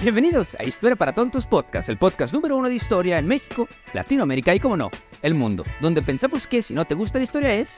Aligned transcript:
Bienvenidos 0.00 0.54
a 0.54 0.62
Historia 0.62 0.94
para 0.94 1.12
Tontos 1.12 1.44
Podcast, 1.44 1.88
el 1.88 1.96
podcast 1.96 2.32
número 2.32 2.56
uno 2.56 2.68
de 2.68 2.76
historia 2.76 3.18
en 3.18 3.26
México, 3.26 3.66
Latinoamérica 3.92 4.54
y, 4.54 4.60
como 4.60 4.76
no, 4.76 4.92
el 5.22 5.34
mundo, 5.34 5.64
donde 5.80 6.02
pensamos 6.02 6.46
que 6.46 6.62
si 6.62 6.72
no 6.72 6.84
te 6.84 6.94
gusta 6.94 7.18
la 7.18 7.24
historia 7.24 7.52
es 7.54 7.74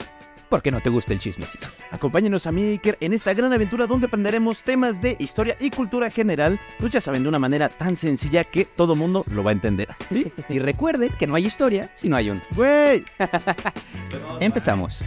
porque 0.51 0.71
no 0.71 0.81
te 0.81 0.91
gusta 0.91 1.15
el 1.15 1.19
chismecito. 1.19 1.69
Acompáñenos 1.91 2.47
a 2.47 2.53
mí, 2.53 2.63
Iker, 2.73 2.99
en 3.01 3.15
esta 3.15 3.33
gran 3.33 3.55
aventura 3.55 3.87
donde 3.87 4.09
aprenderemos 4.09 4.63
temas 4.63 5.01
de 5.01 5.17
historia 5.19 5.57
y 5.61 5.71
cultura 5.71 6.11
general, 6.11 6.61
pues 6.79 6.93
ya 6.93 7.01
saben, 7.01 7.23
de 7.23 7.31
una 7.31 7.39
manera 7.39 7.71
tan 7.71 7.97
sencilla 7.97 8.45
que 8.45 8.67
todo 8.67 8.95
mundo 8.95 9.25
lo 9.31 9.43
va 9.43 9.53
a 9.53 9.55
entender. 9.55 9.89
¿Sí? 10.11 10.31
Y 10.51 10.59
recuerden 10.59 11.13
que 11.19 11.27
no 11.27 11.37
hay 11.37 11.47
historia 11.47 11.91
si 11.95 12.11
no 12.11 12.17
hay 12.17 12.29
un. 12.29 12.43
¡Güey! 12.55 13.03
Empezamos. 14.41 15.03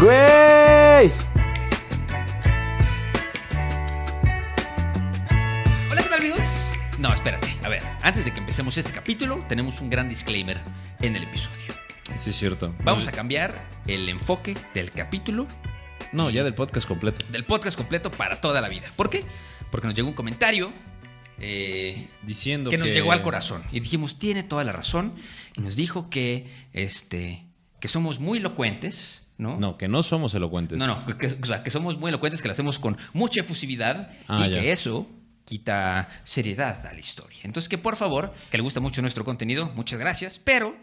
¡Güey! 0.00 1.12
Hola, 5.92 6.02
¿qué 6.04 6.08
tal 6.08 6.20
amigos? 6.20 6.70
No, 6.98 7.12
espérate, 7.12 7.54
a 7.62 7.68
ver, 7.68 7.82
antes 8.00 8.24
de 8.24 8.32
que 8.32 8.38
empecemos 8.40 8.78
este 8.78 8.90
capítulo, 8.92 9.44
tenemos 9.46 9.78
un 9.82 9.90
gran 9.90 10.08
disclaimer 10.08 10.58
en 11.02 11.16
el 11.16 11.24
episodio. 11.24 11.74
Sí, 12.14 12.30
es 12.30 12.36
cierto. 12.36 12.74
Vamos 12.82 13.06
a 13.08 13.12
cambiar 13.12 13.68
el 13.86 14.08
enfoque 14.08 14.56
del 14.72 14.90
capítulo, 14.90 15.46
No, 16.10 16.30
ya 16.30 16.44
del 16.44 16.54
podcast 16.54 16.88
completo. 16.88 17.26
del 17.30 17.44
podcast 17.44 17.76
completo 17.76 18.10
para 18.10 18.40
toda 18.40 18.62
la 18.62 18.70
vida. 18.70 18.90
¿Por 18.96 19.10
qué? 19.10 19.26
Porque 19.70 19.86
nos 19.86 19.94
llegó 19.94 20.08
un 20.08 20.14
comentario 20.14 20.72
eh, 21.38 22.08
Diciendo 22.22 22.70
que 22.70 22.78
que... 22.78 22.82
nos 22.84 22.94
llegó 22.94 23.12
al 23.12 23.20
corazón 23.20 23.62
y 23.70 23.80
dijimos, 23.80 24.18
tiene 24.18 24.42
toda 24.42 24.64
la 24.64 24.72
razón, 24.72 25.14
y 25.54 25.60
nos 25.60 25.76
dijo 25.76 26.08
que, 26.08 26.46
este, 26.72 27.44
que 27.80 27.88
somos 27.88 28.18
muy 28.18 28.38
elocuentes, 28.38 29.24
¿no? 29.36 29.58
No, 29.60 29.76
que 29.76 29.88
no 29.88 30.02
somos 30.02 30.32
elocuentes. 30.34 30.78
No, 30.78 30.86
no, 30.86 31.18
que, 31.18 31.26
o 31.26 31.44
sea, 31.44 31.62
que 31.62 31.70
somos 31.70 31.98
muy 31.98 32.08
elocuentes, 32.08 32.40
que 32.40 32.48
lo 32.48 32.52
hacemos 32.52 32.78
con 32.78 32.96
mucha 33.12 33.40
efusividad 33.40 34.10
Ah, 34.26 34.46
y 34.46 34.50
ya. 34.52 34.60
que 34.60 34.72
eso 34.72 35.06
quita 35.44 36.08
seriedad 36.24 36.84
a 36.86 36.92
la 36.92 37.00
historia. 37.00 37.40
Entonces, 37.44 37.68
que 37.68 37.78
por 37.78 37.96
favor, 37.96 38.32
que 38.50 38.56
le 38.56 38.62
gusta 38.62 38.80
mucho 38.80 39.00
nuestro 39.02 39.24
contenido, 39.24 39.70
muchas 39.74 39.98
gracias, 39.98 40.38
pero 40.38 40.76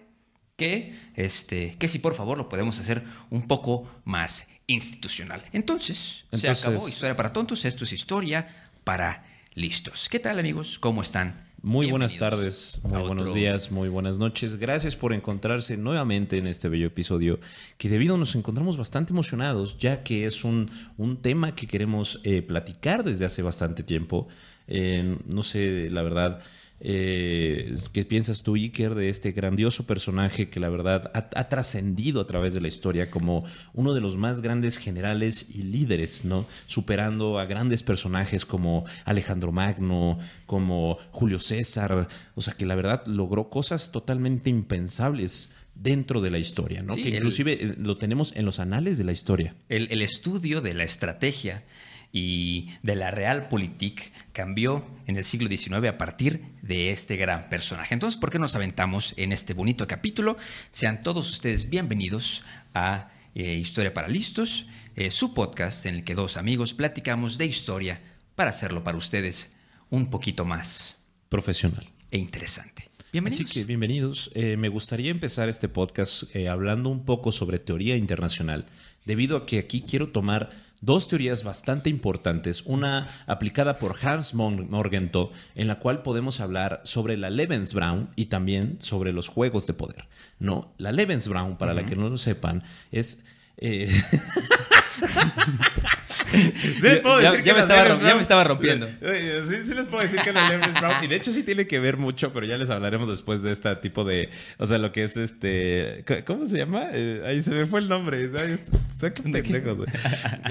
que, 0.56 0.98
este, 1.16 1.76
que 1.78 1.88
si 1.88 2.00
por 2.00 2.16
favor 2.16 2.38
lo 2.38 2.50
podemos 2.50 2.80
hacer 2.80 3.04
un 3.30 3.48
poco 3.48 3.90
más 4.04 4.48
institucional. 4.68 5.44
Entonces, 5.54 6.26
Entonces- 6.32 6.58
se 6.60 6.68
acabó 6.68 6.88
Historia 6.88 7.16
para 7.16 7.34
Tontos, 7.34 7.64
esto 7.66 7.84
es 7.86 7.94
Historia 7.94 8.68
para 8.84 9.26
Listos. 9.54 10.10
¿Qué 10.10 10.20
tal 10.20 10.38
amigos? 10.40 10.78
¿Cómo 10.80 11.02
están? 11.02 11.49
Muy 11.62 11.90
buenas 11.90 12.18
tardes, 12.18 12.80
muy 12.84 13.02
buenos 13.02 13.34
días, 13.34 13.72
muy 13.72 13.90
buenas 13.90 14.18
noches. 14.18 14.58
Gracias 14.58 14.96
por 14.96 15.12
encontrarse 15.12 15.76
nuevamente 15.76 16.38
en 16.38 16.48
este 16.48 16.70
bello 16.70 16.88
episodio 16.88 17.40
que 17.78 17.90
debido 17.90 18.18
nos 18.18 18.36
encontramos 18.36 18.78
bastante 18.78 19.12
emocionados 19.12 19.78
ya 19.78 20.04
que 20.04 20.26
es 20.26 20.46
un, 20.46 20.72
un 20.98 21.18
tema 21.18 21.56
que 21.56 21.68
queremos 21.68 22.22
eh, 22.24 22.42
platicar 22.42 23.04
desde 23.04 23.26
hace 23.26 23.42
bastante 23.42 23.84
tiempo. 23.84 24.28
Eh, 24.68 25.18
no 25.26 25.44
sé, 25.44 25.90
la 25.90 26.02
verdad, 26.02 26.42
eh, 26.82 27.76
¿qué 27.92 28.06
piensas 28.06 28.44
tú, 28.44 28.56
Iker, 28.56 28.96
de 28.96 29.10
este 29.10 29.32
grandioso 29.32 29.86
personaje 29.86 30.50
que 30.50 30.60
la 30.60 30.70
verdad 30.70 31.12
ha, 31.14 31.30
ha 31.36 31.50
trascendido 31.50 32.22
a 32.22 32.28
través 32.28 32.54
de 32.54 32.62
la 32.62 32.68
historia 32.68 33.12
como 33.12 33.46
uno 33.74 33.94
de 33.94 34.02
los 34.02 34.18
más 34.18 34.42
grandes 34.42 34.78
generales 34.78 35.48
y 35.50 35.64
líderes, 35.64 36.24
¿no? 36.24 36.46
Superando 36.68 37.40
a 37.40 37.46
grandes 37.46 37.84
personajes 37.84 38.46
como 38.46 38.86
Alejandro 39.06 39.52
Magno, 39.52 40.20
como 40.46 40.98
Julio 41.12 41.40
César, 41.40 42.08
o 42.36 42.42
sea 42.42 42.54
que 42.54 42.66
la 42.66 42.76
verdad 42.76 43.06
logró 43.06 43.50
cosas 43.50 43.92
totalmente 43.92 44.50
impensables 44.50 45.52
dentro 45.76 46.22
de 46.22 46.30
la 46.30 46.40
historia, 46.40 46.82
¿no? 46.84 46.96
Sí, 46.96 47.04
que 47.04 47.10
inclusive 47.10 47.54
eh, 47.54 47.76
lo 47.78 47.98
tenemos 47.98 48.36
en 48.36 48.46
los 48.46 48.60
anales 48.60 48.98
de 48.98 49.04
la 49.04 49.12
historia. 49.12 49.56
El, 49.70 49.88
el 49.92 50.02
estudio 50.02 50.62
de 50.62 50.74
la 50.74 50.84
estrategia 50.84 51.64
y 52.12 52.70
de 52.82 52.96
la 52.96 53.12
realpolitik 53.12 54.12
cambió 54.32 54.86
en 55.06 55.18
el 55.18 55.24
siglo 55.24 55.48
XIX 55.48 55.88
a 55.88 55.98
partir 55.98 56.44
de 56.62 56.92
este 56.92 57.18
gran 57.18 57.50
personaje. 57.50 57.94
Entonces, 57.94 58.20
¿por 58.20 58.32
qué 58.32 58.40
nos 58.40 58.56
aventamos 58.56 59.14
en 59.18 59.32
este 59.32 59.54
bonito 59.54 59.88
capítulo? 59.88 60.38
Sean 60.72 61.04
todos 61.04 61.30
ustedes 61.30 61.70
bienvenidos 61.70 62.44
a 62.74 63.12
eh, 63.36 63.56
Historia 63.56 63.94
para 63.94 64.08
Listos, 64.08 64.66
eh, 64.96 65.12
su 65.12 65.34
podcast 65.34 65.86
en 65.86 65.96
el 65.96 66.04
que 66.04 66.16
dos 66.16 66.38
amigos 66.38 66.74
platicamos 66.74 67.38
de 67.38 67.46
historia 67.46 68.02
para 68.36 68.50
hacerlo 68.50 68.84
para 68.84 68.98
ustedes 68.98 69.56
un 69.90 70.10
poquito 70.10 70.46
más 70.46 70.98
Profesional. 71.30 71.88
e 72.12 72.18
interesante. 72.18 72.90
Bienvenidos. 73.12 73.50
Así 73.50 73.60
que 73.60 73.66
bienvenidos. 73.66 74.30
Eh, 74.36 74.56
me 74.56 74.70
gustaría 74.70 75.10
empezar 75.10 75.50
este 75.50 75.68
podcast 75.68 76.24
eh, 76.36 76.48
hablando 76.48 76.90
un 76.90 77.06
poco 77.06 77.32
sobre 77.32 77.58
teoría 77.58 77.96
internacional, 77.96 78.68
debido 79.04 79.36
a 79.36 79.46
que 79.48 79.58
aquí 79.58 79.82
quiero 79.82 80.10
tomar 80.10 80.50
dos 80.82 81.08
teorías 81.08 81.44
bastante 81.44 81.90
importantes, 81.90 82.64
una 82.66 83.10
aplicada 83.28 83.78
por 83.78 83.96
Hans 84.02 84.34
Morgenthau, 84.34 85.32
en 85.56 85.68
la 85.68 85.80
cual 85.80 86.02
podemos 86.02 86.40
hablar 86.40 86.82
sobre 86.84 87.18
la 87.18 87.30
Lebensbraun 87.30 88.10
y 88.16 88.26
también 88.26 88.78
sobre 88.80 89.14
los 89.14 89.28
juegos 89.28 89.68
de 89.68 89.74
poder. 89.74 90.08
No, 90.40 90.74
la 90.78 90.92
Lebensbraun, 90.92 91.58
para 91.58 91.74
la 91.74 91.86
que 91.86 91.96
no 91.96 92.10
lo 92.10 92.18
sepan, 92.18 92.64
es... 92.92 93.24
eh, 93.58 93.92
Sí 96.32 96.82
les 96.82 97.00
puedo 97.00 97.22
Ya- 97.22 97.32
decir 97.32 97.46
ya 97.46 97.52
que 97.52 97.54
me 97.54 97.60
estaba 97.62 97.84
Lebensbraun- 97.86 98.00
rom- 98.00 98.08
ya 98.08 98.16
me 98.16 98.22
estaba 98.22 98.44
rompiendo. 98.44 98.88
Eh, 99.02 99.42
Sí, 99.48 99.56
sí 99.66 99.74
les 99.76 99.88
puedo 99.88 100.04
decir 100.04 100.20
que 100.22 100.32
la 100.34 100.50
Lebensbraun- 100.50 101.04
Y 101.04 101.08
de 101.08 101.16
hecho 101.16 101.32
sí 101.32 101.44
tiene 101.44 101.68
que 101.68 101.80
ver 101.80 101.98
mucho, 101.98 102.32
pero 102.34 102.46
ya 102.46 102.58
les 102.58 102.70
hablaremos 102.70 103.08
después 103.08 103.42
de 103.42 103.52
este 103.52 103.76
tipo 103.78 104.04
de... 104.04 104.30
O 104.58 104.66
sea, 104.66 104.78
lo 104.78 104.92
que 104.92 105.04
es 105.04 105.18
este... 105.18 106.04
¿Cómo 106.26 106.48
se 106.48 106.58
llama? 106.58 106.88
Eh, 106.94 107.24
ahí 107.26 107.42
se 107.42 107.52
me 107.54 107.66
fue 107.66 107.80
el 107.80 107.90
nombre. 107.90 108.30
Ay, 108.38 108.52
está 108.92 109.14
qué 109.14 109.22
pendejos, 109.24 109.78
güey. 109.78 109.90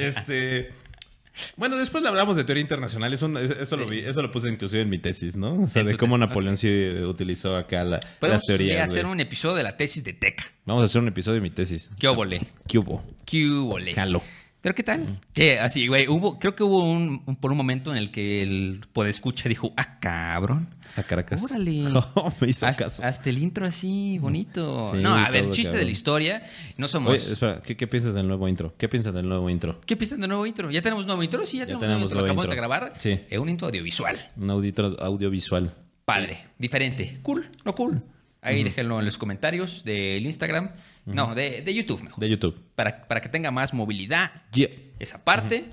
Este... 0.00 0.70
Bueno, 1.56 1.76
después 1.76 2.02
le 2.02 2.08
hablamos 2.08 2.34
de 2.34 2.42
teoría 2.42 2.62
internacional. 2.62 3.12
Eso, 3.12 3.30
eso, 3.38 3.76
lo 3.76 3.86
vi, 3.86 4.00
eso 4.00 4.20
lo 4.22 4.32
puse 4.32 4.48
inclusive 4.48 4.82
en 4.82 4.90
mi 4.90 4.98
tesis, 4.98 5.36
¿no? 5.36 5.62
O 5.62 5.66
sea, 5.68 5.84
de 5.84 5.96
cómo 5.96 6.16
tesis, 6.16 6.28
Napoleón 6.28 6.56
sí 6.56 6.68
utilizó 7.06 7.56
acá 7.56 7.84
la- 7.84 8.00
las 8.20 8.42
teorías. 8.44 8.88
hacer 8.90 9.02
güey. 9.04 9.12
un 9.12 9.20
episodio 9.20 9.54
de 9.54 9.62
la 9.62 9.76
tesis 9.76 10.02
de 10.02 10.14
Teca. 10.14 10.42
Vamos 10.64 10.82
a 10.82 10.86
hacer 10.86 11.00
un 11.00 11.06
episodio 11.06 11.36
de 11.36 11.42
mi 11.42 11.50
tesis. 11.50 11.92
¿Qué 11.96 12.08
óvole? 12.08 12.44
¿Qué 12.66 12.78
hubo? 12.78 13.04
¿Qué? 13.24 13.46
Jalo. 13.94 14.20
¿Pero 14.60 14.74
qué 14.74 14.82
tal? 14.82 15.20
Que 15.34 15.60
así, 15.60 15.86
güey, 15.86 16.08
hubo, 16.08 16.38
creo 16.40 16.54
que 16.56 16.64
hubo 16.64 16.82
un, 16.82 17.22
un- 17.26 17.36
por 17.36 17.52
un 17.52 17.56
momento 17.56 17.92
en 17.92 17.96
el 17.98 18.10
que 18.10 18.42
el 18.42 18.80
podescucha 18.92 19.48
dijo, 19.48 19.72
ah, 19.76 19.98
cabrón. 20.00 20.74
A 20.96 21.02
Caracas. 21.04 21.42
Órale. 21.44 21.84
Oh, 22.14 22.32
me 22.40 22.48
hizo 22.48 22.66
Haz- 22.66 22.76
caso. 22.76 23.04
Hasta 23.04 23.30
el 23.30 23.38
intro 23.38 23.64
así, 23.66 24.18
bonito. 24.18 24.90
Sí, 24.92 24.98
no, 25.00 25.14
a 25.14 25.30
ver, 25.30 25.44
todo 25.44 25.52
chiste 25.54 25.68
de 25.70 25.74
cabrón. 25.74 25.86
la 25.86 25.92
historia. 25.92 26.42
No 26.76 26.88
somos. 26.88 27.12
Oye, 27.12 27.32
espera, 27.34 27.60
¿qué, 27.60 27.76
qué 27.76 27.86
piensas 27.86 28.14
del 28.14 28.26
nuevo 28.26 28.48
intro? 28.48 28.74
¿Qué 28.76 28.88
piensas 28.88 29.14
del 29.14 29.28
nuevo 29.28 29.48
intro? 29.48 29.80
¿Qué 29.86 29.96
piensan 29.96 30.20
del 30.20 30.28
nuevo 30.30 30.44
intro? 30.44 30.70
¿Ya 30.72 30.82
tenemos 30.82 31.06
nuevo 31.06 31.22
intro? 31.22 31.46
Sí, 31.46 31.58
ya, 31.58 31.64
tenemos, 31.66 31.80
tenemos 31.82 32.10
nuevo 32.12 32.26
intro. 32.26 32.34
nuevo 32.34 32.42
Lo 32.42 32.42
acabamos 32.42 32.48
de 32.48 32.54
intro. 32.54 32.88
grabar. 32.90 32.94
Sí. 32.98 33.20
Eh, 33.30 33.38
un 33.38 33.48
intro 33.48 33.68
audiovisual. 33.68 34.16
Un 34.36 34.50
audito 34.50 34.96
audiovisual. 35.00 35.72
Padre, 36.04 36.38
diferente. 36.58 37.18
Cool, 37.22 37.48
no 37.64 37.74
cool. 37.76 38.02
Ahí 38.40 38.64
déjenlo 38.64 38.98
en 38.98 39.04
los 39.04 39.18
comentarios 39.18 39.84
del 39.84 40.24
Instagram. 40.24 40.70
No, 41.14 41.34
de, 41.34 41.62
de 41.62 41.74
YouTube 41.74 42.02
mejor. 42.02 42.20
De 42.20 42.28
YouTube. 42.28 42.60
Para, 42.74 43.06
para 43.06 43.20
que 43.20 43.28
tenga 43.28 43.50
más 43.50 43.74
movilidad. 43.74 44.30
Yeah. 44.52 44.70
Esa 44.98 45.24
parte. 45.24 45.70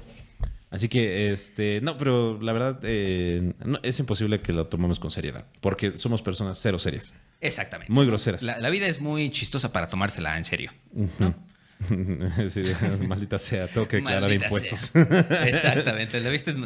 Así 0.72 0.90
que, 0.90 1.32
este, 1.32 1.80
no, 1.82 1.98
pero 1.98 2.38
la 2.42 2.52
verdad 2.52 2.80
eh, 2.84 3.54
no, 3.64 3.80
es 3.84 3.98
imposible 4.00 4.42
que 4.42 4.52
lo 4.52 4.68
tomemos 4.68 5.00
con 5.00 5.10
seriedad, 5.10 5.46
porque 5.62 5.96
somos 5.96 6.22
personas 6.22 6.58
cero 6.62 6.80
serias, 6.80 7.14
Exactamente. 7.40 7.94
muy 7.94 8.06
groseras. 8.06 8.42
La, 8.44 8.58
la 8.58 8.70
vida 8.70 8.88
es 8.88 9.00
muy 9.00 9.30
chistosa 9.30 9.72
para 9.72 9.88
tomársela 9.90 10.38
en 10.38 10.44
serio. 10.44 10.72
sí, 12.50 12.64
maldita 13.08 13.38
sea, 13.38 13.68
tengo 13.68 13.88
que 13.88 13.98
declarar 13.98 14.22
Maldita 14.22 14.46
impuestos. 14.46 14.80
sea. 14.80 15.02
Exactamente. 15.48 16.20
La 16.20 16.30
vida, 16.30 16.44
es, 16.52 16.58
la 16.58 16.66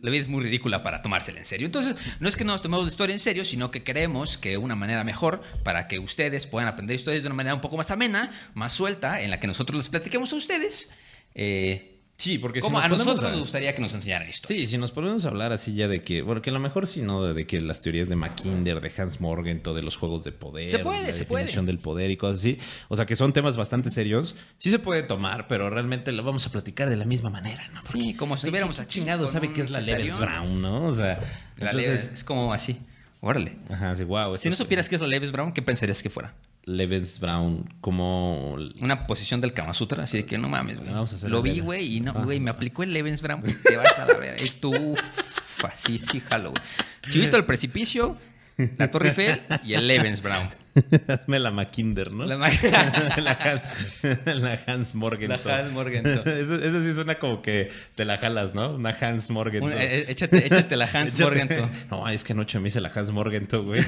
la 0.00 0.10
vida 0.10 0.22
es 0.22 0.28
muy 0.28 0.42
ridícula 0.42 0.82
para 0.82 1.02
tomársela 1.02 1.38
en 1.38 1.44
serio. 1.44 1.66
Entonces, 1.66 1.96
no 2.20 2.28
es 2.28 2.36
que 2.36 2.44
no 2.44 2.52
nos 2.52 2.62
tomemos 2.62 2.84
la 2.84 2.90
historia 2.90 3.14
en 3.14 3.18
serio, 3.18 3.44
sino 3.44 3.70
que 3.70 3.82
creemos 3.82 4.38
que 4.38 4.58
una 4.58 4.76
manera 4.76 5.04
mejor 5.04 5.42
para 5.64 5.88
que 5.88 5.98
ustedes 5.98 6.46
puedan 6.46 6.68
aprender 6.68 6.96
historias 6.96 7.22
de 7.22 7.28
una 7.28 7.36
manera 7.36 7.54
un 7.54 7.60
poco 7.60 7.76
más 7.76 7.90
amena, 7.90 8.30
más 8.54 8.72
suelta, 8.72 9.20
en 9.20 9.30
la 9.30 9.40
que 9.40 9.46
nosotros 9.46 9.78
les 9.78 9.88
platiquemos 9.88 10.32
a 10.32 10.36
ustedes, 10.36 10.90
eh, 11.34 11.99
Sí, 12.20 12.36
porque 12.36 12.60
si 12.60 12.66
Como 12.66 12.76
nos 12.76 12.84
a 12.84 12.88
nosotros 12.88 13.24
a- 13.24 13.30
nos 13.30 13.40
gustaría 13.40 13.74
que 13.74 13.80
nos 13.80 13.94
enseñaran 13.94 14.28
historia. 14.28 14.60
Sí, 14.60 14.66
si 14.66 14.76
nos 14.76 14.90
ponemos 14.92 15.24
a 15.24 15.28
hablar 15.28 15.52
así 15.52 15.74
ya 15.74 15.88
de 15.88 16.02
que, 16.04 16.20
bueno, 16.20 16.42
que 16.42 16.50
a 16.50 16.52
lo 16.52 16.58
mejor 16.60 16.86
sí, 16.86 17.00
¿no? 17.00 17.22
De 17.32 17.46
que 17.46 17.60
las 17.62 17.80
teorías 17.80 18.10
de 18.10 18.16
Mackinder, 18.16 18.80
de 18.82 18.92
Hans 18.98 19.22
Morgenthau, 19.22 19.72
de 19.72 19.80
los 19.82 19.96
juegos 19.96 20.22
de 20.24 20.32
poder, 20.32 20.68
Se 20.68 20.80
puede, 20.80 21.02
la 21.02 21.12
se 21.12 21.24
puede. 21.24 21.44
definición 21.44 21.64
del 21.64 21.78
poder 21.78 22.10
y 22.10 22.18
cosas 22.18 22.40
así. 22.40 22.58
O 22.88 22.96
sea, 22.96 23.06
que 23.06 23.16
son 23.16 23.32
temas 23.32 23.56
bastante 23.56 23.88
serios. 23.88 24.36
Sí 24.58 24.68
se 24.70 24.78
puede 24.78 25.02
tomar, 25.02 25.48
pero 25.48 25.70
realmente 25.70 26.12
lo 26.12 26.22
vamos 26.22 26.46
a 26.46 26.52
platicar 26.52 26.90
de 26.90 26.96
la 26.96 27.06
misma 27.06 27.30
manera, 27.30 27.66
¿no? 27.72 27.80
Porque, 27.82 28.00
Sí, 28.00 28.14
como 28.14 28.36
si 28.36 28.46
estuviéramos 28.46 28.76
¿qué 28.76 28.82
aquí 28.82 28.94
chingado 29.00 29.26
sabe 29.26 29.52
qué 29.54 29.62
es 29.62 29.70
la 29.70 29.78
Cesarión. 29.80 29.98
Lebensbraun, 30.08 30.60
¿no? 30.60 30.84
O 30.84 30.94
sea, 30.94 31.20
La 31.56 31.70
entonces, 31.70 32.10
es 32.12 32.22
como 32.22 32.52
así. 32.52 32.80
Órale. 33.22 33.56
ajá, 33.70 33.96
sí, 33.96 34.04
wow. 34.04 34.36
Si 34.36 34.50
no 34.50 34.56
supieras 34.56 34.88
qué 34.90 34.96
es 34.96 35.00
la 35.00 35.08
Leves 35.08 35.32
Brown, 35.32 35.52
¿qué 35.52 35.62
pensarías 35.62 36.02
que 36.02 36.10
fuera? 36.10 36.34
Lebensbraun, 36.64 37.72
como 37.80 38.54
Una 38.80 39.06
posición 39.06 39.40
del 39.40 39.52
Kama 39.52 39.74
Sutra, 39.74 40.04
así 40.04 40.18
de 40.18 40.26
que 40.26 40.38
no 40.38 40.48
mames, 40.48 40.78
güey. 40.78 40.90
Vamos 40.90 41.12
a 41.12 41.16
hacer 41.16 41.30
Lo 41.30 41.42
vi, 41.42 41.60
güey, 41.60 41.96
y 41.96 42.00
no, 42.00 42.12
Ah. 42.14 42.22
güey, 42.24 42.38
me 42.40 42.50
aplicó 42.50 42.82
el 42.82 42.92
Lebensbraun. 42.92 43.42
Te 43.42 43.76
vas 43.76 43.98
a 43.98 44.04
la 44.06 44.14
verga. 44.14 44.34
Es 44.36 44.60
tu. 44.60 44.70
uf, 44.74 45.64
Así, 45.64 45.98
sí, 45.98 46.20
jalo, 46.20 46.50
güey. 46.50 46.62
Chivito 47.10 47.36
al 47.36 47.44
precipicio, 47.44 48.16
la 48.78 48.90
Torre 48.90 49.08
Eiffel 49.08 49.40
y 49.64 49.74
el 49.74 49.86
Lebensbraun. 49.86 50.48
Hazme 51.08 51.38
la 51.38 51.50
Mackinder, 51.50 52.12
¿no? 52.12 52.24
La 52.24 52.36
ma- 52.38 52.48
la, 53.18 53.32
Han- 53.42 53.62
la 54.42 54.58
Hans 54.66 54.94
Morgenthau. 54.94 55.38
La 55.44 55.58
Hans 55.60 55.72
Morgenthau. 55.72 56.22
Eso, 56.26 56.54
eso 56.56 56.82
sí 56.84 56.94
suena 56.94 57.18
como 57.18 57.42
que 57.42 57.70
te 57.94 58.04
la 58.04 58.16
jalas, 58.18 58.54
¿no? 58.54 58.74
Una 58.74 58.90
Hans 58.98 59.30
Morgenthau. 59.30 59.68
Un- 59.68 59.74
eh, 59.74 60.00
eh, 60.00 60.04
échate, 60.08 60.46
échate 60.46 60.76
la 60.76 60.84
Hans 60.86 61.14
Échate- 61.14 61.24
Morgenthau. 61.24 61.68
No, 61.90 62.08
es 62.08 62.22
que 62.24 62.32
anoche 62.32 62.58
me 62.60 62.68
hice 62.68 62.80
la 62.80 62.90
Hans 62.94 63.10
Morgenthau, 63.10 63.62
güey. 63.64 63.82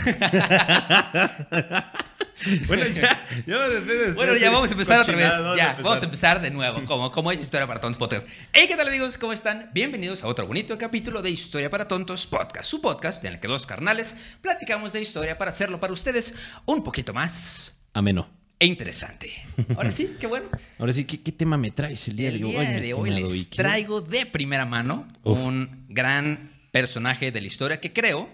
bueno, 2.67 2.87
ya, 2.87 3.27
ya 3.47 3.69
de 3.69 4.12
Bueno, 4.12 4.37
ya 4.37 4.50
vamos 4.50 4.71
a 4.71 4.73
empezar 4.73 5.00
otra 5.00 5.17
vez. 5.17 5.27
cochinado, 5.27 5.56
Ya, 5.56 5.79
vamos 5.83 6.00
a 6.03 6.05
empezar 6.05 6.41
de 6.41 6.50
nuevo, 6.50 6.85
como, 6.85 7.11
como 7.12 7.31
es 7.33 7.41
Historia 7.41 7.67
para 7.67 7.81
Tontos 7.81 7.99
Podcast. 7.99 8.27
Hey, 8.53 8.67
¿qué 8.69 8.77
tal 8.77 8.89
amigos? 8.89 9.19
¿Cómo 9.19 9.33
están? 9.33 9.71
Bienvenidos 9.73 10.25
a 10.25 10.27
otro 10.29 10.47
bonito 10.47 10.77
capítulo 10.79 11.23
de 11.23 11.31
Historia 11.31 11.71
para 11.71 11.87
Tontos 11.89 12.27
Podcast, 12.27 12.69
su 12.69 12.81
podcast 12.81 13.23
en 13.25 13.35
el 13.35 13.41
que 13.41 13.49
dos 13.49 13.67
carnales 13.67 14.17
platicamos 14.41 14.93
de 14.93 15.00
historia 15.00 15.39
para 15.39 15.50
hacerlo 15.50 15.79
para 15.81 15.93
ustedes 15.93 16.35
un 16.65 16.83
poquito 16.83 17.12
más 17.15 17.79
Ameno. 17.94 18.29
e 18.59 18.67
interesante. 18.67 19.31
Ahora 19.77 19.91
sí, 19.91 20.17
qué 20.21 20.27
bueno. 20.27 20.47
Ahora 20.79 20.93
sí, 20.93 21.05
¿qué, 21.05 21.21
qué 21.21 21.33
tema 21.33 21.56
me 21.56 21.71
traes 21.71 22.09
el 22.09 22.17
día, 22.17 22.29
El 22.29 22.38
de 22.38 22.45
hoy, 22.45 22.50
día 22.53 22.81
de 22.81 22.95
hoy 22.95 23.11
les 23.11 23.33
Vicky? 23.33 23.56
traigo 23.56 24.00
de 24.00 24.27
primera 24.27 24.65
mano 24.67 25.06
Uf. 25.23 25.38
un 25.38 25.85
gran 25.88 26.50
personaje 26.73 27.31
de 27.31 27.41
la 27.41 27.47
historia 27.47 27.81
que 27.81 27.93
creo 27.93 28.29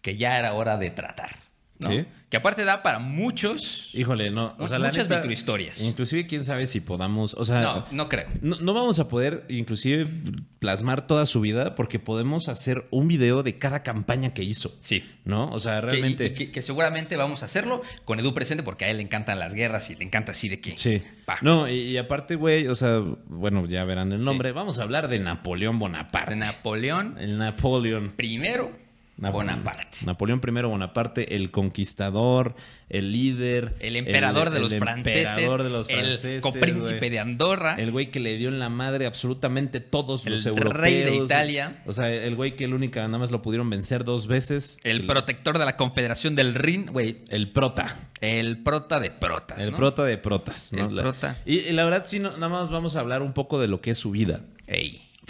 que 0.00 0.16
ya 0.16 0.38
era 0.38 0.52
hora 0.54 0.78
de 0.78 0.90
tratar. 0.90 1.36
¿No? 1.82 1.90
Sí. 1.90 2.04
Que 2.30 2.38
aparte 2.38 2.64
da 2.64 2.82
para 2.82 2.98
muchos... 2.98 3.90
Híjole, 3.92 4.30
no. 4.30 4.54
O 4.58 4.66
sea, 4.66 4.78
la 4.78 4.88
Muchas 4.88 5.04
neta, 5.06 5.16
microhistorias. 5.18 5.82
Inclusive, 5.82 6.26
quién 6.26 6.42
sabe 6.42 6.66
si 6.66 6.80
podamos. 6.80 7.34
O 7.34 7.44
sea, 7.44 7.60
No, 7.60 7.84
no 7.90 8.08
creo. 8.08 8.26
No, 8.40 8.56
no 8.58 8.72
vamos 8.72 8.98
a 9.00 9.08
poder, 9.08 9.44
inclusive, 9.50 10.06
plasmar 10.58 11.06
toda 11.06 11.26
su 11.26 11.42
vida 11.42 11.74
porque 11.74 11.98
podemos 11.98 12.48
hacer 12.48 12.86
un 12.90 13.06
video 13.08 13.42
de 13.42 13.58
cada 13.58 13.82
campaña 13.82 14.32
que 14.32 14.42
hizo. 14.44 14.74
Sí. 14.80 15.04
¿No? 15.26 15.50
O 15.50 15.58
sea, 15.58 15.80
Que- 15.82 15.86
realmente. 15.88 16.24
y- 16.24 16.28
y 16.28 16.30
que, 16.32 16.50
que 16.52 16.62
seguramente 16.62 17.16
vamos 17.16 17.42
a 17.42 17.44
hacerlo 17.44 17.82
con 18.06 18.18
Edu 18.18 18.32
presente 18.32 18.62
porque 18.62 18.86
a 18.86 18.88
él 18.90 18.96
le 18.96 19.02
encantan 19.02 19.38
las 19.38 19.52
guerras 19.52 19.90
y 19.90 19.96
le 19.96 20.04
encanta 20.04 20.32
así 20.32 20.48
de 20.48 20.58
que... 20.58 20.78
Sí. 20.78 21.02
pa, 21.26 21.36
No, 21.42 21.68
y, 21.68 21.74
y 21.74 21.98
aparte, 21.98 22.36
güey, 22.36 22.66
o 22.66 22.74
sea, 22.74 22.98
bueno, 23.26 23.66
ya 23.66 23.84
verán 23.84 24.10
el 24.10 24.22
nombre. 24.24 24.52
Vamos 24.52 24.78
a 24.78 24.84
hablar 24.84 25.08
de 25.08 25.18
Napoleón 25.18 25.78
Bonaparte. 25.78 26.30
de 26.30 26.36
Napoleón 26.36 27.16
el 27.18 27.36
Napoleón. 27.36 28.14
primero 28.16 28.72
Bonaparte. 29.30 29.98
Napoleón 30.04 30.40
I 30.46 30.50
Bonaparte, 30.62 31.36
el 31.36 31.50
conquistador, 31.50 32.54
el 32.88 33.12
líder. 33.12 33.74
El 33.80 33.96
emperador 33.96 34.50
de 34.50 34.56
el 34.58 34.62
los 34.64 34.74
franceses. 34.74 35.28
emperador 35.28 35.62
de 35.62 35.70
los 35.70 35.88
el 35.88 36.40
copríncipe 36.40 36.98
güey. 36.98 37.10
de 37.10 37.20
Andorra. 37.20 37.76
El 37.78 37.90
güey 37.90 38.10
que 38.10 38.20
le 38.20 38.36
dio 38.36 38.48
en 38.48 38.58
la 38.58 38.68
madre 38.68 39.06
absolutamente 39.06 39.80
todos 39.80 40.26
El 40.26 40.32
los 40.32 40.46
europeos. 40.46 40.74
rey 40.74 41.02
de 41.02 41.16
Italia. 41.16 41.82
O 41.86 41.92
sea, 41.92 42.12
el 42.12 42.34
güey 42.36 42.56
que 42.56 42.64
el 42.64 42.74
único 42.74 43.00
nada 43.00 43.18
más 43.18 43.30
lo 43.30 43.42
pudieron 43.42 43.68
vencer 43.70 44.04
dos 44.04 44.26
veces. 44.26 44.78
el 44.84 45.06
protector 45.06 45.58
de 45.58 45.64
la 45.64 45.76
Confederación 45.76 46.34
del 46.34 46.54
Rin, 46.54 46.86
güey. 46.86 47.18
El 47.28 47.50
prota. 47.52 47.96
El 48.20 48.62
prota 48.62 49.00
de 49.00 49.10
protas. 49.10 49.58
El 49.58 49.72
¿no? 49.72 49.76
prota 49.76 50.04
de 50.04 50.18
protas. 50.18 50.72
¿no? 50.72 50.86
El 50.88 50.96
La- 50.96 51.02
prota. 51.02 51.36
Y, 51.44 51.58
y 51.60 51.72
la 51.72 51.84
verdad, 51.84 52.04
sí, 52.04 52.18
no, 52.18 52.32
nada 52.32 52.48
más 52.48 52.70
vamos 52.70 52.96
a 52.96 53.00
hablar 53.00 53.22
un 53.22 53.32
poco 53.32 53.60
de 53.60 53.68
lo 53.68 53.80
que 53.80 53.90
es 53.92 53.98
su 53.98 54.10
vida. 54.10 54.44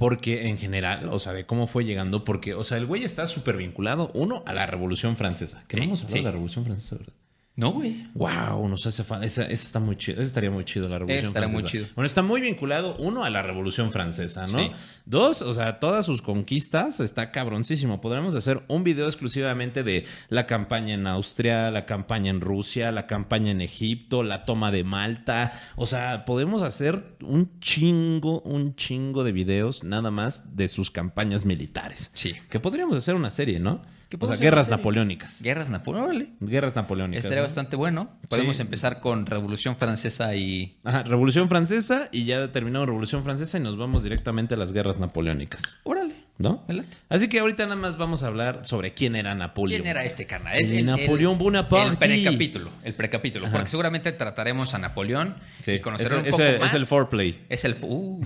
Porque 0.02 0.48
en 0.48 0.58
general, 0.58 1.08
o 1.10 1.18
sea, 1.18 1.32
de 1.32 1.46
cómo 1.46 1.68
fue 1.68 1.84
llegando, 1.84 2.24
porque, 2.24 2.54
o 2.54 2.64
sea, 2.64 2.76
el 2.76 2.86
güey 2.86 3.04
está 3.04 3.26
súper 3.26 3.56
vinculado, 3.56 4.10
uno, 4.14 4.42
a 4.46 4.52
la 4.52 4.66
Revolución 4.66 5.16
Francesa. 5.16 5.64
Que 5.68 5.76
no 5.76 5.84
hablar 5.84 5.96
sí. 5.96 6.14
de 6.16 6.22
la 6.22 6.32
Revolución 6.32 6.64
Francesa, 6.64 6.96
¿verdad? 6.96 7.14
No, 7.54 7.72
güey. 7.72 8.08
Wow, 8.14 8.66
nos 8.66 8.86
hace 8.86 9.04
falta. 9.04 9.26
Esa, 9.26 9.42
esa 9.42 9.66
está 9.66 9.78
muy 9.78 9.96
chido. 9.96 10.20
Esa 10.20 10.28
estaría 10.28 10.50
muy 10.50 10.64
chido, 10.64 10.88
la 10.88 10.98
Revolución 10.98 11.26
estaría 11.26 11.48
muy 11.48 11.60
Francesa. 11.60 11.84
chido. 11.84 11.94
Bueno, 11.94 12.06
está 12.06 12.22
muy 12.22 12.40
vinculado, 12.40 12.96
uno, 12.98 13.24
a 13.24 13.30
la 13.30 13.42
Revolución 13.42 13.92
Francesa, 13.92 14.46
¿no? 14.46 14.58
Sí. 14.58 14.70
Dos, 15.04 15.42
o 15.42 15.52
sea, 15.52 15.78
todas 15.78 16.06
sus 16.06 16.22
conquistas 16.22 17.00
está 17.00 17.30
cabroncísimo. 17.30 18.00
Podremos 18.00 18.34
hacer 18.34 18.62
un 18.68 18.84
video 18.84 19.06
exclusivamente 19.06 19.82
de 19.82 20.06
la 20.30 20.46
campaña 20.46 20.94
en 20.94 21.06
Austria, 21.06 21.70
la 21.70 21.84
campaña 21.84 22.30
en 22.30 22.40
Rusia, 22.40 22.90
la 22.90 23.06
campaña 23.06 23.50
en 23.50 23.60
Egipto, 23.60 24.22
la 24.22 24.46
toma 24.46 24.70
de 24.70 24.84
Malta. 24.84 25.52
O 25.76 25.84
sea, 25.84 26.24
podemos 26.24 26.62
hacer 26.62 27.16
un 27.20 27.58
chingo, 27.60 28.40
un 28.40 28.76
chingo 28.76 29.24
de 29.24 29.32
videos 29.32 29.84
nada 29.84 30.10
más 30.10 30.56
de 30.56 30.68
sus 30.68 30.90
campañas 30.90 31.44
militares. 31.44 32.10
Sí. 32.14 32.34
Que 32.48 32.60
podríamos 32.60 32.96
hacer 32.96 33.14
una 33.14 33.30
serie, 33.30 33.60
¿no? 33.60 33.82
O 34.20 34.26
sea, 34.26 34.36
guerras 34.36 34.68
napoleónicas. 34.68 35.40
Guerras 35.42 35.70
Napoleón. 35.70 36.04
Órale. 36.04 36.28
Guerras 36.40 36.76
napoleónicas. 36.76 37.24
Estaría 37.24 37.40
¿no? 37.42 37.46
bastante 37.48 37.76
bueno. 37.76 38.10
Podemos 38.28 38.56
Sí. 38.56 38.62
empezar 38.62 39.00
con 39.00 39.26
Revolución 39.26 39.76
Francesa 39.76 40.34
y. 40.34 40.76
Ajá, 40.84 41.02
Revolución 41.04 41.48
Francesa 41.48 42.08
y 42.12 42.24
ya 42.24 42.50
terminamos 42.52 42.86
Revolución 42.86 43.24
Francesa 43.24 43.58
y 43.58 43.60
nos 43.60 43.76
vamos 43.76 44.02
directamente 44.02 44.54
a 44.54 44.56
las 44.58 44.72
guerras 44.72 44.98
napoleónicas, 45.00 45.76
Órale. 45.84 46.14
¿no? 46.38 46.64
Me 46.68 46.74
late. 46.74 46.96
Así 47.08 47.28
que 47.28 47.38
ahorita 47.40 47.64
nada 47.64 47.76
más 47.76 47.96
vamos 47.98 48.22
a 48.22 48.26
hablar 48.28 48.60
sobre 48.64 48.94
quién 48.94 49.14
era 49.16 49.34
Napoleón. 49.34 49.82
¿Quién 49.82 49.90
era 49.90 50.04
este 50.04 50.26
carnal? 50.26 50.56
El 50.58 50.86
Napoleón 50.86 51.38
Bonaparte. 51.38 51.90
El 52.06 52.22
precapítulo. 52.22 52.70
El 52.82 52.94
precapítulo. 52.94 53.48
Porque 53.50 53.68
seguramente 53.68 54.12
trataremos 54.12 54.74
a 54.74 54.78
Napoleón 54.78 55.36
Sí, 55.60 55.72
y 55.72 55.80
conocerlo 55.80 56.16
es- 56.18 56.22
un 56.22 56.26
es 56.28 56.32
poco 56.32 56.42
el- 56.44 56.60
más. 56.60 56.70
es 56.70 56.74
el 56.74 56.86
foreplay. 56.86 57.40
Es 57.48 57.64
el. 57.64 57.76
Uh, 57.82 58.24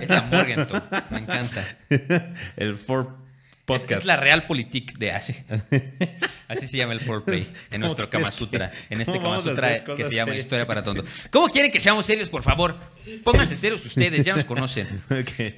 es 0.00 0.08
la 0.08 0.22
Morgenthau. 0.22 0.82
Me 1.10 1.18
encanta. 1.18 1.64
el 2.56 2.76
For 2.76 3.08
Es, 3.08 3.27
Podcast. 3.68 4.00
es 4.00 4.04
la 4.06 4.16
Realpolitik 4.16 4.98
de 4.98 5.12
así. 5.12 5.34
Así 6.48 6.66
se 6.66 6.78
llama 6.78 6.94
el 6.94 7.00
foreplay 7.00 7.40
en 7.40 7.48
¿Cómo 7.72 7.84
nuestro 7.84 8.08
Kama 8.08 8.30
Sutra. 8.30 8.70
En 8.88 9.02
este 9.02 9.18
Kama 9.20 9.40
Sutra 9.42 9.84
que 9.84 10.04
se 10.04 10.14
llama? 10.14 10.34
Historia 10.34 10.66
para 10.66 10.82
Tontos. 10.82 11.04
¿Cómo 11.30 11.48
quieren 11.48 11.70
que 11.70 11.78
seamos 11.78 12.06
serios, 12.06 12.30
por 12.30 12.42
favor? 12.42 12.74
Pónganse 13.22 13.54
serios 13.56 13.84
ustedes, 13.84 14.24
ya 14.24 14.34
nos 14.34 14.44
conocen. 14.46 14.86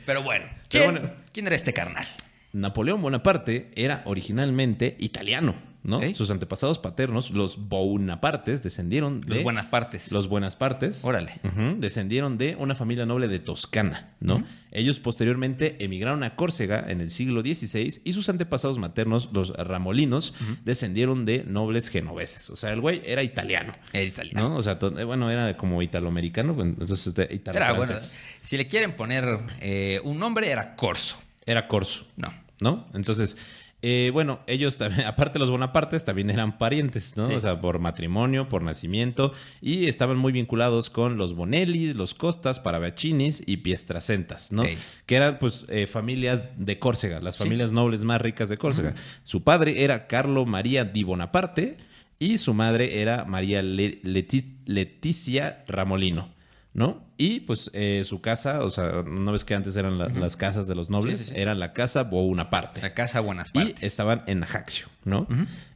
Pero 0.04 0.24
bueno, 0.24 0.46
Pero 0.46 0.58
¿quién, 0.68 0.90
bueno. 0.92 1.12
quién 1.32 1.46
era 1.46 1.54
este 1.54 1.72
carnal? 1.72 2.08
Napoleón 2.52 3.00
Bonaparte 3.00 3.70
era 3.76 4.02
originalmente 4.04 4.96
italiano, 4.98 5.54
¿no? 5.82 6.00
Sus 6.14 6.30
antepasados 6.30 6.78
paternos, 6.78 7.30
los 7.30 7.68
Bonapartes, 7.68 8.62
descendieron 8.62 9.20
de... 9.20 9.36
Los 9.36 9.44
buenas 9.44 9.66
partes. 9.66 10.12
Los 10.12 10.28
Buenas 10.28 10.56
Partes. 10.56 11.04
Órale. 11.04 11.40
Descendieron 11.78 12.38
de 12.38 12.56
una 12.56 12.74
familia 12.74 13.06
noble 13.06 13.28
de 13.28 13.38
Toscana, 13.38 14.14
¿no? 14.20 14.44
Ellos 14.72 15.00
posteriormente 15.00 15.76
emigraron 15.84 16.22
a 16.22 16.36
Córcega 16.36 16.84
en 16.88 17.00
el 17.00 17.10
siglo 17.10 17.40
XVI 17.40 18.00
y 18.04 18.12
sus 18.12 18.28
antepasados 18.28 18.78
maternos, 18.78 19.30
los 19.32 19.50
Ramolinos, 19.50 20.34
descendieron 20.64 21.24
de 21.24 21.44
nobles 21.44 21.88
genoveses. 21.88 22.50
O 22.50 22.56
sea, 22.56 22.72
el 22.72 22.80
güey 22.80 23.02
era 23.04 23.22
italiano. 23.22 23.72
Era 23.92 24.04
italiano. 24.04 24.50
¿No? 24.50 24.56
O 24.56 24.62
sea, 24.62 24.78
eh, 24.80 25.04
bueno, 25.04 25.30
era 25.30 25.56
como 25.56 25.82
italoamericano, 25.82 26.54
pues, 26.54 26.68
entonces 26.68 27.06
este, 27.06 27.24
Era, 27.24 27.34
italo-francés. 27.34 28.18
bueno, 28.18 28.38
si 28.42 28.56
le 28.56 28.68
quieren 28.68 28.96
poner 28.96 29.40
eh, 29.60 30.00
un 30.04 30.18
nombre, 30.18 30.50
era 30.50 30.76
Corso. 30.76 31.16
Era 31.46 31.66
corso. 31.66 32.06
No. 32.16 32.32
¿no? 32.60 32.86
Entonces, 32.94 33.36
eh, 33.82 34.10
bueno, 34.12 34.40
ellos 34.46 34.76
también, 34.76 35.06
aparte 35.06 35.38
los 35.38 35.50
Bonapartes, 35.50 36.04
también 36.04 36.28
eran 36.30 36.58
parientes, 36.58 37.16
¿no? 37.16 37.26
Sí. 37.28 37.34
O 37.34 37.40
sea, 37.40 37.60
por 37.60 37.78
matrimonio, 37.78 38.48
por 38.48 38.62
nacimiento, 38.62 39.32
y 39.62 39.86
estaban 39.86 40.16
muy 40.18 40.32
vinculados 40.32 40.90
con 40.90 41.16
los 41.16 41.34
Bonellis, 41.34 41.94
los 41.96 42.14
Costas, 42.14 42.60
Paravacinis 42.60 43.42
y 43.46 43.58
Piestracentas, 43.58 44.52
¿no? 44.52 44.64
Que 45.06 45.16
eran, 45.16 45.38
pues, 45.38 45.64
eh, 45.68 45.86
familias 45.86 46.44
de 46.58 46.78
Córcega, 46.78 47.20
las 47.20 47.36
familias 47.38 47.72
nobles 47.72 48.04
más 48.04 48.20
ricas 48.20 48.48
de 48.48 48.58
Córcega. 48.58 48.94
Su 49.24 49.42
padre 49.44 49.82
era 49.84 50.06
Carlo 50.06 50.44
María 50.46 50.84
di 50.84 51.02
Bonaparte 51.04 51.76
y 52.18 52.36
su 52.38 52.52
madre 52.54 53.00
era 53.00 53.24
María 53.24 53.62
Le- 53.62 54.00
Leti- 54.02 54.56
Leticia 54.66 55.64
Ramolino. 55.66 56.28
¿No? 56.72 57.04
Y 57.16 57.40
pues 57.40 57.68
eh, 57.74 58.04
su 58.06 58.20
casa, 58.20 58.62
o 58.64 58.70
sea, 58.70 59.02
no 59.04 59.32
ves 59.32 59.44
que 59.44 59.54
antes 59.56 59.76
eran 59.76 59.98
la- 59.98 60.08
las 60.08 60.36
casas 60.36 60.68
de 60.68 60.76
los 60.76 60.88
nobles, 60.88 61.18
Sí, 61.22 61.26
sí, 61.28 61.34
sí. 61.34 61.40
era 61.40 61.56
la 61.56 61.72
casa 61.72 62.04
Bonaparte. 62.04 62.80
La 62.80 62.94
casa 62.94 63.18
Buenas 63.18 63.48
Y 63.50 63.52
Partes. 63.54 63.82
estaban 63.82 64.22
en 64.28 64.44
Ajaccio, 64.44 64.86
¿no? 65.04 65.26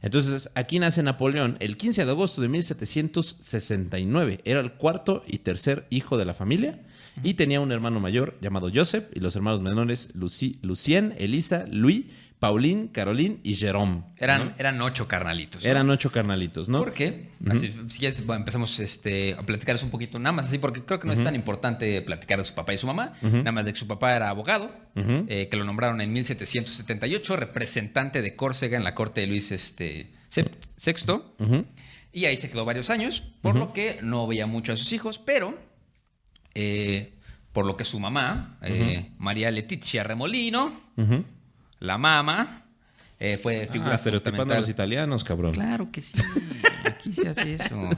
Entonces, 0.01 0.49
aquí 0.55 0.79
nace 0.79 1.03
Napoleón 1.03 1.57
el 1.59 1.75
15 1.75 2.05
de 2.05 2.11
agosto 2.11 2.41
de 2.41 2.47
1769. 2.47 4.39
Era 4.45 4.59
el 4.61 4.73
cuarto 4.73 5.23
y 5.27 5.39
tercer 5.39 5.85
hijo 5.89 6.17
de 6.17 6.25
la 6.25 6.33
familia. 6.33 6.79
Y 7.23 7.35
tenía 7.35 7.61
un 7.61 7.71
hermano 7.71 7.99
mayor 8.01 8.37
llamado 8.41 8.69
Joseph 8.73 9.05
y 9.13 9.21
los 9.21 9.35
hermanos 9.37 9.61
menores 9.61 10.13
Luci- 10.15 10.59
Lucien, 10.61 11.15
Elisa, 11.17 11.63
Louis, 11.69 12.05
Pauline, 12.39 12.89
Caroline 12.91 13.39
y 13.43 13.55
Jerome. 13.55 14.03
Eran, 14.17 14.45
¿no? 14.45 14.53
eran 14.57 14.81
ocho 14.81 15.07
carnalitos. 15.07 15.63
¿no? 15.63 15.69
Eran 15.69 15.89
ocho 15.89 16.11
carnalitos, 16.11 16.67
¿no? 16.67 16.79
¿Por 16.79 16.93
qué? 16.93 17.29
Así, 17.49 17.73
si 17.87 17.99
quieres, 17.99 18.25
bueno, 18.25 18.41
empezamos 18.41 18.79
este, 18.79 19.33
a 19.33 19.43
platicarles 19.43 19.83
un 19.83 19.89
poquito, 19.89 20.19
nada 20.19 20.33
más 20.33 20.47
así, 20.47 20.57
porque 20.57 20.83
creo 20.83 20.99
que 20.99 21.07
no 21.07 21.13
es 21.13 21.23
tan 21.23 21.35
importante 21.35 22.01
platicar 22.01 22.37
de 22.37 22.43
su 22.43 22.53
papá 22.53 22.73
y 22.73 22.77
su 22.77 22.87
mamá, 22.87 23.13
nada 23.21 23.51
más 23.51 23.65
de 23.65 23.73
que 23.73 23.79
su 23.79 23.87
papá 23.87 24.15
era 24.15 24.29
abogado, 24.29 24.69
eh, 24.95 25.47
que 25.49 25.57
lo 25.57 25.63
nombraron 25.63 26.01
en 26.01 26.11
1778, 26.11 27.35
representante 27.35 28.21
de 28.21 28.35
Córcega 28.35 28.77
en 28.77 28.83
la 28.83 28.93
corte 28.93 29.21
de 29.21 29.27
Luis 29.27 29.51
este, 29.51 30.11
VI, 30.35 31.65
y 32.11 32.25
ahí 32.25 32.37
se 32.37 32.49
quedó 32.49 32.65
varios 32.65 32.89
años, 32.89 33.23
por 33.41 33.55
lo 33.55 33.73
que 33.73 33.99
no 34.01 34.27
veía 34.27 34.45
mucho 34.45 34.73
a 34.73 34.75
sus 34.75 34.91
hijos, 34.93 35.19
pero 35.19 35.57
eh, 36.53 37.13
por 37.51 37.65
lo 37.65 37.77
que 37.77 37.85
su 37.85 37.99
mamá, 37.99 38.57
eh, 38.61 39.11
María 39.17 39.49
Leticia 39.49 40.03
Remolino, 40.03 40.73
la 41.79 41.97
mamá, 41.97 42.63
eh, 43.19 43.37
fue 43.37 43.67
figura 43.71 43.91
Ah, 43.91 43.95
estereotipando 43.95 44.53
a 44.53 44.57
los 44.57 44.69
italianos, 44.69 45.23
cabrón. 45.23 45.53
Claro 45.53 45.89
que 45.91 46.01
sí. 46.01 46.11
Aquí 46.85 47.13
se 47.13 47.29
hace 47.29 47.53
eso. 47.55 47.89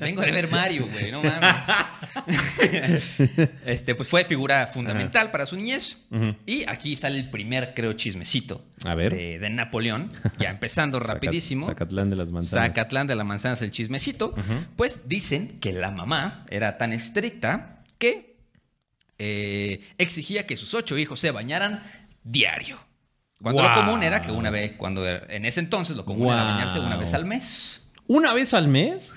Vengo 0.00 0.22
de 0.22 0.32
ver 0.32 0.48
Mario, 0.50 0.86
güey, 0.90 1.10
no 1.10 1.22
mames. 1.22 1.54
Este, 3.64 3.94
pues 3.94 4.08
fue 4.08 4.24
figura 4.24 4.66
fundamental 4.66 5.30
para 5.30 5.46
su 5.46 5.56
niñez. 5.56 5.98
Y 6.46 6.68
aquí 6.68 6.96
sale 6.96 7.18
el 7.18 7.30
primer, 7.30 7.72
creo, 7.74 7.92
chismecito. 7.94 8.64
A 8.84 8.94
ver. 8.94 9.14
De, 9.14 9.38
de 9.38 9.50
Napoleón. 9.50 10.12
Ya 10.38 10.50
empezando 10.50 10.98
rapidísimo. 11.00 11.66
Zacatlán 11.66 12.10
de 12.10 12.16
las 12.16 12.32
manzanas. 12.32 12.66
Zacatlán 12.68 13.06
de 13.06 13.14
la 13.14 13.24
manzana 13.24 13.54
es 13.54 13.62
el 13.62 13.70
chismecito. 13.70 14.34
Pues 14.76 15.08
dicen 15.08 15.58
que 15.60 15.72
la 15.72 15.90
mamá 15.90 16.44
era 16.50 16.76
tan 16.78 16.92
estricta 16.92 17.82
que 17.98 18.36
eh, 19.18 19.82
exigía 19.98 20.46
que 20.46 20.56
sus 20.56 20.74
ocho 20.74 20.96
hijos 20.98 21.20
se 21.20 21.30
bañaran 21.30 21.82
diario. 22.22 22.78
Cuando 23.42 23.62
lo 23.62 23.74
común 23.74 24.02
era 24.02 24.20
que 24.20 24.30
una 24.32 24.50
vez, 24.50 24.72
cuando 24.76 25.06
en 25.08 25.44
ese 25.46 25.60
entonces 25.60 25.96
lo 25.96 26.04
común 26.04 26.26
era 26.32 26.42
bañarse 26.42 26.78
una 26.80 26.96
vez 26.96 27.14
al 27.14 27.24
mes. 27.24 27.86
¿Una 28.06 28.34
vez 28.34 28.52
al 28.54 28.68
mes? 28.68 29.14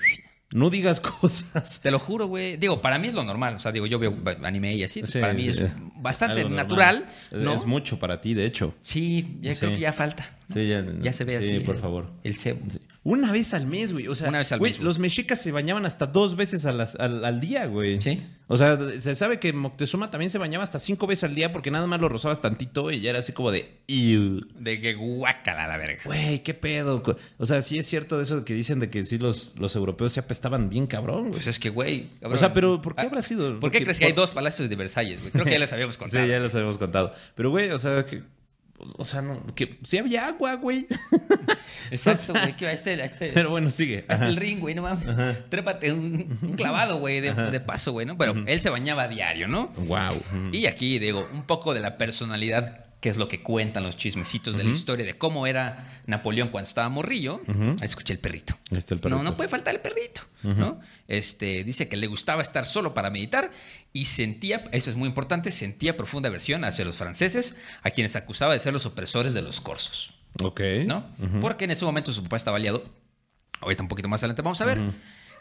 No 0.50 0.70
digas 0.70 1.00
cosas. 1.20 1.80
Te 1.82 1.90
lo 1.90 1.98
juro, 1.98 2.26
güey. 2.28 2.56
Digo, 2.56 2.80
para 2.80 2.98
mí 2.98 3.08
es 3.08 3.14
lo 3.14 3.24
normal. 3.24 3.56
O 3.56 3.58
sea, 3.58 3.72
digo, 3.72 3.86
yo 3.86 3.98
veo 3.98 4.16
anime 4.44 4.74
y 4.74 4.84
así. 4.84 5.02
Sí, 5.04 5.18
para 5.20 5.34
mí 5.34 5.42
sí, 5.42 5.48
es 5.50 5.58
es 5.58 5.74
bastante 5.96 6.44
natural. 6.48 7.06
¿no? 7.32 7.52
Es 7.54 7.66
mucho 7.66 7.98
para 7.98 8.20
ti, 8.20 8.34
de 8.34 8.46
hecho. 8.46 8.74
Sí, 8.80 9.38
ya 9.40 9.54
creo 9.54 9.70
Sí. 9.70 9.76
que 9.76 9.82
ya 9.82 9.92
falta. 9.92 10.30
¿no? 10.48 10.54
Sí, 10.54 10.68
ya, 10.68 10.84
Ya 11.02 11.12
se 11.12 11.24
ve 11.24 11.38
sí, 11.40 11.56
así. 11.56 11.60
por 11.64 11.74
el- 11.74 11.80
favor. 11.80 12.12
El 12.22 12.36
cebo. 12.38 12.60
Una 13.04 13.30
vez 13.32 13.52
al 13.52 13.66
mes, 13.66 13.92
güey. 13.92 14.08
O 14.08 14.14
sea, 14.14 14.30
Una 14.30 14.38
vez 14.38 14.50
al 14.52 14.58
güey, 14.58 14.72
mes, 14.72 14.78
güey. 14.78 14.86
los 14.86 14.98
mexicas 14.98 15.38
se 15.40 15.52
bañaban 15.52 15.84
hasta 15.84 16.06
dos 16.06 16.36
veces 16.36 16.64
a 16.64 16.72
las- 16.72 16.94
al, 16.96 17.22
al 17.24 17.38
día, 17.38 17.66
güey. 17.66 18.00
Sí. 18.00 18.18
O 18.46 18.56
sea, 18.56 18.78
se 18.98 19.14
sabe 19.14 19.38
que 19.38 19.52
Moctezuma 19.52 20.10
también 20.10 20.30
se 20.30 20.38
bañaba 20.38 20.64
hasta 20.64 20.78
cinco 20.78 21.06
veces 21.06 21.24
al 21.24 21.34
día 21.34 21.52
porque 21.52 21.70
nada 21.70 21.86
más 21.86 22.00
lo 22.00 22.08
rozabas 22.08 22.40
tantito 22.40 22.90
y 22.90 23.00
ya 23.00 23.10
era 23.10 23.18
así 23.18 23.32
como 23.32 23.50
de... 23.50 23.80
"Ew". 23.88 24.40
De 24.58 24.80
que 24.80 24.94
guácala 24.94 25.66
la 25.66 25.76
verga. 25.76 25.98
Güey, 26.04 26.42
qué 26.42 26.54
pedo. 26.54 27.02
O 27.38 27.44
sea, 27.46 27.60
sí 27.60 27.78
es 27.78 27.86
cierto 27.86 28.16
de 28.16 28.22
eso 28.22 28.42
que 28.44 28.54
dicen 28.54 28.80
de 28.80 28.88
que 28.88 29.04
sí 29.04 29.18
los, 29.18 29.52
los 29.58 29.76
europeos 29.76 30.12
se 30.14 30.20
apestaban 30.20 30.70
bien 30.70 30.86
cabrón, 30.86 31.20
güey. 31.24 31.32
Pues 31.32 31.46
es 31.46 31.58
que, 31.58 31.68
güey. 31.70 32.08
cabrón. 32.20 32.32
O 32.34 32.36
sea, 32.38 32.54
pero 32.54 32.80
¿por 32.80 32.94
qué 32.94 33.02
Ah, 33.02 33.06
habrá 33.06 33.20
sido? 33.22 33.44
¿Por 33.44 33.70
qué 33.70 33.78
Porque- 33.78 33.84
crees 33.84 33.98
que 33.98 34.06
hay 34.06 34.12
por- 34.12 34.22
dos 34.22 34.30
palacios 34.30 34.68
de 34.70 34.76
Versalles, 34.76 35.20
güey? 35.20 35.30
Creo 35.30 35.44
que 35.44 35.50
ya 35.52 35.58
les 35.58 35.72
habíamos 35.74 35.98
contado. 35.98 36.24
Sí, 36.24 36.30
ya 36.30 36.38
los 36.38 36.54
habíamos 36.54 36.78
contado. 36.78 37.12
Pero, 37.34 37.50
güey, 37.50 37.68
o 37.70 37.78
sea, 37.78 38.06
que... 38.06 38.22
O 38.96 39.04
sea, 39.04 39.22
no, 39.22 39.44
que 39.54 39.78
sí 39.82 39.98
había 39.98 40.28
agua, 40.28 40.54
güey. 40.56 40.86
Exacto, 41.90 42.32
güey. 42.32 42.56
Que 42.56 42.66
a 42.66 42.72
este, 42.72 43.00
a 43.00 43.04
este, 43.04 43.32
Pero 43.32 43.50
bueno, 43.50 43.70
sigue. 43.70 44.04
a 44.08 44.14
Ajá. 44.14 44.26
el 44.28 44.36
ring, 44.36 44.60
güey, 44.60 44.74
no 44.74 44.82
mames. 44.82 45.06
Trépate 45.48 45.92
un, 45.92 46.38
un 46.42 46.52
clavado, 46.54 46.98
güey, 46.98 47.20
de, 47.20 47.32
de 47.34 47.60
paso, 47.60 47.92
güey, 47.92 48.06
¿no? 48.06 48.16
Pero 48.16 48.34
él 48.46 48.60
se 48.60 48.70
bañaba 48.70 49.04
a 49.04 49.08
diario, 49.08 49.48
¿no? 49.48 49.68
Wow. 49.76 50.22
Y 50.52 50.66
aquí, 50.66 50.98
digo, 50.98 51.28
un 51.32 51.44
poco 51.44 51.74
de 51.74 51.80
la 51.80 51.96
personalidad, 51.98 52.83
que 53.04 53.10
es 53.10 53.18
lo 53.18 53.28
que 53.28 53.42
cuentan 53.42 53.82
los 53.82 53.98
chismecitos 53.98 54.56
de 54.56 54.64
la 54.64 54.70
historia 54.70 55.04
de 55.04 55.18
cómo 55.18 55.46
era 55.46 56.00
Napoleón 56.06 56.48
cuando 56.48 56.66
estaba 56.66 56.88
morrillo. 56.88 57.42
Ahí 57.46 57.76
escuché 57.82 58.14
el 58.14 58.18
perrito. 58.18 58.56
Ahí 58.70 58.78
está 58.78 58.94
el 58.94 59.00
perrito. 59.02 59.18
No, 59.18 59.22
no 59.22 59.36
puede 59.36 59.50
faltar 59.50 59.74
el 59.74 59.82
perrito, 59.82 60.22
¿no? 60.42 60.80
Este, 61.06 61.64
dice 61.64 61.86
que 61.86 61.98
le 61.98 62.06
gustaba 62.06 62.40
estar 62.40 62.64
solo 62.64 62.94
para 62.94 63.10
meditar 63.10 63.50
y 63.92 64.06
sentía, 64.06 64.64
eso 64.72 64.88
es 64.88 64.96
muy 64.96 65.06
importante, 65.06 65.50
sentía 65.50 65.98
profunda 65.98 66.30
aversión 66.30 66.64
hacia 66.64 66.86
los 66.86 66.96
franceses, 66.96 67.56
a 67.82 67.90
quienes 67.90 68.16
acusaba 68.16 68.54
de 68.54 68.60
ser 68.60 68.72
los 68.72 68.86
opresores 68.86 69.34
de 69.34 69.42
los 69.42 69.60
corsos, 69.60 70.14
Ok. 70.42 70.62
¿no? 70.86 71.04
Porque 71.42 71.66
en 71.66 71.72
ese 71.72 71.84
momento 71.84 72.10
su 72.10 72.22
papá 72.22 72.38
estaba 72.38 72.56
aliado, 72.56 72.90
ahorita 73.60 73.82
un 73.82 73.88
poquito 73.90 74.08
más 74.08 74.22
adelante 74.22 74.40
vamos 74.40 74.62
a 74.62 74.64
ver, 74.64 74.80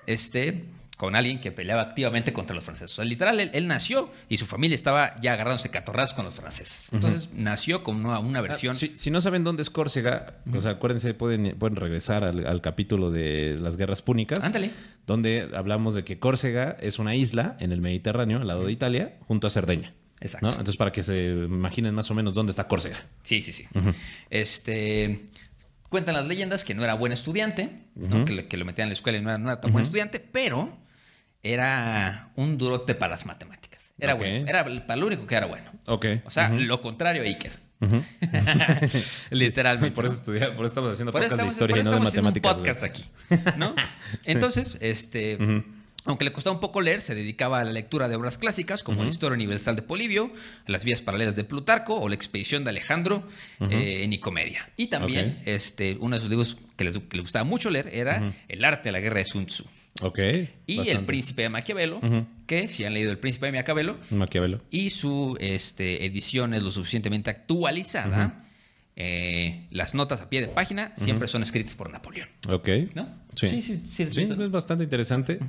este, 0.05 0.65
con 0.97 1.15
alguien 1.15 1.41
que 1.41 1.51
peleaba 1.51 1.81
activamente 1.81 2.31
contra 2.33 2.53
los 2.55 2.63
franceses. 2.63 2.91
O 2.91 2.95
sea, 2.97 3.05
literal, 3.05 3.39
él, 3.39 3.49
él 3.53 3.67
nació 3.67 4.11
y 4.29 4.37
su 4.37 4.45
familia 4.45 4.75
estaba 4.75 5.19
ya 5.19 5.33
agarrándose 5.33 5.69
catorrazos 5.69 6.13
con 6.13 6.23
los 6.23 6.35
franceses. 6.35 6.87
Entonces, 6.93 7.29
nació 7.33 7.83
con 7.83 8.05
una, 8.05 8.19
una 8.19 8.39
Ah, 8.39 8.41
versión... 8.43 8.75
Si, 8.75 8.91
si 8.95 9.09
no 9.11 9.19
saben 9.19 9.43
dónde 9.43 9.63
es 9.63 9.69
Córcega, 9.69 10.37
o 10.53 10.61
sea, 10.61 10.71
acuérdense, 10.71 11.13
pueden, 11.13 11.57
pueden 11.57 11.75
regresar 11.75 12.23
al, 12.23 12.45
al 12.45 12.61
capítulo 12.61 13.09
de 13.11 13.57
las 13.59 13.75
guerras 13.75 14.01
púnicas. 14.01 14.45
Ándale. 14.45 14.71
Donde 15.07 15.49
hablamos 15.55 15.95
de 15.95 16.03
que 16.03 16.19
Córcega 16.19 16.77
es 16.79 16.99
una 16.99 17.15
isla 17.15 17.57
en 17.59 17.71
el 17.71 17.81
Mediterráneo, 17.81 18.39
al 18.39 18.47
lado 18.47 18.65
de 18.65 18.71
Italia, 18.71 19.17
junto 19.27 19.47
a 19.47 19.49
Cerdeña. 19.49 19.93
Exacto. 20.21 20.45
¿no? 20.47 20.51
Entonces, 20.53 20.77
para 20.77 20.91
que 20.93 21.03
se 21.03 21.31
imaginen 21.31 21.93
más 21.95 22.09
o 22.11 22.13
menos 22.13 22.33
dónde 22.33 22.51
está 22.51 22.67
Córcega. 22.67 22.97
Sí, 23.23 23.41
sí, 23.41 23.51
sí. 23.51 23.65
Este. 24.29 25.25
Cuentan 25.89 26.15
las 26.15 26.25
leyendas 26.25 26.63
que 26.63 26.73
no 26.73 26.83
era 26.83 26.95
buen 26.95 27.11
estudiante, 27.11 27.69
¿no? 27.95 28.25
que, 28.25 28.33
le- 28.33 28.47
que 28.47 28.57
lo 28.57 28.65
metían 28.65 28.85
en 28.85 28.89
la 28.89 28.93
escuela 28.93 29.19
y 29.19 29.21
no 29.21 29.29
era, 29.29 29.37
no 29.37 29.49
era 29.51 29.61
tan 29.61 29.71
buen 29.71 29.83
estudiante, 29.83 30.19
pero 30.19 30.75
era 31.43 32.31
un 32.35 32.57
durote 32.57 32.95
para 32.95 33.11
las 33.11 33.25
matemáticas. 33.25 33.91
Era 33.99 34.15
bueno. 34.15 34.47
Era 34.47 34.63
para 34.87 34.95
lo 34.97 35.07
único 35.07 35.27
que 35.27 35.35
era 35.35 35.45
bueno. 35.45 35.71
Ok. 35.85 36.05
O 36.25 36.31
sea, 36.31 36.49
lo 36.49 36.81
contrario 36.81 37.21
a 37.21 37.25
Iker. 37.25 37.51
Literalmente. 39.29 39.91
Por 39.95 40.05
eso, 40.05 40.15
estudia- 40.15 40.55
por 40.55 40.65
eso 40.65 40.71
estamos 40.71 40.91
haciendo 40.93 41.11
Por 41.11 41.21
podcast 41.21 41.41
de 41.41 41.47
historia 41.47 41.75
por 41.75 41.79
y 41.79 41.83
no 41.83 41.91
de 41.91 41.97
eso 41.97 42.07
estamos 42.07 42.07
haciendo 42.09 42.29
matemáticas. 42.29 42.57
un 42.57 42.63
podcast 42.63 42.83
aquí, 42.83 43.57
¿no? 43.59 43.75
Entonces, 44.25 44.77
este, 44.81 45.37
aunque 46.05 46.25
le 46.25 46.31
costaba 46.33 46.53
un 46.55 46.59
poco 46.59 46.81
leer, 46.81 47.01
se 47.01 47.15
dedicaba 47.15 47.59
a 47.59 47.63
la 47.63 47.71
lectura 47.71 48.07
de 48.07 48.15
obras 48.15 48.37
clásicas 48.37 48.83
como 48.83 49.03
la 49.03 49.09
Historia 49.09 49.35
Universal 49.35 49.75
de 49.75 49.81
Polibio, 49.81 50.31
las 50.67 50.85
vías 50.85 51.01
paralelas 51.01 51.35
de 51.35 51.43
Plutarco 51.43 51.95
o 51.95 52.09
la 52.09 52.15
expedición 52.15 52.63
de 52.63 52.69
Alejandro 52.71 53.27
eh, 53.69 53.99
en 54.03 54.09
Nicomedia. 54.09 54.69
Y 54.77 54.87
también, 54.87 55.41
este, 55.45 55.97
uno 55.99 56.15
de 56.15 56.19
sus 56.21 56.29
libros 56.29 56.57
que 56.77 56.85
le 56.85 57.19
gustaba 57.21 57.43
mucho 57.45 57.69
leer 57.69 57.89
era 57.93 58.33
El 58.47 58.63
arte 58.65 58.89
de 58.89 58.93
la 58.93 58.99
guerra 58.99 59.19
de 59.19 59.25
Sun 59.25 59.45
Tzu. 59.45 59.65
Ok. 60.01 60.19
Y 60.65 60.89
El. 60.89 61.05
Príncipe 61.05 61.43
de 61.43 61.49
Maquiavelo, 61.49 62.01
que 62.47 62.67
si 62.67 62.83
han 62.83 62.93
leído 62.93 63.11
El 63.11 63.19
Príncipe 63.19 63.45
de 63.45 63.51
Maquiavelo, 63.53 63.97
Maquiavelo. 64.09 64.61
y 64.71 64.89
su 64.89 65.37
este, 65.39 66.05
edición 66.05 66.53
es 66.53 66.63
lo 66.63 66.71
suficientemente 66.71 67.29
actualizada. 67.29 68.42
Eh, 68.95 69.65
las 69.71 69.93
notas 69.95 70.21
a 70.21 70.29
pie 70.29 70.41
de 70.41 70.47
página 70.47 70.93
siempre 70.95 71.27
son 71.27 71.41
escritas 71.43 71.73
por 71.75 71.89
Napoleón. 71.91 72.29
Ok. 72.49 72.69
¿No? 72.93 73.23
Sí, 73.35 73.47
Sí, 73.47 73.61
sí, 73.63 73.83
sí, 73.89 74.05
Sí, 74.11 74.27
sí. 74.27 74.31
es 74.39 74.51
bastante 74.51 74.83
interesante. 74.83 75.39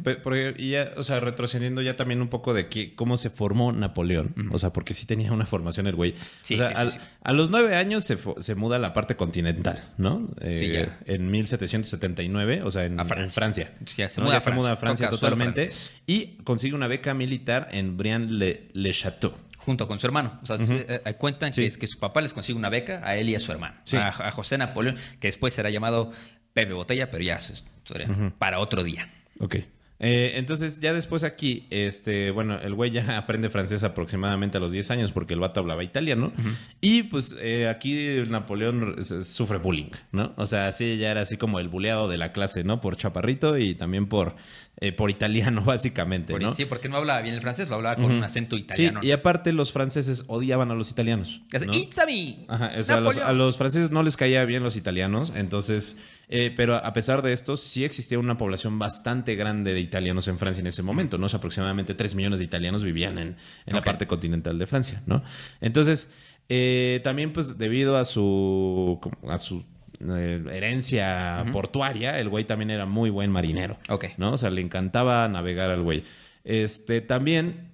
Y 0.56 0.70
ya, 0.70 0.92
o 0.96 1.02
sea, 1.02 1.20
retrocediendo 1.20 1.82
ya 1.82 1.96
también 1.96 2.22
un 2.22 2.28
poco 2.28 2.54
de 2.54 2.68
que, 2.70 2.94
cómo 2.94 3.18
se 3.18 3.28
formó 3.28 3.72
Napoleón. 3.72 4.34
O 4.52 4.58
sea, 4.58 4.72
porque 4.72 4.94
sí 4.94 5.04
tenía 5.04 5.30
una 5.32 5.44
formación 5.44 5.86
el 5.86 5.94
güey. 5.94 6.14
Sí, 6.40 6.54
o 6.54 6.56
sea, 6.56 6.68
al- 6.68 6.98
a 7.22 7.32
los 7.34 7.50
nueve 7.50 7.76
años 7.76 8.04
se, 8.04 8.16
se 8.38 8.54
muda 8.54 8.76
a 8.76 8.78
la 8.78 8.94
parte 8.94 9.16
continental, 9.16 9.78
¿no? 9.98 10.30
Eh, 10.40 10.86
ya. 10.88 11.12
En 11.12 11.30
1779, 11.30 12.62
o 12.62 12.70
sea, 12.70 12.86
en 12.86 12.98
A 12.98 13.02
en 13.02 13.08
Francia. 13.08 13.70
Francia. 13.76 14.08
Se 14.08 14.18
¿no? 14.20 14.24
muda 14.28 14.34
Ya 14.34 14.38
a 14.38 14.40
se 14.40 14.50
muda 14.52 14.72
a 14.72 14.76
Francia. 14.76 15.08
Francia 15.08 15.10
totalmente. 15.28 15.68
Y 16.06 16.38
consigue 16.44 16.74
una 16.74 16.86
beca 16.86 17.12
militar 17.12 17.68
en 17.72 17.98
Brian-le-Château. 17.98 19.34
Junto 19.64 19.88
con 19.88 19.98
su 20.00 20.06
hermano. 20.06 20.38
O 20.42 20.46
sea, 20.46 20.56
eh, 20.56 21.02
eh, 21.04 21.14
cuentan 21.14 21.50
que, 21.52 21.70
Sí. 21.70 21.78
que 21.78 21.86
su 21.86 21.98
papá 21.98 22.20
les 22.20 22.32
consigue 22.32 22.58
una 22.58 22.68
beca 22.68 23.00
a 23.04 23.16
él 23.16 23.28
y 23.30 23.34
a 23.34 23.40
su 23.40 23.50
hermano. 23.52 23.76
Sí. 23.84 23.96
A, 23.96 24.08
a 24.08 24.30
José 24.30 24.58
Napoleón, 24.58 24.96
que 25.20 25.28
después 25.28 25.54
será 25.54 25.70
llamado 25.70 26.12
Pepe 26.52 26.72
Botella, 26.72 27.10
pero 27.10 27.24
ya 27.24 27.36
eso 27.36 27.52
es 27.52 27.64
historia 27.78 28.08
para 28.38 28.58
otro 28.60 28.82
día. 28.84 29.08
Ok. 29.40 29.56
Eh, 30.00 30.32
entonces, 30.34 30.80
ya 30.80 30.92
después 30.92 31.22
aquí, 31.24 31.66
este, 31.70 32.30
bueno, 32.32 32.58
el 32.60 32.74
güey 32.74 32.90
ya 32.90 33.16
aprende 33.16 33.48
francés 33.48 33.84
aproximadamente 33.84 34.58
a 34.58 34.60
los 34.60 34.72
10 34.72 34.90
años 34.90 35.12
porque 35.12 35.34
el 35.34 35.40
vato 35.40 35.60
hablaba 35.60 35.82
italiano. 35.84 36.32
Y 36.80 37.04
pues 37.04 37.36
eh, 37.40 37.68
aquí 37.68 38.18
Napoleón 38.28 39.02
sufre 39.04 39.58
bullying, 39.58 39.90
¿no? 40.12 40.34
O 40.36 40.46
sea, 40.46 40.70
sí, 40.72 40.98
ya 40.98 41.10
era 41.10 41.22
así 41.22 41.36
como 41.36 41.58
el 41.60 41.68
buleado 41.68 42.08
de 42.08 42.18
la 42.18 42.32
clase, 42.32 42.64
¿no? 42.64 42.80
Por 42.80 42.96
chaparrito 42.96 43.56
y 43.56 43.74
también 43.74 44.06
por, 44.08 44.34
eh, 44.80 44.92
por 44.92 45.08
italiano, 45.10 45.62
básicamente, 45.64 46.32
Por- 46.32 46.42
¿no? 46.42 46.54
Sí, 46.54 46.64
porque 46.64 46.88
no 46.88 46.96
hablaba 46.96 47.20
bien 47.22 47.34
el 47.34 47.40
francés, 47.40 47.68
lo 47.68 47.76
hablaba 47.76 47.96
con 47.96 48.06
un 48.06 48.22
acento 48.24 48.56
Sí, 48.56 48.62
italiano. 48.62 49.00
y 49.02 49.12
aparte 49.12 49.52
los 49.52 49.72
franceses 49.72 50.24
odiaban 50.26 50.70
a 50.70 50.74
los 50.74 50.90
italianos. 50.90 51.42
¿no? 51.66 51.74
It's 51.74 51.98
a 51.98 52.06
me, 52.06 52.44
Ajá, 52.48 52.72
o 52.78 52.82
sea, 52.82 52.96
a 52.96 53.00
los, 53.00 53.14
Napoleón". 53.16 53.28
a 53.28 53.32
los 53.44 53.56
franceses 53.56 53.90
no 53.90 54.02
les 54.02 54.16
caía 54.16 54.44
bien 54.44 54.62
los 54.62 54.76
italianos, 54.76 55.32
entonces, 55.36 55.98
eh, 56.28 56.52
pero 56.56 56.74
a 56.76 56.92
pesar 56.92 57.22
de 57.22 57.32
esto, 57.32 57.56
sí 57.56 57.84
existía 57.84 58.18
una 58.18 58.36
población 58.36 58.78
bastante 58.78 59.36
grande 59.36 59.74
de 59.74 59.80
italianos 59.80 60.26
en 60.28 60.38
Francia 60.38 60.60
en 60.60 60.66
ese 60.66 60.82
momento, 60.82 61.18
¿no? 61.18 61.26
O 61.26 61.28
sea, 61.28 61.38
aproximadamente 61.38 61.94
3 61.94 62.14
millones 62.16 62.38
de 62.40 62.44
italianos 62.46 62.82
vivían 62.82 63.18
en, 63.18 63.36
en 63.66 63.74
la 63.74 63.82
parte 63.82 64.06
continental 64.06 64.58
de 64.58 64.66
Francia, 64.66 65.02
¿no? 65.06 65.22
Entonces, 65.60 66.10
eh, 66.48 67.00
también 67.04 67.32
pues 67.32 67.56
debido 67.58 67.96
a 67.96 68.04
su, 68.04 69.00
a 69.28 69.38
su 69.38 69.64
eh, 70.00 70.42
herencia 70.52 71.44
portuaria, 71.52 72.18
el 72.18 72.28
güey 72.28 72.44
también 72.44 72.70
era 72.70 72.86
muy 72.86 73.10
buen 73.10 73.30
marinero, 73.30 73.78
Ok. 73.88 74.06
¿no? 74.16 74.32
O 74.32 74.36
sea, 74.36 74.50
le 74.50 74.60
encantaba 74.60 75.28
navegar 75.28 75.70
al 75.70 75.82
güey. 75.82 76.04
Este, 76.44 77.00
también 77.00 77.68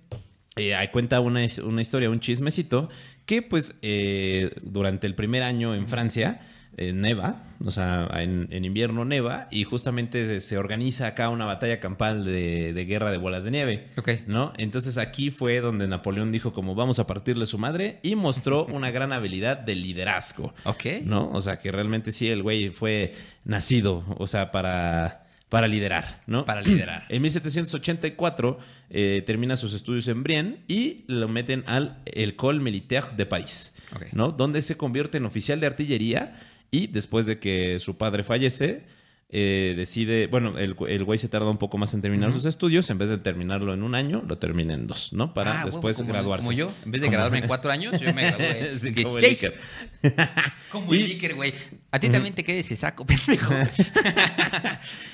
eh, 0.57 0.75
cuenta 0.93 1.21
una, 1.21 1.41
una 1.65 1.83
historia, 1.83 2.11
un 2.11 2.21
chismecito, 2.21 2.89
que 3.27 3.43
pues 3.43 3.79
eh, 3.83 4.51
durante 4.63 5.07
el 5.07 5.15
primer 5.15 5.43
año 5.43 5.75
en 5.75 5.89
Francia 5.89 6.41
eh, 6.77 6.93
neva, 6.93 7.43
o 7.65 7.71
sea, 7.71 8.09
en, 8.15 8.49
en 8.51 8.65
invierno 8.65 9.05
neva, 9.05 9.49
y 9.51 9.65
justamente 9.65 10.27
se, 10.27 10.41
se 10.41 10.57
organiza 10.57 11.09
acá 11.09 11.29
una 11.29 11.45
batalla 11.45 11.81
campal 11.81 12.25
de, 12.25 12.73
de 12.73 12.85
guerra 12.85 13.11
de 13.11 13.19
bolas 13.19 13.45
de 13.45 13.51
nieve. 13.51 13.87
Ok. 13.97 14.11
¿No? 14.27 14.53
Entonces 14.57 14.97
aquí 14.97 15.31
fue 15.31 15.61
donde 15.61 15.89
Napoleón 15.89 16.33
dijo 16.33 16.53
como 16.53 16.75
vamos 16.75 16.99
a 16.99 17.07
partirle 17.07 17.47
su 17.47 17.59
madre 17.59 17.99
y 18.03 18.15
mostró 18.15 18.65
una 18.73 18.91
gran 18.91 19.13
habilidad 19.13 19.59
de 19.59 19.75
liderazgo. 19.75 20.55
Ok. 20.65 20.87
¿No? 21.05 21.31
O 21.33 21.41
sea, 21.41 21.59
que 21.59 21.71
realmente 21.73 22.13
sí, 22.13 22.29
el 22.29 22.43
güey 22.43 22.71
fue 22.71 23.15
nacido, 23.45 24.05
o 24.17 24.27
sea, 24.27 24.51
para, 24.51 25.27
para 25.49 25.67
liderar, 25.67 26.23
¿no? 26.27 26.45
Para 26.47 26.63
liderar. 26.63 27.05
En 27.09 27.21
1784 27.21 28.59
eh, 28.91 29.23
termina 29.27 29.57
sus 29.57 29.75
estudios 29.75 30.09
en 30.09 30.23
Brienne 30.23 30.61
y 30.67 31.05
lo 31.09 31.29
meten 31.29 31.65
al 31.67 32.01
École 32.07 32.61
Militaire 32.61 33.09
de 33.17 33.27
París. 33.27 33.75
¿no? 34.13 34.31
Donde 34.31 34.63
se 34.63 34.77
convierte 34.77 35.19
en 35.19 35.27
oficial 35.27 35.61
de 35.61 35.67
artillería 35.67 36.39
y 36.71 36.87
después 36.89 37.27
de 37.27 37.39
que 37.39 37.79
su 37.81 37.97
padre 37.97 38.23
fallece, 38.23 38.85
eh, 39.33 39.75
decide, 39.77 40.27
bueno, 40.27 40.59
el, 40.59 40.75
el 40.89 41.05
güey 41.05 41.17
se 41.17 41.29
tarda 41.29 41.49
un 41.49 41.57
poco 41.57 41.79
más 41.79 41.95
en 41.95 42.01
terminar 42.01 42.33
sus 42.33 42.47
estudios, 42.47 42.91
en 42.91 42.99
vez 42.99 43.09
de 43.11 43.19
terminarlo 43.19 43.73
en 43.73 43.85
un 43.85 43.95
año, 43.95 44.25
lo 44.27 44.39
termina 44.39 44.75
en 44.75 44.89
dos, 44.89 45.13
¿no? 45.13 45.33
Para 45.35 45.61
Ah, 45.63 45.65
después 45.67 45.97
como- 45.99 46.09
graduarse. 46.09 46.47
Como 46.47 46.59
yo, 46.59 46.73
en 46.85 46.91
vez 46.91 47.01
de 47.01 47.07
Como- 47.07 47.13
graduarme 47.13 47.39
en 47.39 47.47
cuatro 47.47 47.71
años, 47.71 48.01
yo 48.01 48.13
me 48.13 48.23
gradué 48.29 48.71
en 48.73 48.81
Sí, 48.81 48.93
como 49.05 49.19
el 49.19 49.23
16. 49.25 49.53
Iker. 50.03 50.29
Como 50.73 50.93
el 50.95 51.01
Iker, 51.13 51.35
güey. 51.37 51.55
A 51.93 52.01
ti 52.01 52.09
también 52.09 52.35
te 52.35 52.43
queda 52.43 52.59
ese 52.59 52.75
saco, 52.75 53.07
pendejo. 53.07 53.53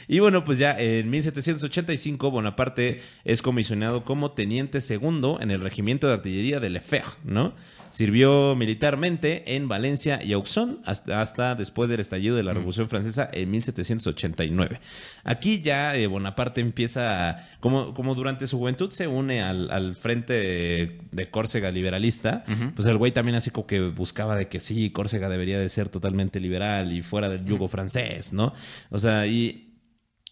Y 0.08 0.18
bueno, 0.20 0.44
pues 0.44 0.58
ya 0.58 0.78
en 0.78 1.10
1785 1.10 2.30
Bonaparte 2.30 3.00
es 3.24 3.42
comisionado 3.42 4.04
como 4.04 4.30
teniente 4.32 4.80
segundo 4.80 5.38
en 5.40 5.50
el 5.50 5.60
regimiento 5.60 6.06
de 6.06 6.14
artillería 6.14 6.60
de 6.60 6.70
Lefebvre, 6.70 7.10
¿no? 7.24 7.54
Sirvió 7.96 8.54
militarmente 8.56 9.56
en 9.56 9.68
Valencia 9.68 10.22
y 10.22 10.34
Auxonne 10.34 10.76
hasta, 10.84 11.22
hasta 11.22 11.54
después 11.54 11.88
del 11.88 11.98
estallido 12.00 12.36
de 12.36 12.42
la 12.42 12.52
Revolución 12.52 12.88
Francesa 12.88 13.30
en 13.32 13.50
1789. 13.50 14.80
Aquí 15.24 15.62
ya 15.62 15.96
eh, 15.96 16.06
Bonaparte 16.06 16.60
empieza, 16.60 17.30
a- 17.30 17.48
como, 17.60 17.94
como 17.94 18.14
durante 18.14 18.46
su 18.48 18.58
juventud 18.58 18.90
se 18.90 19.06
une 19.06 19.40
al, 19.42 19.70
al 19.70 19.94
frente 19.94 20.34
de, 20.34 20.98
de 21.10 21.26
Córcega 21.30 21.70
liberalista, 21.70 22.44
pues 22.74 22.86
el 22.86 22.98
güey 22.98 23.12
también 23.12 23.34
así 23.36 23.50
como 23.50 23.66
que 23.66 23.80
buscaba 23.80 24.36
de 24.36 24.46
que 24.46 24.60
sí, 24.60 24.90
Córcega 24.90 25.30
debería 25.30 25.58
de 25.58 25.68
ser 25.70 25.88
totalmente 25.88 26.38
liberal 26.38 26.92
y 26.92 27.00
fuera 27.00 27.30
del 27.30 27.46
yugo 27.46 27.66
francés, 27.66 28.34
¿no? 28.34 28.52
O 28.90 28.98
sea, 28.98 29.26
y... 29.26 29.62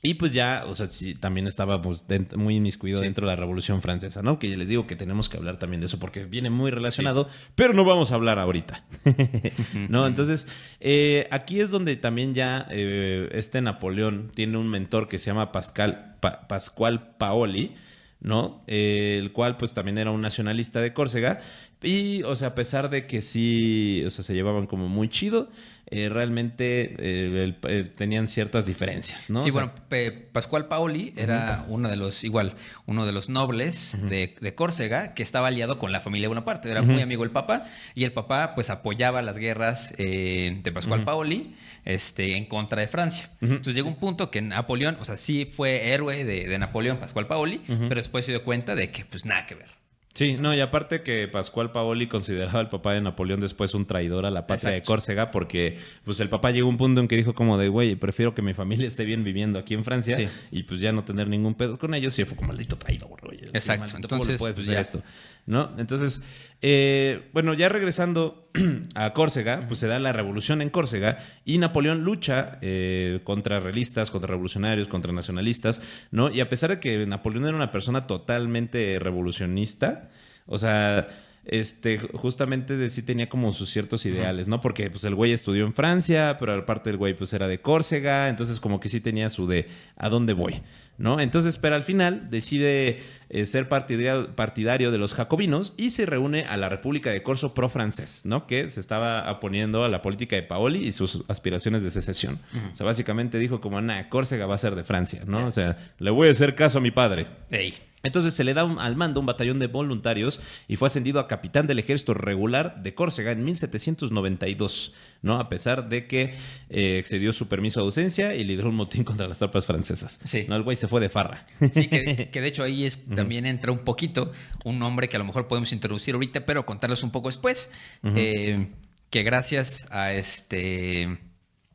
Y 0.06 0.14
pues 0.14 0.34
ya, 0.34 0.64
o 0.68 0.74
sea, 0.74 0.86
sí, 0.86 1.14
también 1.14 1.46
estaba 1.46 1.80
pues, 1.80 2.06
dent- 2.06 2.36
muy 2.36 2.56
inmiscuido 2.56 3.00
dentro 3.00 3.26
de 3.26 3.32
la 3.32 3.36
Revolución 3.36 3.80
Francesa, 3.80 4.20
¿no? 4.22 4.38
Que 4.38 4.50
ya 4.50 4.56
les 4.56 4.68
digo 4.68 4.86
que 4.86 4.96
tenemos 4.96 5.28
que 5.30 5.38
hablar 5.38 5.56
también 5.58 5.80
de 5.80 5.86
eso 5.86 5.98
porque 5.98 6.26
viene 6.26 6.50
muy 6.50 6.70
relacionado, 6.70 7.26
pero 7.54 7.72
no 7.72 7.84
vamos 7.84 8.12
a 8.12 8.16
hablar 8.16 8.38
ahorita. 8.38 8.84
¿No? 9.88 10.06
Entonces, 10.06 10.46
eh, 10.80 11.26
aquí 11.30 11.58
es 11.60 11.70
donde 11.70 11.96
también 11.96 12.34
ya 12.34 12.66
eh, 12.70 13.28
este 13.32 13.60
Napoleón 13.62 14.30
tiene 14.34 14.58
un 14.58 14.68
mentor 14.68 15.08
que 15.08 15.18
se 15.18 15.26
llama 15.26 15.52
Pascal, 15.52 16.16
Pa- 16.20 16.46
Pascual 16.48 17.16
Paoli, 17.16 17.74
¿no? 18.20 18.62
Eh, 18.66 19.18
el 19.20 19.32
cual 19.32 19.56
pues 19.56 19.74
también 19.74 19.98
era 19.98 20.10
un 20.10 20.20
nacionalista 20.20 20.80
de 20.80 20.92
Córcega. 20.92 21.40
Y, 21.84 22.22
o 22.22 22.34
sea, 22.36 22.48
a 22.48 22.54
pesar 22.54 22.90
de 22.90 23.06
que 23.06 23.20
sí, 23.22 24.02
o 24.06 24.10
sea, 24.10 24.24
se 24.24 24.34
llevaban 24.34 24.66
como 24.66 24.88
muy 24.88 25.08
chido, 25.08 25.50
eh, 25.90 26.08
realmente 26.08 26.94
eh, 26.98 27.44
el- 27.44 27.56
eh, 27.68 27.84
tenían 27.84 28.26
ciertas 28.26 28.64
diferencias, 28.64 29.28
¿no? 29.28 29.42
Sí, 29.42 29.50
O 29.50 29.52
sea, 29.52 29.72
bueno, 29.90 30.24
Pascual 30.32 30.66
Paoli 30.66 31.12
era 31.16 31.66
uno 31.68 31.88
de 31.90 31.96
los, 31.96 32.24
igual, 32.24 32.54
uno 32.86 33.04
de 33.04 33.12
los 33.12 33.28
nobles 33.28 33.94
de, 34.08 34.34
de 34.40 34.54
Córcega 34.54 35.12
que 35.14 35.22
estaba 35.22 35.48
aliado 35.48 35.78
con 35.78 35.92
la 35.92 36.00
familia 36.00 36.28
Bonaparte. 36.28 36.70
Era 36.70 36.80
muy 36.82 37.02
amigo 37.02 37.22
del 37.22 37.32
papá 37.32 37.66
y 37.94 38.04
el 38.04 38.12
papá, 38.12 38.54
pues, 38.54 38.70
apoyaba 38.70 39.20
las 39.20 39.36
guerras 39.36 39.92
eh, 39.98 40.58
de 40.62 40.72
Pascual 40.72 41.04
Paoli 41.04 41.54
este, 41.84 42.36
en 42.38 42.46
contra 42.46 42.80
de 42.80 42.88
Francia. 42.88 43.30
Entonces 43.42 43.74
llegó 43.74 43.88
un 43.88 43.96
punto 43.96 44.30
que 44.30 44.40
Napoleón, 44.40 44.96
o 45.00 45.04
sea, 45.04 45.18
sí 45.18 45.44
fue 45.44 45.92
héroe 45.92 46.24
de, 46.24 46.48
de 46.48 46.58
Napoleón, 46.58 46.96
Pascual 46.98 47.26
Paoli, 47.26 47.60
pero 47.66 47.96
después 47.96 48.24
se 48.24 48.32
dio 48.32 48.42
cuenta 48.42 48.74
de 48.74 48.90
que, 48.90 49.04
pues, 49.04 49.26
nada 49.26 49.46
que 49.46 49.54
ver. 49.54 49.68
Sí, 50.14 50.36
no, 50.38 50.54
y 50.54 50.60
aparte 50.60 51.02
que 51.02 51.26
Pascual 51.26 51.72
Paoli 51.72 52.06
consideraba 52.06 52.60
al 52.60 52.68
papá 52.68 52.92
de 52.92 53.00
Napoleón 53.00 53.40
después 53.40 53.74
un 53.74 53.84
traidor 53.84 54.26
a 54.26 54.30
la 54.30 54.46
patria 54.46 54.70
de. 54.70 54.80
Córcega 54.82 55.32
porque 55.32 55.76
pues 56.04 56.20
el 56.20 56.28
papá 56.28 56.52
llegó 56.52 56.68
a 56.68 56.70
un 56.70 56.76
punto 56.76 57.00
en 57.00 57.08
que 57.08 57.16
dijo 57.16 57.34
como 57.34 57.58
de, 57.58 57.66
güey, 57.66 57.96
prefiero 57.96 58.32
que 58.32 58.40
mi 58.40 58.54
familia 58.54 58.86
esté 58.86 59.04
bien 59.04 59.24
viviendo 59.24 59.58
aquí 59.58 59.74
en 59.74 59.82
Francia 59.82 60.16
Sí. 60.16 60.28
y 60.52 60.62
pues 60.62 60.78
ya 60.80 60.92
no 60.92 61.02
tener 61.02 61.26
ningún 61.26 61.56
pedo 61.56 61.80
con 61.80 61.94
ellos 61.94 62.16
y 62.20 62.24
fue 62.24 62.36
como 62.36 62.48
maldito 62.48 62.76
traidor, 62.76 63.20
güey. 63.24 63.40
Exacto, 63.52 63.80
maldito, 63.92 64.08
¿cómo 64.08 64.24
le 64.24 64.32
entonces, 64.34 64.38
puedes 64.38 64.56
pues, 64.56 64.68
hacer 64.68 64.74
ya. 64.74 64.80
esto? 64.80 65.02
¿No? 65.46 65.72
Entonces, 65.78 66.22
eh, 66.66 67.28
bueno, 67.34 67.52
ya 67.52 67.68
regresando 67.68 68.48
a 68.94 69.12
Córcega, 69.12 69.66
pues 69.68 69.80
se 69.80 69.86
da 69.86 69.98
la 69.98 70.14
revolución 70.14 70.62
en 70.62 70.70
Córcega 70.70 71.18
y 71.44 71.58
Napoleón 71.58 72.04
lucha 72.04 72.56
eh, 72.62 73.20
contra 73.22 73.60
realistas, 73.60 74.10
contra 74.10 74.28
revolucionarios, 74.28 74.88
contra 74.88 75.12
nacionalistas, 75.12 75.82
¿no? 76.10 76.30
Y 76.30 76.40
a 76.40 76.48
pesar 76.48 76.70
de 76.70 76.80
que 76.80 77.04
Napoleón 77.04 77.44
era 77.44 77.54
una 77.54 77.70
persona 77.70 78.06
totalmente 78.06 78.98
revolucionista, 78.98 80.08
o 80.46 80.56
sea, 80.56 81.06
este, 81.44 81.98
justamente 81.98 82.78
de 82.78 82.88
sí 82.88 83.02
tenía 83.02 83.28
como 83.28 83.52
sus 83.52 83.68
ciertos 83.68 84.06
ideales, 84.06 84.48
¿no? 84.48 84.62
Porque 84.62 84.88
pues 84.88 85.04
el 85.04 85.14
güey 85.14 85.32
estudió 85.32 85.66
en 85.66 85.74
Francia, 85.74 86.36
pero 86.40 86.54
aparte 86.54 86.88
el 86.88 86.96
güey 86.96 87.14
pues 87.14 87.34
era 87.34 87.46
de 87.46 87.60
Córcega, 87.60 88.30
entonces 88.30 88.60
como 88.60 88.80
que 88.80 88.88
sí 88.88 89.02
tenía 89.02 89.28
su 89.28 89.46
de 89.46 89.68
a 89.96 90.08
dónde 90.08 90.32
voy, 90.32 90.62
¿no? 90.98 91.20
Entonces, 91.20 91.58
pero 91.58 91.74
al 91.74 91.82
final 91.82 92.28
decide 92.30 93.00
eh, 93.28 93.46
ser 93.46 93.68
partidario, 93.68 94.34
partidario 94.36 94.92
de 94.92 94.98
los 94.98 95.14
jacobinos 95.14 95.74
y 95.76 95.90
se 95.90 96.06
reúne 96.06 96.42
a 96.44 96.56
la 96.56 96.68
República 96.68 97.10
de 97.10 97.22
Corso 97.22 97.52
pro 97.54 97.68
francés, 97.68 98.22
¿no? 98.24 98.46
Que 98.46 98.68
se 98.68 98.80
estaba 98.80 99.30
oponiendo 99.30 99.84
a 99.84 99.88
la 99.88 100.02
política 100.02 100.36
de 100.36 100.42
Paoli 100.42 100.86
y 100.86 100.92
sus 100.92 101.24
aspiraciones 101.28 101.82
de 101.82 101.90
secesión. 101.90 102.40
O 102.72 102.74
sea, 102.74 102.86
básicamente 102.86 103.38
dijo 103.38 103.60
como, 103.60 103.80
nah, 103.80 104.08
Córcega 104.08 104.46
va 104.46 104.54
a 104.54 104.58
ser 104.58 104.74
de 104.76 104.84
Francia, 104.84 105.22
¿no? 105.26 105.46
O 105.46 105.50
sea, 105.50 105.76
le 105.98 106.10
voy 106.10 106.28
a 106.28 106.30
hacer 106.30 106.54
caso 106.54 106.78
a 106.78 106.80
mi 106.80 106.90
padre. 106.90 107.26
Ey. 107.50 107.74
Entonces 108.04 108.34
se 108.34 108.44
le 108.44 108.52
da 108.52 108.64
un- 108.64 108.78
al 108.78 108.96
mando 108.96 109.18
un 109.18 109.24
batallón 109.24 109.58
de 109.58 109.66
voluntarios 109.66 110.38
y 110.68 110.76
fue 110.76 110.88
ascendido 110.88 111.20
a 111.20 111.26
capitán 111.26 111.66
del 111.66 111.78
ejército 111.78 112.12
regular 112.12 112.82
de 112.82 112.94
Córcega 112.94 113.32
en 113.32 113.42
1792, 113.44 114.92
¿no? 115.24 115.40
A 115.40 115.48
pesar 115.48 115.88
de 115.88 116.06
que 116.06 116.34
eh, 116.68 116.98
excedió 116.98 117.32
su 117.32 117.48
permiso 117.48 117.80
de 117.80 117.86
ausencia 117.86 118.34
y 118.34 118.44
lideró 118.44 118.68
un 118.68 118.76
motín 118.76 119.02
contra 119.04 119.26
las 119.26 119.38
tropas 119.38 119.66
francesas. 119.66 120.20
Sí. 120.24 120.44
No, 120.48 120.54
el 120.54 120.62
güey 120.62 120.76
se 120.76 120.86
fue 120.86 121.00
de 121.00 121.08
farra. 121.08 121.46
Sí, 121.72 121.88
que, 121.88 122.28
que 122.30 122.40
de 122.40 122.46
hecho 122.46 122.62
ahí 122.62 122.84
es, 122.84 122.98
también 123.16 123.46
entra 123.46 123.72
un 123.72 123.78
poquito 123.78 124.32
un 124.64 124.78
nombre 124.78 125.08
que 125.08 125.16
a 125.16 125.18
lo 125.18 125.24
mejor 125.24 125.48
podemos 125.48 125.72
introducir 125.72 126.14
ahorita, 126.14 126.44
pero 126.44 126.66
contarles 126.66 127.02
un 127.02 127.10
poco 127.10 127.28
después. 127.28 127.70
Eh, 128.04 128.68
que 129.08 129.22
gracias 129.22 129.86
a 129.90 130.12
este 130.12 131.18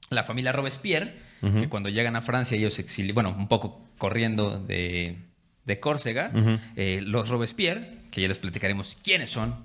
la 0.09 0.23
familia 0.23 0.51
Robespierre, 0.51 1.13
que 1.41 1.69
cuando 1.69 1.89
llegan 1.89 2.15
a 2.15 2.21
Francia 2.21 2.55
ellos 2.57 2.75
se 2.75 2.81
exilian, 2.81 3.15
bueno, 3.15 3.35
un 3.38 3.47
poco 3.47 3.88
corriendo 3.97 4.59
de, 4.59 5.17
de 5.65 5.79
Córcega, 5.79 6.31
eh, 6.75 7.01
los 7.03 7.29
Robespierre, 7.29 7.98
que 8.11 8.21
ya 8.21 8.27
les 8.27 8.37
platicaremos 8.39 8.97
quiénes 9.03 9.29
son, 9.29 9.55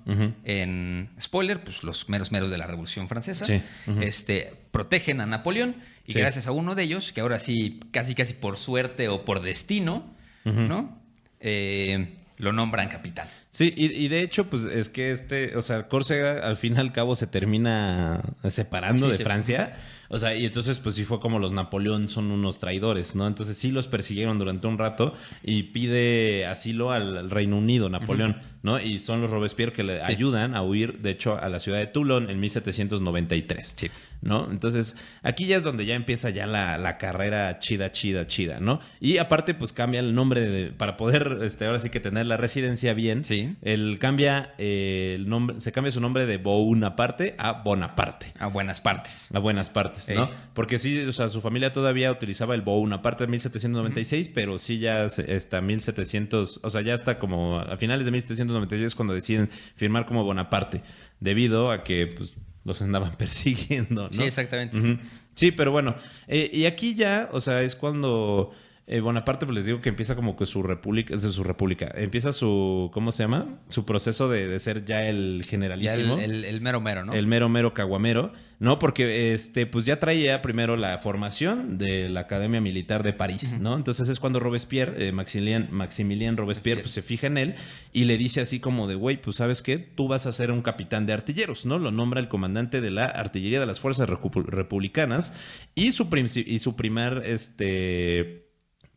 en 0.43 1.09
spoiler, 1.21 1.63
pues 1.63 1.83
los 1.83 2.09
meros 2.09 2.31
meros 2.31 2.49
de 2.51 2.57
la 2.57 2.67
Revolución 2.67 3.07
Francesa, 3.07 3.45
Sí. 3.45 3.61
este, 4.01 4.53
protegen 4.71 5.21
a 5.21 5.25
Napoleón 5.25 5.75
y 6.05 6.11
Sí. 6.13 6.19
gracias 6.19 6.47
a 6.47 6.51
uno 6.51 6.75
de 6.75 6.83
ellos, 6.83 7.11
que 7.11 7.21
ahora 7.21 7.39
sí, 7.39 7.79
casi 7.91 8.13
casi 8.15 8.33
por 8.33 8.57
suerte 8.57 9.07
o 9.09 9.25
por 9.25 9.41
destino, 9.41 10.13
¿no? 10.43 10.99
Eh, 11.39 12.15
lo 12.37 12.51
nombran 12.51 12.89
capitán. 12.89 13.27
Sí, 13.49 13.73
y, 13.77 13.85
y 13.93 14.09
de 14.09 14.21
hecho, 14.21 14.49
pues 14.49 14.63
es 14.63 14.89
que 14.89 15.11
este, 15.11 15.55
o 15.55 15.61
sea, 15.61 15.87
Córcega 15.87 16.45
al 16.45 16.57
fin 16.57 16.73
y 16.75 16.79
al 16.79 16.91
cabo 16.91 17.15
se 17.15 17.27
termina 17.27 18.21
separando 18.49 19.05
Sí, 19.05 19.11
de 19.13 19.17
se- 19.17 19.23
Francia. 19.23 19.73
O 20.09 20.19
sea, 20.19 20.35
y 20.35 20.45
entonces, 20.45 20.79
pues 20.79 20.95
sí 20.95 21.03
fue 21.03 21.19
como 21.19 21.39
los 21.39 21.51
Napoleón 21.51 22.09
son 22.09 22.31
unos 22.31 22.59
traidores, 22.59 23.15
¿no? 23.15 23.27
Entonces 23.27 23.57
sí 23.57 23.71
los 23.71 23.87
persiguieron 23.87 24.39
durante 24.39 24.67
un 24.67 24.77
rato 24.77 25.13
y 25.43 25.63
pide 25.63 26.45
asilo 26.45 26.91
al, 26.91 27.29
Reino 27.29 27.57
Unido, 27.57 27.89
Napoleón, 27.89 28.37
¿no? 28.65 28.79
Y 28.81 28.99
son 28.99 29.21
los 29.21 29.29
Robespierre 29.31 29.71
que 29.71 29.83
le 29.83 30.03
Sí. 30.03 30.11
ayudan 30.11 30.55
a 30.55 30.63
huir, 30.63 30.97
de 30.99 31.11
hecho, 31.11 31.37
a 31.39 31.47
la 31.47 31.59
ciudad 31.59 31.77
de 31.77 31.85
Toulon 31.87 32.29
en 32.29 32.39
1793. 32.39 33.75
Sí. 33.77 33.89
¿no? 34.21 34.49
Entonces, 34.49 34.97
aquí 35.21 35.45
ya 35.45 35.55
es 35.57 35.61
donde 35.63 35.85
ya 35.85 35.93
empieza 35.93 36.31
ya 36.31 36.47
la, 36.47 36.79
la 36.79 36.97
carrera 36.97 37.59
chida, 37.59 37.91
chida, 37.91 38.25
chida, 38.25 38.59
¿no? 38.59 38.79
Y 38.99 39.19
aparte, 39.19 39.53
pues 39.53 39.71
cambia 39.71 39.99
el 39.99 40.15
nombre 40.15 40.41
de- 40.41 40.71
para 40.71 40.97
poder, 40.97 41.39
este, 41.43 41.65
ahora 41.65 41.77
sí 41.77 41.91
que 41.91 41.99
tener 41.99 42.25
la 42.25 42.35
residencia 42.35 42.95
bien. 42.95 43.23
Sí. 43.23 43.55
Él 43.61 43.97
cambia 43.99 44.55
eh, 44.57 45.13
el 45.15 45.29
nombre, 45.29 45.59
se 45.59 45.71
cambia 45.71 45.91
su 45.91 46.01
nombre 46.01 46.25
de 46.25 46.37
Bonaparte 46.37 47.35
a 47.37 47.51
Bonaparte. 47.61 48.33
A 48.39 48.47
buenas 48.47 48.81
partes. 48.81 49.27
A 49.31 49.37
buenas 49.37 49.69
partes, 49.69 50.09
¿no? 50.15 50.23
Ey. 50.23 50.29
Porque 50.55 50.79
sí, 50.79 50.97
o 51.01 51.11
sea, 51.11 51.29
su 51.29 51.39
familia 51.41 51.71
todavía 51.71 52.11
utilizaba 52.11 52.55
el 52.55 52.61
Bonaparte 52.63 53.25
en 53.25 53.29
1796, 53.31 54.31
pero 54.33 54.57
sí 54.57 54.79
ya 54.79 55.05
está 55.05 55.61
1700, 55.61 56.61
o 56.63 56.69
sea, 56.71 56.81
ya 56.81 56.95
está 56.95 57.19
como 57.19 57.59
a 57.59 57.77
finales 57.77 58.05
de 58.05 58.11
1796 58.11 58.54
cuando 58.95 59.13
deciden 59.13 59.49
firmar 59.49 60.05
como 60.05 60.23
Bonaparte, 60.23 60.81
debido 61.19 61.71
a 61.71 61.83
que 61.83 62.07
pues, 62.07 62.33
los 62.63 62.81
andaban 62.81 63.11
persiguiendo, 63.17 64.03
¿no? 64.03 64.11
Sí, 64.11 64.23
exactamente. 64.23 64.99
Sí, 65.35 65.51
pero 65.51 65.71
bueno, 65.71 65.95
eh, 66.27 66.49
y 66.53 66.65
aquí 66.65 66.95
ya, 66.95 67.29
o 67.31 67.41
sea, 67.41 67.61
es 67.61 67.75
cuando 67.75 68.51
eh, 68.87 68.99
Bonaparte, 68.99 69.45
pues 69.47 69.55
les 69.55 69.65
digo 69.65 69.81
que 69.81 69.89
empieza 69.89 70.15
como 70.15 70.35
que 70.35 70.45
su 70.45 70.61
república, 70.61 71.15
es 71.15 71.23
de 71.23 71.31
su 71.31 71.43
república, 71.43 71.91
empieza 71.95 72.31
su, 72.31 72.91
¿cómo 72.93 73.11
se 73.11 73.23
llama? 73.23 73.59
Su 73.69 73.83
proceso 73.85 74.29
de, 74.29 74.47
de 74.47 74.59
ser 74.59 74.85
ya 74.85 75.07
el 75.07 75.41
Ya 75.43 75.49
generalísimo. 75.49 76.15
el, 76.19 76.31
el- 76.31 76.45
el 76.45 76.61
mero 76.61 76.81
mero, 76.81 77.03
¿no? 77.03 77.13
El 77.13 77.25
mero 77.25 77.49
mero 77.49 77.73
caguamero, 77.73 78.31
¿no? 78.59 78.77
Porque 78.77 79.33
este, 79.33 79.65
pues 79.65 79.85
ya 79.85 79.97
traía 79.99 80.41
primero 80.43 80.77
la 80.77 80.97
formación 80.99 81.77
de 81.79 82.09
la 82.09 82.21
Academia 82.21 82.61
Militar 82.61 83.01
de 83.01 83.11
París, 83.13 83.55
¿no? 83.59 83.75
Entonces 83.75 84.07
es 84.07 84.19
cuando 84.19 84.39
Robespierre, 84.39 85.07
eh, 85.07 85.11
Maximilien, 85.11 85.67
Maximilien 85.71 86.37
Robespierre, 86.37 86.81
pues 86.81 86.91
se 86.93 87.01
fija 87.01 87.25
en 87.27 87.37
él 87.39 87.55
y 87.91 88.03
le 88.03 88.17
dice 88.19 88.41
así 88.41 88.59
como 88.59 88.87
de, 88.87 88.93
güey, 88.95 89.19
pues 89.19 89.37
sabes 89.37 89.63
qué, 89.63 89.79
tú 89.79 90.07
vas 90.07 90.27
a 90.27 90.31
ser 90.31 90.51
un 90.51 90.61
capitán 90.61 91.07
de 91.07 91.13
artilleros, 91.13 91.65
¿no? 91.65 91.79
Lo 91.79 91.89
nombra 91.91 92.19
el 92.19 92.27
comandante 92.27 92.81
de 92.81 92.91
la 92.91 93.05
artillería 93.05 93.59
de 93.59 93.65
las 93.65 93.79
fuerzas 93.79 94.07
republicanas 94.09 95.33
y 95.73 95.91
su, 95.91 96.07
y 96.45 96.59
su 96.59 96.75
primer, 96.75 97.23
este... 97.25 98.44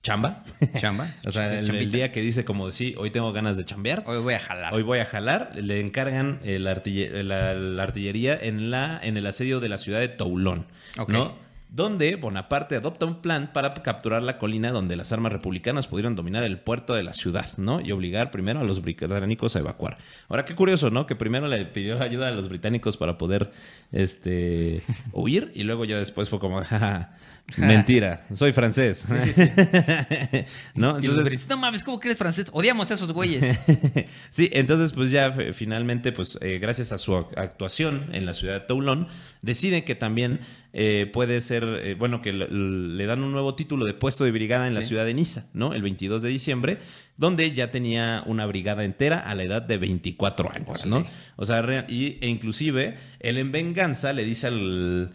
Chamba. 0.03 0.45
Chamba. 0.79 1.07
o 1.27 1.31
sea, 1.31 1.59
el 1.59 1.67
Chambita. 1.67 1.97
día 1.97 2.13
que 2.13 2.21
dice 2.21 2.45
como, 2.45 2.71
sí, 2.71 2.95
hoy 2.99 3.11
tengo 3.11 3.33
ganas 3.33 3.57
de 3.57 3.65
chambear. 3.65 4.05
Hoy 4.07 4.19
voy 4.23 4.35
a 4.35 4.39
jalar. 4.41 4.73
Hoy 4.73 4.83
voy 4.83 5.01
a 5.01 5.05
jalar. 5.05 5.53
Le 5.57 5.81
encargan 5.81 6.39
eh, 6.45 6.59
la, 6.59 6.75
artille- 6.75 7.23
la- 7.23 7.55
la 7.55 7.83
artillería 7.83 8.39
en, 8.41 8.71
la, 8.71 8.99
en 9.03 9.17
el 9.17 9.27
asedio 9.27 9.61
de 9.61 9.69
la 9.69 9.79
ciudad 9.79 10.01
de 10.01 10.09
Toulon, 10.09 10.67
Ok. 10.99 11.11
¿no? 11.11 11.49
Donde 11.71 12.17
Bonaparte 12.17 12.77
adopta 12.77 13.05
un 13.05 13.21
plan 13.21 13.51
para 13.53 13.75
capturar 13.75 14.23
la 14.23 14.39
colina 14.39 14.71
donde 14.71 14.97
las 14.97 15.13
armas 15.13 15.35
republicanas 15.35 15.87
pudieron 15.87 16.15
dominar 16.15 16.43
el 16.45 16.59
puerto 16.59 16.95
de 16.95 17.03
la 17.03 17.13
ciudad, 17.13 17.45
¿no? 17.59 17.83
Y 17.83 17.93
obligar 17.93 18.31
primero 18.31 18.61
a 18.61 18.65
los 18.65 18.81
británicos 18.81 19.55
a 19.55 19.59
evacuar. 19.59 19.99
Ahora, 20.31 20.47
qué 20.47 20.55
curioso, 20.55 20.89
¿no? 20.89 21.05
Que 21.05 21.15
primero 21.15 21.47
le 21.47 21.67
pidió 21.67 22.01
ayuda 22.03 22.29
a 22.29 22.31
los 22.31 22.49
británicos 22.49 22.97
para 22.97 23.19
poder 23.19 23.51
este, 23.93 24.81
huir 25.13 25.51
y 25.55 25.65
luego 25.65 25.85
ya 25.85 25.99
después 25.99 26.31
fue 26.31 26.39
como, 26.39 26.63
"Ja, 26.65 27.15
mentira, 27.57 28.27
soy 28.33 28.53
francés. 28.53 29.07
¿No? 30.75 30.95
Británicos, 30.95 31.49
no 31.49 31.57
mames, 31.57 31.83
¿cómo 31.85 31.99
que 32.01 32.09
eres 32.09 32.19
francés? 32.19 32.47
Odiamos 32.53 32.91
a 32.91 32.95
esos 32.95 33.13
güeyes. 33.13 33.59
sí, 34.31 34.51
entonces 34.53 34.93
pues 34.93 35.11
ya 35.11 35.29
f- 35.29 35.53
finalmente 35.53 36.13
pues 36.13 36.39
eh, 36.43 36.59
gracias 36.59 36.93
a 36.93 36.99
su 36.99 37.13
ac- 37.15 37.37
actuación 37.39 38.11
en 38.13 38.27
la 38.27 38.35
ciudad 38.35 38.55
de 38.55 38.61
Toulon 38.67 39.09
decide 39.43 39.85
que 39.85 39.95
también 39.95 40.41
eh, 40.73 41.11
puede 41.13 41.41
ser, 41.41 41.65
eh, 41.83 41.95
bueno, 41.95 42.21
que 42.23 42.33
le, 42.33 42.49
le 42.49 43.07
dan 43.07 43.23
un 43.23 43.33
nuevo 43.33 43.55
título 43.55 43.87
de 43.87 43.95
puesto 43.95 44.25
de 44.25 44.31
brigada 44.31 44.67
en 44.67 44.75
la 44.75 44.83
ciudad 44.83 45.05
de 45.05 45.15
Niza, 45.15 45.47
¿no? 45.55 45.73
El 45.75 45.83
22 45.83 46.23
de 46.23 46.29
diciembre, 46.29 46.79
donde 47.17 47.51
ya 47.53 47.71
tenía 47.71 48.23
una 48.27 48.47
brigada 48.47 48.85
entera 48.85 49.19
a 49.19 49.35
la 49.35 49.45
edad 49.45 49.63
de 49.63 49.79
24 49.79 50.53
años, 50.53 50.87
¿no? 50.87 51.07
O 51.37 51.47
sea, 51.47 51.63
re- 51.63 51.87
y, 51.89 52.19
e 52.21 52.29
inclusive 52.29 52.99
él 53.21 53.39
en 53.39 53.51
venganza 53.53 54.13
le 54.13 54.25
dice 54.25 54.47
al... 54.49 55.13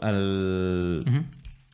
al 0.00 1.04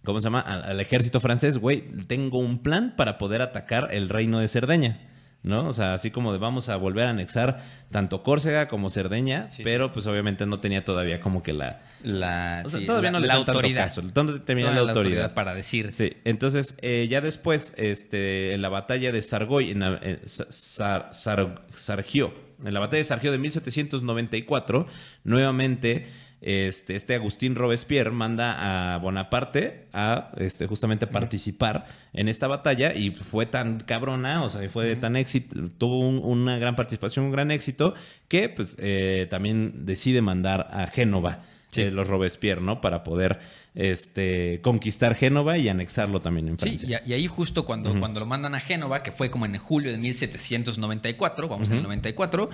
¿Cómo 0.04 0.20
se 0.20 0.24
llama? 0.24 0.40
Al, 0.40 0.64
al 0.64 0.80
ejército 0.80 1.20
francés, 1.20 1.58
güey, 1.58 1.82
tengo 2.06 2.38
un 2.38 2.58
plan 2.58 2.94
para 2.96 3.18
poder 3.18 3.40
atacar 3.42 3.88
el 3.92 4.08
reino 4.08 4.38
de 4.40 4.48
Cerdeña. 4.48 5.08
¿No? 5.44 5.66
O 5.66 5.72
sea, 5.72 5.94
así 5.94 6.12
como 6.12 6.32
de 6.32 6.38
vamos 6.38 6.68
a 6.68 6.76
volver 6.76 7.04
a 7.04 7.10
anexar 7.10 7.64
tanto 7.90 8.22
Córcega 8.22 8.68
como 8.68 8.90
Cerdeña, 8.90 9.50
Sí, 9.50 9.64
pero 9.64 9.90
pues 9.90 10.06
obviamente 10.06 10.46
no 10.46 10.60
tenía 10.60 10.84
todavía 10.84 11.20
como 11.20 11.42
que 11.42 11.52
la... 11.52 11.82
La, 12.04 12.62
O 12.64 12.70
sea, 12.70 12.78
sí, 12.78 12.86
todavía 12.86 13.10
la- 13.10 13.18
no 13.18 13.20
le 13.22 13.26
la 13.26 13.32
hacen 13.34 13.46
tanto 13.46 13.58
autoridad. 13.58 13.82
caso. 13.82 14.02
Todavía 14.02 14.40
tenía 14.44 14.70
la 14.70 14.80
autoridad. 14.82 15.34
para 15.34 15.52
decir. 15.52 15.92
Sí, 15.92 16.12
entonces 16.24 16.76
eh, 16.80 17.08
ya 17.10 17.20
después, 17.20 17.74
este, 17.76 18.54
en 18.54 18.62
la 18.62 18.68
batalla 18.68 19.10
de 19.10 19.20
Sargoy, 19.20 19.72
en, 19.72 19.80
la- 19.80 20.00
Sa- 20.26 20.46
Sar- 20.52 21.08
Sar- 21.12 21.64
Sargio, 21.74 22.32
en 22.64 22.72
la 22.72 22.78
batalla 22.78 22.98
de 22.98 23.04
Sargio 23.04 23.32
de 23.32 23.38
1794, 23.38 24.86
nuevamente 25.24 26.06
este, 26.42 26.96
este 26.96 27.14
Agustín 27.14 27.54
Robespierre 27.54 28.10
manda 28.10 28.94
a 28.94 28.98
Bonaparte 28.98 29.86
a 29.92 30.32
este, 30.36 30.66
justamente 30.66 31.06
participar 31.06 31.86
en 32.12 32.28
esta 32.28 32.48
batalla 32.48 32.92
y 32.94 33.10
fue 33.12 33.46
tan 33.46 33.78
cabrona, 33.80 34.42
o 34.42 34.48
sea, 34.50 34.68
fue 34.68 34.96
tan 34.96 35.16
éxito, 35.16 35.56
tuvo 35.78 36.00
un- 36.00 36.18
una 36.22 36.58
gran 36.58 36.74
participación, 36.76 37.26
un 37.26 37.32
gran 37.32 37.50
éxito, 37.50 37.94
que 38.28 38.48
pues 38.48 38.76
eh, 38.80 39.26
también 39.30 39.86
decide 39.86 40.20
mandar 40.20 40.68
a 40.72 40.86
Génova. 40.88 41.44
Sí. 41.70 41.80
eh, 41.82 41.90
los 41.90 42.06
Robespierre, 42.06 42.60
¿no? 42.60 42.82
Para 42.82 43.02
poder 43.02 43.38
este, 43.74 44.60
conquistar 44.60 45.14
Génova 45.14 45.56
y 45.56 45.70
anexarlo 45.70 46.20
también 46.20 46.48
en 46.48 46.58
Sí, 46.58 46.66
Francia. 46.66 47.02
y, 47.06 47.10
y 47.10 47.14
ahí 47.14 47.26
justo 47.26 47.64
cuando, 47.64 47.98
cuando 47.98 48.20
lo 48.20 48.26
mandan 48.26 48.54
a 48.54 48.60
Génova, 48.60 49.02
que 49.02 49.10
fue 49.10 49.30
como 49.30 49.46
en 49.46 49.56
julio 49.56 49.90
de 49.90 49.96
1794, 49.96 51.48
vamos 51.48 51.70
en 51.70 51.78
el 51.78 51.82
94, 51.84 52.50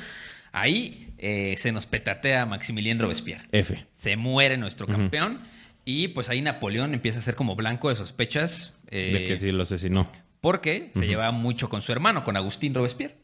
ahí 0.53 1.13
eh, 1.19 1.55
se 1.59 1.73
nos 1.73 1.87
petatea 1.87 2.47
Maximilien 2.47 2.99
Robespierre. 2.99 3.45
F. 3.53 3.87
Se 3.97 4.17
muere 4.17 4.57
nuestro 4.57 4.87
campeón 4.87 5.41
y 5.85 6.09
pues 6.09 6.29
ahí 6.29 6.43
Napoleón 6.43 6.95
empieza 6.95 7.19
a 7.19 7.23
ser 7.23 7.35
como 7.35 7.57
blanco 7.57 7.89
de 7.89 7.97
sospechas. 7.97 8.75
eh, 8.91 9.11
de 9.13 9.25
que 9.25 9.37
sí 9.37 9.51
lo 9.53 9.63
asesinó. 9.63 10.11
Porque 10.41 10.93
se 10.95 11.07
llevaba 11.07 11.33
mucho 11.33 11.69
con 11.69 11.83
su 11.83 11.91
hermano, 11.93 12.23
con 12.23 12.37
Agustín 12.37 12.73
Robespierre. 12.75 13.17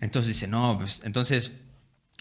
Entonces 0.00 0.28
dice, 0.28 0.46
no, 0.46 0.76
pues 0.78 1.02
entonces 1.04 1.50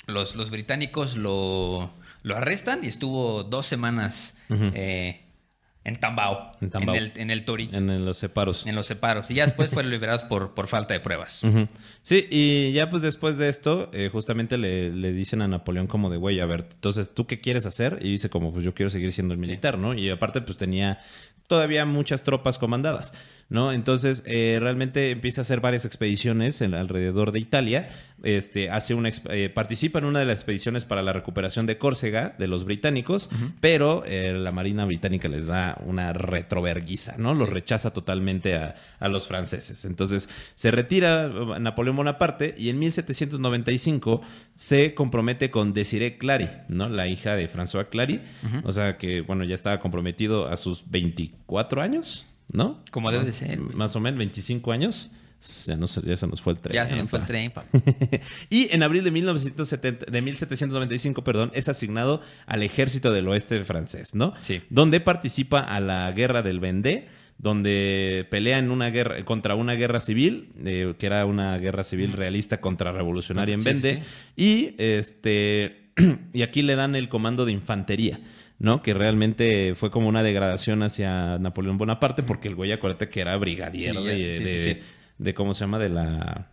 los, 0.07 0.35
los 0.35 0.49
británicos 0.49 1.15
lo, 1.17 1.93
lo 2.23 2.35
arrestan 2.35 2.83
y 2.83 2.87
estuvo 2.87 3.43
dos 3.43 3.67
semanas 3.67 4.37
eh, 4.49 5.21
en 5.89 5.97
Tambao, 5.97 6.53
En 6.61 6.69
Tambao. 6.69 6.95
el, 6.95 7.11
en 7.17 7.29
el 7.29 7.43
Torito, 7.43 7.77
En, 7.77 7.89
en 7.89 8.05
los 8.05 8.17
separos. 8.17 8.65
en 8.65 8.75
los 8.75 8.85
separos. 8.87 9.29
Y 9.29 9.33
ya 9.33 9.45
después 9.45 9.69
fueron 9.69 9.91
liberados 9.91 10.23
por, 10.23 10.53
por 10.53 10.67
falta 10.67 10.93
de 10.93 11.01
pruebas. 11.01 11.41
Sí, 12.01 12.25
y 12.31 12.71
ya 12.71 12.89
pues 12.89 13.01
después 13.03 13.37
de 13.37 13.49
esto, 13.49 13.89
eh, 13.93 14.09
justamente 14.11 14.57
le, 14.57 14.89
le 14.89 15.11
dicen 15.11 15.41
a 15.41 15.47
Napoleón 15.47 15.85
como 15.87 16.09
de, 16.09 16.17
güey, 16.17 16.39
a 16.39 16.45
ver, 16.45 16.65
entonces, 16.71 17.13
¿tú 17.13 17.27
qué 17.27 17.39
quieres 17.41 17.65
hacer? 17.65 17.99
Y 18.01 18.09
dice 18.11 18.29
como, 18.29 18.53
pues 18.53 18.63
yo 18.65 18.73
quiero 18.73 18.89
seguir 18.89 19.11
siendo 19.11 19.33
el 19.33 19.39
militar, 19.39 19.77
¿no? 19.77 19.93
Y 19.93 20.09
aparte 20.09 20.41
pues 20.41 20.57
tenía 20.57 20.99
todavía 21.47 21.83
muchas 21.85 22.23
tropas 22.23 22.57
comandadas, 22.59 23.13
¿no? 23.49 23.73
Entonces, 23.73 24.23
eh, 24.27 24.57
realmente 24.61 25.09
empieza 25.11 25.41
a 25.41 25.43
hacer 25.43 25.59
varias 25.61 25.83
expediciones 25.83 26.61
en, 26.61 26.73
alrededor 26.75 27.31
de 27.31 27.39
Italia, 27.39 27.89
este, 28.23 28.69
hace 28.69 28.93
una, 28.93 29.11
eh, 29.29 29.49
participa 29.49 29.99
en 29.99 30.05
una 30.05 30.19
de 30.19 30.25
las 30.25 30.39
expediciones 30.39 30.85
para 30.85 31.01
la 31.01 31.13
recuperación 31.13 31.65
de 31.65 31.77
Córcega 31.77 32.35
de 32.37 32.47
los 32.47 32.65
británicos, 32.65 33.29
pero 33.59 34.03
eh, 34.05 34.33
la 34.33 34.51
Marina 34.51 34.85
británica 34.85 35.27
les 35.27 35.47
da 35.47 35.77
una 35.85 36.13
retroverguiza, 36.13 37.15
¿no? 37.17 37.33
Los 37.33 37.49
rechaza 37.49 37.91
totalmente 37.91 38.55
a, 38.55 38.75
a 38.99 39.07
los 39.07 39.27
franceses. 39.27 39.85
Entonces, 39.85 40.29
se 40.55 40.71
retira 40.71 41.25
eh, 41.25 41.59
Napoleón 41.59 41.95
Bonaparte 41.95 42.55
y 42.57 42.69
en 42.69 42.79
1795 42.79 44.21
se 44.55 44.93
compromete 44.93 45.51
con 45.51 45.73
Desiree 45.73 46.17
Clary, 46.17 46.49
¿no? 46.67 46.89
La 46.89 47.07
hija 47.07 47.35
de 47.35 47.49
François 47.49 47.87
Clary. 47.87 48.21
O 48.63 48.71
sea 48.71 48.97
que, 48.97 49.21
bueno, 49.21 49.43
ya 49.43 49.55
estaba 49.55 49.79
comprometido 49.79 50.47
a 50.47 50.57
sus 50.57 50.89
24 50.89 51.81
años, 51.81 52.25
¿no? 52.51 52.83
Como 52.91 53.11
debe 53.11 53.25
de 53.25 53.33
ser. 53.33 53.59
Más 53.59 53.95
o 53.95 53.99
menos 53.99 54.17
25 54.17 54.71
años. 54.71 55.11
Ya, 55.67 55.77
no 55.77 55.87
se, 55.87 56.01
ya 56.01 56.17
se 56.17 56.27
nos 56.27 56.41
fue 56.41 56.53
el 56.53 56.59
tren. 56.59 56.73
Ya 56.73 56.85
se 56.87 56.95
nos 56.95 57.09
fue 57.09 57.19
el 57.19 57.25
tren, 57.25 57.53
y 58.49 58.73
en 58.73 58.83
abril 58.83 59.03
de, 59.05 59.11
1970, 59.11 60.11
de 60.11 60.21
1795 60.21 61.23
perdón, 61.23 61.51
es 61.53 61.69
asignado 61.69 62.21
al 62.45 62.61
ejército 62.61 63.13
del 63.13 63.27
oeste 63.27 63.63
francés, 63.63 64.13
¿no? 64.13 64.33
Sí. 64.41 64.61
Donde 64.69 64.99
participa 64.99 65.59
a 65.59 65.79
la 65.79 66.11
guerra 66.11 66.41
del 66.41 66.59
Vendée, 66.59 67.07
donde 67.37 68.27
pelea 68.29 68.59
en 68.59 68.69
una 68.69 68.89
guerra 68.89 69.23
contra 69.23 69.55
una 69.55 69.75
guerra 69.75 70.01
civil, 70.01 70.49
eh, 70.65 70.93
que 70.99 71.05
era 71.05 71.25
una 71.25 71.57
guerra 71.57 71.83
civil 71.83 72.11
realista 72.11 72.59
contra 72.59 72.91
revolucionaria 72.91 73.55
en 73.55 73.61
Sí, 73.61 73.73
sí, 73.73 73.81
Vendée. 73.81 74.03
Y 74.35 74.75
este 74.77 75.91
y 76.33 76.41
aquí 76.41 76.61
le 76.63 76.75
dan 76.75 76.95
el 76.95 77.07
comando 77.07 77.45
de 77.45 77.53
infantería. 77.53 78.19
¿no? 78.59 78.81
Que 78.81 78.93
realmente 78.93 79.73
fue 79.75 79.89
como 79.89 80.09
una 80.09 80.21
degradación 80.21 80.83
hacia 80.83 81.39
Napoleón 81.39 81.77
Bonaparte, 81.77 82.23
porque 82.23 82.49
el 82.49 82.55
güey, 82.55 82.73
acuérdate 82.73 83.07
que 83.07 83.21
era 83.21 83.37
brigadier 83.37 83.95
Sí, 83.95 84.03
de, 84.03 84.15
sí, 84.17 84.37
sí, 84.37 84.43
de- 84.43 84.73
sí. 84.73 84.79
De 85.19 85.33
cómo 85.35 85.53
se 85.53 85.61
llama, 85.61 85.77
de 85.79 85.89
la 85.89 86.51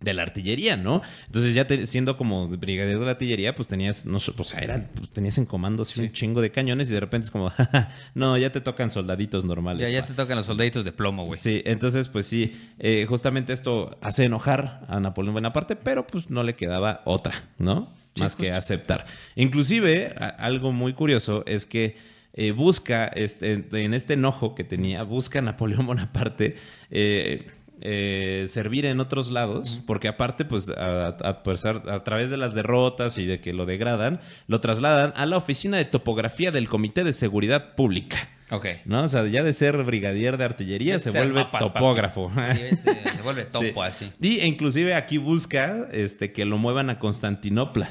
de 0.00 0.14
la 0.14 0.22
artillería, 0.22 0.76
¿no? 0.76 1.00
Entonces 1.26 1.54
ya 1.54 1.68
te- 1.68 1.86
siendo 1.86 2.16
como 2.16 2.48
brigadier 2.48 2.98
de 2.98 3.04
la 3.04 3.12
artillería, 3.12 3.54
pues 3.54 3.68
tenías, 3.68 4.04
no 4.04 4.18
sea, 4.18 4.58
eran, 4.58 4.88
pues, 4.96 5.10
tenías 5.10 5.38
en 5.38 5.46
comando 5.46 5.84
así 5.84 6.00
un 6.00 6.10
chingo 6.10 6.40
de 6.42 6.50
cañones 6.50 6.90
y 6.90 6.92
de 6.92 6.98
repente 6.98 7.26
es 7.26 7.30
como, 7.30 7.50
"Ja, 7.56 7.88
no, 8.16 8.36
ya 8.36 8.50
te 8.50 8.60
tocan 8.60 8.90
soldaditos 8.90 9.44
normales. 9.44 9.88
Ya, 9.88 9.94
ya 9.94 10.00
pa". 10.00 10.08
te 10.08 10.14
tocan 10.14 10.36
los 10.38 10.46
soldaditos 10.46 10.84
de 10.84 10.90
plomo, 10.90 11.24
güey. 11.26 11.38
Sí, 11.38 11.62
entonces 11.66 12.08
pues 12.08 12.26
sí, 12.26 12.50
eh, 12.80 13.06
justamente 13.08 13.52
esto 13.52 13.96
hace 14.02 14.24
enojar 14.24 14.84
a 14.88 14.98
Napoleón 14.98 15.34
Bonaparte, 15.34 15.76
pero 15.76 16.04
pues 16.04 16.30
no 16.30 16.42
le 16.42 16.56
quedaba 16.56 17.02
otra, 17.04 17.34
¿no? 17.58 17.94
Más 18.18 18.34
que 18.34 18.50
aceptar. 18.50 19.04
Inclusive, 19.36 20.16
a- 20.18 20.26
algo 20.30 20.72
muy 20.72 20.94
curioso 20.94 21.44
es 21.46 21.64
que 21.64 21.96
eh, 22.34 22.50
busca, 22.50 23.04
este, 23.06 23.66
en 23.70 23.94
este 23.94 24.14
enojo 24.14 24.54
que 24.56 24.64
tenía, 24.64 25.02
busca 25.04 25.38
a 25.38 25.42
Napoleón 25.42 25.86
Bonaparte 25.86 26.56
eh, 26.90 27.46
eh, 27.84 28.46
servir 28.48 28.86
en 28.86 29.00
otros 29.00 29.30
lados, 29.30 29.80
porque 29.86 30.08
aparte, 30.08 30.44
pues 30.44 30.68
a, 30.70 31.08
a 31.08 31.42
pesar- 31.42 31.82
a 31.90 32.02
través 32.04 32.30
de 32.30 32.36
las 32.36 32.54
derrotas 32.54 33.18
y 33.18 33.26
de 33.26 33.40
que 33.40 33.52
lo 33.52 33.66
degradan, 33.66 34.20
lo 34.46 34.60
trasladan 34.60 35.12
a 35.16 35.26
la 35.26 35.36
oficina 35.36 35.76
de 35.76 35.84
topografía 35.84 36.50
del 36.50 36.68
Comité 36.68 37.04
de 37.04 37.12
Seguridad 37.12 37.74
Pública. 37.74 38.16
Ok. 38.50 38.66
¿No? 38.84 39.04
O 39.04 39.08
sea, 39.08 39.26
ya 39.26 39.42
de 39.42 39.52
ser 39.54 39.82
brigadier 39.82 40.36
de 40.36 40.44
artillería 40.44 40.98
se 40.98 41.10
vuelve 41.10 41.46
topógrafo. 41.58 42.30
Este, 42.50 42.92
se 43.16 43.22
vuelve 43.24 43.44
topo 43.46 43.64
Sí. 43.64 43.72
así. 43.82 44.10
Y 44.20 44.40
e 44.40 44.46
inclusive 44.46 44.94
aquí 44.94 45.16
busca 45.16 45.86
este, 45.90 46.32
que 46.32 46.44
lo 46.44 46.58
muevan 46.58 46.90
a 46.90 46.98
Constantinopla, 46.98 47.90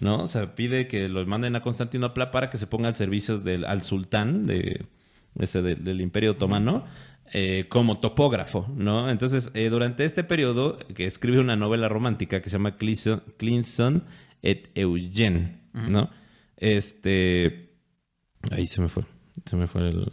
¿no? 0.00 0.18
O 0.22 0.26
sea, 0.26 0.54
pide 0.54 0.86
que 0.86 1.08
lo 1.08 1.24
manden 1.24 1.56
a 1.56 1.62
Constantinopla 1.62 2.30
para 2.30 2.50
que 2.50 2.58
se 2.58 2.66
ponga 2.66 2.88
al 2.88 2.96
servicio 2.96 3.38
del 3.38 3.64
al 3.64 3.84
sultán 3.84 4.44
de, 4.44 4.84
ese 5.38 5.62
de- 5.62 5.76
del 5.76 6.02
Imperio 6.02 6.32
Otomano 6.32 6.84
eh, 7.32 7.66
como 7.68 7.98
topógrafo, 7.98 8.66
¿no? 8.76 9.08
Entonces, 9.08 9.50
eh, 9.54 9.70
durante 9.70 10.04
este 10.04 10.22
periodo, 10.22 10.76
que 10.94 11.06
escribe 11.06 11.40
una 11.40 11.56
novela 11.56 11.88
romántica 11.88 12.42
que 12.42 12.50
se 12.50 12.58
llama 12.58 12.76
Clinson, 12.76 14.04
et 14.42 14.70
Eugene, 14.74 15.60
¿no? 15.72 16.10
Este. 16.56 17.76
Ahí 18.50 18.66
se 18.66 18.80
me 18.80 18.88
fue. 18.88 19.04
Se 19.46 19.56
me 19.56 19.66
fue 19.66 19.88
el. 19.88 20.06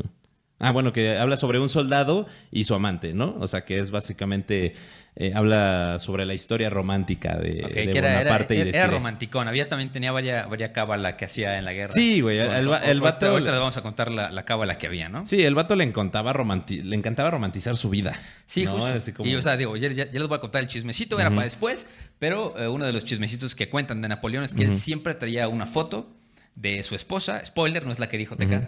Ah, 0.60 0.72
bueno, 0.72 0.92
que 0.92 1.18
habla 1.18 1.38
sobre 1.38 1.58
un 1.60 1.70
soldado 1.70 2.28
y 2.52 2.66
su 2.66 2.76
amante, 2.76 3.14
¿no? 3.14 3.38
O 3.40 3.48
sea, 3.48 3.64
que 3.66 3.80
es 3.80 3.92
básicamente. 3.92 4.74
eh, 5.16 5.34
habla 5.36 5.98
sobre 6.00 6.26
la 6.26 6.34
historia 6.34 6.70
romántica 6.70 7.36
de, 7.38 7.64
Ok, 7.66 7.72
de 7.74 7.92
que 7.92 7.98
era, 7.98 8.10
era, 8.10 8.18
Bonaparte 8.20 8.56
y 8.56 8.64
de 8.64 8.70
era 8.70 8.88
romanticón. 8.88 9.48
Había 9.50 9.68
también 9.68 9.92
tenía 9.92 10.12
varias, 10.14 10.48
varias 10.50 10.72
cábala 10.72 11.18
que 11.18 11.26
hacía 11.26 11.58
en 11.58 11.66
la 11.66 11.74
guerra. 11.74 11.92
Sí, 11.92 12.22
güey, 12.22 12.40
el- 12.40 12.48
el 12.52 12.70
el 12.84 13.02
vato- 13.02 13.28
Ahorita 13.28 13.52
les 13.52 13.60
vamos 13.60 13.76
a 13.76 13.82
contar 13.82 14.12
la, 14.12 14.30
la 14.32 14.46
cábala 14.46 14.78
que 14.78 14.88
había, 14.88 15.10
¿no? 15.10 15.26
Sí, 15.26 15.44
el 15.44 15.56
vato 15.56 15.76
le 15.76 15.84
encantaba, 15.84 16.32
romanti- 16.34 16.84
le 16.84 16.96
encantaba 16.96 17.32
romantizar 17.32 17.76
su 17.76 17.90
vida. 17.90 18.14
Sí, 18.46 18.64
¿no? 18.64 18.74
justo. 18.74 18.92
Así 18.92 19.12
como- 19.12 19.30
Y, 19.30 19.36
o 19.36 19.42
sea, 19.42 19.58
digo, 19.58 19.76
ya, 19.76 19.90
ya- 19.92 20.06
ya 20.10 20.20
les 20.20 20.28
voy 20.30 20.38
a 20.38 20.40
contar 20.42 20.62
el 20.62 20.68
chismecito, 20.68 21.20
era 21.20 21.30
para 21.32 21.44
después, 21.44 21.86
pero 22.18 22.58
eh, 22.58 22.68
uno 22.70 22.86
de 22.86 22.94
los 22.94 23.04
chismecitos 23.04 23.56
que 23.56 23.68
cuentan 23.70 24.02
de 24.02 24.08
Napoleón 24.08 24.44
es 24.46 24.54
que 24.54 24.64
él 24.66 24.78
siempre 24.80 25.16
traía 25.16 25.48
una 25.50 25.66
foto 25.66 26.16
de 26.56 26.82
su 26.84 26.96
esposa. 26.96 27.44
Spoiler, 27.46 27.86
no 27.86 27.92
es 27.92 28.00
la 28.00 28.08
que 28.10 28.18
dijo 28.18 28.36
Teca, 28.38 28.56
eh, 28.56 28.68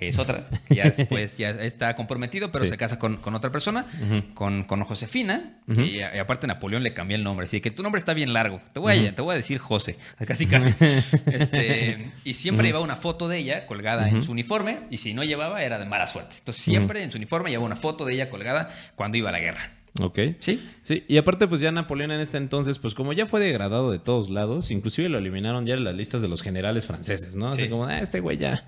es 0.00 0.18
otra. 0.18 0.44
Ya 0.70 0.84
después 0.90 1.36
ya 1.36 1.50
está 1.50 1.94
comprometido, 1.96 2.50
pero 2.52 2.64
Sí. 2.64 2.70
se 2.70 2.76
casa 2.76 2.98
con, 2.98 3.16
con 3.18 3.34
otra 3.34 3.50
persona, 3.52 3.86
con, 4.34 4.64
con 4.64 4.80
Josefina. 4.84 5.58
y, 5.68 6.00
aparte 6.00 6.46
Napoleón 6.46 6.82
le 6.82 6.92
cambió 6.94 7.16
el 7.16 7.24
nombre. 7.24 7.44
Así 7.44 7.60
que 7.60 7.70
tu 7.70 7.82
nombre 7.82 7.98
está 7.98 8.14
bien 8.14 8.32
largo. 8.32 8.60
Te 8.72 8.80
voy 8.80 9.06
a, 9.06 9.14
te 9.14 9.22
voy 9.22 9.32
a 9.34 9.36
decir 9.36 9.58
José, 9.58 9.96
casi 10.26 10.46
casi. 10.46 10.70
Este, 11.32 12.10
y 12.24 12.34
siempre 12.34 12.66
llevaba 12.66 12.84
una 12.84 12.96
foto 12.96 13.28
de 13.28 13.38
ella 13.38 13.66
colgada 13.66 14.08
en 14.08 14.22
su 14.22 14.32
uniforme, 14.32 14.80
y 14.90 14.98
si 14.98 15.14
no 15.14 15.24
llevaba 15.24 15.62
era 15.62 15.78
de 15.78 15.84
mala 15.86 16.06
suerte. 16.06 16.36
Entonces 16.38 16.62
siempre 16.62 17.02
en 17.02 17.10
su 17.10 17.18
uniforme 17.18 17.50
llevaba 17.50 17.66
una 17.66 17.76
foto 17.76 18.04
de 18.04 18.14
ella 18.14 18.30
colgada 18.30 18.70
cuando 18.94 19.16
iba 19.18 19.28
a 19.30 19.32
la 19.32 19.40
guerra. 19.40 19.70
Ok. 20.00 20.18
¿Sí? 20.40 20.62
Sí, 20.82 21.04
y 21.08 21.16
aparte, 21.16 21.46
pues 21.48 21.60
ya 21.62 21.72
Napoleón 21.72 22.10
en 22.12 22.20
este 22.20 22.36
entonces, 22.36 22.78
pues 22.78 22.94
como 22.94 23.12
ya 23.14 23.26
fue 23.26 23.40
degradado 23.40 23.90
de 23.90 23.98
todos 23.98 24.28
lados, 24.28 24.70
inclusive 24.70 25.08
lo 25.08 25.16
eliminaron 25.18 25.64
ya 25.64 25.74
en 25.74 25.84
las 25.84 25.94
listas 25.94 26.20
de 26.20 26.28
los 26.28 26.42
generales 26.42 26.86
franceses, 26.86 27.34
¿no? 27.34 27.48
Así 27.48 27.62
Sí. 27.62 27.68
como, 27.70 27.86
ah, 27.86 27.98
este 28.00 28.20
güey 28.20 28.36
ya, 28.36 28.64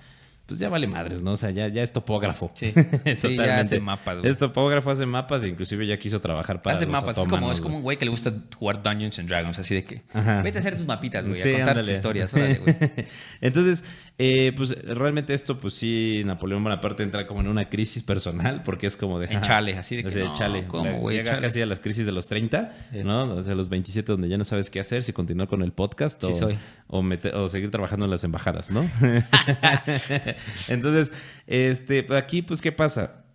pues 0.49 0.59
ya 0.59 0.67
vale 0.67 0.87
madres, 0.87 1.21
¿no? 1.21 1.31
O 1.31 1.37
sea, 1.37 1.51
ya, 1.51 1.67
ya 1.69 1.83
es 1.83 1.93
topógrafo. 1.93 2.51
Sí. 2.55 2.73
Sí, 3.15 3.35
ya 3.37 3.59
hace 3.59 3.79
mapas, 3.79 4.17
güey. 4.19 4.29
Es 4.29 4.37
topógrafo, 4.37 4.91
hace 4.91 5.05
mapas, 5.05 5.43
e 5.43 5.47
inclusive 5.47 5.85
ya 5.87 5.97
quiso 5.97 6.19
trabajar 6.19 6.61
para 6.61 6.75
Hace 6.75 6.85
los 6.85 6.91
mapas. 6.91 7.17
Es 7.17 7.27
como, 7.27 7.51
es 7.51 7.61
como 7.61 7.77
un 7.77 7.83
güey 7.83 7.97
que 7.97 8.05
le 8.05 8.11
gusta 8.11 8.33
jugar 8.55 8.83
Dungeons 8.83 9.17
and 9.19 9.29
Dragons, 9.29 9.57
así 9.59 9.75
de 9.75 9.83
que 9.85 10.01
Ajá. 10.13 10.41
vete 10.41 10.57
a 10.57 10.61
hacer 10.61 10.75
tus 10.75 10.85
mapitas, 10.85 11.25
güey, 11.25 11.37
Sí, 11.37 11.53
a 11.53 11.57
contar 11.57 11.77
tus 11.79 11.89
historias. 11.89 12.33
órale, 12.33 12.55
güey. 12.57 12.75
Entonces, 13.41 13.85
eh, 14.17 14.51
pues 14.55 14.75
realmente 14.83 15.33
esto, 15.33 15.59
pues 15.59 15.73
sí, 15.75 16.23
Napoleón 16.25 16.63
Bonaparte 16.63 17.03
entra 17.03 17.25
como 17.27 17.41
en 17.41 17.47
una 17.47 17.69
crisis 17.69 18.03
personal, 18.03 18.63
porque 18.63 18.87
es 18.87 18.97
como 18.97 19.19
de... 19.19 19.27
En 19.27 19.41
chale, 19.43 19.77
así 19.77 19.95
de 19.95 20.03
que, 20.03 20.23
no, 20.23 20.33
chale. 20.33 20.61
Llega 21.09 21.31
Chale. 21.31 21.41
casi 21.41 21.61
a 21.61 21.65
las 21.65 21.79
crisis 21.79 22.05
de 22.05 22.11
los 22.11 22.27
30, 22.27 22.73
Sí. 22.91 23.03
¿no? 23.03 23.23
O 23.35 23.43
sea, 23.43 23.55
los 23.55 23.69
27 23.69 24.11
donde 24.11 24.27
ya 24.29 24.37
no 24.37 24.43
sabes 24.43 24.69
qué 24.69 24.79
hacer, 24.79 25.03
si 25.03 25.13
continuar 25.13 25.47
con 25.47 25.61
el 25.61 25.71
podcast 25.71 26.21
Sí 26.23 26.31
o, 26.31 26.33
soy. 26.37 26.57
O, 26.91 27.01
meter- 27.03 27.35
o 27.35 27.47
seguir 27.49 27.71
trabajando 27.71 28.05
en 28.05 28.11
las 28.11 28.23
embajadas, 28.23 28.71
¿no? 28.71 28.89
Entonces, 30.67 31.13
este, 31.47 32.05
aquí, 32.15 32.41
pues, 32.41 32.61
¿qué 32.61 32.71
pasa? 32.71 33.25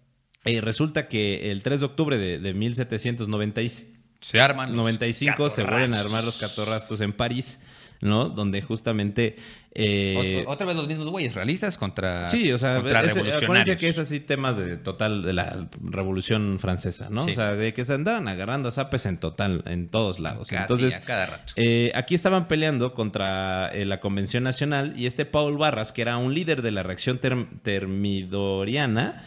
Eh, 0.44 0.60
resulta 0.60 1.08
que 1.08 1.50
el 1.50 1.62
3 1.62 1.80
de 1.80 1.86
octubre 1.86 2.18
de, 2.18 2.38
de 2.38 2.52
1795 2.54 3.98
Se 4.20 4.40
arman 4.40 4.70
los 4.70 4.76
95 4.78 5.48
se 5.50 5.62
vuelven 5.64 5.94
a 5.94 6.00
armar 6.00 6.24
los 6.24 6.36
catorrastros 6.36 7.00
en 7.00 7.12
París, 7.12 7.60
¿no? 8.00 8.28
Donde 8.28 8.60
justamente... 8.62 9.36
eh, 9.76 10.44
otra 10.46 10.66
vez 10.66 10.76
los 10.76 10.86
mismos 10.86 11.08
güeyes, 11.08 11.34
realistas 11.34 11.76
contra 11.76 12.28
Sí, 12.28 12.52
o 12.52 12.58
sea, 12.58 12.76
contra 12.76 13.02
revolucionarios. 13.02 13.76
que 13.76 13.88
es 13.88 13.98
así 13.98 14.20
temas 14.20 14.56
de 14.56 14.76
total 14.76 15.22
de 15.22 15.32
la 15.32 15.68
Revolución 15.82 16.58
Francesa, 16.60 17.08
¿no? 17.10 17.22
Sí. 17.24 17.30
O 17.32 17.34
sea, 17.34 17.54
de 17.54 17.72
que 17.74 17.82
se 17.84 17.94
andaban 17.94 18.28
agarrando 18.28 18.68
a 18.68 18.72
zapes 18.72 19.06
en 19.06 19.18
total, 19.18 19.62
en 19.66 19.88
todos 19.88 20.20
lados. 20.20 20.48
Cada 20.48 20.62
Entonces, 20.62 20.94
día, 20.96 21.04
cada 21.06 21.26
rato. 21.26 21.52
eh, 21.56 21.90
aquí 21.94 22.14
estaban 22.14 22.46
peleando 22.46 22.94
contra 22.94 23.70
eh, 23.74 23.84
la 23.84 24.00
Convención 24.00 24.44
Nacional 24.44 24.94
y 24.96 25.06
este 25.06 25.24
Paul 25.24 25.56
Barras, 25.56 25.92
que 25.92 26.02
era 26.02 26.16
un 26.18 26.34
líder 26.34 26.62
de 26.62 26.70
la 26.70 26.82
reacción 26.82 27.20
term- 27.20 27.48
termidoriana, 27.62 29.22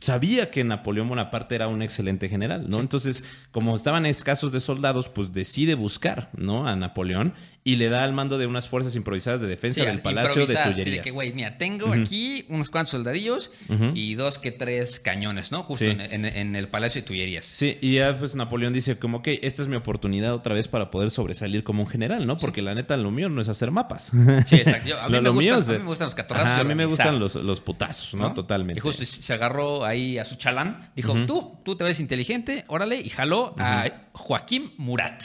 sabía 0.00 0.50
que 0.50 0.64
Napoleón 0.64 1.08
Bonaparte 1.08 1.54
era 1.54 1.68
un 1.68 1.82
excelente 1.82 2.28
general, 2.28 2.68
¿no? 2.68 2.80
Entonces, 2.80 3.24
como 3.50 3.76
estaban 3.76 4.06
escasos 4.06 4.50
de 4.52 4.60
soldados, 4.60 5.08
pues 5.10 5.32
decide 5.32 5.74
buscar, 5.74 6.30
¿no? 6.36 6.66
A 6.66 6.74
Napoleón 6.76 7.34
y 7.64 7.76
le 7.76 7.88
da 7.88 8.02
al 8.02 8.12
mando 8.12 8.38
de 8.38 8.46
unas 8.46 8.68
fuerzas 8.68 8.96
improvisadas 8.96 9.40
de 9.40 9.46
defensa 9.46 9.82
Sí, 9.82 9.86
del 9.86 10.00
Palacio 10.00 10.46
de 10.46 10.52
improvisadas, 10.54 10.66
así 10.74 10.82
Tullerías. 10.82 11.04
que, 11.04 11.10
güey, 11.12 11.32
mira, 11.32 11.58
tengo 11.58 11.92
aquí 11.92 12.44
unos 12.48 12.70
cuantos 12.70 12.90
soldadillos 12.90 13.52
y 13.94 14.14
dos 14.16 14.38
que 14.38 14.50
tres 14.50 14.98
cañones, 14.98 15.52
¿no? 15.52 15.62
Justo 15.62 15.84
Sí. 15.84 15.90
en, 15.92 16.00
en- 16.00 16.24
en 16.24 16.56
el 16.56 16.68
Palacio 16.68 17.02
de 17.02 17.06
Tullerías. 17.06 17.44
Sí, 17.44 17.78
y 17.80 17.94
ya 17.94 18.18
pues 18.18 18.34
Napoleón 18.34 18.72
dice 18.72 18.98
como, 18.98 19.18
ok, 19.18 19.28
esta 19.42 19.62
es 19.62 19.68
mi 19.68 19.76
oportunidad 19.76 20.34
otra 20.34 20.54
vez 20.54 20.66
para 20.68 20.90
poder 20.90 21.10
sobresalir 21.10 21.62
como 21.62 21.82
un 21.84 21.88
general, 21.88 22.26
¿no? 22.26 22.36
Porque 22.36 22.62
la 22.62 22.74
neta 22.74 22.96
lo 22.96 23.10
mío 23.12 23.28
no 23.28 23.40
es 23.40 23.48
hacer 23.48 23.70
mapas. 23.70 24.10
Sí, 24.46 24.56
exacto. 24.56 24.88
Yo- 24.88 25.00
a, 25.00 25.06
mí 25.08 25.12
Lo- 25.12 25.22
me 25.22 25.28
lo 25.28 25.34
mío 25.34 25.54
gustan, 25.56 25.60
es 25.60 25.68
a 25.68 25.72
de- 25.72 25.78
mí 25.78 25.84
me 25.84 25.88
gustan 25.90 26.06
los 26.06 26.14
catorrazos. 26.16 26.50
Ajá, 26.50 26.60
a 26.60 26.64
mí 26.64 26.74
me 26.74 26.84
gustan 26.86 27.18
los, 27.20 27.34
los 27.36 27.60
putazos, 27.60 28.14
¿no? 28.14 28.32
Totalmente. 28.32 28.78
Y 28.78 28.80
justo 28.80 29.04
se 29.04 29.32
agarró 29.32 29.84
ahí 29.84 30.18
a 30.18 30.24
su 30.24 30.34
chalán. 30.36 30.90
Dijo, 30.96 31.14
tú, 31.26 31.58
tú 31.64 31.76
te 31.76 31.84
ves 31.84 32.00
inteligente, 32.00 32.64
órale. 32.66 32.96
Y 33.00 33.08
jaló 33.08 33.54
a 33.58 34.08
Joaquín 34.14 34.72
Murat. 34.78 35.22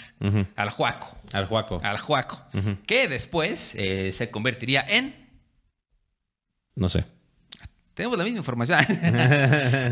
Al 0.56 0.70
Juaco. 0.70 1.18
Al 1.34 1.46
Juaco. 1.46 1.80
Al 1.84 1.98
Juaco. 2.00 2.42
Que 2.86 3.08
después 3.08 3.76
eh, 3.78 4.12
se 4.14 4.30
convertiría 4.30 4.86
en... 4.88 5.16
No 6.76 6.90
sé. 6.90 7.06
Tenemos 7.94 8.18
la 8.18 8.24
misma 8.24 8.40
información. 8.40 8.80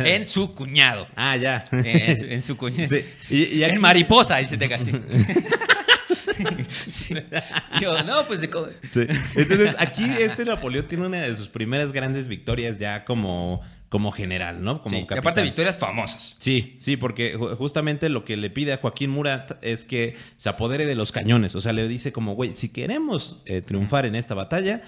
en 0.06 0.28
su 0.28 0.54
cuñado. 0.54 1.08
Ah, 1.16 1.36
ya. 1.38 1.66
En, 1.72 2.20
su- 2.20 2.26
en 2.26 2.44
su 2.44 2.56
cuñado. 2.58 2.88
Sí, 2.88 3.04
y- 3.32 3.58
y 3.58 3.64
aquí- 3.64 3.76
En 3.76 3.82
mariposa, 3.82 4.38
dice 4.38 4.58
Teca 4.58 4.76
así. 4.76 4.92
Sí. 6.68 7.16
Yo, 7.82 8.04
no, 8.04 8.26
pues 8.28 8.42
de 8.42 8.50
Sí. 8.90 9.06
Entonces, 9.36 9.76
aquí 9.80 10.04
este 10.20 10.44
Napoleón 10.46 10.86
tiene 10.86 11.06
una 11.08 11.22
de 11.22 11.36
sus 11.36 11.48
primeras 11.48 11.92
grandes 11.92 12.28
victorias 12.28 12.78
ya 12.78 13.06
como, 13.06 13.62
como 13.90 14.12
general, 14.12 14.64
¿no? 14.64 14.82
Como 14.82 14.96
Sí, 14.98 15.06
y 15.10 15.14
aparte 15.18 15.42
victorias 15.44 15.78
famosas. 15.78 16.36
Sí, 16.38 16.76
sí, 16.80 16.98
porque 16.98 17.38
ju- 17.38 17.56
justamente 17.56 18.10
lo 18.10 18.26
que 18.26 18.36
le 18.36 18.50
pide 18.50 18.74
a 18.74 18.78
Joaquín 18.78 19.10
Murat 19.12 19.64
es 19.64 19.86
que 19.86 20.16
se 20.36 20.50
apodere 20.50 20.86
de 20.86 20.96
los 20.96 21.12
cañones. 21.12 21.56
O 21.56 21.62
sea, 21.62 21.72
le 21.72 21.88
dice 21.88 22.12
como, 22.12 22.34
güey, 22.36 22.54
si 22.54 22.70
queremos 22.70 23.42
eh, 23.46 23.62
triunfar 23.62 24.06
en 24.06 24.16
esta 24.16 24.34
batalla, 24.34 24.82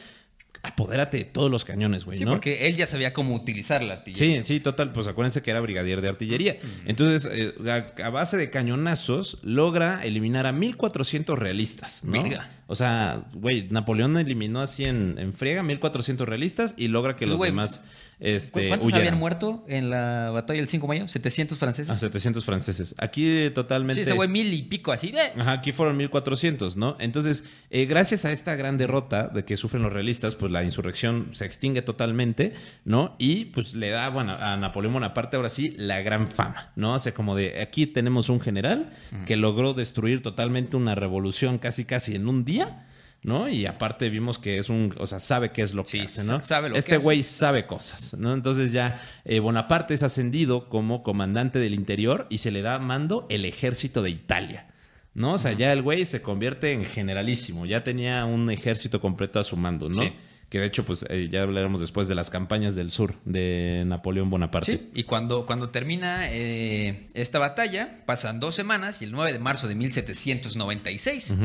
apodérate 0.68 1.18
de 1.18 1.24
todos 1.26 1.50
los 1.50 1.66
cañones, 1.66 2.06
güey, 2.06 2.18
Sí, 2.18 2.26
¿no? 2.26 2.32
porque 2.32 2.68
él 2.68 2.76
ya 2.76 2.86
sabía 2.86 3.14
cómo 3.14 3.36
utilizar 3.36 3.82
la 3.84 3.96
artillería. 3.96 4.42
Sí, 4.42 4.56
sí, 4.56 4.60
total. 4.60 4.92
Pues 4.92 5.08
acuérdense 5.08 5.42
que 5.42 5.52
era 5.52 5.60
brigadier 5.60 6.02
de 6.02 6.10
artillería. 6.10 6.58
Entonces, 6.86 7.30
eh, 7.34 7.54
a, 7.70 8.04
a 8.06 8.10
base 8.10 8.38
de 8.38 8.50
cañonazos, 8.50 9.40
logra 9.44 10.04
eliminar 10.04 10.48
a 10.48 10.52
1400 10.52 11.38
realistas, 11.38 12.04
¿no? 12.04 12.24
O 12.70 12.76
sea, 12.76 13.26
güey, 13.34 13.68
Napoleón 13.70 14.18
eliminó 14.18 14.62
así 14.62 14.84
en, 14.84 15.16
en 15.18 15.34
friega 15.34 15.64
1400 15.64 16.28
realistas 16.28 16.74
y 16.78 16.90
logra 16.90 17.16
que 17.16 17.26
los 17.26 17.40
demás 17.40 17.86
este, 18.20 18.70
¿Cuántos 18.70 18.88
huyeran. 18.88 19.02
habían 19.08 19.20
muerto 19.20 19.64
en 19.68 19.92
la 19.92 20.32
batalla 20.32 20.60
del 20.60 20.68
5 20.68 20.86
de 20.86 20.88
mayo? 20.88 21.06
¿700 21.06 21.56
franceses? 21.56 21.90
A 21.90 21.98
700 22.00 22.44
franceses. 22.44 22.96
Aquí 22.98 23.52
totalmente... 23.52 23.96
sí, 23.96 24.02
ese 24.02 24.14
güey 24.14 24.28
mil 24.28 24.52
y 24.54 24.64
pico 24.64 24.92
así. 24.92 25.12
de 25.12 25.22
Ajá, 25.22 25.52
aquí 25.52 25.72
fueron 25.72 25.98
1400, 25.98 26.78
¿no? 26.78 26.98
Entonces, 27.00 27.46
eh, 27.70 27.86
gracias 27.86 28.26
a 28.26 28.32
esta 28.32 28.56
gran 28.56 28.78
derrota 28.78 29.28
de 29.28 29.46
que 29.46 29.56
sufren 29.56 29.84
los 29.84 29.94
realistas, 29.94 30.36
pues 30.36 30.52
la 30.52 30.57
insurrección 30.64 31.30
se 31.32 31.46
extingue 31.46 31.82
totalmente, 31.82 32.54
¿no? 32.86 33.16
Y 33.20 33.46
pues 33.46 33.74
le 33.76 33.90
da, 33.90 34.10
bueno, 34.10 34.34
a 34.40 34.56
Napoleón 34.58 34.94
Bonaparte 34.94 35.38
ahora 35.38 35.50
sí 35.50 35.74
la 35.78 36.02
gran 36.02 36.28
fama, 36.28 36.72
¿no? 36.76 36.94
O 36.94 37.00
sea, 37.00 37.14
como 37.14 37.36
de 37.36 37.62
aquí 37.62 37.88
tenemos 37.88 38.30
un 38.30 38.40
general 38.40 38.92
que 39.26 39.36
logró 39.36 39.74
destruir 39.74 40.22
totalmente 40.22 40.78
una 40.78 40.96
revolución 40.96 41.58
casi 41.58 41.86
casi 41.86 42.16
en 42.16 42.28
un 42.28 42.46
día. 42.46 42.84
¿No? 43.24 43.50
Y 43.50 43.66
aparte 43.66 44.10
vimos 44.12 44.38
que 44.38 44.58
es 44.60 44.70
un, 44.70 44.94
o 45.00 45.08
sea, 45.08 45.20
sabe 45.20 45.52
qué 45.52 45.64
es 45.64 45.74
lo 45.74 45.84
que 45.84 45.90
Sí, 45.90 46.00
hace, 46.02 46.24
¿no? 46.24 46.40
sa- 46.40 46.48
sabe 46.48 46.70
lo 46.70 46.74
que 46.76 46.80
este 46.80 46.96
hace. 46.96 47.04
güey 47.04 47.24
sabe 47.24 47.66
cosas, 47.66 48.16
¿no? 48.18 48.32
Entonces 48.32 48.72
ya 48.72 49.02
eh, 49.26 49.40
Bonaparte 49.40 49.96
es 49.96 50.04
ascendido 50.04 50.70
como 50.70 51.02
comandante 51.02 51.58
del 51.58 51.74
interior 51.74 52.28
y 52.30 52.38
se 52.38 52.52
le 52.52 52.62
da 52.62 52.78
mando 52.78 53.26
el 53.30 53.44
ejército 53.46 54.04
de 54.04 54.12
Italia. 54.12 54.68
¿No? 55.16 55.34
O 55.34 55.38
sea, 55.40 55.52
ya 55.54 55.74
el 55.74 55.82
güey 55.82 56.06
se 56.06 56.22
convierte 56.22 56.72
en 56.74 56.86
generalísimo, 56.86 57.66
ya 57.66 57.84
tenía 57.84 58.24
un 58.26 58.52
ejército 58.52 59.02
completo 59.02 59.40
a 59.40 59.44
su 59.44 59.58
mando, 59.58 59.90
¿no? 59.90 60.04
Sí. 60.04 60.14
Que 60.50 60.60
de 60.60 60.66
hecho, 60.66 60.86
pues 60.86 61.06
eh, 61.10 61.28
ya 61.30 61.42
hablaremos 61.42 61.82
después 61.82 62.08
de 62.08 62.16
las 62.16 62.30
campañas 62.30 62.76
del 62.76 62.90
sur 62.90 63.16
de 63.26 63.84
Napoleón 63.86 64.30
Bonaparte. 64.30 64.78
Sí, 64.78 64.92
y 64.94 65.04
cuando, 65.04 65.46
cuando 65.46 65.70
termina 65.72 66.32
eh, 66.32 67.10
esta 67.16 67.38
batalla, 67.38 68.04
pasan 68.06 68.40
dos 68.40 68.56
semanas 68.56 69.02
y 69.02 69.06
el 69.06 69.12
9 69.12 69.34
de 69.34 69.40
marzo 69.40 69.68
de 69.68 69.76
1796 69.76 71.36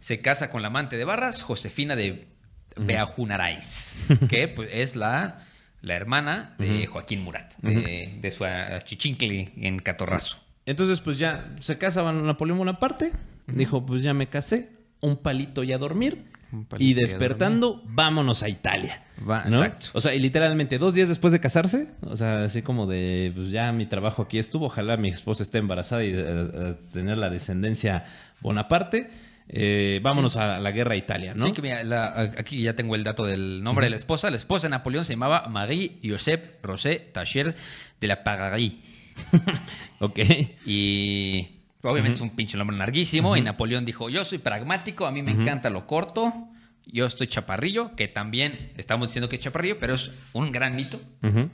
se 0.00 0.20
casa 0.20 0.50
con 0.50 0.62
la 0.62 0.68
amante 0.68 0.96
de 0.96 1.04
Barras, 1.04 1.42
Josefina 1.42 1.94
de 1.94 2.26
Beaujunarais, 2.76 4.06
que 4.28 4.48
pues, 4.48 4.68
es 4.72 4.96
la, 4.96 5.46
la 5.80 5.94
hermana 5.94 6.54
de 6.58 6.86
Joaquín 6.86 7.22
Murat, 7.22 7.54
de, 7.58 8.18
de 8.20 8.30
su 8.32 8.44
achichincle 8.44 9.52
en 9.56 9.78
Catorrazo. 9.78 10.38
Entonces, 10.66 11.00
pues 11.00 11.18
ya 11.18 11.54
se 11.60 11.78
casa 11.78 12.10
Napoleón 12.12 12.58
Bonaparte, 12.58 13.12
dijo, 13.46 13.86
pues 13.86 14.02
ya 14.02 14.14
me 14.14 14.28
casé, 14.28 14.70
un 15.00 15.16
palito 15.16 15.62
y 15.62 15.72
a 15.72 15.78
dormir, 15.78 16.24
y 16.78 16.94
despertando, 16.94 17.82
vámonos 17.86 18.42
a 18.42 18.48
Italia. 18.48 19.02
Va, 19.28 19.44
¿no? 19.44 19.56
exacto. 19.58 19.86
O 19.92 20.00
sea, 20.00 20.14
y 20.14 20.20
literalmente 20.20 20.78
dos 20.78 20.94
días 20.94 21.08
después 21.08 21.32
de 21.32 21.40
casarse, 21.40 21.88
o 22.02 22.16
sea, 22.16 22.44
así 22.44 22.62
como 22.62 22.86
de, 22.86 23.32
pues 23.34 23.50
ya 23.50 23.70
mi 23.72 23.86
trabajo 23.86 24.22
aquí 24.22 24.38
estuvo, 24.38 24.66
ojalá 24.66 24.96
mi 24.96 25.08
esposa 25.08 25.42
esté 25.42 25.58
embarazada 25.58 26.02
y 26.04 26.12
eh, 26.14 26.74
tener 26.92 27.18
la 27.18 27.30
descendencia 27.30 28.04
Bonaparte. 28.40 29.10
eh, 29.48 30.00
vámonos 30.02 30.36
a 30.36 30.58
la 30.58 30.70
guerra 30.70 30.94
a 30.94 30.96
Italia, 30.96 31.34
¿no? 31.34 31.46
Sí, 31.46 31.52
que 31.52 31.60
mira, 31.62 31.82
la- 31.84 32.32
aquí 32.38 32.62
ya 32.62 32.74
tengo 32.74 32.94
el 32.94 33.04
dato 33.04 33.24
del 33.26 33.62
nombre 33.62 33.86
de 33.86 33.90
la 33.90 33.96
esposa. 33.96 34.30
La 34.30 34.36
esposa 34.36 34.66
de 34.68 34.70
Napoleón 34.70 35.04
se 35.04 35.12
llamaba 35.14 35.48
Marie 35.48 35.98
Joseph 36.04 36.40
Rosé 36.62 36.98
Tacher 37.12 37.54
de 38.00 38.06
la 38.06 38.22
Pagarie. 38.24 38.72
Ok. 40.00 40.18
Y 40.64 41.59
obviamente 41.82 42.16
es 42.16 42.20
un 42.20 42.30
pinche 42.30 42.56
nombre 42.58 42.76
larguísimo. 42.76 43.36
Y 43.36 43.42
Napoleón 43.42 43.84
dijo: 43.84 44.08
Yo 44.10 44.24
soy 44.24 44.38
pragmático, 44.38 45.06
a 45.06 45.10
mí 45.12 45.22
me 45.22 45.32
encanta 45.32 45.70
lo 45.70 45.86
corto. 45.86 46.32
Yo 46.92 47.06
estoy 47.06 47.28
chaparrillo, 47.28 47.94
que 47.94 48.08
también 48.08 48.72
estamos 48.76 49.08
diciendo 49.10 49.28
que 49.28 49.36
es 49.36 49.42
chaparrillo, 49.42 49.78
pero 49.78 49.94
es 49.94 50.10
un 50.32 50.50
gran 50.50 50.74
mito 50.74 51.00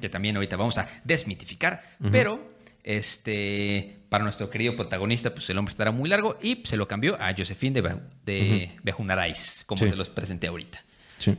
que 0.01 0.09
también 0.09 0.37
ahorita 0.37 0.57
vamos 0.57 0.79
a 0.79 0.89
desmitificar. 1.05 1.83
Pero 2.13 2.55
este 2.85 3.97
para 4.09 4.23
nuestro 4.25 4.49
querido 4.49 4.77
protagonista, 4.77 5.35
pues 5.35 5.51
el 5.51 5.59
hombre 5.59 5.71
estará 5.73 5.91
muy 5.91 6.09
largo 6.09 6.39
y 6.41 6.63
se 6.65 6.77
lo 6.77 6.87
cambió 6.87 7.21
a 7.21 7.35
Josephine 7.37 7.83
de, 7.83 7.97
de 8.25 8.71
Bejunarais, 8.85 9.65
como 9.67 9.79
Sí. 9.81 9.89
se 9.91 9.97
los 9.97 10.09
presenté 10.11 10.47
ahorita. 10.47 10.83
Sí. 11.19 11.35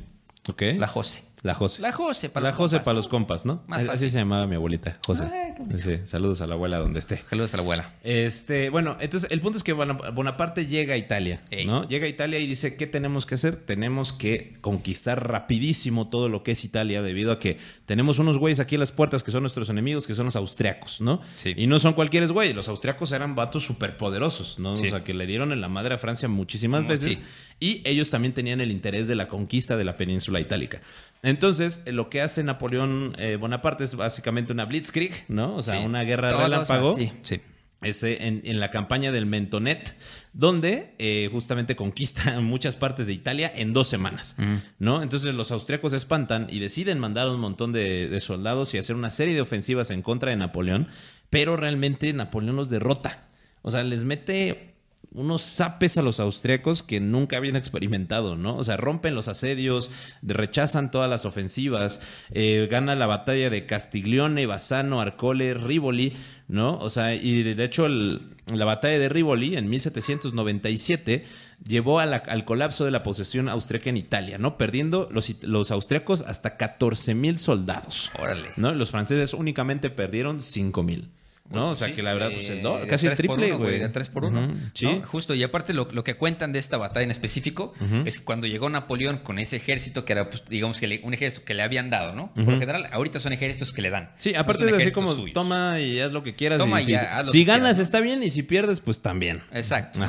Ok. 0.49 0.61
La 0.77 0.87
José. 0.87 1.23
La 1.43 1.53
José. 1.53 1.81
La 1.81 1.91
José 1.91 2.29
para 2.29 2.45
La 2.45 2.49
los 2.49 2.57
José 2.57 2.77
compas, 2.77 2.85
para 2.85 2.93
¿no? 2.93 2.97
los 2.97 3.07
compas, 3.07 3.45
¿no? 3.45 3.63
Más 3.67 3.79
Así 3.81 3.87
fácil. 3.87 4.09
se 4.11 4.17
llamaba 4.19 4.47
mi 4.47 4.55
abuelita, 4.55 4.97
José. 5.05 5.25
Ay. 5.31 5.77
Sí, 5.77 5.97
saludos 6.03 6.41
a 6.41 6.47
la 6.47 6.55
abuela 6.55 6.77
donde 6.79 6.99
esté. 6.99 7.23
Saludos 7.29 7.53
a 7.53 7.57
la 7.57 7.63
abuela. 7.63 7.93
Este, 8.03 8.69
bueno, 8.69 8.97
entonces 8.99 9.29
el 9.31 9.39
punto 9.41 9.57
es 9.57 9.63
que 9.63 9.73
Bona- 9.73 9.93
Bonaparte 9.93 10.65
llega 10.65 10.95
a 10.95 10.97
Italia, 10.97 11.41
Ey. 11.51 11.65
¿no? 11.65 11.87
Llega 11.87 12.05
a 12.05 12.09
Italia 12.09 12.39
y 12.39 12.47
dice, 12.47 12.75
¿qué 12.75 12.87
tenemos 12.87 13.25
que 13.25 13.35
hacer? 13.35 13.55
Tenemos 13.55 14.13
que 14.13 14.57
conquistar 14.61 15.27
rapidísimo 15.27 16.09
todo 16.09 16.27
lo 16.29 16.43
que 16.43 16.51
es 16.53 16.63
Italia 16.63 17.01
debido 17.01 17.31
a 17.31 17.39
que 17.39 17.57
tenemos 17.85 18.19
unos 18.19 18.37
güeyes 18.39 18.59
aquí 18.59 18.75
en 18.75 18.79
las 18.79 18.91
puertas 18.91 19.21
que 19.23 19.31
son 19.31 19.41
nuestros 19.43 19.69
enemigos, 19.69 20.07
que 20.07 20.15
son 20.15 20.25
los 20.25 20.35
austriacos, 20.35 21.01
¿no? 21.01 21.21
Sí. 21.35 21.53
Y 21.55 21.67
no 21.67 21.77
son 21.79 21.93
cualquier 21.93 22.27
güey, 22.31 22.51
los 22.53 22.67
austriacos 22.67 23.11
eran 23.11 23.35
vatos 23.35 23.63
superpoderosos, 23.63 24.59
¿no? 24.59 24.75
Sí. 24.75 24.87
O 24.87 24.89
sea, 24.89 25.03
que 25.03 25.13
le 25.13 25.25
dieron 25.27 25.51
en 25.51 25.61
la 25.61 25.67
madre 25.69 25.95
a 25.95 25.97
Francia 25.97 26.27
muchísimas 26.27 26.87
veces 26.87 27.17
sí. 27.17 27.23
Y 27.59 27.81
ellos 27.85 28.09
también 28.09 28.33
tenían 28.33 28.61
el 28.61 28.71
interés 28.71 29.07
de 29.07 29.15
la 29.15 29.27
conquista 29.27 29.77
de 29.77 29.83
la 29.83 29.97
península 29.97 30.39
itálica. 30.39 30.81
Entonces, 31.23 31.81
eh, 31.85 31.91
lo 31.91 32.09
que 32.09 32.21
hace 32.21 32.43
Napoleón 32.43 33.15
eh, 33.17 33.35
Bonaparte 33.37 33.83
es 33.83 33.95
básicamente 33.95 34.53
una 34.53 34.65
blitzkrieg, 34.65 35.25
¿no? 35.27 35.55
O 35.55 35.63
sea, 35.63 35.79
Sí. 35.79 35.85
una 35.85 36.03
guerra 36.03 36.29
relámpago. 36.43 36.93
así, 36.93 37.11
sí. 37.23 37.41
Ese, 37.81 38.25
en, 38.27 38.41
en 38.43 38.59
la 38.59 38.71
campaña 38.71 39.11
del 39.11 39.27
Mentonet, 39.27 39.95
donde 40.33 40.95
eh, 40.97 41.29
justamente 41.31 41.75
conquista 41.75 42.39
muchas 42.41 42.75
partes 42.75 43.05
de 43.05 43.13
Italia 43.13 43.51
en 43.53 43.71
dos 43.73 43.87
semanas, 43.87 44.35
¿no? 44.79 45.03
Entonces 45.03 45.35
los 45.35 45.51
austriacos 45.51 45.91
se 45.91 45.97
espantan 45.97 46.47
y 46.49 46.57
deciden 46.59 46.97
mandar 46.97 47.29
un 47.29 47.39
montón 47.39 47.71
de, 47.73 48.07
de 48.09 48.19
soldados 48.19 48.73
y 48.73 48.79
hacer 48.79 48.95
una 48.95 49.11
serie 49.11 49.35
de 49.35 49.41
ofensivas 49.41 49.91
en 49.91 50.01
contra 50.01 50.31
de 50.31 50.37
Napoleón, 50.37 50.87
pero 51.29 51.55
realmente 51.55 52.11
Napoleón 52.13 52.55
los 52.55 52.67
derrota. 52.69 53.27
O 53.61 53.69
sea, 53.69 53.83
les 53.83 54.05
mete 54.05 54.73
unos 55.13 55.41
zapes 55.41 55.97
a 55.97 56.01
los 56.01 56.19
austriacos 56.19 56.83
que 56.83 56.99
nunca 56.99 57.37
habían 57.37 57.55
experimentado, 57.55 58.35
¿no? 58.35 58.55
O 58.55 58.63
sea, 58.63 58.77
rompen 58.77 59.15
los 59.15 59.27
asedios, 59.27 59.89
rechazan 60.21 60.91
todas 60.91 61.09
las 61.09 61.25
ofensivas, 61.25 62.01
eh, 62.31 62.67
gana 62.69 62.93
la 62.95 63.07
batalla 63.07 63.49
de 63.49 63.65
Castiglione, 63.65 64.45
Bassano, 64.45 65.01
Arcole, 65.01 65.53
Rivoli, 65.55 66.13
¿no? 66.47 66.77
O 66.79 66.89
sea, 66.89 67.15
y 67.15 67.41
de 67.43 67.63
hecho 67.63 67.85
el- 67.87 68.35
la 68.53 68.65
batalla 68.65 68.99
de 68.99 69.09
Rivoli 69.09 69.57
en 69.57 69.69
1797 69.69 71.25
llevó 71.67 71.99
a 71.99 72.05
la- 72.05 72.17
al 72.17 72.45
colapso 72.45 72.85
de 72.85 72.91
la 72.91 73.03
posesión 73.03 73.49
austriaca 73.49 73.89
en 73.89 73.97
Italia, 73.97 74.37
¿no? 74.37 74.57
Perdiendo 74.57 75.09
los 75.11 75.71
austriacos 75.71 76.21
hasta 76.21 76.57
14 76.57 77.13
mil 77.15 77.37
soldados. 77.37 78.11
Órale. 78.19 78.49
¿no? 78.57 78.73
Los 78.73 78.91
franceses 78.91 79.33
únicamente 79.33 79.89
perdieron 79.89 80.39
5 80.39 80.83
mil. 80.83 81.09
¿No? 81.49 81.69
O 81.69 81.75
sea 81.75 81.87
Sí, 81.87 81.93
que 81.93 82.03
la 82.03 82.13
verdad, 82.13 82.31
pues 82.33 82.47
de 82.49 82.87
casi 82.87 83.07
el 83.07 83.15
triple, 83.15 83.51
güey. 83.53 83.79
De 83.79 83.87
3 83.89 84.09
por 84.09 84.25
1. 84.25 84.39
Ujú, 84.45 84.53
Sí. 84.73 85.01
Justo, 85.05 85.33
y 85.33 85.43
aparte 85.43 85.73
lo, 85.73 85.87
lo 85.91 86.03
que 86.03 86.15
cuentan 86.15 86.51
de 86.51 86.59
esta 86.59 86.75
batalla 86.77 87.05
en 87.05 87.11
específico 87.11 87.73
es 88.05 88.17
que 88.19 88.23
cuando 88.25 88.47
llegó 88.47 88.69
Napoleón 88.69 89.19
con 89.19 89.39
ese 89.39 89.55
ejército, 89.55 90.03
que 90.03 90.13
era, 90.13 90.29
pues, 90.29 90.43
digamos, 90.49 90.79
que 90.79 90.87
le- 90.87 91.01
un 91.03 91.13
ejército 91.13 91.45
que 91.45 91.53
le 91.53 91.63
habían 91.63 91.89
dado, 91.89 92.13
¿no? 92.13 92.33
Por 92.33 92.43
lo 92.45 92.59
general, 92.59 92.87
ahorita 92.91 93.19
son 93.19 93.31
ejércitos 93.33 93.71
que 93.71 93.81
le 93.81 93.89
dan. 93.89 94.11
Sí, 94.17 94.35
aparte 94.35 94.65
de 94.65 94.75
así 94.75 94.91
como 94.91 95.13
suyos. 95.13 95.33
toma 95.33 95.79
y 95.79 95.99
haz 96.01 96.11
lo 96.11 96.21
que 96.23 96.35
quieras. 96.35 96.57
Toma 96.59 96.79
y 96.79 96.83
y 96.83 96.85
si 96.87 96.91
ya, 96.93 97.17
haz 97.19 97.27
lo 97.27 97.31
si 97.31 97.39
que 97.39 97.45
ganas 97.51 97.79
está 97.79 98.01
bien 98.01 98.21
y 98.23 98.29
si 98.29 98.43
pierdes, 98.43 98.79
pues 98.81 99.01
también. 99.01 99.41
Exacto. 99.53 99.99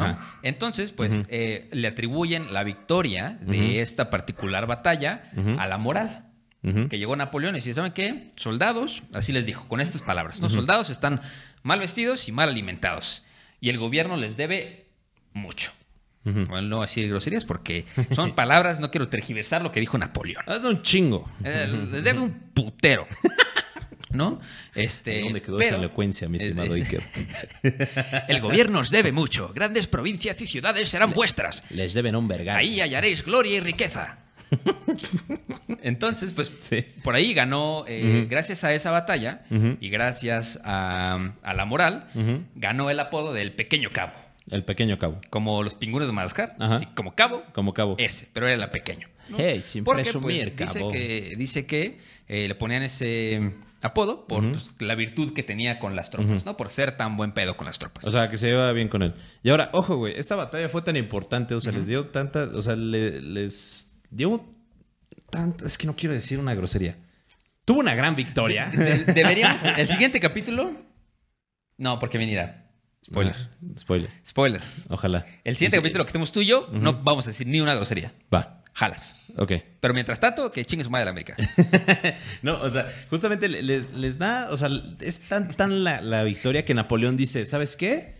Entonces, 0.42 0.92
pues, 0.92 1.20
eh, 1.28 1.68
le 1.72 1.88
atribuyen 1.88 2.52
la 2.52 2.64
victoria 2.64 3.38
de 3.42 3.80
esta 3.80 4.10
particular 4.10 4.66
batalla 4.66 5.30
a 5.58 5.66
la 5.66 5.78
moral. 5.78 6.24
Que 6.62 6.98
llegó 6.98 7.14
Napoleón 7.16 7.54
y 7.54 7.58
dice, 7.58 7.72
¿saben 7.72 7.92
qué? 7.92 8.28
Soldados, 8.36 9.02
así 9.14 9.32
les 9.32 9.46
dijo, 9.46 9.68
con 9.68 9.80
estas 9.80 10.02
palabras, 10.02 10.40
¿no? 10.40 10.48
Soldados 10.48 10.90
están 10.90 11.22
mal 11.62 11.78
vestidos 11.80 12.28
y 12.28 12.32
mal 12.32 12.48
alimentados. 12.50 13.22
Y 13.60 13.70
el 13.70 13.78
gobierno 13.78 14.16
les 14.16 14.36
debe 14.36 14.86
mucho. 15.32 15.72
Bueno, 16.24 16.62
no 16.62 16.76
voy 16.76 16.84
a 16.84 16.86
decir 16.88 17.08
groserías 17.08 17.44
porque 17.46 17.84
son 18.10 18.34
palabras, 18.34 18.80
no 18.80 18.90
quiero 18.90 19.08
tergiversar 19.08 19.62
lo 19.62 19.72
que 19.72 19.80
dijo 19.80 19.96
Napoleón. 19.96 20.42
Haz 20.46 20.64
un 20.64 20.82
chingo. 20.82 21.30
Eh, 21.44 21.66
les 21.90 22.02
debe 22.04 22.18
un 22.18 22.32
putero. 22.52 23.06
¿No? 24.10 24.40
Este, 24.74 25.20
¿Dónde 25.20 25.42
quedó 25.42 25.58
pero- 25.58 25.76
esa 25.76 25.78
elocuencia, 25.78 26.28
mi 26.28 26.38
estimado 26.38 26.74
Eh, 26.74 26.80
Iker? 26.82 27.02
El 28.28 28.40
gobierno 28.40 28.80
os 28.80 28.90
debe 28.90 29.12
mucho. 29.12 29.52
Grandes 29.54 29.86
provincias 29.86 30.40
y 30.40 30.46
ciudades 30.46 30.88
serán 30.88 31.12
vuestras. 31.12 31.62
Les 31.70 31.94
deben 31.94 32.16
un 32.16 32.26
vergal. 32.26 32.56
Ahí 32.56 32.80
hallaréis 32.80 33.22
gloria 33.24 33.56
y 33.58 33.60
riqueza. 33.60 34.18
Entonces, 35.82 36.32
pues 36.32 36.52
Sí. 36.58 36.84
por 37.02 37.14
ahí 37.14 37.34
ganó, 37.34 37.84
eh, 37.86 38.26
gracias 38.28 38.64
a 38.64 38.72
esa 38.74 38.90
batalla 38.90 39.42
y 39.80 39.88
gracias 39.90 40.58
a, 40.64 41.32
a 41.42 41.54
la 41.54 41.64
moral, 41.64 42.08
ganó 42.54 42.90
el 42.90 43.00
apodo 43.00 43.32
del 43.32 43.52
pequeño 43.52 43.90
cabo. 43.92 44.12
El 44.50 44.64
pequeño 44.64 44.98
cabo. 44.98 45.20
Como 45.30 45.62
los 45.62 45.74
pingüinos 45.74 46.08
de 46.08 46.12
Madagascar, 46.12 46.56
así 46.58 46.86
como 46.94 47.14
cabo, 47.14 47.42
Como 47.52 47.74
cabo. 47.74 47.96
ese, 47.98 48.28
pero 48.32 48.48
era 48.48 48.64
el 48.64 48.70
pequeño. 48.70 49.08
Hey, 49.36 49.60
sin 49.62 49.84
Porque 49.84 50.04
presumir, 50.04 50.54
pues, 50.56 50.68
dice 50.68 50.78
cabo. 50.80 50.90
que, 50.92 51.34
dice 51.36 51.66
que 51.66 51.98
eh, 52.28 52.48
le 52.48 52.54
ponían 52.54 52.82
ese 52.82 53.52
apodo 53.82 54.26
por 54.26 54.50
pues, 54.50 54.74
la 54.80 54.94
virtud 54.94 55.34
que 55.34 55.42
tenía 55.42 55.78
con 55.78 55.94
las 55.94 56.10
tropas, 56.10 56.46
¿no? 56.46 56.56
Por 56.56 56.70
ser 56.70 56.96
tan 56.96 57.16
buen 57.18 57.32
pedo 57.32 57.56
con 57.58 57.66
las 57.66 57.78
tropas. 57.78 58.06
O 58.06 58.10
sea, 58.10 58.30
que 58.30 58.38
se 58.38 58.48
lleva 58.48 58.72
bien 58.72 58.88
con 58.88 59.02
él. 59.02 59.12
Y 59.42 59.50
ahora, 59.50 59.68
ojo, 59.74 59.96
güey, 59.96 60.14
esta 60.18 60.34
batalla 60.34 60.70
fue 60.70 60.80
tan 60.80 60.96
importante, 60.96 61.54
o 61.54 61.60
sea, 61.60 61.72
les 61.72 61.86
dio 61.86 62.06
tanta, 62.06 62.44
o 62.54 62.62
sea, 62.62 62.74
le- 62.74 63.20
les 63.20 63.97
dio 64.10 64.44
tanta, 65.30 65.66
es 65.66 65.76
que 65.78 65.86
no 65.86 65.94
quiero 65.96 66.14
decir 66.14 66.38
una 66.38 66.54
grosería. 66.54 66.96
Tuvo 67.64 67.80
una 67.80 67.94
gran 67.94 68.16
victoria. 68.16 68.66
De- 68.66 69.04
deberíamos. 69.04 69.60
El 69.76 69.86
siguiente 69.88 70.20
capítulo. 70.20 70.72
No, 71.76 71.98
porque 71.98 72.18
venirá. 72.18 72.64
Spoiler. 73.04 73.34
Ah, 73.38 73.78
spoiler. 73.78 74.10
Spoiler. 74.26 74.62
Ojalá. 74.88 75.26
El 75.44 75.54
siguiente 75.54 75.76
Sí, 75.76 75.80
capítulo 75.82 76.04
que 76.04 76.08
estemos 76.08 76.32
tú 76.32 76.40
y 76.40 76.46
yo, 76.46 76.68
no 76.72 76.94
vamos 77.02 77.26
a 77.26 77.30
decir 77.30 77.46
ni 77.46 77.60
una 77.60 77.74
grosería. 77.74 78.12
Va. 78.34 78.62
Jalas. 78.74 79.14
Ok. 79.36 79.52
Pero 79.80 79.92
mientras 79.94 80.20
tanto, 80.20 80.50
que 80.52 80.64
chingue 80.64 80.84
su 80.84 80.90
madre 80.90 81.06
la 81.06 81.10
América. 81.12 81.36
No, 82.42 82.60
o 82.60 82.70
sea, 82.70 82.90
justamente 83.10 83.48
le- 83.48 83.62
les, 83.62 83.90
les 83.92 84.18
da, 84.18 84.48
o 84.50 84.56
sea, 84.56 84.68
es 85.00 85.20
tan, 85.20 85.48
tan 85.48 85.84
la, 85.84 86.00
la 86.00 86.22
victoria 86.22 86.64
que 86.64 86.74
Napoleón 86.74 87.16
dice, 87.16 87.44
¿sabes 87.46 87.76
qué? 87.76 88.17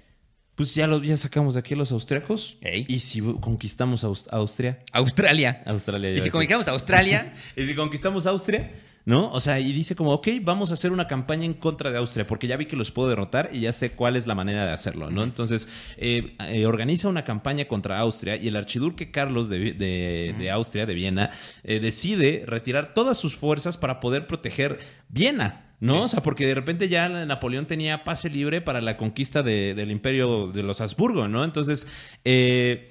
Pues 0.58 0.74
ya, 0.74 0.88
lo, 0.88 1.00
ya 1.02 1.16
sacamos 1.16 1.54
de 1.54 1.60
aquí 1.60 1.74
a 1.74 1.76
los 1.76 1.92
austriacos. 1.92 2.58
Ey. 2.60 2.84
Y 2.88 2.98
si 2.98 3.20
conquistamos 3.20 4.02
Aus- 4.02 4.26
Austria. 4.32 4.80
Australia. 4.92 5.62
Australia. 5.64 6.10
Y 6.10 6.20
si 6.20 6.30
a 6.30 6.72
Australia, 6.72 7.32
Y 7.56 7.64
si 7.64 7.74
conquistamos 7.76 8.26
Austria, 8.26 8.72
¿no? 9.04 9.30
O 9.30 9.38
sea, 9.38 9.60
y 9.60 9.70
dice 9.72 9.94
como, 9.94 10.10
ok, 10.12 10.26
vamos 10.42 10.72
a 10.72 10.74
hacer 10.74 10.90
una 10.90 11.06
campaña 11.06 11.44
en 11.44 11.54
contra 11.54 11.92
de 11.92 11.98
Austria, 11.98 12.26
porque 12.26 12.48
ya 12.48 12.56
vi 12.56 12.66
que 12.66 12.74
los 12.74 12.90
puedo 12.90 13.08
derrotar 13.08 13.50
y 13.52 13.60
ya 13.60 13.72
sé 13.72 13.92
cuál 13.92 14.16
es 14.16 14.26
la 14.26 14.34
manera 14.34 14.66
de 14.66 14.72
hacerlo, 14.72 15.10
¿no? 15.10 15.22
Entonces, 15.22 15.68
eh, 15.96 16.36
eh, 16.48 16.66
organiza 16.66 17.06
una 17.08 17.22
campaña 17.22 17.66
contra 17.66 18.00
Austria 18.00 18.34
y 18.34 18.48
el 18.48 18.56
archiduque 18.56 19.12
Carlos 19.12 19.48
de, 19.48 19.60
de- 19.74 20.34
de 20.36 20.50
Austria, 20.50 20.86
de 20.86 20.94
Viena, 20.94 21.30
eh, 21.62 21.78
decide 21.78 22.42
retirar 22.48 22.94
todas 22.94 23.16
sus 23.16 23.36
fuerzas 23.36 23.76
para 23.76 24.00
poder 24.00 24.26
proteger 24.26 24.80
Viena. 25.08 25.66
¿No? 25.80 26.02
O 26.04 26.08
sea, 26.08 26.22
porque 26.22 26.46
de 26.46 26.54
repente 26.56 26.88
ya 26.88 27.08
Napoleón 27.08 27.66
tenía 27.66 28.02
pase 28.04 28.28
libre 28.30 28.60
para 28.60 28.80
la 28.80 28.96
conquista 28.96 29.42
de- 29.44 29.74
del 29.74 29.90
imperio 29.92 30.48
de 30.48 30.62
los 30.64 30.80
Habsburgo, 30.80 31.28
¿no? 31.28 31.44
Entonces, 31.44 31.86
eh, 32.24 32.90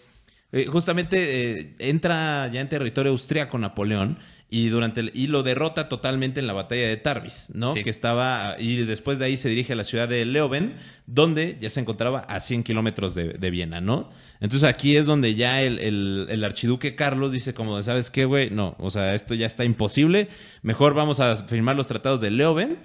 eh, 0.54 0.66
justamente 0.68 1.60
eh, 1.60 1.76
entra 1.80 2.48
ya 2.48 2.62
en 2.62 2.70
territorio 2.70 3.12
austriaco 3.12 3.58
Napoleón 3.58 4.20
y 4.50 4.70
durante 4.70 5.02
el- 5.02 5.12
y 5.14 5.28
lo 5.28 5.44
derrota 5.44 5.90
totalmente 5.90 6.40
en 6.40 6.48
la 6.48 6.54
batalla 6.54 6.88
de 6.88 6.96
Tarbis, 6.98 7.50
¿no? 7.54 7.72
Sí. 7.74 7.84
Que 7.84 7.90
estaba 7.90 8.56
y 8.60 8.78
después 8.86 9.20
de 9.20 9.26
ahí 9.26 9.36
se 9.38 9.50
dirige 9.50 9.74
a 9.74 9.76
la 9.76 9.84
ciudad 9.84 10.08
de 10.08 10.24
Leuven, 10.26 10.76
donde 11.06 11.58
ya 11.60 11.70
se 11.70 11.80
encontraba 11.82 12.20
a 12.20 12.40
100 12.40 12.64
kilómetros 12.64 13.14
de, 13.14 13.34
de 13.34 13.52
Viena, 13.52 13.82
¿no? 13.82 14.10
Entonces 14.40 14.70
aquí 14.70 14.96
es 14.96 15.06
donde 15.06 15.36
ya 15.36 15.62
el, 15.62 15.80
el- 15.80 16.28
el 16.30 16.44
archiduque 16.44 16.96
Carlos 16.96 17.32
dice 17.34 17.54
como, 17.54 17.82
¿sabes 17.84 18.10
qué, 18.10 18.24
güey? 18.26 18.50
No, 18.50 18.76
o 18.80 18.90
sea, 18.90 19.16
esto 19.16 19.36
ya 19.36 19.46
está 19.48 19.66
imposible. 19.66 20.30
Mejor 20.62 20.94
vamos 20.94 21.20
a 21.20 21.36
firmar 21.48 21.76
los 21.76 21.88
tratados 21.88 22.22
de 22.22 22.32
Leuven, 22.32 22.78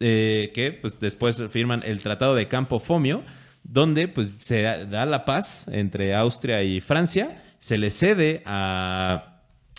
eh, 0.00 0.50
que 0.54 0.72
pues 0.72 1.00
después 1.00 1.42
firman 1.50 1.82
el 1.86 2.00
tratado 2.00 2.34
de 2.34 2.48
Campo 2.48 2.78
Fomio, 2.78 3.22
donde 3.64 4.06
pues 4.08 4.34
se 4.38 4.62
da 4.62 5.06
la 5.06 5.24
paz 5.24 5.64
entre 5.72 6.14
Austria 6.14 6.62
y 6.62 6.80
Francia, 6.82 7.42
se 7.58 7.78
le 7.78 7.90
cede 7.90 8.42
a, 8.44 9.35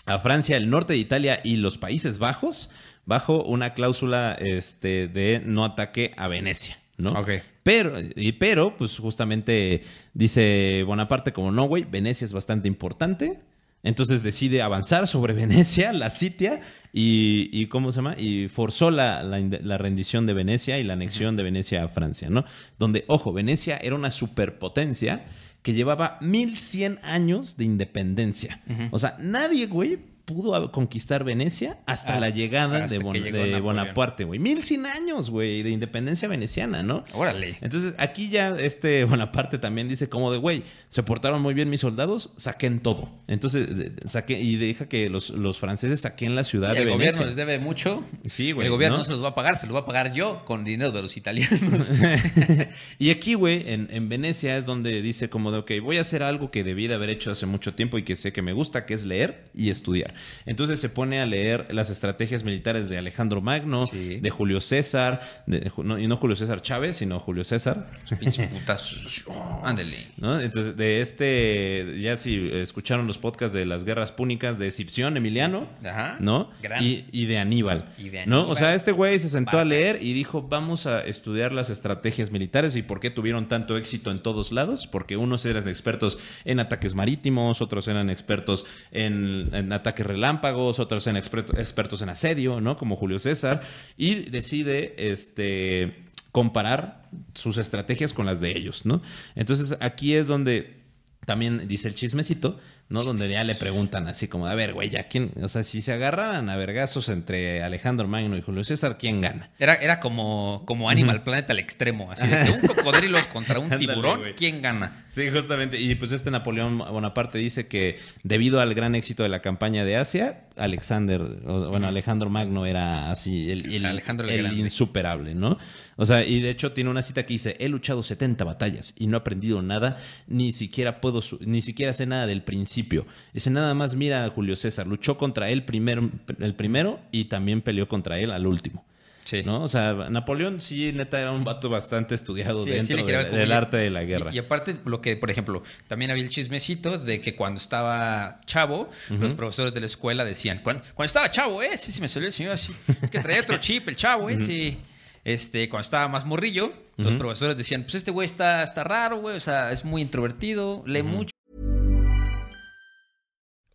a 0.08 0.18
Francia, 0.18 0.56
el 0.56 0.70
norte 0.70 0.94
de 0.94 0.98
Italia 0.98 1.40
y 1.44 1.56
los 1.56 1.78
Países 1.78 2.18
Bajos 2.18 2.70
bajo 3.04 3.42
una 3.44 3.74
cláusula 3.74 4.36
este, 4.38 5.08
de 5.08 5.42
no 5.44 5.64
ataque 5.64 6.12
a 6.16 6.28
Venecia, 6.28 6.78
¿no? 6.96 7.14
Pero, 7.62 7.92
y, 8.16 8.32
pero, 8.32 8.76
pues 8.76 8.98
justamente 8.98 9.84
dice 10.14 10.82
Bonaparte 10.86 11.32
como 11.32 11.52
no, 11.52 11.64
güey, 11.64 11.84
Venecia 11.84 12.24
es 12.24 12.32
bastante 12.32 12.68
importante. 12.68 13.40
Entonces 13.82 14.22
decide 14.22 14.62
avanzar 14.62 15.06
sobre 15.06 15.32
Venecia, 15.34 15.92
la 15.92 16.10
sitia 16.10 16.60
y, 16.92 17.48
y 17.52 17.66
¿cómo 17.66 17.92
se 17.92 17.96
llama? 17.96 18.16
Y 18.18 18.48
forzó 18.48 18.90
la, 18.90 19.22
la 19.22 19.38
la 19.38 19.78
rendición 19.78 20.26
de 20.26 20.34
Venecia 20.34 20.78
y 20.78 20.82
la 20.82 20.94
anexión 20.94 21.36
de 21.36 21.42
Venecia 21.42 21.84
a 21.84 21.88
Francia, 21.88 22.28
¿no? 22.28 22.44
Donde, 22.78 23.04
ojo, 23.06 23.32
Venecia 23.32 23.76
era 23.76 23.94
una 23.94 24.10
superpotencia 24.10 25.26
que 25.62 25.74
llevaba 25.74 26.18
1100 26.20 27.00
años 27.02 27.56
de 27.56 27.64
independencia. 27.64 28.62
O 28.90 28.98
sea, 28.98 29.16
nadie, 29.20 29.66
güey, 29.66 29.98
pudo 30.28 30.70
conquistar 30.70 31.24
Venecia 31.24 31.78
hasta 31.86 32.14
Ah, 32.14 32.20
la 32.20 32.28
llegada 32.30 32.84
hasta 32.84 32.94
de, 32.94 32.98
Bon-. 33.00 33.62
Bonaparte, 33.62 34.24
güey. 34.24 34.38
1100 34.38 34.84
años, 34.86 35.30
güey, 35.30 35.62
de 35.62 35.70
independencia 35.70 36.28
veneciana, 36.28 36.82
¿no? 36.82 37.04
Órale. 37.14 37.56
Entonces, 37.62 37.94
aquí 37.98 38.28
ya 38.28 38.50
este 38.50 39.04
Bonaparte 39.06 39.56
también 39.58 39.88
dice 39.88 40.08
como 40.10 40.30
de, 40.30 40.38
güey, 40.38 40.62
se 40.90 41.02
portaron 41.02 41.40
muy 41.40 41.54
bien 41.54 41.70
mis 41.70 41.80
soldados, 41.80 42.32
saquen 42.36 42.80
todo. 42.80 43.10
Entonces, 43.26 43.74
de- 43.76 43.92
saque, 44.06 44.38
y 44.38 44.56
deja 44.56 44.86
que 44.88 45.08
los, 45.08 45.30
los 45.30 45.58
franceses 45.58 46.00
saquen 46.02 46.34
la 46.34 46.44
ciudad 46.44 46.70
el 46.76 46.84
de 46.84 46.90
gobierno 46.90 46.98
Venecia. 47.04 47.26
les 47.26 47.36
debe 47.36 47.58
mucho. 47.58 48.04
Sí, 48.26 48.52
güey, 48.52 48.66
El 48.66 48.70
gobierno 48.72 48.96
¿no? 48.96 49.00
no 49.00 49.04
se 49.06 49.12
los 49.12 49.24
va 49.24 49.28
a 49.28 49.34
pagar, 49.34 49.58
se 49.58 49.66
los 49.66 49.74
va 49.74 49.80
a 49.80 49.86
pagar 49.86 50.12
yo 50.12 50.44
con 50.44 50.62
dinero 50.64 50.92
de 50.92 51.00
los 51.02 51.16
italianos. 51.16 51.88
y 52.98 53.10
aquí, 53.10 53.34
güey, 53.34 53.64
en, 53.72 53.88
en 53.90 54.08
Venecia 54.08 54.56
es 54.56 54.66
donde 54.66 55.02
dice 55.02 55.28
como 55.30 55.52
de, 55.52 55.58
ok, 55.58 55.72
voy 55.82 55.96
a 55.98 56.02
hacer 56.02 56.22
algo 56.22 56.50
que 56.50 56.64
debí 56.64 56.86
de 56.86 56.94
haber 56.94 57.08
hecho 57.10 57.30
hace 57.30 57.46
mucho 57.46 57.74
tiempo 57.74 57.98
y 57.98 58.02
que 58.02 58.16
sé 58.16 58.32
que 58.32 58.42
me 58.42 58.52
gusta, 58.52 58.86
que 58.86 58.94
es 58.94 59.04
leer 59.04 59.44
y 59.54 59.70
estudiar. 59.70 60.14
Entonces 60.46 60.80
se 60.80 60.88
pone 60.88 61.20
a 61.20 61.26
leer 61.26 61.66
las 61.74 61.90
estrategias 61.90 62.42
militares 62.44 62.88
de 62.88 62.98
Alejandro 62.98 63.40
Magno, 63.40 63.86
Sí. 63.86 64.20
de 64.20 64.30
Julio 64.30 64.60
César, 64.60 65.20
de- 65.46 65.70
no- 65.82 65.98
y 65.98 66.06
no 66.06 66.16
Julio 66.16 66.36
César 66.36 66.60
Chávez, 66.62 66.96
sino 66.96 67.18
Julio 67.20 67.44
César. 67.44 67.90
Pinche. 68.18 68.48
Ándale. 69.64 69.96
¿no? 70.16 70.40
Entonces, 70.40 70.76
de 70.76 71.00
este, 71.00 71.96
ya 72.00 72.16
si 72.16 72.48
escucharon 72.52 73.06
los 73.06 73.18
podcasts 73.18 73.54
de 73.54 73.66
las 73.66 73.84
guerras 73.84 74.12
púnicas 74.12 74.58
de 74.58 74.68
Escipión, 74.68 75.16
Emiliano, 75.16 75.68
Ajá. 75.84 76.16
¿no? 76.20 76.50
Y, 76.80 77.04
y 77.12 77.26
de 77.26 77.38
Aníbal, 77.38 77.92
Y 77.98 78.08
de 78.10 78.26
¿no? 78.26 78.36
Aníbal. 78.38 78.52
O 78.52 78.54
sea, 78.54 78.74
este 78.74 78.92
güey 78.92 79.18
se 79.18 79.28
sentó 79.28 79.58
a 79.58 79.64
leer 79.64 79.98
y 80.00 80.12
dijo, 80.12 80.42
vamos 80.42 80.86
a 80.86 81.00
estudiar 81.02 81.52
las 81.52 81.70
estrategias 81.70 82.30
militares 82.30 82.76
y 82.76 82.82
por 82.82 83.00
qué 83.00 83.10
tuvieron 83.10 83.48
tanto 83.48 83.76
éxito 83.76 84.10
en 84.10 84.20
todos 84.20 84.52
lados, 84.52 84.86
porque 84.86 85.16
unos 85.16 85.44
eran 85.46 85.68
expertos 85.68 86.18
en 86.44 86.60
ataques 86.60 86.94
marítimos, 86.94 87.60
otros 87.60 87.88
eran 87.88 88.10
expertos 88.10 88.66
en, 88.92 89.50
en 89.52 89.72
ataques 89.72 90.06
relámpagos, 90.08 90.78
otros 90.80 91.06
experto- 91.06 91.56
expertos 91.58 92.02
en 92.02 92.08
asedio, 92.08 92.60
¿no? 92.60 92.76
Como 92.76 92.96
Julio 92.96 93.18
César, 93.18 93.62
y 93.96 94.14
decide, 94.30 95.12
este 95.12 96.04
comparar 96.32 97.08
sus 97.34 97.56
estrategias 97.56 98.12
con 98.12 98.26
las 98.26 98.40
de 98.40 98.56
ellos, 98.56 98.84
¿no? 98.84 99.00
Entonces 99.34 99.76
aquí 99.80 100.14
es 100.14 100.26
donde 100.26 100.82
también 101.24 101.66
dice 101.68 101.88
el 101.88 101.94
chismecito, 101.94 102.58
¿no? 102.88 103.04
Donde 103.04 103.28
ya 103.28 103.44
le 103.44 103.54
preguntan 103.54 104.06
así 104.06 104.28
como, 104.28 104.46
a 104.46 104.54
ver, 104.54 104.72
güey, 104.72 104.90
ya 104.90 105.04
quién, 105.04 105.32
o 105.42 105.48
sea, 105.48 105.62
si 105.62 105.82
se 105.82 105.92
agarraran 105.92 106.48
a 106.48 106.56
vergazos 106.56 107.08
entre 107.08 107.62
Alejandro 107.62 108.08
Magno 108.08 108.36
y 108.36 108.42
Julio 108.42 108.64
César, 108.64 108.96
¿quién 108.98 109.20
gana? 109.20 109.50
Era, 109.58 109.74
era 109.74 110.00
como, 110.00 110.62
como 110.66 110.88
Animal 110.88 111.22
Planet 111.22 111.50
al 111.50 111.58
extremo. 111.58 112.10
Así 112.10 112.26
de 112.26 112.36
que 112.44 112.50
un 112.50 112.66
cocodrilo 112.66 113.18
contra 113.32 113.58
un 113.58 113.70
tiburón. 113.78 114.22
¿quién 114.36 114.62
gana? 114.62 115.04
Sí, 115.08 115.30
justamente. 115.30 115.80
Y 115.80 115.94
pues 115.94 116.12
este 116.12 116.30
Napoleón 116.30 116.78
Bonaparte 116.78 117.38
dice 117.38 117.68
que 117.68 117.98
debido 118.22 118.60
al 118.60 118.74
gran 118.74 118.94
éxito 118.94 119.22
de 119.22 119.28
la 119.28 119.40
campaña 119.40 119.84
de 119.84 119.96
Asia, 119.96 120.47
Alexander, 120.58 121.20
o- 121.46 121.68
bueno, 121.70 121.86
Alejandro 121.88 122.28
Magno 122.30 122.66
era 122.66 123.10
así, 123.10 123.50
el, 123.50 123.72
el- 123.72 123.86
Alejandro 123.86 124.28
el 124.28 124.46
insuperable, 124.58 125.34
¿no? 125.34 125.58
O 125.96 126.04
sea, 126.06 126.24
y 126.24 126.40
de 126.40 126.50
hecho 126.50 126.72
tiene 126.72 126.90
una 126.90 127.02
cita 127.02 127.24
que 127.26 127.34
dice, 127.34 127.56
he 127.58 127.68
luchado 127.68 128.02
70 128.02 128.44
batallas 128.44 128.94
y 128.98 129.06
no 129.06 129.16
he 129.16 129.20
aprendido 129.20 129.62
nada, 129.62 129.98
ni 130.26 130.52
siquiera 130.52 131.00
puedo, 131.00 131.20
ni 131.40 131.62
siquiera 131.62 131.92
sé 131.92 132.06
nada 132.06 132.26
del 132.26 132.42
principio. 132.42 133.06
Dice, 133.32 133.50
nada 133.50 133.74
más 133.74 133.94
mira 133.94 134.24
a 134.24 134.30
Julio 134.30 134.56
César, 134.56 134.86
luchó 134.86 135.16
contra 135.18 135.50
él 135.50 135.64
primero, 135.64 136.10
el 136.40 136.54
primero 136.54 137.00
y 137.12 137.24
también 137.26 137.62
peleó 137.62 137.88
contra 137.88 138.18
él 138.18 138.30
al 138.30 138.46
último. 138.46 138.84
Sí. 139.28 139.42
¿No? 139.44 139.62
O 139.62 139.68
sea, 139.68 139.92
Napoleón 139.92 140.62
sí, 140.62 140.90
neta, 140.94 141.20
era 141.20 141.32
un 141.32 141.44
vato 141.44 141.68
bastante 141.68 142.14
estudiado 142.14 142.62
Sí, 142.64 142.70
dentro 142.70 143.04
de- 143.04 143.24
del 143.24 143.52
arte 143.52 143.76
de 143.76 143.90
la 143.90 144.02
guerra. 144.04 144.30
Y, 144.32 144.36
y 144.36 144.38
aparte, 144.38 144.76
lo 144.86 145.02
que, 145.02 145.16
por 145.16 145.30
ejemplo, 145.30 145.62
también 145.86 146.10
había 146.10 146.22
el 146.24 146.30
chismecito 146.30 146.96
de 146.96 147.20
que 147.20 147.34
cuando 147.34 147.60
estaba 147.60 148.40
chavo, 148.46 148.88
los 149.10 149.34
profesores 149.34 149.74
de 149.74 149.80
la 149.80 149.86
escuela 149.86 150.24
decían, 150.24 150.60
cuando, 150.64 150.82
cuando 150.94 151.08
estaba 151.08 151.30
chavo, 151.30 151.62
eh, 151.62 151.76
sí, 151.76 151.92
sí 151.92 152.00
me 152.00 152.08
salió 152.08 152.26
el 152.28 152.32
señor 152.32 152.52
así, 152.52 152.72
es 153.02 153.10
que 153.10 153.20
traía 153.20 153.42
otro 153.42 153.56
chip, 153.60 153.86
el 153.88 153.96
chavo, 153.96 154.30
eh, 154.30 154.38
sí. 154.38 154.78
Este, 155.24 155.68
cuando 155.68 155.82
estaba 155.82 156.08
más 156.08 156.24
morrillo, 156.24 156.72
los 156.96 157.14
profesores 157.16 157.54
decían, 157.58 157.82
pues 157.82 157.96
este 157.96 158.10
güey 158.10 158.24
está, 158.24 158.62
está 158.62 158.82
raro, 158.82 159.18
güey, 159.20 159.36
o 159.36 159.40
sea, 159.40 159.72
es 159.72 159.84
muy 159.84 160.00
introvertido, 160.00 160.82
lee 160.86 161.02
mucho. 161.02 161.32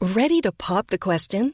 Ready 0.01 0.41
to 0.41 0.51
pop 0.51 0.87
the 0.89 0.97
question? 0.97 1.53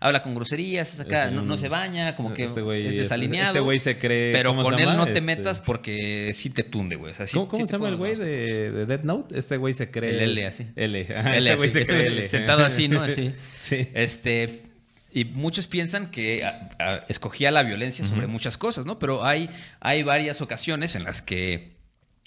Habla 0.00 0.22
con 0.22 0.34
groserías, 0.34 0.94
es 0.94 1.00
acá, 1.00 1.26
Es 1.26 1.32
no, 1.32 1.42
un- 1.42 1.48
no 1.48 1.56
se 1.56 1.68
baña, 1.68 2.16
como 2.16 2.34
que 2.34 2.44
este 2.44 2.60
güey 2.62 2.86
es 2.86 2.92
es- 2.94 2.98
desalineado. 3.00 3.48
este 3.48 3.60
güey 3.60 3.78
se 3.78 3.98
cree- 3.98 4.32
Pero 4.32 4.50
¿cómo 4.50 4.62
con 4.62 4.74
él 4.74 4.80
llama? 4.86 4.94
no 4.96 5.04
te 5.04 5.10
Este- 5.12 5.20
metas 5.22 5.60
porque 5.60 6.32
sí 6.34 6.50
te 6.50 6.62
tunde, 6.64 6.96
güey. 6.96 7.12
O 7.12 7.14
sea, 7.14 7.26
sí- 7.26 7.32
¿Cómo, 7.34 7.48
cómo 7.48 7.64
sí 7.64 7.70
se 7.70 7.76
llama 7.76 7.88
el 7.88 7.96
güey 7.96 8.14
de, 8.16 8.70
de 8.70 8.86
Death 8.86 9.02
Note? 9.04 9.38
Este 9.38 9.56
güey 9.56 9.74
se 9.74 9.90
cree. 9.90 10.10
El 10.24 10.30
L, 10.38 10.46
así. 10.46 10.66
L. 10.76 11.06
Ajá, 11.16 11.36
L, 11.36 11.38
este 11.38 11.56
güey 11.56 11.68
se 11.68 11.86
cree 11.86 12.06
L. 12.06 12.26
Sentado 12.28 12.64
así, 12.64 12.88
¿no? 12.88 13.02
Así. 13.02 13.32
Sí. 13.56 13.88
Este. 13.94 14.62
Y 15.10 15.24
muchos 15.24 15.66
piensan 15.68 16.10
que 16.10 16.44
a- 16.44 16.68
a- 16.78 16.96
escogía 17.08 17.50
la 17.50 17.62
violencia 17.62 18.06
sobre 18.06 18.26
muchas 18.26 18.58
cosas, 18.58 18.84
¿no? 18.84 18.98
Pero 18.98 19.24
hay, 19.24 19.48
hay 19.80 20.02
varias 20.02 20.40
ocasiones 20.42 20.94
en 20.96 21.04
las 21.04 21.22
que 21.22 21.70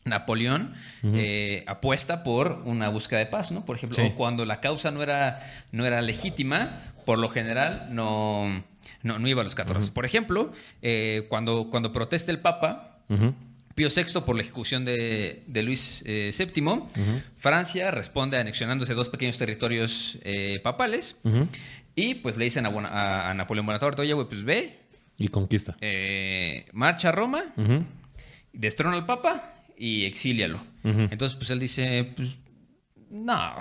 Napoleón 0.03 0.73
eh, 1.03 1.63
apuesta 1.67 2.23
por 2.23 2.63
una 2.65 2.89
búsqueda 2.89 3.19
de 3.19 3.27
paz, 3.27 3.51
¿no? 3.51 3.65
Por 3.65 3.75
ejemplo, 3.75 4.03
Sí. 4.03 4.11
cuando 4.15 4.45
la 4.45 4.59
causa 4.59 4.89
no 4.89 5.03
era, 5.03 5.47
no 5.71 5.85
era 5.85 6.01
legítima, 6.01 6.90
por 7.11 7.19
lo 7.19 7.27
general 7.27 7.89
no, 7.91 8.63
no, 9.03 9.19
no 9.19 9.27
iba 9.27 9.41
a 9.41 9.43
los 9.43 9.53
14. 9.53 9.91
Por 9.91 10.05
ejemplo, 10.05 10.53
eh, 10.81 11.25
cuando, 11.27 11.69
cuando 11.69 11.91
protesta 11.91 12.31
el 12.31 12.39
Papa, 12.39 12.99
Pío 13.75 13.89
VI 13.93 14.21
por 14.25 14.37
la 14.37 14.43
ejecución 14.43 14.85
de, 14.85 15.43
de 15.45 15.61
Luis 15.61 16.05
eh, 16.07 16.31
VII, 16.37 16.83
Francia 17.35 17.91
responde 17.91 18.37
anexionándose 18.37 18.93
dos 18.93 19.09
pequeños 19.09 19.37
territorios 19.37 20.19
eh, 20.23 20.61
papales 20.63 21.17
y 21.95 22.15
pues 22.15 22.37
le 22.37 22.45
dicen 22.45 22.65
a, 22.65 22.69
a- 22.69 23.29
a 23.29 23.33
Napoleón 23.33 23.65
Bonaparte, 23.65 24.01
oye, 24.03 24.13
güey, 24.13 24.27
pues 24.29 24.45
ve, 24.45 24.79
Y 25.17 25.27
conquista. 25.27 25.75
eh, 25.81 26.65
marcha 26.71 27.09
a 27.09 27.11
Roma, 27.11 27.43
destrona 28.53 28.95
al 28.95 29.05
Papa 29.05 29.55
y 29.77 30.05
exílialo. 30.05 30.61
Entonces, 30.85 31.35
pues 31.37 31.49
él 31.49 31.59
dice, 31.59 32.09
pues 32.15 32.37
no. 33.11 33.55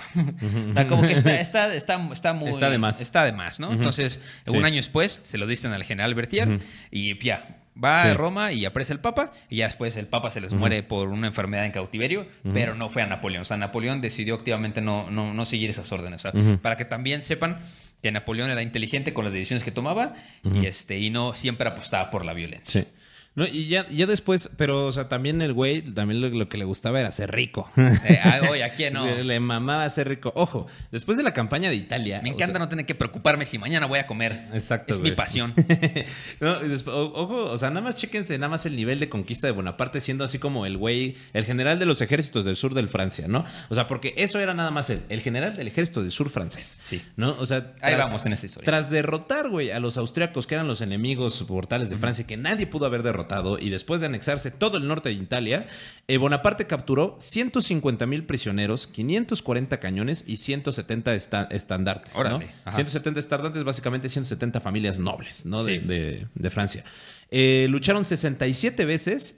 o 0.69 0.73
sea, 0.73 0.87
como 0.87 1.01
que 1.03 1.13
está, 1.13 1.39
está, 1.39 1.73
está, 1.75 2.09
está 2.13 2.33
muy... 2.33 2.49
Está 2.49 2.69
de 2.69 2.77
más. 2.77 3.01
Está 3.01 3.25
de 3.25 3.31
más, 3.33 3.59
¿no? 3.59 3.71
Entonces, 3.73 4.19
Sí. 4.45 4.57
un 4.57 4.65
año 4.65 4.77
después 4.77 5.11
se 5.11 5.37
lo 5.37 5.45
dicen 5.47 5.71
al 5.73 5.83
general 5.83 6.15
Berthier 6.15 6.59
y 6.89 7.17
ya. 7.23 7.57
Va 7.81 7.99
Sí. 8.01 8.07
a 8.09 8.13
Roma 8.13 8.51
y 8.51 8.65
apresa 8.65 8.91
el 8.93 8.99
Papa 8.99 9.31
y 9.49 9.57
ya 9.57 9.65
después 9.65 9.95
el 9.95 10.05
Papa 10.07 10.29
se 10.29 10.41
les 10.41 10.53
muere 10.53 10.83
por 10.83 11.07
una 11.07 11.27
enfermedad 11.27 11.65
en 11.65 11.71
cautiverio, 11.71 12.27
pero 12.53 12.75
no 12.75 12.89
fue 12.89 13.01
a 13.01 13.07
Napoleón. 13.07 13.41
O 13.41 13.45
sea, 13.45 13.55
Napoleón 13.57 14.01
decidió 14.01 14.35
activamente 14.35 14.81
no, 14.81 15.09
no, 15.09 15.33
no 15.33 15.45
seguir 15.45 15.69
esas 15.69 15.91
órdenes. 15.91 16.25
O 16.25 16.31
sea, 16.31 16.57
Para 16.61 16.75
que 16.77 16.83
también 16.85 17.21
sepan 17.23 17.59
que 18.01 18.11
Napoleón 18.11 18.49
era 18.49 18.61
inteligente 18.61 19.13
con 19.13 19.23
las 19.25 19.33
decisiones 19.33 19.63
que 19.63 19.71
tomaba 19.71 20.15
y, 20.43 20.65
este, 20.65 20.99
y 20.99 21.09
no 21.11 21.33
siempre 21.33 21.69
apostaba 21.69 22.09
por 22.09 22.25
la 22.25 22.33
violencia. 22.33 22.81
Sí. 22.81 22.87
No, 23.33 23.45
y 23.45 23.67
ya, 23.67 23.87
ya 23.87 24.05
después, 24.07 24.49
pero, 24.57 24.87
o 24.87 24.91
sea, 24.91 25.07
también 25.07 25.41
el 25.41 25.53
güey, 25.53 25.81
también 25.81 26.19
lo, 26.19 26.27
lo 26.29 26.49
que 26.49 26.57
le 26.57 26.65
gustaba 26.65 26.99
era 26.99 27.11
ser 27.11 27.31
rico. 27.31 27.69
Eh, 28.11 28.19
oye, 28.49 28.63
¿a 28.63 28.69
quién 28.73 28.93
no? 28.93 29.05
Le, 29.05 29.39
mamaba 29.39 29.87
ser 29.89 30.07
rico. 30.09 30.33
Ojo, 30.35 30.67
después 30.91 31.17
de 31.17 31.23
la 31.23 31.33
campaña 31.33 31.69
de 31.69 31.75
Italia. 31.75 32.19
Me 32.23 32.31
o 32.31 32.33
encanta 32.33 32.53
sea, 32.53 32.59
no 32.59 32.67
tener 32.69 32.85
que 32.85 32.95
preocuparme 32.95 33.45
si 33.45 33.57
mañana 33.57 33.85
voy 33.85 33.99
a 33.99 34.07
comer. 34.07 34.49
Exacto. 34.53 34.93
Es 34.93 34.99
mi 34.99 35.11
pasión. 35.11 35.53
No, 36.39 36.59
después- 36.59 36.95
ojo, 36.95 37.45
o 37.45 37.57
sea, 37.57 37.69
nada 37.69 37.81
más 37.81 37.95
chéquense 37.95 38.37
nada 38.37 38.49
más 38.49 38.65
el 38.65 38.75
nivel 38.75 38.99
de 38.99 39.07
conquista 39.07 39.47
de 39.47 39.51
Bonaparte 39.51 39.99
siendo 39.99 40.23
así 40.23 40.39
como 40.39 40.65
el 40.65 40.77
güey, 40.77 41.15
el 41.33 41.45
general 41.45 41.79
de 41.79 41.85
los 41.85 42.01
ejércitos 42.01 42.43
del 42.45 42.55
sur 42.55 42.73
del 42.73 42.89
Francia, 42.89 43.27
¿no? 43.27 43.45
O 43.69 43.75
sea, 43.75 43.87
porque 43.87 44.13
eso 44.17 44.39
era 44.39 44.53
nada 44.53 44.71
más 44.71 44.89
él, 44.89 45.03
el 45.09 45.21
general 45.21 45.55
del 45.55 45.67
ejército 45.67 46.01
del 46.01 46.11
sur 46.11 46.29
francés. 46.29 46.79
Sí. 46.81 47.01
¿No? 47.15 47.35
O 47.39 47.45
sea, 47.45 47.73
Ahí 47.81 47.95
vamos 47.95 48.25
en 48.25 48.33
esta 48.33 48.45
historia. 48.45 48.65
Tras 48.65 48.89
derrotar, 48.89 49.49
güey, 49.49 49.71
a 49.71 49.79
los 49.79 49.97
austriacos 49.97 50.47
que 50.47 50.55
eran 50.55 50.67
los 50.67 50.81
enemigos 50.81 51.47
mortales 51.49 51.89
de 51.89 51.97
Francia 51.97 52.25
que 52.25 52.37
nadie 52.37 52.65
pudo 52.67 52.85
haber 52.85 53.03
derrotado 53.03 53.20
y 53.59 53.69
después 53.69 54.01
de 54.01 54.07
anexarse 54.07 54.51
todo 54.51 54.77
el 54.77 54.87
norte 54.87 55.09
de 55.09 55.15
Italia, 55.15 55.67
eh, 56.07 56.17
Bonaparte 56.17 56.67
capturó 56.67 57.15
150 57.19 58.05
mil 58.05 58.25
prisioneros, 58.25 58.87
540 58.87 59.79
cañones 59.79 60.23
y 60.27 60.37
170 60.37 61.13
esta- 61.15 61.47
estandartes. 61.51 62.13
¿no? 62.13 62.19
Órale, 62.21 62.51
ajá. 62.65 62.75
170 62.75 63.19
estandartes, 63.19 63.63
básicamente 63.63 64.09
170 64.09 64.59
familias 64.61 64.99
nobles, 64.99 65.45
¿no? 65.45 65.63
De, 65.63 65.79
Sí. 65.79 65.85
de- 65.87 66.27
de 66.33 66.49
Francia. 66.49 66.83
Eh, 67.29 67.67
lucharon 67.69 68.03
67 68.05 68.85
veces 68.85 69.37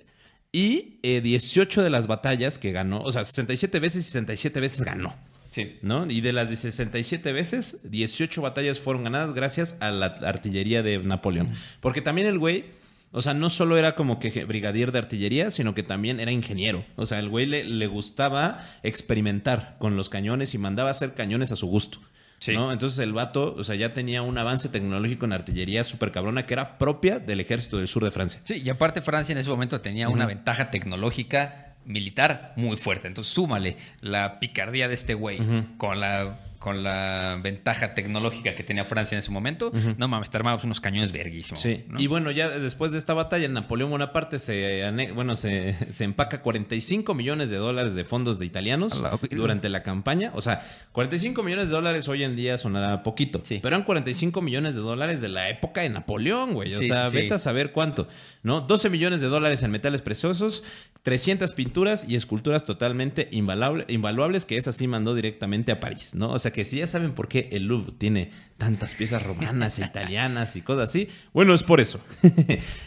y 0.51 0.99
eh, 1.03 1.21
18 1.21 1.81
de 1.83 1.89
las 1.89 2.07
batallas 2.07 2.57
que 2.57 2.71
ganó, 2.71 3.01
o 3.01 3.11
sea, 3.11 3.25
67 3.25 3.79
veces 3.79 4.01
y 4.01 4.03
67 4.05 4.59
veces 4.59 4.81
ganó. 4.83 5.15
Sí. 5.49 5.77
¿No? 5.83 6.09
Y 6.09 6.21
de 6.21 6.33
las 6.33 6.49
de 6.49 6.55
67 6.55 7.31
veces, 7.31 7.77
18 7.83 8.41
batallas 8.41 8.79
fueron 8.79 9.03
ganadas 9.03 9.33
gracias 9.35 9.77
a 9.81 9.91
la 9.91 10.07
artillería 10.07 10.81
de 10.81 10.97
Napoleón. 10.97 11.53
Porque 11.79 12.01
también 12.01 12.25
el 12.27 12.39
güey, 12.39 12.65
o 13.13 13.21
sea, 13.21 13.35
no 13.35 13.49
solo 13.51 13.77
era 13.77 13.93
como 13.93 14.19
que 14.19 14.43
brigadier 14.43 14.91
de 14.91 14.99
artillería, 14.99 15.51
sino 15.51 15.75
que 15.75 15.83
también 15.83 16.19
era 16.19 16.31
ingeniero. 16.31 16.83
O 16.95 17.05
sea, 17.05 17.19
el 17.19 17.29
güey 17.29 17.45
le, 17.45 17.63
le 17.63 17.87
gustaba 17.87 18.65
experimentar 18.81 19.75
con 19.79 19.95
los 19.95 20.09
cañones 20.09 20.55
y 20.55 20.57
mandaba 20.57 20.89
hacer 20.89 21.13
cañones 21.13 21.51
a 21.51 21.55
su 21.55 21.67
gusto. 21.67 21.99
Sí. 22.39 22.53
¿no? 22.53 22.73
Entonces 22.73 22.99
el 22.99 23.13
vato, 23.13 23.55
o 23.55 23.63
sea, 23.63 23.75
ya 23.75 23.93
tenía 23.93 24.21
un 24.23 24.37
avance 24.37 24.67
tecnológico 24.67 25.25
en 25.25 25.31
artillería 25.31 25.83
súper 25.83 26.11
cabrona 26.11 26.45
que 26.45 26.55
era 26.55 26.77
propia 26.77 27.19
del 27.19 27.39
ejército 27.39 27.77
del 27.77 27.87
sur 27.87 28.03
de 28.03 28.11
Francia. 28.11 28.41
Sí, 28.43 28.55
y 28.55 28.69
aparte 28.69 29.01
Francia 29.01 29.31
en 29.31 29.37
ese 29.37 29.49
momento 29.49 29.79
tenía 29.79 30.09
una 30.09 30.25
ventaja 30.25 30.69
tecnológica 30.71 31.75
militar 31.85 32.53
muy 32.55 32.77
fuerte. 32.77 33.07
Entonces 33.07 33.33
súmale 33.33 33.77
la 34.01 34.39
picardía 34.39 34.87
de 34.87 34.95
este 34.95 35.13
güey 35.13 35.39
con 35.77 35.99
la 35.99 36.39
con 36.63 36.81
la 36.81 37.37
ventaja 37.43 37.93
tecnológica 37.93 38.55
que 38.55 38.63
tenía 38.63 38.85
Francia 38.85 39.15
en 39.17 39.19
ese 39.19 39.31
momento. 39.31 39.69
No 39.97 40.07
mames, 40.07 40.29
te 40.29 40.37
armabas 40.37 40.63
unos 40.63 40.79
cañones 40.79 41.11
verguísimos. 41.11 41.59
Sí, 41.59 41.83
¿no? 41.89 41.99
y 41.99 42.07
bueno, 42.07 42.31
ya 42.31 42.47
después 42.47 42.93
de 42.93 42.99
esta 42.99 43.13
batalla, 43.13 43.49
Napoleón 43.49 43.89
Bonaparte 43.89 44.39
se, 44.39 44.89
bueno, 45.13 45.35
se, 45.35 45.75
se 45.91 46.05
empaca 46.05 46.41
45 46.41 47.13
millones 47.15 47.49
de 47.49 47.57
dólares 47.57 47.95
de 47.95 48.05
fondos 48.05 48.39
de 48.39 48.45
italianos 48.45 49.01
la 49.01 49.19
durante 49.31 49.67
la 49.67 49.83
campaña. 49.83 50.31
O 50.35 50.41
sea, 50.41 50.65
45 50.93 51.43
millones 51.43 51.65
de 51.65 51.71
dólares 51.71 52.07
hoy 52.07 52.23
en 52.23 52.37
día 52.37 52.57
sonará 52.57 53.03
poquito, 53.03 53.41
Sí. 53.43 53.59
pero 53.61 53.75
eran 53.75 53.85
45 53.85 54.41
millones 54.41 54.73
de 54.75 54.79
dólares 54.81 55.19
de 55.19 55.27
la 55.27 55.49
época 55.49 55.81
de 55.81 55.89
Napoleón, 55.89 56.53
güey. 56.53 56.73
O 56.75 56.79
Sí, 56.79 56.87
sea, 56.87 57.09
sí, 57.09 57.17
vete 57.17 57.33
a 57.33 57.39
saber 57.39 57.73
cuánto, 57.73 58.07
¿no? 58.41 58.61
12 58.61 58.89
millones 58.89 59.19
de 59.19 59.27
dólares 59.27 59.63
en 59.63 59.71
metales 59.71 60.01
preciosos, 60.01 60.63
300 61.01 61.51
pinturas 61.53 62.05
y 62.07 62.15
esculturas 62.15 62.63
totalmente 62.63 63.29
invaluable- 63.31 63.83
invaluables 63.89 64.45
que 64.45 64.55
esa 64.55 64.71
sí 64.71 64.87
mandó 64.87 65.13
directamente 65.13 65.73
a 65.73 65.81
París, 65.81 66.15
¿no? 66.15 66.29
O 66.31 66.39
sea, 66.39 66.51
que 66.53 66.63
si 66.63 66.77
ya 66.77 66.87
saben 66.87 67.13
por 67.13 67.27
qué 67.27 67.49
el 67.51 67.65
Louvre 67.65 67.93
tiene 67.97 68.31
tantas 68.57 68.93
piezas 68.93 69.23
romanas 69.23 69.79
e 69.79 69.85
italianas 69.85 70.55
y 70.55 70.61
cosas 70.61 70.89
así, 70.89 71.09
bueno, 71.33 71.53
es 71.53 71.63
por 71.63 71.81
eso. 71.81 71.99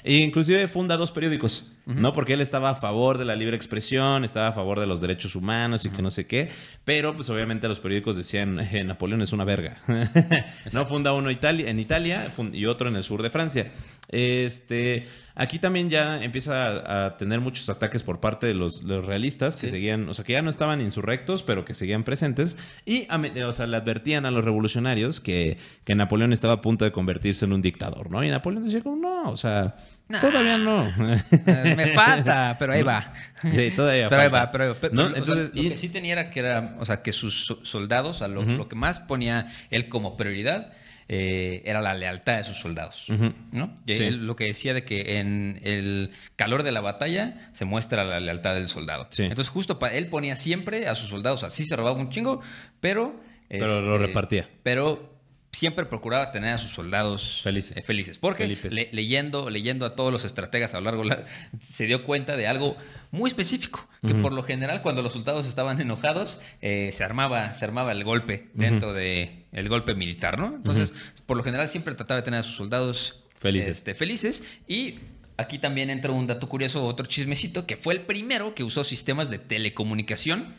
e 0.05 0.17
inclusive 0.25 0.69
funda 0.69 0.97
dos 0.97 1.13
periódicos, 1.13 1.67
¿no? 1.85 2.13
Porque 2.13 2.35
él 2.35 2.41
estaba 2.41 2.71
a 2.71 2.75
favor 2.75 3.19
de 3.19 3.25
la 3.25 3.35
libre 3.35 3.57
expresión, 3.57 4.25
estaba 4.25 4.49
a 4.49 4.53
favor 4.53 4.81
de 4.81 4.87
los 4.87 5.01
derechos 5.01 5.37
humanos 5.37 5.85
y 5.85 5.91
que 5.91 6.03
no 6.03 6.11
sé 6.11 6.27
qué, 6.27 6.51
pero 6.85 7.15
pues 7.15 7.29
obviamente 7.31 7.69
los 7.69 7.81
periódicos 7.81 8.17
decían, 8.17 8.61
eh, 8.61 8.85
Napoleón 8.85 9.23
es 9.23 9.33
una 9.33 9.45
verga. 9.45 9.79
no 10.73 10.87
funda 10.87 11.13
uno 11.13 11.31
Italia, 11.31 11.69
en 11.69 11.79
Italia 11.79 12.31
y 12.53 12.67
otro 12.67 12.89
en 12.89 12.97
el 12.97 13.03
sur 13.03 13.23
de 13.23 13.31
Francia. 13.31 13.73
Este, 14.09 15.07
aquí 15.35 15.59
también 15.59 15.91
ya 15.91 16.23
empieza 16.23 16.69
a, 16.69 17.07
a 17.07 17.17
tener 17.17 17.41
muchos 17.41 17.69
ataques 17.69 18.05
por 18.05 18.21
parte 18.21 18.47
de 18.47 18.55
los, 18.55 18.83
los 18.85 19.05
realistas 19.05 19.57
que 19.57 19.69
seguían, 19.69 20.09
o 20.09 20.15
sea, 20.15 20.25
que 20.25 20.35
ya 20.35 20.43
no 20.43 20.51
estaban 20.51 20.81
insurrectos, 20.81 21.43
pero 21.43 21.65
que 21.65 21.75
seguían 21.75 22.05
presentes 22.05 22.57
y, 22.85 23.07
a 23.11 23.21
o 23.47 23.53
sea, 23.53 23.67
le 23.67 23.77
advertían 23.77 24.27
a 24.27 24.31
los 24.31 24.45
revolucionarios 24.45 25.21
que, 25.21 25.56
que 25.85 25.95
Napoleón 25.95 26.33
estaba 26.33 26.55
a 26.55 26.61
punto 26.61 26.85
de 26.85 26.93
convertirse 26.93 27.45
en 27.45 27.53
un 27.53 27.63
dictador, 27.63 28.11
¿no? 28.11 28.23
Y 28.25 28.31
Napoleón 28.31 28.65
decía 28.65 28.83
como, 28.83 28.97
no, 28.97 29.31
o 29.31 29.37
sea, 29.37 29.77
todavía 30.21 30.59
no. 30.59 30.87
Eh, 30.89 31.75
Me 31.77 31.87
falta, 31.89 32.57
pero 32.59 32.73
ahí 32.73 32.83
va. 32.85 33.13
Sí, 33.53 33.71
todavía 33.75 34.09
Pero 34.09 34.23
ahí 34.23 34.29
va, 34.29 34.51
pero, 34.51 34.77
pero- 34.81 34.95
¿No? 34.95 35.05
o 35.05 35.09
sea, 35.11 35.19
Entonces, 35.19 35.51
lo 35.55 35.63
y- 35.63 35.69
que 35.71 35.77
sí 35.77 35.89
tenía 35.89 36.13
era 36.13 36.31
que 36.31 36.41
era, 36.41 36.77
o 36.79 36.85
sea, 36.85 37.03
que 37.03 37.13
sus 37.13 37.45
so- 37.47 37.65
soldados, 37.65 38.23
a 38.23 38.29
lo, 38.29 38.43
lo 38.43 38.69
que 38.69 38.77
más 38.77 39.01
ponía 39.01 39.49
él 39.71 39.89
como 39.89 40.17
prioridad 40.17 40.73
eh, 41.09 41.63
era 41.65 41.81
la 41.81 41.95
lealtad 41.95 42.39
de 42.39 42.43
sus 42.43 42.59
soldados, 42.59 43.07
¿no? 43.53 43.73
Y 43.87 43.95
Sí. 43.95 44.03
él 44.03 44.27
lo 44.27 44.35
que 44.35 44.47
decía 44.47 44.75
de 44.75 44.83
que 44.85 45.21
en 45.21 45.61
el 45.63 46.11
calor 46.35 46.65
de 46.65 46.73
la 46.73 46.81
batalla 46.81 47.51
se 47.55 47.65
muestra 47.65 48.03
la 48.05 48.19
lealtad 48.19 48.55
del 48.57 48.67
soldado. 48.67 49.07
Sí. 49.11 49.23
Entonces 49.23 49.49
justo 49.49 49.79
él 49.93 50.09
ponía 50.09 50.35
siempre 50.35 50.89
a 50.89 50.97
sus 50.97 51.09
soldados, 51.09 51.45
así 51.45 51.65
se 51.65 51.77
robaba 51.77 51.97
un 51.97 52.11
chingo, 52.11 52.41
pero 52.81 53.21
Pero 53.49 53.83
lo 53.83 53.99
repartía. 53.99 54.49
Pero 54.65 55.16
siempre 55.53 55.87
procuraba 55.87 56.33
tener 56.33 56.51
a 56.55 56.59
sus 56.59 56.73
soldados 56.73 57.41
Felices. 57.43 57.79
eh, 57.79 57.83
felices. 57.83 58.19
Porque 58.19 58.47
le- 58.47 58.91
leyendo, 58.93 59.49
leyendo 59.49 59.87
a 59.87 59.97
todos 59.97 60.13
los 60.13 60.25
estrategas 60.25 60.75
a 60.75 60.79
lo 60.81 60.85
largo, 60.85 61.05
la- 61.05 61.25
se 61.61 61.87
dio 61.87 62.05
cuenta 62.05 62.37
de 62.37 62.47
algo 62.47 62.77
muy 63.11 63.29
específico, 63.29 63.89
que 64.07 64.15
por 64.15 64.33
lo 64.35 64.43
general 64.43 64.83
cuando 64.83 65.01
los 65.03 65.13
soldados 65.15 65.47
estaban 65.47 65.81
enojados, 65.81 66.41
eh, 66.61 66.91
se, 66.93 67.05
armaba, 67.05 67.55
se 67.55 67.65
armaba 67.65 67.93
el 67.93 68.05
golpe 68.05 68.49
dentro 68.55 68.93
de 68.93 69.45
el 69.53 69.69
golpe 69.71 69.95
militar, 69.95 70.39
¿no? 70.39 70.47
Entonces, 70.55 70.93
por 71.25 71.37
lo 71.39 71.43
general 71.43 71.69
siempre 71.69 71.95
trataba 71.95 72.21
de 72.21 72.25
tener 72.25 72.41
a 72.41 72.43
sus 72.43 72.57
soldados 72.57 73.23
Felices. 73.39 73.79
este, 73.79 73.95
felices 73.95 74.43
y... 74.69 74.99
Aquí 75.39 75.59
también 75.59 75.91
entra 75.91 76.13
un 76.13 76.27
dato 76.27 76.49
curioso, 76.49 76.83
otro 76.87 77.05
chismecito, 77.05 77.67
que 77.67 77.77
fue 77.77 77.93
el 77.93 78.01
primero 78.01 78.55
que 78.55 78.65
usó 78.65 78.85
sistemas 78.85 79.29
de 79.29 79.39
telecomunicación 79.39 80.55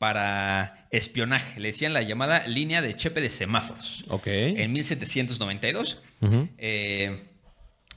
para 0.00 0.86
espionaje. 0.90 1.60
Le 1.60 1.68
decían 1.68 1.92
la 1.92 2.00
llamada 2.00 2.46
línea 2.46 2.80
de 2.80 2.96
chepe 2.96 3.20
de 3.20 3.28
semáforos. 3.28 4.06
Ok. 4.08 4.28
En 4.28 4.72
1792, 4.72 6.00
eh, 6.56 7.28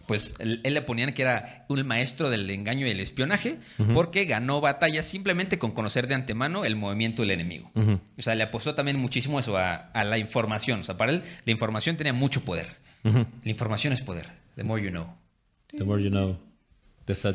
pues 0.05 0.35
él, 0.39 0.59
él 0.65 0.73
le 0.73 0.81
ponían 0.81 1.13
que 1.13 1.21
era 1.21 1.65
un 1.69 1.87
maestro 1.87 2.29
del 2.29 2.49
engaño 2.49 2.85
y 2.85 2.89
el 2.89 2.99
espionaje, 2.99 3.59
porque 3.93 4.25
ganó 4.25 4.59
batallas 4.59 5.05
simplemente 5.05 5.57
con 5.57 5.71
conocer 5.71 6.07
de 6.07 6.15
antemano 6.15 6.65
el 6.65 6.75
movimiento 6.75 7.21
del 7.21 7.31
enemigo. 7.31 7.71
O 8.17 8.21
sea, 8.21 8.35
le 8.35 8.43
apostó 8.43 8.75
también 8.75 8.99
muchísimo 8.99 9.39
eso 9.39 9.55
a, 9.57 9.73
a 9.75 10.03
la 10.03 10.17
información. 10.17 10.81
O 10.81 10.83
sea, 10.83 10.97
para 10.97 11.13
él 11.13 11.23
la 11.45 11.51
información 11.53 11.95
tenía 11.95 12.11
mucho 12.11 12.43
poder. 12.43 12.67
La 13.03 13.25
información 13.49 13.93
es 13.93 14.01
poder. 14.01 14.27
The 14.55 14.65
more 14.65 14.83
you 14.83 14.89
know. 14.89 15.07
The 15.71 15.85
more 15.85 16.03
you 16.03 16.09
know, 16.09 16.37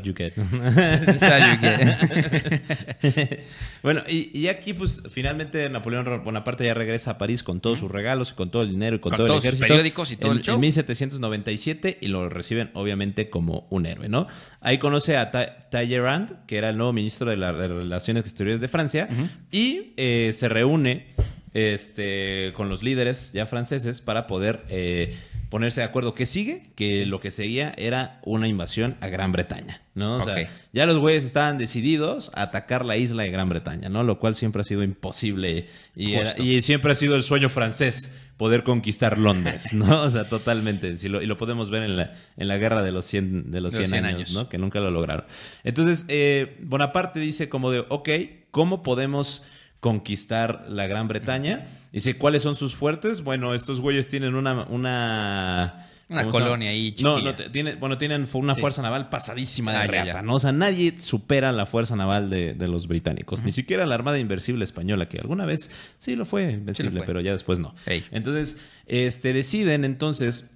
you 0.03 0.15
get. 0.15 0.35
That's 0.37 1.23
how 1.23 1.39
you 1.39 1.61
get. 1.61 3.45
bueno, 3.83 4.03
y, 4.09 4.31
y 4.37 4.49
aquí, 4.49 4.73
pues, 4.73 5.03
finalmente 5.11 5.69
Napoleón 5.69 6.25
Bonaparte 6.25 6.65
ya 6.65 6.75
regresa 6.75 7.13
a 7.13 7.19
París 7.19 7.43
con 7.43 7.61
todos 7.61 7.79
sus 7.81 7.91
regalos, 7.91 8.33
y 8.33 8.35
con 8.35 8.51
todo 8.51 8.63
el 8.63 8.71
dinero 8.71 8.97
y 8.97 8.99
con, 8.99 9.11
Con 9.11 9.17
todo 9.19 9.27
todos 9.27 9.45
el 9.45 9.51
sus 9.51 9.61
ejército. 9.61 9.75
periódicos 9.75 10.13
y 10.13 10.17
todo 10.17 10.33
en, 10.33 10.39
el 10.39 10.43
show. 10.45 10.55
En 10.55 10.61
1797 10.61 11.99
y 12.01 12.09
lo 12.09 12.29
reciben, 12.29 12.71
obviamente, 12.75 13.31
como 13.31 13.67
un 13.71 13.87
héroe, 13.87 14.09
¿no? 14.09 14.27
Ahí 14.61 14.79
conoce 14.79 15.17
a 15.17 15.31
Ta- 15.31 15.69
Talleyrand, 15.71 16.47
que 16.47 16.57
era 16.59 16.71
el 16.71 16.77
nuevo 16.77 16.93
ministro 16.93 17.31
de, 17.31 17.37
la- 17.37 17.53
de 17.53 17.69
Relaciones 17.69 18.23
Exteriores 18.25 18.61
de 18.61 18.69
Francia, 18.69 19.09
y 19.51 19.93
eh, 19.97 20.31
se 20.33 20.49
reúne 20.49 21.09
este, 21.55 22.53
con 22.55 22.69
los 22.69 22.83
líderes 22.83 23.33
ya 23.33 23.47
franceses 23.47 24.01
para 24.01 24.27
poder 24.27 24.65
eh, 24.69 25.15
ponerse 25.49 25.81
de 25.81 25.87
acuerdo. 25.87 26.15
¿Qué 26.15 26.27
sigue? 26.27 26.71
Que 26.75 27.07
lo 27.07 27.21
que 27.21 27.31
seguía 27.31 27.75
era 27.77 28.21
una 28.25 28.49
invasión 28.49 28.97
a 29.01 29.09
Gran 29.09 29.33
Bretaña, 29.33 29.83
¿no? 29.95 30.17
O 30.17 30.21
sea, 30.21 30.49
ya 30.73 30.87
los 30.87 30.99
güeyes 30.99 31.25
estaban 31.25 31.59
decididos 31.59 32.31
a 32.35 32.43
atacar 32.43 32.85
la 32.85 32.97
isla 32.97 33.23
de 33.23 33.31
Gran 33.31 33.49
Bretaña, 33.49 33.89
¿no? 33.89 34.03
Lo 34.03 34.19
cual 34.19 34.35
siempre 34.35 34.61
ha 34.61 34.65
sido 34.65 34.83
imposible 34.83 35.67
y, 35.97 36.15
era- 36.15 36.27
Justo. 36.27 36.43
y 36.43 36.61
siempre 36.63 36.93
ha 36.93 36.95
sido 36.95 37.17
el 37.17 37.23
sueño 37.23 37.49
francés 37.49 38.15
poder 38.37 38.63
conquistar 38.63 39.19
Londres, 39.19 39.73
¿no? 39.73 40.03
O 40.03 40.11
sea, 40.11 40.29
totalmente. 40.29 40.97
Si 40.97 41.09
lo- 41.09 41.23
y 41.23 41.27
lo 41.27 41.37
podemos 41.39 41.71
ver 41.71 41.83
en 41.85 41.97
la, 41.97 42.13
en 42.37 42.49
la 42.49 42.59
guerra 42.59 42.83
de 42.83 42.93
los 42.93 43.07
100, 43.07 43.51
de 43.51 43.61
los 43.61 43.73
De 43.73 43.81
los 43.81 43.89
100 43.89 43.91
100 43.91 44.05
años, 44.05 44.17
años. 44.29 44.33
¿no? 44.33 44.49
Que 44.49 44.59
nunca 44.59 44.81
lo 44.81 44.91
lograron. 44.91 45.25
Entonces, 45.65 46.05
eh, 46.09 46.57
Bonaparte 46.63 47.21
dice 47.21 47.49
como 47.49 47.71
de, 47.71 47.85
ok, 47.89 48.09
¿cómo 48.51 48.83
podemos 48.83 49.43
conquistar 49.81 50.67
la 50.69 50.87
Gran 50.87 51.09
Bretaña? 51.09 51.67
Dice, 51.93 52.17
¿cuáles 52.17 52.43
son 52.43 52.55
sus 52.55 52.75
fuertes? 52.75 53.23
Bueno, 53.23 53.55
estos 53.55 53.81
güeyes 53.81 54.09
tienen 54.09 54.35
una... 54.35 54.65
una 54.65 55.87
Una 56.11 56.25
colonia 56.31 56.71
ahí 56.71 56.95
No, 57.01 57.17
chiquilla. 57.17 57.31
no, 57.33 57.37
te- 57.37 57.51
tiene, 57.51 57.75
bueno, 57.75 57.99
tienen 57.99 58.27
una 58.33 58.55
fuerza 58.55 58.81
naval 58.83 59.09
pasadísima 59.11 59.73
de 59.73 59.79
Ah, 59.79 59.87
reata, 59.87 60.13
ya. 60.15 60.23
¿no? 60.23 60.35
O 60.35 60.39
sea, 60.39 60.53
nadie 60.53 60.99
supera 60.99 61.53
la 61.53 61.67
fuerza 61.67 61.97
naval 61.97 62.31
de, 62.31 62.55
de 62.55 62.67
los 62.69 62.87
británicos. 62.89 63.43
Ni 63.45 63.53
siquiera 63.53 63.85
la 63.87 63.95
Armada 63.95 64.19
Inversible 64.19 64.65
Española, 64.65 65.09
que 65.09 65.19
alguna 65.19 65.45
vez 65.45 65.71
sí 65.99 66.17
lo 66.17 66.25
fue 66.25 66.51
invencible, 66.53 66.99
fue. 67.01 67.07
pero 67.07 67.21
ya 67.21 67.33
después 67.33 67.59
no. 67.59 67.75
Entonces, 68.11 68.59
este, 68.87 69.33
deciden 69.35 69.85
entonces 69.85 70.51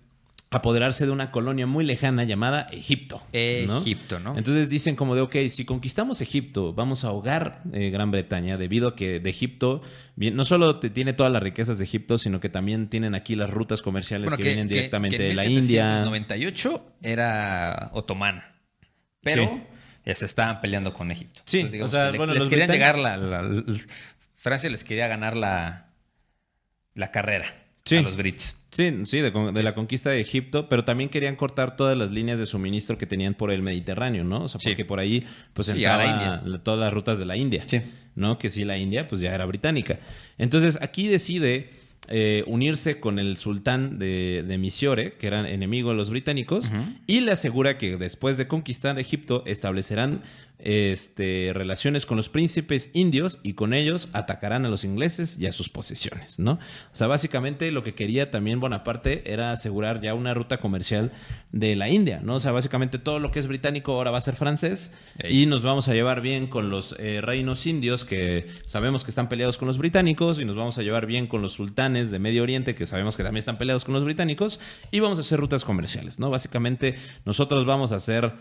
apoderarse 0.58 1.06
de 1.06 1.12
una 1.12 1.30
colonia 1.30 1.66
muy 1.66 1.84
lejana 1.84 2.24
llamada 2.24 2.68
Egipto. 2.72 3.22
Egipto, 3.32 4.18
¿no? 4.20 4.36
Entonces 4.36 4.68
dicen 4.70 4.96
como 4.96 5.14
de, 5.14 5.20
ok, 5.22 5.36
si 5.48 5.64
conquistamos 5.64 6.20
Egipto, 6.20 6.72
vamos 6.72 7.04
a 7.04 7.08
ahogar 7.08 7.62
eh, 7.72 7.90
Gran 7.90 8.10
Bretaña, 8.10 8.56
debido 8.56 8.88
a 8.88 8.96
que 8.96 9.20
de 9.20 9.30
Egipto, 9.30 9.82
bien, 10.16 10.34
no 10.36 10.44
solo 10.44 10.78
te- 10.78 10.90
tiene 10.90 11.12
todas 11.12 11.32
las 11.32 11.42
riquezas 11.42 11.78
de 11.78 11.84
Egipto, 11.84 12.18
sino 12.18 12.40
que 12.40 12.48
también 12.48 12.88
tienen 12.88 13.14
aquí 13.14 13.34
las 13.34 13.50
rutas 13.50 13.82
comerciales 13.82 14.26
Bueno, 14.26 14.36
que, 14.38 14.42
vienen 14.44 14.68
directamente 14.68 15.16
que 15.16 15.22
de 15.24 15.30
en 15.30 15.36
la 15.36 15.44
India. 15.46 15.84
1798 15.84 16.86
era 17.02 17.90
otomana, 17.92 18.52
pero 19.22 19.44
Sí. 19.44 19.62
ya 20.06 20.14
se 20.14 20.26
estaban 20.26 20.60
peleando 20.60 20.92
con 20.92 21.10
Egipto. 21.10 21.40
Sí, 21.44 21.62
digamos 21.64 21.90
o 21.90 21.96
sea, 21.96 22.10
le- 22.10 22.18
bueno, 22.18 22.32
les 22.34 22.40
los 22.40 22.48
querían 22.48 22.68
británicos- 22.68 22.96
llegar 22.96 23.18
la, 23.20 23.42
la- 23.42 23.42
la- 23.42 23.64
Francia 24.36 24.68
les 24.70 24.82
quería 24.84 25.06
ganar 25.06 25.36
la, 25.36 25.88
la 26.94 27.10
carrera 27.12 27.46
Sí. 27.84 27.96
a 27.96 28.02
los 28.02 28.16
brits. 28.16 28.56
Sí, 28.70 28.90
sí, 29.04 29.20
de, 29.20 29.62
la 29.62 29.74
conquista 29.74 30.08
de 30.10 30.20
Egipto, 30.20 30.66
pero 30.68 30.82
también 30.82 31.10
querían 31.10 31.36
cortar 31.36 31.76
todas 31.76 31.96
las 31.96 32.10
líneas 32.10 32.38
de 32.38 32.46
suministro 32.46 32.96
que 32.96 33.06
tenían 33.06 33.34
por 33.34 33.50
el 33.50 33.60
Mediterráneo, 33.60 34.24
¿no? 34.24 34.44
O 34.44 34.48
sea, 34.48 34.58
Sí. 34.60 34.70
porque 34.70 34.86
por 34.86 34.98
ahí 34.98 35.24
pues 35.52 35.68
entraba 35.68 36.40
la 36.42 36.58
todas 36.62 36.80
las 36.80 36.92
rutas 36.92 37.18
de 37.18 37.26
la 37.26 37.36
India, 37.36 37.64
Sí. 37.66 37.82
¿no? 38.14 38.38
Que 38.38 38.48
sí, 38.48 38.64
la 38.64 38.78
India 38.78 39.06
pues 39.08 39.20
ya 39.20 39.34
era 39.34 39.44
británica. 39.44 39.98
Entonces 40.38 40.78
aquí 40.80 41.06
decide 41.08 41.68
eh, 42.08 42.42
unirse 42.48 42.98
con 42.98 43.18
el 43.20 43.36
sultán 43.36 43.98
de, 43.98 44.42
de 44.46 44.58
Misiore, 44.58 45.12
que 45.14 45.26
eran 45.28 45.46
enemigos 45.46 45.92
de 45.92 45.96
los 45.98 46.10
británicos, 46.10 46.72
y 47.06 47.20
le 47.20 47.30
asegura 47.30 47.78
que 47.78 47.96
después 47.96 48.36
de 48.38 48.48
conquistar 48.48 48.98
Egipto 48.98 49.44
establecerán 49.46 50.20
este, 50.62 51.50
relaciones 51.52 52.06
con 52.06 52.16
los 52.16 52.28
príncipes 52.28 52.90
indios 52.94 53.40
y 53.42 53.54
con 53.54 53.74
ellos 53.74 54.08
atacarán 54.12 54.64
a 54.64 54.68
los 54.68 54.84
ingleses 54.84 55.36
y 55.38 55.46
a 55.46 55.52
sus 55.52 55.68
posesiones, 55.68 56.38
¿no? 56.38 56.52
O 56.52 56.94
sea, 56.94 57.08
básicamente 57.08 57.70
lo 57.72 57.82
que 57.82 57.94
quería 57.94 58.30
también 58.30 58.60
Bonaparte 58.60 59.32
era 59.32 59.50
asegurar 59.50 60.00
ya 60.00 60.14
una 60.14 60.34
ruta 60.34 60.58
comercial 60.58 61.10
de 61.50 61.74
la 61.74 61.88
India, 61.88 62.20
¿no? 62.22 62.36
O 62.36 62.40
sea, 62.40 62.52
básicamente 62.52 62.98
todo 62.98 63.18
lo 63.18 63.30
que 63.32 63.40
es 63.40 63.48
británico 63.48 63.92
ahora 63.92 64.12
va 64.12 64.18
a 64.18 64.22
ser 64.22 64.36
francés 64.36 64.94
y 65.28 65.46
nos 65.46 65.62
vamos 65.62 65.88
a 65.88 65.94
llevar 65.94 66.20
bien 66.20 66.46
con 66.46 66.70
los 66.70 66.94
eh, 66.98 67.20
reinos 67.20 67.66
indios 67.66 68.04
que 68.04 68.46
sabemos 68.64 69.04
que 69.04 69.10
están 69.10 69.28
peleados 69.28 69.58
con 69.58 69.66
los 69.66 69.78
británicos 69.78 70.40
y 70.40 70.44
nos 70.44 70.56
vamos 70.56 70.78
a 70.78 70.82
llevar 70.82 71.06
bien 71.06 71.26
con 71.26 71.42
los 71.42 71.52
sultanes 71.52 72.10
de 72.10 72.20
Medio 72.20 72.42
Oriente 72.42 72.74
que 72.74 72.86
sabemos 72.86 73.16
que 73.16 73.24
también 73.24 73.40
están 73.40 73.58
peleados 73.58 73.84
con 73.84 73.94
los 73.94 74.04
británicos 74.04 74.60
y 74.92 75.00
vamos 75.00 75.18
a 75.18 75.22
hacer 75.22 75.40
rutas 75.40 75.64
comerciales, 75.64 76.20
¿no? 76.20 76.30
Básicamente 76.30 76.94
nosotros 77.24 77.64
vamos 77.64 77.90
a 77.90 77.98
ser 77.98 78.32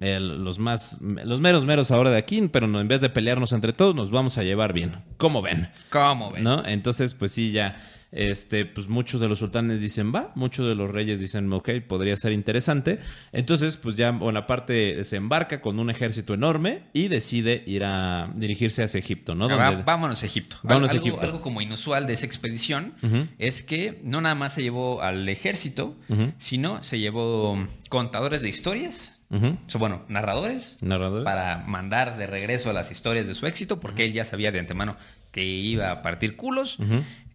eh, 0.00 0.18
los 0.20 0.58
más 0.58 0.98
los 1.00 1.40
meros 1.40 1.64
meros 1.64 1.90
ahora 1.90 2.10
de 2.10 2.18
aquí, 2.18 2.48
pero 2.48 2.66
no, 2.66 2.80
en 2.80 2.88
vez 2.88 3.00
de 3.00 3.10
pelearnos 3.10 3.52
entre 3.52 3.72
todos 3.72 3.94
nos 3.94 4.10
vamos 4.10 4.38
a 4.38 4.42
llevar 4.42 4.72
bien. 4.72 4.96
¿Cómo 5.16 5.42
ven? 5.42 5.68
¿Cómo 5.90 6.30
ven? 6.32 6.42
¿No? 6.42 6.64
Entonces, 6.66 7.14
pues 7.14 7.32
sí, 7.32 7.52
ya. 7.52 7.80
Este, 8.16 8.64
pues 8.64 8.86
muchos 8.86 9.20
de 9.20 9.26
los 9.28 9.40
sultanes 9.40 9.80
dicen 9.80 10.14
va, 10.14 10.30
muchos 10.36 10.68
de 10.68 10.76
los 10.76 10.88
reyes 10.88 11.18
dicen 11.18 11.52
ok, 11.52 11.68
podría 11.88 12.16
ser 12.16 12.30
interesante. 12.30 13.00
Entonces, 13.32 13.76
pues 13.76 13.96
ya 13.96 14.12
Bonaparte 14.12 15.02
se 15.02 15.16
embarca 15.16 15.60
con 15.60 15.80
un 15.80 15.90
ejército 15.90 16.32
enorme 16.32 16.82
y 16.92 17.08
decide 17.08 17.64
ir 17.66 17.82
a 17.82 18.30
dirigirse 18.36 18.84
hacia 18.84 19.00
Egipto, 19.00 19.34
¿no? 19.34 19.46
Ah, 19.46 19.70
Donde- 19.70 19.82
vámonos 19.82 20.22
a 20.22 20.26
Egipto. 20.26 20.58
Vámonos 20.62 20.92
a 20.92 20.96
Egipto. 20.96 21.22
algo 21.22 21.40
como 21.42 21.60
inusual 21.60 22.06
de 22.06 22.12
esa 22.12 22.26
expedición 22.26 22.94
es 23.40 23.64
que 23.64 24.00
no 24.04 24.20
nada 24.20 24.36
más 24.36 24.54
se 24.54 24.62
llevó 24.62 25.02
al 25.02 25.28
ejército, 25.28 25.96
sino 26.38 26.84
se 26.84 27.00
llevó 27.00 27.58
contadores 27.88 28.42
de 28.42 28.48
historias, 28.48 29.13
Sea, 29.30 29.78
bueno, 29.78 30.04
narradores, 30.08 30.76
Narradores. 30.80 31.24
para 31.24 31.58
mandar 31.66 32.16
de 32.18 32.26
regreso 32.26 32.72
las 32.72 32.90
historias 32.92 33.26
de 33.26 33.34
su 33.34 33.46
éxito, 33.46 33.80
porque 33.80 34.04
él 34.04 34.12
ya 34.12 34.24
sabía 34.24 34.52
de 34.52 34.60
antemano 34.60 34.96
que 35.32 35.44
iba 35.44 35.90
a 35.90 36.02
partir 36.02 36.36
culos, 36.36 36.78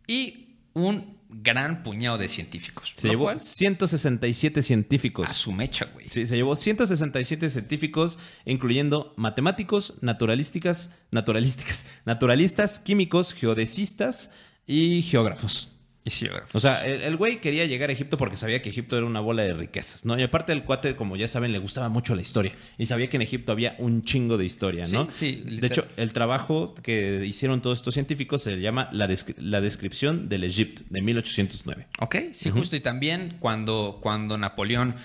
y 0.07 0.55
un 0.73 1.19
gran 1.29 1.83
puñado 1.83 2.17
de 2.17 2.27
científicos. 2.27 2.93
Se 2.95 3.09
llevó 3.09 3.25
cual, 3.25 3.39
167 3.39 4.63
científicos. 4.63 5.29
a 5.29 5.33
su 5.33 5.51
mecha, 5.51 5.85
güey. 5.93 6.07
Sí, 6.09 6.25
se 6.25 6.35
llevó 6.35 6.55
167 6.55 7.49
científicos, 7.49 8.17
incluyendo 8.45 9.13
matemáticos, 9.15 9.93
naturalísticas, 10.01 10.91
naturalísticas, 11.11 11.85
naturalistas, 12.05 12.79
químicos, 12.79 13.33
geodesistas 13.33 14.31
y 14.65 15.03
geógrafos. 15.03 15.68
Y. 16.09 16.43
O 16.53 16.59
sea, 16.59 16.85
el 16.85 17.01
el 17.01 17.15
güey 17.17 17.37
quería 17.41 17.65
llegar 17.65 17.89
a 17.89 17.93
Egipto 17.93 18.17
porque 18.17 18.37
sabía 18.37 18.61
que 18.61 18.69
Egipto 18.69 18.97
era 18.97 19.05
una 19.05 19.19
bola 19.19 19.43
de 19.43 19.53
riquezas, 19.53 20.05
¿no? 20.05 20.17
Y 20.19 20.23
aparte 20.23 20.53
el 20.53 20.63
cuate, 20.63 20.95
como 20.95 21.15
ya 21.15 21.27
saben, 21.27 21.51
le 21.51 21.59
gustaba 21.59 21.89
mucho 21.89 22.15
la 22.15 22.21
historia. 22.21 22.51
Y 22.77 22.85
sabía 22.85 23.09
que 23.09 23.17
en 23.17 23.21
Egipto 23.21 23.51
había 23.51 23.75
un 23.79 24.03
chingo 24.03 24.37
de 24.37 24.45
historia, 24.45 24.85
¿no? 24.87 25.07
Sí, 25.11 25.43
sí, 25.47 25.57
De 25.59 25.67
hecho, 25.67 25.87
el 25.97 26.11
trabajo 26.13 26.73
que 26.81 27.25
hicieron 27.25 27.61
todos 27.61 27.77
estos 27.79 27.93
científicos 27.93 28.41
se 28.43 28.59
llama 28.59 28.89
La, 28.91 29.07
Descri- 29.07 29.35
la 29.37 29.61
Descripción 29.61 30.29
del 30.29 30.43
Egipto, 30.43 30.83
de 30.89 31.01
1809. 31.01 31.87
Ok, 31.99 32.15
sí, 32.33 32.49
justo. 32.49 32.75
Y 32.75 32.79
también 32.79 33.37
cuando, 33.39 33.99
cuando 34.01 34.37
Napoleón 34.37 34.95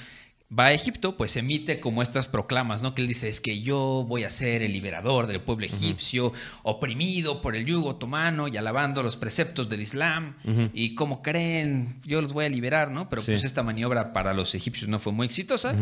va 0.56 0.66
a 0.66 0.72
Egipto, 0.72 1.16
pues 1.16 1.36
emite 1.36 1.80
como 1.80 2.02
estas 2.02 2.28
proclamas, 2.28 2.82
¿no? 2.82 2.94
Que 2.94 3.02
él 3.02 3.08
dice, 3.08 3.28
es 3.28 3.40
que 3.40 3.60
yo 3.62 4.04
voy 4.08 4.24
a 4.24 4.30
ser 4.30 4.62
el 4.62 4.72
liberador 4.72 5.26
del 5.26 5.40
pueblo 5.40 5.66
egipcio, 5.66 6.32
oprimido 6.62 7.40
por 7.40 7.56
el 7.56 7.64
yugo 7.64 7.88
otomano 7.90 8.48
y 8.48 8.56
alabando 8.56 9.02
los 9.02 9.16
preceptos 9.16 9.68
del 9.68 9.80
Islam. 9.80 10.36
Y 10.72 10.94
como 10.94 11.22
creen, 11.22 11.98
yo 12.04 12.20
los 12.22 12.32
voy 12.32 12.44
a 12.44 12.48
liberar, 12.48 12.90
¿no? 12.90 13.08
Pero 13.08 13.22
Sí. 13.22 13.32
pues 13.32 13.44
esta 13.44 13.62
maniobra 13.62 14.12
para 14.12 14.32
los 14.34 14.54
egipcios 14.54 14.88
no 14.88 14.98
fue 14.98 15.12
muy 15.12 15.26
exitosa 15.26 15.74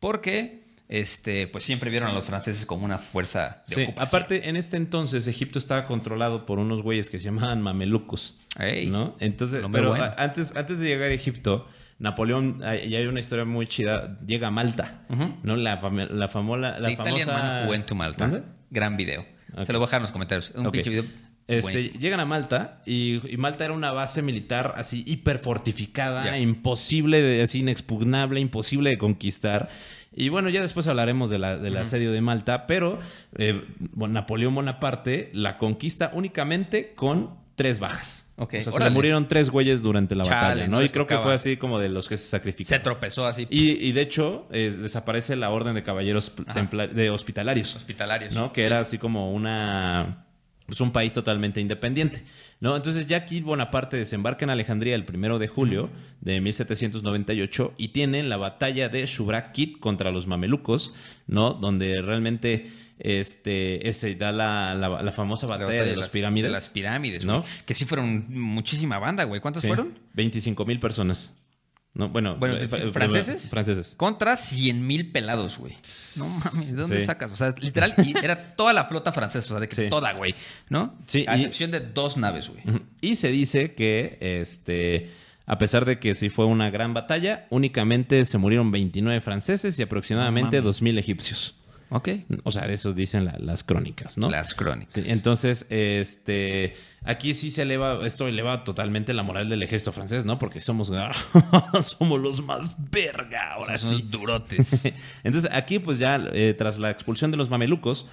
porque... 0.00 0.62
Este, 0.86 1.46
pues 1.48 1.64
siempre 1.64 1.90
vieron 1.90 2.10
a 2.10 2.12
los 2.12 2.26
franceses 2.26 2.66
como 2.66 2.84
una 2.84 2.98
fuerza 2.98 3.62
de 3.66 3.74
Sí, 3.74 3.82
ocupación. 3.84 4.06
aparte, 4.06 4.48
en 4.50 4.56
este 4.56 4.76
entonces 4.76 5.26
Egipto 5.26 5.58
estaba 5.58 5.86
controlado 5.86 6.44
por 6.44 6.58
unos 6.58 6.82
güeyes 6.82 7.08
que 7.08 7.18
se 7.18 7.24
llamaban 7.24 7.62
mamelucos. 7.62 8.36
Ey, 8.60 8.88
¿No? 8.90 9.16
Entonces, 9.18 9.64
pero 9.72 9.88
bueno. 9.88 10.10
antes, 10.18 10.54
antes 10.54 10.80
de 10.80 10.88
llegar 10.88 11.10
a 11.10 11.14
Egipto, 11.14 11.66
Napoleón, 11.98 12.60
y 12.86 12.94
hay 12.94 13.06
una 13.06 13.20
historia 13.20 13.44
muy 13.44 13.66
chida, 13.66 14.18
llega 14.26 14.48
a 14.48 14.50
Malta, 14.50 15.02
¿no? 15.42 15.56
La, 15.56 15.80
fam- 15.80 16.08
la, 16.10 16.28
famola, 16.28 16.78
la 16.78 16.90
Italian 16.90 17.26
famosa... 17.28 17.66
Man 17.68 17.86
to 17.86 17.94
Malta. 17.94 18.26
¿Dónde? 18.26 18.42
Gran 18.70 18.96
video. 18.96 19.24
Ok. 19.56 19.64
Se 19.66 19.72
lo 19.72 19.78
voy 19.78 19.84
a 19.84 19.88
dejar 19.88 19.98
en 19.98 20.02
los 20.02 20.10
comentarios. 20.12 20.52
Un 20.54 20.70
pinche 20.70 20.90
video. 20.90 21.04
Este, 21.46 21.90
llegan 21.98 22.20
a 22.20 22.24
Malta 22.24 22.80
y, 22.86 23.20
y 23.30 23.36
Malta 23.36 23.64
era 23.66 23.74
una 23.74 23.92
base 23.92 24.22
militar 24.22 24.72
así 24.76 25.04
hiper 25.06 25.38
fortificada, 25.38 26.24
Ya. 26.24 26.38
imposible, 26.38 27.20
de, 27.20 27.42
así 27.42 27.60
inexpugnable, 27.60 28.40
imposible 28.40 28.88
de 28.90 28.96
conquistar. 28.98 29.68
Y 30.16 30.30
bueno, 30.30 30.48
ya 30.48 30.62
después 30.62 30.88
hablaremos 30.88 31.28
de 31.28 31.38
la, 31.38 31.56
del 31.58 31.76
asedio 31.76 32.12
de 32.12 32.20
Malta, 32.22 32.66
pero 32.66 32.98
eh, 33.36 33.62
Napoleón 33.94 34.54
Bonaparte 34.54 35.30
la 35.34 35.58
conquista 35.58 36.10
únicamente 36.14 36.94
con 36.94 37.43
tres 37.56 37.78
bajas. 37.78 38.32
Ok, 38.36 38.54
O 38.58 38.60
sea, 38.62 38.72
se 38.72 38.80
le 38.82 38.90
murieron 38.90 39.28
tres 39.28 39.48
güeyes 39.50 39.82
durante 39.82 40.14
la 40.16 40.24
Chale, 40.24 40.34
batalla, 40.40 40.66
¿no? 40.68 40.78
no 40.78 40.82
y 40.82 40.88
creo 40.88 41.06
que 41.06 41.18
fue 41.18 41.32
así 41.34 41.56
como 41.56 41.78
de 41.78 41.88
los 41.88 42.08
que 42.08 42.16
se 42.16 42.24
Se 42.24 42.28
sacrificaron. 42.30 42.82
tropezó 42.82 43.26
así. 43.26 43.46
Y, 43.50 43.72
y 43.86 43.92
de 43.92 44.00
hecho, 44.00 44.46
desaparece 44.50 45.36
la 45.36 45.50
orden 45.50 45.74
de 45.74 45.82
caballeros 45.82 46.32
de 46.92 47.10
hospitalarios. 47.10 47.76
Hospitalarios. 47.76 48.34
¿no? 48.34 48.52
Que 48.52 48.62
Sí. 48.62 48.66
era 48.66 48.80
así 48.80 48.98
como 48.98 49.32
una 49.32 50.20
pues 50.66 50.80
un 50.80 50.92
país 50.92 51.12
totalmente 51.12 51.60
independiente, 51.60 52.24
¿no? 52.58 52.74
Entonces 52.74 53.06
ya 53.06 53.18
aquí 53.18 53.42
Bonaparte 53.42 53.98
desembarca 53.98 54.46
en 54.46 54.50
Alejandría 54.50 54.94
el 54.94 55.04
primero 55.04 55.38
de 55.38 55.46
julio 55.46 55.90
de 56.22 56.40
1798 56.40 57.74
y 57.76 57.88
tienen 57.88 58.30
la 58.30 58.38
batalla 58.38 58.88
de 58.88 59.04
Shubra-Kit 59.04 59.78
contra 59.78 60.10
los 60.10 60.26
mamelucos, 60.26 60.94
¿no? 61.26 61.52
Donde 61.52 62.00
realmente 62.00 62.70
este 62.98 63.88
ese 63.88 64.14
da 64.14 64.32
la, 64.32 64.74
la- 64.74 65.02
la 65.02 65.12
famosa 65.12 65.46
La 65.46 65.56
batalla, 65.56 65.84
de, 65.84 65.96
las 65.96 66.08
pirámides, 66.08 66.48
De 66.48 66.52
las 66.52 66.68
pirámides, 66.68 67.24
¿no? 67.24 67.44
Que 67.66 67.74
sí 67.74 67.84
fueron 67.84 68.26
muchísima 68.28 68.98
banda, 68.98 69.24
güey. 69.24 69.40
¿Cuántas 69.40 69.62
Sí, 69.62 69.68
fueron? 69.68 69.98
25 70.14 70.64
mil 70.64 70.78
personas. 70.80 71.34
No, 71.96 72.08
bueno, 72.08 72.34
Bueno, 72.36 72.56
eh, 72.56 72.66
fra- 72.66 72.90
¿franceses? 72.90 73.48
Franceses. 73.48 73.94
Contra 73.96 74.34
100 74.36 74.84
mil 74.84 75.12
pelados, 75.12 75.58
güey. 75.58 75.76
No 76.18 76.26
mames, 76.28 76.72
¿de 76.72 76.80
dónde 76.82 76.98
Sí. 77.00 77.06
sacas? 77.06 77.30
O 77.30 77.36
sea, 77.36 77.54
literal, 77.60 77.94
y 77.98 78.14
era 78.18 78.56
toda 78.56 78.72
la 78.72 78.86
flota 78.86 79.12
francesa, 79.12 79.46
o 79.46 79.48
sea, 79.50 79.60
de 79.60 79.68
que 79.68 79.76
Sí. 79.76 79.88
toda, 79.88 80.12
güey, 80.12 80.34
¿no? 80.68 80.98
Sí, 81.06 81.24
A 81.28 81.36
y- 81.36 81.42
excepción 81.42 81.70
de 81.70 81.78
dos 81.80 82.16
naves, 82.16 82.48
güey. 82.48 82.62
Y 83.00 83.14
se 83.14 83.28
dice 83.30 83.74
que, 83.74 84.18
este, 84.20 85.12
a 85.46 85.56
pesar 85.58 85.84
de 85.84 86.00
que 86.00 86.16
sí 86.16 86.30
fue 86.30 86.46
una 86.46 86.68
gran 86.70 86.94
batalla, 86.94 87.46
únicamente 87.50 88.24
se 88.24 88.38
murieron 88.38 88.72
29 88.72 89.20
franceses 89.20 89.78
y 89.78 89.82
aproximadamente 89.82 90.56
No 90.56 90.62
mames. 90.64 90.80
2.000 90.82 90.98
egipcios. 90.98 91.54
Ok. 91.96 92.08
O 92.42 92.50
sea, 92.50 92.66
de 92.66 92.74
esos 92.74 92.96
dicen 92.96 93.24
la- 93.24 93.38
las 93.38 93.62
crónicas, 93.62 94.18
¿no? 94.18 94.28
Las 94.28 94.54
crónicas. 94.54 94.94
Sí, 94.94 95.02
entonces, 95.06 95.64
este, 95.70 96.74
aquí 97.04 97.34
sí 97.34 97.52
se 97.52 97.62
eleva, 97.62 98.04
esto 98.04 98.26
eleva 98.26 98.64
totalmente 98.64 99.12
la 99.14 99.22
moral 99.22 99.48
del 99.48 99.62
ejército 99.62 99.92
francés, 99.92 100.24
¿no? 100.24 100.36
Porque 100.38 100.58
somos, 100.58 100.90
somos 101.82 102.20
los 102.20 102.42
más 102.44 102.74
verga, 102.90 103.52
ahora 103.54 103.78
sí. 103.78 104.04
durotes. 104.10 104.84
Entonces, 105.22 105.48
aquí, 105.52 105.78
pues 105.78 106.00
ya, 106.00 106.16
eh, 106.32 106.54
tras 106.58 106.78
la 106.80 106.90
expulsión 106.90 107.30
de 107.30 107.36
los 107.36 107.48
mamelucos, 107.48 108.06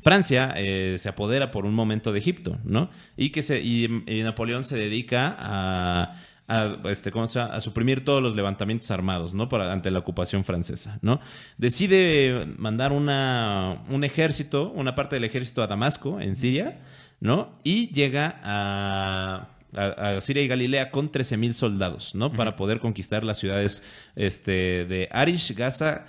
Francia 0.00 0.54
eh, 0.56 0.96
se 0.98 1.08
apodera 1.10 1.50
por 1.50 1.66
un 1.66 1.74
momento 1.74 2.12
de 2.12 2.18
Egipto, 2.20 2.58
¿no? 2.64 2.88
Y 3.18 3.30
que 3.30 3.42
se, 3.42 3.60
y, 3.60 3.84
y 4.06 4.22
Napoleón 4.22 4.64
se 4.64 4.76
dedica 4.76 5.36
a, 5.38 6.16
a, 6.48 6.76
este, 6.86 7.10
¿cómo 7.10 7.26
se 7.26 7.38
llama? 7.38 7.54
a 7.54 7.60
suprimir 7.60 8.04
todos 8.04 8.22
los 8.22 8.34
levantamientos 8.34 8.90
armados, 8.90 9.34
¿no? 9.34 9.48
Para, 9.48 9.72
ante 9.72 9.90
la 9.90 9.98
ocupación 9.98 10.44
francesa, 10.44 10.98
¿no? 11.02 11.20
Decide 11.58 12.46
mandar 12.58 12.92
una, 12.92 13.84
un 13.88 14.04
ejército, 14.04 14.70
una 14.70 14.94
parte 14.94 15.16
del 15.16 15.24
ejército 15.24 15.62
a 15.62 15.66
Damasco, 15.66 16.20
en 16.20 16.36
Siria, 16.36 16.80
¿no? 17.20 17.52
Y 17.64 17.90
llega 17.92 18.40
a 18.42 19.48
a, 19.74 20.16
a 20.16 20.20
Siria 20.20 20.42
y 20.42 20.48
Galilea 20.48 20.90
con 20.90 21.10
13.000 21.10 21.52
soldados, 21.52 22.14
¿no? 22.14 22.32
Para 22.32 22.56
poder 22.56 22.80
conquistar 22.80 23.24
las 23.24 23.38
ciudades 23.38 23.82
este, 24.14 24.84
de 24.86 25.08
Arish, 25.12 25.54
Gaza, 25.54 26.06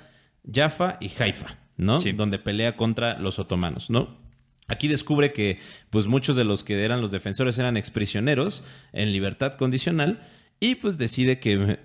Jaffa 0.51 0.97
y 0.99 1.11
Haifa, 1.21 1.57
¿no? 1.75 2.01
Sí. 2.01 2.11
Donde 2.11 2.39
pelea 2.39 2.75
contra 2.75 3.19
los 3.19 3.39
otomanos, 3.39 3.89
¿no? 3.89 4.26
Aquí 4.69 4.87
descubre 4.89 5.31
que 5.31 5.59
pues 5.89 6.07
muchos 6.07 6.35
de 6.35 6.43
los 6.43 6.63
que 6.65 6.83
eran 6.83 6.99
los 6.99 7.09
defensores 7.11 7.57
eran 7.57 7.77
exprisioneros 7.77 8.63
en 8.91 9.13
libertad 9.13 9.53
condicional 9.53 10.27
y 10.59 10.75
pues 10.75 10.97
decide 10.97 11.39
que, 11.39 11.77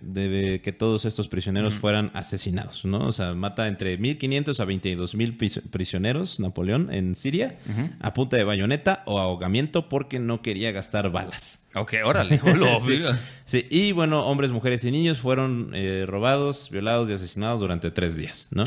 que 0.62 0.72
todos 0.72 1.04
estos 1.04 1.28
prisioneros 1.28 1.74
fueran 1.74 2.10
asesinados, 2.14 2.84
¿no? 2.86 3.00
O 3.06 3.12
sea, 3.12 3.34
mata 3.34 3.68
entre 3.68 3.98
1500 3.98 4.58
a 4.58 4.64
22.000 4.64 5.36
pris- 5.36 5.62
prisioneros 5.70 6.40
Napoleón 6.40 6.92
en 6.92 7.14
Siria 7.14 7.58
a 8.00 8.14
punta 8.14 8.36
de 8.38 8.44
bayoneta 8.44 9.02
o 9.06 9.20
ahogamiento 9.20 9.88
porque 9.88 10.18
no 10.18 10.42
quería 10.42 10.72
gastar 10.72 11.12
balas. 11.12 11.66
Ok, 11.74 11.94
órale. 12.04 12.40
lo- 12.56 12.80
Sí. 12.80 13.00
Sí, 13.44 13.66
y 13.70 13.92
bueno, 13.92 14.24
hombres, 14.26 14.50
mujeres 14.50 14.84
y 14.84 14.90
niños 14.90 15.18
fueron 15.18 15.70
eh, 15.74 16.04
robados, 16.06 16.68
violados 16.70 17.08
y 17.10 17.12
asesinados 17.12 17.60
durante 17.60 17.90
tres 17.92 18.16
días, 18.16 18.48
¿no? 18.50 18.64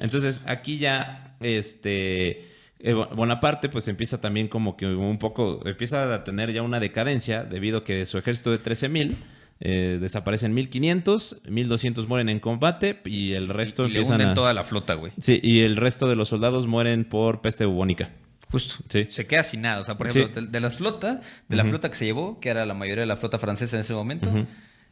Entonces, 0.00 0.42
aquí 0.46 0.76
ya, 0.78 1.34
este, 1.40 2.46
eh, 2.82 2.92
Bo- 2.94 3.08
Bonaparte, 3.14 3.68
pues 3.68 3.86
empieza 3.88 4.20
también 4.20 4.48
como 4.48 4.76
que 4.76 4.86
un 4.86 5.18
poco, 5.18 5.60
empieza 5.66 6.14
a 6.14 6.24
tener 6.24 6.52
ya 6.52 6.62
una 6.62 6.80
decadencia 6.80 7.44
debido 7.44 7.78
a 7.78 7.84
que 7.84 8.04
su 8.06 8.18
ejército 8.18 8.50
de 8.50 8.62
13.000 8.62 9.16
eh, 9.62 9.98
desaparecen 10.00 10.56
1.500, 10.56 11.42
1.200 11.44 12.06
mueren 12.06 12.28
en 12.30 12.40
combate 12.40 13.00
y 13.04 13.32
el 13.34 13.48
resto 13.48 13.84
Y 13.84 13.90
le 13.90 13.96
empiezan 13.98 14.14
hunden 14.16 14.28
a... 14.28 14.34
toda 14.34 14.54
la 14.54 14.64
flota, 14.64 14.94
güey. 14.94 15.12
Sí, 15.18 15.38
y 15.42 15.60
el 15.60 15.76
resto 15.76 16.08
de 16.08 16.16
los 16.16 16.28
soldados 16.28 16.66
mueren 16.66 17.04
por 17.04 17.40
peste 17.42 17.66
bubónica. 17.66 18.10
Justo. 18.50 18.82
Sí. 18.88 19.06
Se 19.10 19.26
queda 19.26 19.44
sin 19.44 19.60
nada. 19.62 19.80
O 19.80 19.84
sea, 19.84 19.96
por 19.96 20.10
Sí. 20.10 20.20
ejemplo, 20.20 20.40
de, 20.42 20.48
de 20.48 20.60
las 20.60 20.74
flotas, 20.74 21.18
de 21.48 21.56
la 21.56 21.64
flota 21.64 21.88
que 21.90 21.94
se 21.96 22.04
llevó, 22.06 22.40
que 22.40 22.48
era 22.48 22.66
la 22.66 22.74
mayoría 22.74 23.02
de 23.02 23.06
la 23.06 23.16
flota 23.16 23.38
francesa 23.38 23.76
en 23.76 23.80
ese 23.82 23.92
momento, 23.94 24.28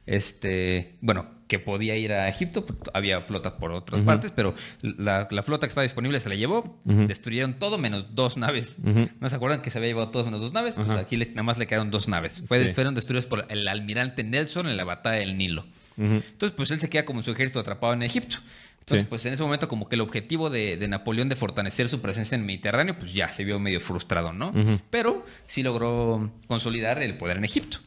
este, 0.09 0.97
bueno, 1.01 1.27
que 1.49 1.59
podía 1.59 1.97
ir 1.97 2.13
a 2.13 2.29
Egipto, 2.29 2.65
había 2.93 3.21
flota 3.23 3.57
por 3.57 3.73
otras 3.73 4.03
partes, 4.03 4.33
pero 4.33 4.55
la, 4.83 5.29
la 5.31 5.43
flota 5.43 5.67
que 5.67 5.71
estaba 5.71 5.83
disponible 5.83 6.21
se 6.21 6.29
la 6.29 6.35
llevó, 6.35 6.79
destruyeron 6.85 7.59
todo 7.59 7.79
menos 7.79 8.15
dos 8.15 8.37
naves. 8.37 8.77
¿No 9.21 9.29
se 9.31 9.37
acuerdan 9.37 9.63
que 9.63 9.71
se 9.71 9.79
había 9.79 9.89
llevado 9.89 10.11
todos 10.11 10.27
menos 10.27 10.41
dos 10.43 10.53
naves? 10.53 10.75
Pues 10.75 10.91
aquí 10.91 11.17
le- 11.17 11.27
nada 11.31 11.45
más 11.45 11.57
le 11.59 11.67
quedaron 11.67 11.91
dos 11.91 12.07
naves. 12.09 12.43
Fue- 12.47 12.69
Sí. 12.69 12.75
Fueron 12.75 12.95
destruidos 12.95 13.27
por 13.27 13.47
el 13.49 13.67
almirante 13.69 14.25
Nelson 14.25 14.69
en 14.69 14.77
la 14.77 14.85
batalla 14.85 15.21
del 15.21 15.39
Nilo. 15.39 15.65
Entonces, 15.97 16.53
pues 16.57 16.71
él 16.71 16.79
se 16.81 16.89
queda 16.91 17.05
como 17.05 17.23
su 17.23 17.31
ejército 17.33 17.61
atrapado 17.61 17.93
en 17.95 18.03
Egipto. 18.03 18.37
Entonces, 18.81 19.01
Sí. 19.05 19.07
pues 19.09 19.27
en 19.27 19.33
ese 19.35 19.43
momento 19.43 19.69
como 19.69 19.89
que 19.89 19.97
el 19.97 20.01
objetivo 20.01 20.49
de, 20.51 20.77
de 20.77 20.89
Napoleón 20.89 21.29
de 21.29 21.37
fortalecer 21.37 21.89
su 21.89 22.01
presencia 22.01 22.35
en 22.37 22.43
el 22.43 22.47
Mediterráneo, 22.47 22.97
pues 22.99 23.13
ya 23.15 23.29
se 23.33 23.45
vio 23.45 23.59
medio 23.59 23.81
frustrado, 23.81 24.33
¿no? 24.33 24.53
Pero 24.91 25.25
sí 25.47 25.63
logró 25.63 26.31
consolidar 26.47 27.03
el 27.03 27.17
poder 27.17 27.39
en 27.39 27.45
Egipto. 27.45 27.79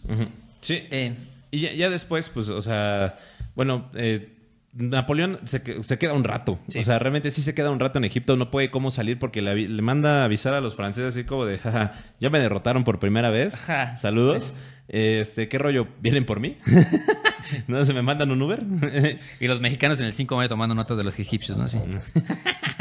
Sí. 0.59 0.83
Eh, 0.91 1.15
Y 1.51 1.59
ya, 1.59 1.73
ya 1.73 1.89
después, 1.89 2.29
pues, 2.29 2.49
o 2.49 2.61
sea, 2.61 3.17
bueno, 3.55 3.89
eh, 3.93 4.37
Napoleón 4.73 5.37
se, 5.43 5.83
se 5.83 5.97
queda 5.99 6.13
un 6.13 6.23
rato. 6.23 6.57
Sí. 6.69 6.79
O 6.79 6.83
sea, 6.83 6.97
realmente 6.97 7.29
sí 7.29 7.41
se 7.41 7.53
queda 7.53 7.71
un 7.71 7.79
rato 7.79 7.99
en 7.99 8.05
Egipto. 8.05 8.37
No 8.37 8.49
puede 8.51 8.71
cómo 8.71 8.89
salir 8.89 9.19
porque 9.19 9.41
le, 9.41 9.67
le 9.67 9.81
manda 9.81 10.21
a 10.21 10.25
avisar 10.25 10.53
a 10.53 10.61
los 10.61 10.75
franceses 10.75 11.09
así 11.13 11.25
como 11.25 11.45
de, 11.45 11.57
"Jaja, 11.57 11.91
ya 12.19 12.29
me 12.29 12.39
derrotaron 12.39 12.83
por 12.85 12.97
primera 12.99 13.29
vez. 13.29 13.61
Ajá. 13.61 13.97
Saludos. 13.97 14.53
Este, 14.93 15.47
¿qué 15.47 15.57
rollo? 15.57 15.87
¿Vienen 16.01 16.25
por 16.25 16.41
mí? 16.41 16.57
¿No 17.67 17.85
se 17.85 17.93
me 17.93 18.01
mandan 18.01 18.29
un 18.29 18.41
Uber? 18.41 18.61
y 19.39 19.47
los 19.47 19.61
mexicanos 19.61 20.01
en 20.01 20.05
el 20.05 20.13
5 20.13 20.35
de 20.35 20.37
mayo 20.37 20.49
tomando 20.49 20.75
notas 20.75 20.97
de 20.97 21.05
los 21.05 21.17
egipcios, 21.17 21.57
¿no? 21.57 21.67
Sí. 21.67 21.79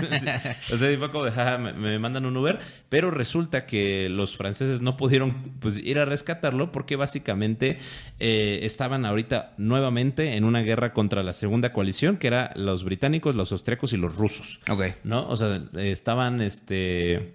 Sí. 0.01 0.73
O 0.73 0.79
sea, 0.79 0.99
fue 0.99 1.11
como 1.11 1.25
de, 1.25 1.31
"Jaja, 1.31 1.59
me, 1.59 1.75
me 1.75 1.99
mandan 1.99 2.25
un 2.25 2.35
Uber, 2.35 2.59
pero 2.89 3.11
resulta 3.11 3.67
que 3.67 4.09
los 4.09 4.35
franceses 4.35 4.81
no 4.81 4.97
pudieron 4.97 5.53
pues, 5.61 5.77
ir 5.77 5.99
a 5.99 6.07
rescatarlo 6.07 6.73
porque 6.73 6.97
básicamente 6.97 7.77
eh, 8.19 8.61
estaban 8.63 9.05
ahorita 9.05 9.53
nuevamente 9.59 10.37
en 10.37 10.45
una 10.45 10.61
guerra 10.61 10.95
contra 10.95 11.23
la 11.23 11.35
segunda 11.35 11.75
coalición, 11.75 12.17
que 12.17 12.29
era 12.29 12.51
los 12.57 12.83
británicos, 12.83 13.35
los 13.35 13.53
austriacos 13.53 13.93
y 13.93 13.99
los 13.99 14.17
rusos. 14.17 14.61
Ok. 14.71 14.85
¿No? 15.05 15.29
O 15.29 15.37
sea, 15.37 15.61
estaban, 15.77 16.41
este... 16.41 17.35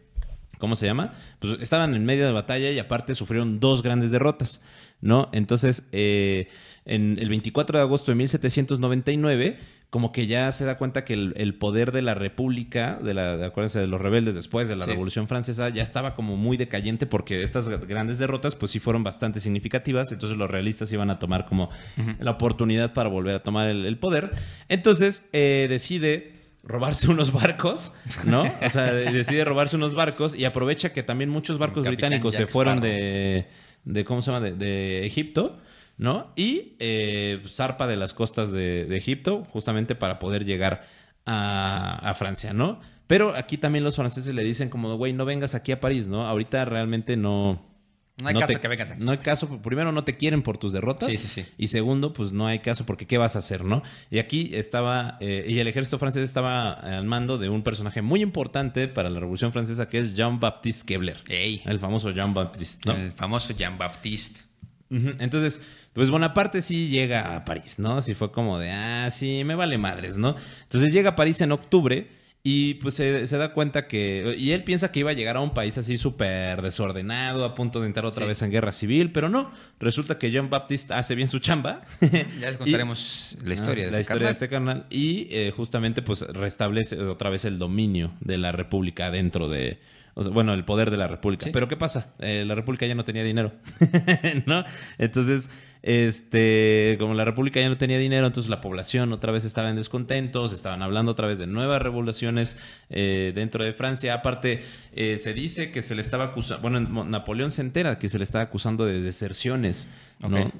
¿Cómo 0.65 0.75
se 0.75 0.87
llama? 0.87 1.13
Pues 1.37 1.57
estaban 1.61 1.93
en 1.93 2.05
medio 2.05 2.25
de 2.25 2.31
batalla 2.31 2.71
y 2.71 2.79
aparte 2.79 3.13
sufrieron 3.13 3.59
dos 3.59 3.83
grandes 3.83 4.09
derrotas, 4.09 4.63
¿no? 4.99 5.29
Entonces, 5.31 5.83
eh, 5.91 6.47
en 6.85 7.19
el 7.19 7.29
24 7.29 7.77
de 7.77 7.83
agosto 7.83 8.11
de 8.11 8.15
1799, 8.15 9.59
como 9.91 10.11
que 10.11 10.25
ya 10.25 10.51
se 10.51 10.65
da 10.65 10.79
cuenta 10.79 11.05
que 11.05 11.13
el, 11.13 11.33
el 11.37 11.53
poder 11.53 11.91
de 11.91 12.01
la 12.01 12.15
República, 12.15 12.97
de 12.99 13.13
la, 13.13 13.37
de, 13.37 13.45
acuérdense 13.45 13.79
de 13.79 13.85
los 13.85 14.01
rebeldes 14.01 14.33
después 14.33 14.67
de 14.67 14.75
la 14.75 14.85
Sí. 14.85 14.91
Revolución 14.91 15.27
Francesa, 15.27 15.69
ya 15.69 15.83
estaba 15.83 16.15
como 16.15 16.35
muy 16.35 16.57
decayente 16.57 17.05
porque 17.05 17.43
estas 17.43 17.69
grandes 17.69 18.17
derrotas, 18.17 18.55
pues 18.55 18.71
sí 18.71 18.79
fueron 18.79 19.03
bastante 19.03 19.39
significativas. 19.39 20.11
Entonces 20.11 20.35
los 20.35 20.49
realistas 20.49 20.91
iban 20.91 21.11
a 21.11 21.19
tomar 21.19 21.45
como 21.45 21.69
la 22.17 22.31
oportunidad 22.31 22.91
para 22.91 23.07
volver 23.07 23.35
a 23.35 23.43
tomar 23.43 23.67
el, 23.67 23.85
el 23.85 23.99
poder. 23.99 24.31
Entonces 24.67 25.29
eh, 25.31 25.67
decide 25.69 26.33
robarse 26.65 27.07
unos 27.09 27.31
barcos, 27.31 27.93
¿no? 28.25 28.43
O 28.63 28.69
sea, 28.69 28.91
de- 28.93 29.11
decide 29.13 29.45
robarse 29.45 29.75
unos 29.75 29.93
barcos 29.95 30.35
y 30.35 30.45
aprovecha 30.45 30.91
que 30.91 31.03
también 31.03 31.29
muchos 31.29 31.57
barcos 31.59 31.83
británicos 31.95 32.33
se 32.35 32.47
fueron 32.51 32.81
de, 32.81 33.47
de 33.85 34.03
¿cómo 34.05 34.21
se 34.21 34.31
llama? 34.31 34.43
De, 34.43 34.53
de 34.53 35.05
Egipto, 35.05 35.59
¿no? 35.97 36.31
Y 36.35 36.73
eh, 36.79 37.41
zarpa 37.47 37.87
de 37.87 37.95
las 37.95 38.13
costas 38.13 38.51
de, 38.51 38.85
de 38.85 38.97
Egipto 38.97 39.43
justamente 39.51 39.95
para 39.95 40.17
poder 40.19 40.43
llegar 40.43 40.85
a, 41.25 42.09
a 42.09 42.13
Francia, 42.15 42.51
¿no? 42.53 42.79
Pero 43.07 43.35
aquí 43.35 43.57
también 43.59 43.83
los 43.83 43.95
franceses 43.97 44.33
le 44.33 44.43
dicen 44.43 44.69
como, 44.69 44.95
güey, 44.97 45.13
no 45.13 45.25
vengas 45.25 45.53
aquí 45.53 45.71
a 45.71 45.79
París, 45.79 46.07
¿no? 46.07 46.25
Ahorita 46.27 46.65
realmente 46.65 47.15
no... 47.17 47.74
No 48.21 48.29
hay 48.29 48.35
caso 48.35 48.61
que 48.61 48.67
vengas 48.69 48.91
aquí. 48.91 49.03
No 49.03 49.11
hay 49.11 49.17
caso, 49.17 49.61
primero 49.61 49.91
no 49.91 50.05
te 50.05 50.15
quieren 50.15 50.41
por 50.41 50.57
tus 50.57 50.71
derrotas. 50.71 51.09
Sí, 51.09 51.17
sí, 51.17 51.27
sí. 51.27 51.45
Y 51.57 51.67
segundo, 51.67 52.13
pues 52.13 52.31
no 52.31 52.47
hay 52.47 52.59
caso 52.59 52.85
porque 52.85 53.05
¿qué 53.05 53.17
vas 53.17 53.35
a 53.35 53.39
hacer, 53.39 53.65
no? 53.65 53.83
Y 54.09 54.19
aquí 54.19 54.51
estaba, 54.53 55.17
eh, 55.19 55.45
y 55.47 55.59
el 55.59 55.67
ejército 55.67 55.99
francés 55.99 56.23
estaba 56.23 56.71
al 56.71 57.05
mando 57.05 57.37
de 57.37 57.49
un 57.49 57.61
personaje 57.61 58.01
muy 58.01 58.21
importante 58.21 58.87
para 58.87 59.09
la 59.09 59.19
Revolución 59.19 59.51
Francesa 59.51 59.89
que 59.89 59.99
es 59.99 60.15
Jean-Baptiste 60.15 60.85
Kebler. 60.85 61.23
Ey. 61.27 61.61
El 61.65 61.79
famoso 61.79 62.11
Jean-Baptiste, 62.11 62.89
¿no? 62.89 62.95
El 62.95 63.11
famoso 63.11 63.53
Jean-Baptiste. 63.53 64.41
Entonces, 64.89 65.61
pues 65.91 66.09
Bonaparte 66.09 66.61
sí 66.61 66.87
llega 66.87 67.35
a 67.35 67.43
París, 67.43 67.79
¿no? 67.79 68.01
Sí 68.01 68.13
fue 68.13 68.31
como 68.31 68.59
de, 68.59 68.71
ah, 68.71 69.09
sí, 69.11 69.43
me 69.43 69.55
vale 69.55 69.77
madres, 69.77 70.17
¿no? 70.17 70.35
Entonces 70.63 70.93
llega 70.93 71.11
a 71.11 71.15
París 71.17 71.41
en 71.41 71.51
octubre 71.51 72.07
y 72.47 72.75
pues 72.75 72.93
se, 72.93 73.25
se 73.25 73.37
da 73.37 73.53
cuenta 73.53 73.87
que, 73.87 74.35
y 74.37 74.51
él 74.51 74.63
piensa 74.63 74.91
que 74.91 74.99
iba 74.99 75.09
a 75.09 75.13
llegar 75.13 75.35
a 75.35 75.39
un 75.41 75.51
país 75.55 75.79
así 75.79 75.97
súper 75.97 76.61
desordenado, 76.61 77.43
a 77.43 77.55
punto 77.55 77.81
de 77.81 77.87
entrar 77.87 78.05
otra 78.05 78.23
Sí. 78.25 78.27
vez 78.27 78.41
en 78.43 78.51
guerra 78.51 78.71
civil, 78.71 79.11
pero 79.11 79.29
no, 79.29 79.51
resulta 79.79 80.19
que 80.19 80.29
Jean 80.29 80.51
Baptiste 80.51 80.93
hace 80.93 81.15
bien 81.15 81.27
su 81.27 81.39
chamba. 81.39 81.81
Ya 82.39 82.47
les 82.51 82.55
Y- 82.55 82.57
contaremos 82.59 83.37
la 83.43 83.53
historia 83.55 83.83
Ah, 83.83 83.87
de 83.87 83.91
la 83.93 83.97
ese 83.97 84.01
historia 84.03 84.27
de 84.27 84.31
este 84.33 84.47
canal 84.47 84.85
y 84.91 85.27
eh, 85.31 85.51
justamente 85.57 86.03
pues 86.03 86.21
restablece 86.21 87.01
otra 87.01 87.31
vez 87.31 87.45
el 87.45 87.57
dominio 87.57 88.13
de 88.19 88.37
la 88.37 88.51
república 88.51 89.09
dentro 89.09 89.49
de 89.49 89.79
o 90.17 90.23
sea, 90.23 90.31
bueno 90.31 90.53
el 90.53 90.63
poder 90.63 90.89
de 90.89 90.97
la 90.97 91.07
república. 91.07 91.45
Sí. 91.45 91.51
pero 91.51 91.67
qué 91.67 91.77
pasa 91.77 92.13
Eh, 92.19 92.43
la 92.47 92.55
república 92.55 92.85
ya 92.87 92.95
no 92.95 93.03
tenía 93.05 93.23
dinero 93.23 93.51
no 94.45 94.63
entonces 94.97 95.49
este 95.83 96.95
como 96.99 97.13
la 97.13 97.25
república 97.25 97.59
ya 97.59 97.69
no 97.69 97.77
tenía 97.77 97.99
dinero 97.99 98.25
entonces 98.25 98.49
la 98.49 98.61
población 98.61 99.11
otra 99.13 99.31
vez 99.31 99.43
estaba 99.43 99.69
en 99.69 99.75
descontentos 99.75 100.53
estaban 100.53 100.81
hablando 100.81 101.11
otra 101.11 101.27
vez 101.27 101.37
de 101.37 101.47
nuevas 101.47 101.81
revoluciones 101.81 102.57
eh, 102.89 103.33
dentro 103.35 103.63
de 103.63 103.73
Francia. 103.73 104.15
Aparte 104.15 104.63
eh, 104.93 105.17
se 105.17 105.33
dice 105.33 105.71
que 105.71 105.81
se 105.81 105.93
le 105.93 106.01
estaba 106.01 106.25
acusando 106.25 106.61
bueno 106.61 106.79
Napoleón 107.03 107.51
se 107.51 107.61
entera 107.61 107.99
que 107.99 108.09
se 108.09 108.17
le 108.17 108.23
estaba 108.23 108.45
acusando 108.45 108.85
de 108.85 109.01
deserciones 109.01 109.89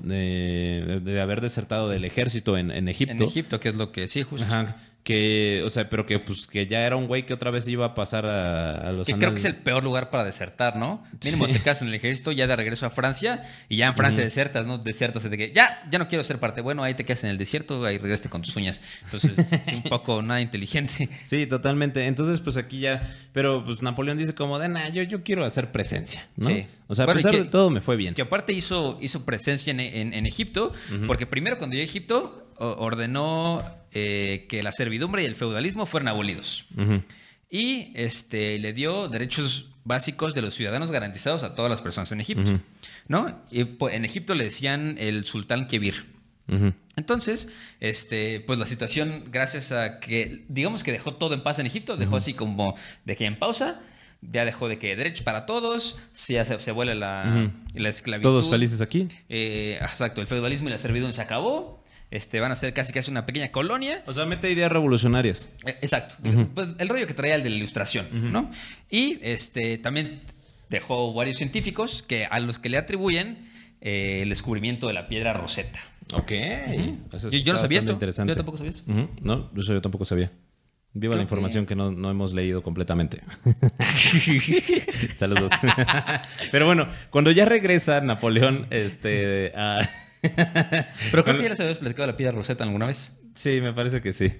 de, 0.03 1.01
de 1.03 1.22
haber 1.22 1.41
desertado 1.41 1.89
del 1.89 2.06
ejército 2.06 2.58
en, 2.58 2.72
en 2.72 2.89
Egipto. 2.89 3.16
En 3.16 3.24
Egipto, 3.24 3.60
que 3.60 3.70
es 3.70 3.76
lo 3.76 3.91
que 3.91 4.08
sí, 4.08 4.24
justo. 4.24 4.45
Ajá, 4.45 4.76
que, 5.06 5.62
o 5.64 5.70
sea, 5.70 5.88
pero 5.88 6.08
que 6.08 6.18
pues 6.18 6.47
que 6.47 6.66
ya 6.66 6.84
era 6.86 6.95
un 6.95 7.06
güey 7.06 7.28
que 7.28 7.34
otra 7.36 7.51
vez 7.51 7.68
iba 7.68 7.86
a 7.86 7.93
pasar 7.93 8.26
a, 8.26 8.89
a 8.89 8.91
los 8.91 9.06
Que 9.06 9.14
creo 9.14 9.32
que 9.34 9.38
es 9.38 9.45
el 9.45 9.56
peor 9.56 9.84
lugar 9.84 10.10
para 10.10 10.24
desertar, 10.26 10.76
¿no? 10.78 11.03
Mínimo 11.24 11.45
Sí. 11.45 11.53
te 11.53 11.60
quedas 11.62 11.84
en 11.84 11.89
el 11.89 11.93
ejército 11.93 12.32
ya 12.32 12.47
de 12.47 12.56
regreso 12.56 12.88
a 12.88 12.89
Francia 12.89 13.43
y 13.70 13.78
ya 13.78 13.86
en 13.86 13.95
Francia 13.95 14.24
desertas, 14.24 14.66
¿no? 14.66 14.80
Desertas 14.80 15.22
de 15.30 15.38
que 15.38 15.51
ya, 15.53 15.84
ya 15.91 15.99
no 15.99 16.08
quiero 16.08 16.24
ser 16.24 16.39
parte. 16.39 16.62
Bueno, 16.62 16.84
ahí 16.84 16.95
te 16.95 17.06
quedas 17.06 17.24
en 17.24 17.30
el 17.30 17.38
desierto, 17.38 17.86
ahí 17.86 17.99
regresaste 17.99 18.30
con 18.30 18.41
tus 18.41 18.56
uñas. 18.56 18.82
Entonces, 19.03 19.38
es 19.68 19.74
un 19.74 19.84
poco 19.84 20.22
nada 20.24 20.41
inteligente. 20.41 21.08
Sí, 21.24 21.45
totalmente. 21.45 22.08
Entonces, 22.08 22.41
pues 22.41 22.58
aquí 22.58 22.80
ya, 22.80 23.08
pero 23.32 23.64
pues 23.64 23.84
Napoleón 23.84 24.18
dice 24.18 24.34
como 24.34 24.58
de, 24.58 24.70
nah, 24.70 24.89
yo, 24.89 25.03
yo 25.03 25.24
quiero 25.24 25.45
hacer 25.45 25.72
presencia, 25.72 26.28
¿no? 26.36 26.49
Sí. 26.49 26.66
O 26.88 26.95
sea, 26.95 27.03
a 27.03 27.06
Bueno, 27.06 27.20
pesar 27.20 27.32
que- 27.32 27.39
de 27.43 27.45
todo 27.45 27.70
me 27.70 27.80
fue 27.82 27.95
bien. 27.95 28.16
Que 28.16 28.24
aparte 28.24 28.53
hizo, 28.53 28.97
hizo 29.01 29.24
presencia 29.24 29.70
en, 29.72 29.80
en- 29.80 30.14
en 30.16 30.26
Egipto, 30.26 30.74
porque 31.06 31.28
primero 31.28 31.60
cuando 31.60 31.76
llegó 31.76 31.84
a 31.84 31.89
Egipto 31.89 32.44
ordenó 32.58 33.64
eh, 33.91 34.45
que 34.49 34.64
la 34.64 34.72
servidumbre 34.72 35.24
y 35.24 35.26
el 35.26 35.36
feudalismo 35.36 35.86
fueran 35.86 36.08
abolidos. 36.08 36.66
Y 37.49 37.91
este, 37.95 38.60
le 38.60 38.74
dio 38.74 39.08
derechos 39.08 39.70
básicos 39.84 40.34
de 40.34 40.41
los 40.41 40.56
ciudadanos 40.56 40.91
garantizados 40.91 41.43
a 41.43 41.53
todas 41.53 41.70
las 41.70 41.82
personas 41.82 42.12
en 42.12 42.20
Egipto. 42.20 42.60
¿no? 43.08 43.41
Y, 43.51 43.64
pues, 43.66 43.93
en 43.93 44.06
Egipto 44.06 44.36
le 44.36 44.45
decían 44.45 44.95
el 44.99 45.26
sultán 45.26 45.68
Kebir. 45.68 46.14
Entonces, 46.95 47.47
este, 47.80 48.39
pues 48.39 48.60
la 48.60 48.66
situación, 48.66 49.26
gracias 49.32 49.72
a 49.72 49.99
que, 49.99 50.45
digamos 50.47 50.84
que 50.84 50.91
dejó 50.91 51.16
todo 51.16 51.34
en 51.34 51.43
paz 51.43 51.60
en 51.60 51.66
Egipto, 51.66 51.97
dejó 51.97 52.18
así 52.18 52.34
como 52.34 52.76
de 53.03 53.16
que 53.16 53.26
en 53.26 53.38
pausa, 53.38 53.82
ya 54.22 54.45
dejó 54.45 54.68
de 54.68 54.78
que 54.78 54.95
derechos 54.95 55.24
para 55.24 55.45
todos, 55.45 55.97
ya 56.28 56.45
se, 56.45 56.58
se 56.60 56.72
vuelve 56.72 56.95
la, 56.95 57.51
la 57.74 57.89
esclavitud. 57.89 58.30
Todos 58.30 58.49
felices 58.49 58.82
aquí. 58.82 59.08
Eh, 59.28 59.78
exacto, 59.82 60.22
el 60.22 60.28
feudalismo 60.28 60.70
y 60.70 60.72
la 60.72 60.80
servidumbre 60.80 61.14
se 61.14 61.22
acabó. 61.22 61.84
Este, 62.12 62.39
van 62.39 62.51
a 62.51 62.56
ser 62.56 62.74
casi 62.74 62.93
casi 62.93 63.12
una 63.12 63.26
pequeña 63.26 63.51
colonia. 63.51 64.03
O 64.06 64.12
sea, 64.14 64.26
mete 64.26 64.49
ideas 64.51 64.72
revolucionarias. 64.72 65.49
Eh, 65.66 65.76
Exacto. 65.82 66.16
Pues 66.53 66.70
el 66.78 66.88
rollo 66.88 67.08
que 67.08 67.14
traía 67.14 67.36
el 67.36 67.43
de 67.43 67.49
la 67.49 67.56
ilustración, 67.58 68.08
¿no? 68.32 68.51
Y 68.89 69.20
este 69.22 69.78
también 69.80 70.22
dejó 70.70 71.14
varios 71.14 71.38
científicos 71.38 72.03
que 72.03 72.26
a 72.26 72.39
los 72.39 72.60
que 72.60 72.70
le 72.70 72.78
atribuyen 72.78 73.49
eh, 73.82 74.22
el 74.24 74.30
descubrimiento 74.30 74.88
de 74.88 74.93
la 74.93 75.08
piedra 75.08 75.34
Rosetta. 75.34 75.80
Ok. 76.14 76.32
Eso 76.32 77.30
Yo, 77.30 77.39
yo 77.39 77.53
no 77.53 77.60
sabía 77.60 77.80
esto. 77.80 77.91
interesante. 77.91 78.32
Yo 78.32 78.36
tampoco 78.38 78.58
sabía 78.60 78.72
eso. 78.72 78.84
No, 79.22 79.51
eso 79.58 79.74
yo 79.74 79.82
tampoco 79.82 80.06
sabía. 80.06 80.32
Viva 80.93 81.16
la 81.16 81.22
información 81.24 81.66
que 81.66 81.76
no, 81.76 81.91
no 81.91 82.10
hemos 82.10 82.34
leído 82.34 82.64
completamente. 82.64 83.22
Saludos. 85.16 85.51
Pero 86.51 86.66
bueno, 86.66 86.88
cuando 87.10 87.32
ya 87.32 87.45
regresa 87.45 87.99
Napoleón, 88.01 88.68
este, 88.70 89.51
a- 89.56 89.82
Pero 91.11 91.23
creo 91.23 91.38
que 91.38 91.43
ya 91.43 91.49
les 91.49 91.59
habías 91.59 91.78
platicado 91.78 92.07
de 92.07 92.13
la 92.13 92.17
piedra 92.17 92.32
Rosetta 92.34 92.63
alguna 92.63 92.86
vez. 92.88 93.09
sí, 93.36 93.61
me 93.61 93.73
parece 93.73 94.01
que 94.01 94.13
sí. 94.13 94.34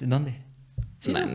¿Dónde? 0.00 0.34
Sí, 1.00 1.12
La, 1.12 1.28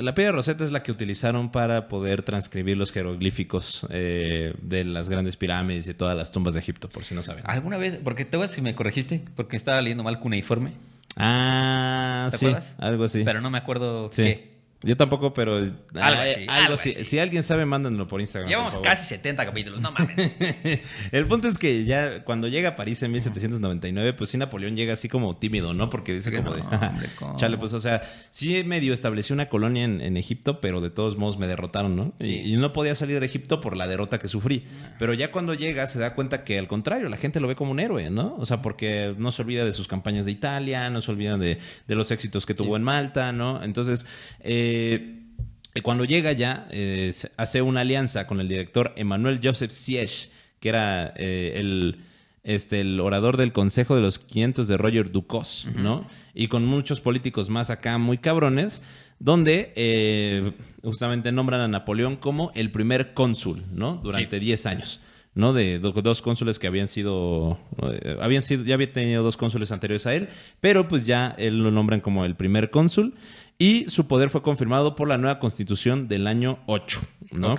la 0.00 0.14
piedra 0.14 0.32
Rosetta 0.32 0.64
es 0.64 0.72
la 0.72 0.82
que 0.82 0.90
utilizaron 0.90 1.50
para 1.52 1.86
poder 1.88 2.22
transcribir 2.22 2.78
los 2.78 2.92
jeroglíficos 2.92 3.86
eh, 3.90 4.54
de 4.62 4.84
las 4.84 5.10
grandes 5.10 5.36
pirámides 5.36 5.86
y 5.88 5.92
todas 5.92 6.16
las 6.16 6.32
tumbas 6.32 6.54
de 6.54 6.60
Egipto, 6.60 6.88
por 6.88 7.04
si 7.04 7.14
no 7.14 7.22
saben. 7.22 7.44
¿Alguna 7.46 7.76
vez? 7.76 7.98
Porque 8.02 8.24
te 8.24 8.38
voy 8.38 8.44
a 8.44 8.48
decir 8.48 8.56
si 8.56 8.62
me 8.62 8.74
corregiste, 8.74 9.22
porque 9.36 9.56
estaba 9.58 9.80
leyendo 9.82 10.02
mal 10.02 10.18
cuneiforme. 10.18 10.72
Ah, 11.16 12.28
¿Te 12.30 12.38
sí, 12.38 12.46
acuerdas? 12.46 12.74
algo 12.78 13.04
así. 13.04 13.22
Pero 13.22 13.42
no 13.42 13.50
me 13.50 13.58
acuerdo 13.58 14.08
Sí. 14.10 14.22
qué. 14.22 14.51
Yo 14.82 14.96
tampoco, 14.96 15.32
pero 15.32 15.56
algo, 15.56 15.76
así, 15.94 16.46
algo 16.48 16.74
así. 16.74 16.90
así. 16.90 17.04
Si 17.04 17.18
alguien 17.18 17.42
sabe, 17.42 17.64
mándenlo 17.66 18.08
por 18.08 18.20
Instagram. 18.20 18.48
Llevamos 18.48 18.74
por 18.74 18.82
casi 18.82 19.06
70 19.06 19.44
capítulos, 19.46 19.80
no 19.80 19.92
mames. 19.92 20.16
El 21.12 21.26
punto 21.26 21.48
es 21.48 21.58
que 21.58 21.84
ya 21.84 22.24
cuando 22.24 22.48
llega 22.48 22.70
a 22.70 22.76
París 22.76 23.02
en 23.02 23.12
1799, 23.12 24.12
pues 24.14 24.30
sí 24.30 24.38
Napoleón 24.38 24.76
llega 24.76 24.94
así 24.94 25.08
como 25.08 25.34
tímido, 25.34 25.72
¿no? 25.74 25.88
Porque 25.88 26.14
dice 26.14 26.30
Porque 26.30 26.42
como 26.44 26.56
de, 26.56 26.62
no, 26.62 26.68
"Jaja, 26.68 26.88
hombre, 26.88 27.08
¿cómo?". 27.16 27.36
chale, 27.36 27.58
pues 27.58 27.72
o 27.74 27.80
sea, 27.80 28.02
sí 28.30 28.64
medio 28.64 28.92
estableció 28.92 29.34
una 29.34 29.48
colonia 29.48 29.84
en, 29.84 30.00
en 30.00 30.16
Egipto, 30.16 30.60
pero 30.60 30.80
de 30.80 30.90
todos 30.90 31.16
modos 31.16 31.38
me 31.38 31.46
derrotaron, 31.46 31.94
¿no? 31.94 32.12
Y, 32.18 32.52
y 32.52 32.56
no 32.56 32.72
podía 32.72 32.94
salir 32.94 33.20
de 33.20 33.26
Egipto 33.26 33.60
por 33.60 33.76
la 33.76 33.86
derrota 33.86 34.18
que 34.18 34.28
sufrí. 34.28 34.64
Pero 34.98 35.14
ya 35.14 35.30
cuando 35.30 35.54
llega 35.54 35.86
se 35.86 35.98
da 36.00 36.14
cuenta 36.14 36.44
que 36.44 36.58
al 36.58 36.66
contrario, 36.68 37.08
la 37.08 37.16
gente 37.16 37.38
lo 37.40 37.48
ve 37.48 37.54
como 37.54 37.70
un 37.70 37.80
héroe, 37.80 38.10
¿no? 38.10 38.34
O 38.38 38.44
sea, 38.46 38.62
porque 38.62 39.14
no 39.16 39.30
se 39.30 39.42
olvida 39.42 39.64
de 39.64 39.72
sus 39.72 39.86
campañas 39.86 40.24
de 40.24 40.32
Italia, 40.32 40.90
no 40.90 41.00
se 41.00 41.10
olvida 41.10 41.36
de, 41.38 41.58
de 41.86 41.94
los 41.94 42.10
éxitos 42.10 42.46
que 42.46 42.54
tuvo 42.54 42.76
en 42.76 42.82
Malta, 42.82 43.32
¿no? 43.32 43.62
Entonces, 43.62 44.06
eh, 44.40 44.71
cuando 45.82 46.04
llega 46.04 46.32
ya, 46.32 46.66
eh, 46.70 47.12
hace 47.36 47.62
una 47.62 47.80
alianza 47.80 48.26
con 48.26 48.40
el 48.40 48.48
director 48.48 48.92
Emmanuel 48.96 49.40
Joseph 49.42 49.70
Siege, 49.70 50.30
que 50.60 50.68
era 50.68 51.12
eh, 51.16 51.54
el, 51.56 52.00
este, 52.44 52.80
el 52.82 53.00
orador 53.00 53.36
del 53.36 53.52
Consejo 53.52 53.94
de 53.96 54.02
los 54.02 54.18
500 54.18 54.68
de 54.68 54.76
Roger 54.76 55.10
Ducos, 55.10 55.66
¿no? 55.76 56.06
Y 56.34 56.48
con 56.48 56.64
muchos 56.66 57.00
políticos 57.00 57.48
más 57.50 57.70
acá 57.70 57.98
muy 57.98 58.18
cabrones, 58.18 58.82
donde 59.18 59.72
eh, 59.76 60.52
justamente 60.82 61.32
nombran 61.32 61.60
a 61.60 61.68
Napoleón 61.68 62.16
como 62.16 62.50
el 62.54 62.70
primer 62.70 63.14
cónsul, 63.14 63.64
¿no? 63.72 63.96
Durante 64.02 64.38
10 64.40 64.66
años. 64.66 65.00
¿no? 65.34 65.54
De 65.54 65.78
do- 65.78 65.92
dos 65.92 66.20
cónsules 66.20 66.58
que 66.58 66.66
habían 66.66 66.88
sido, 66.88 67.58
eh, 67.90 68.18
habían 68.20 68.42
sido, 68.42 68.64
ya 68.64 68.74
había 68.74 68.92
tenido 68.92 69.22
dos 69.22 69.38
cónsules 69.38 69.72
anteriores 69.72 70.06
a 70.06 70.14
él, 70.14 70.28
pero 70.60 70.88
pues 70.88 71.06
ya 71.06 71.34
él 71.38 71.62
lo 71.62 71.70
nombran 71.70 72.02
como 72.02 72.26
el 72.26 72.34
primer 72.36 72.68
cónsul 72.70 73.14
y 73.62 73.88
su 73.88 74.08
poder 74.08 74.28
fue 74.28 74.42
confirmado 74.42 74.96
por 74.96 75.06
la 75.06 75.18
nueva 75.18 75.38
constitución 75.38 76.08
del 76.08 76.26
año 76.26 76.58
8, 76.66 77.00
¿no? 77.30 77.54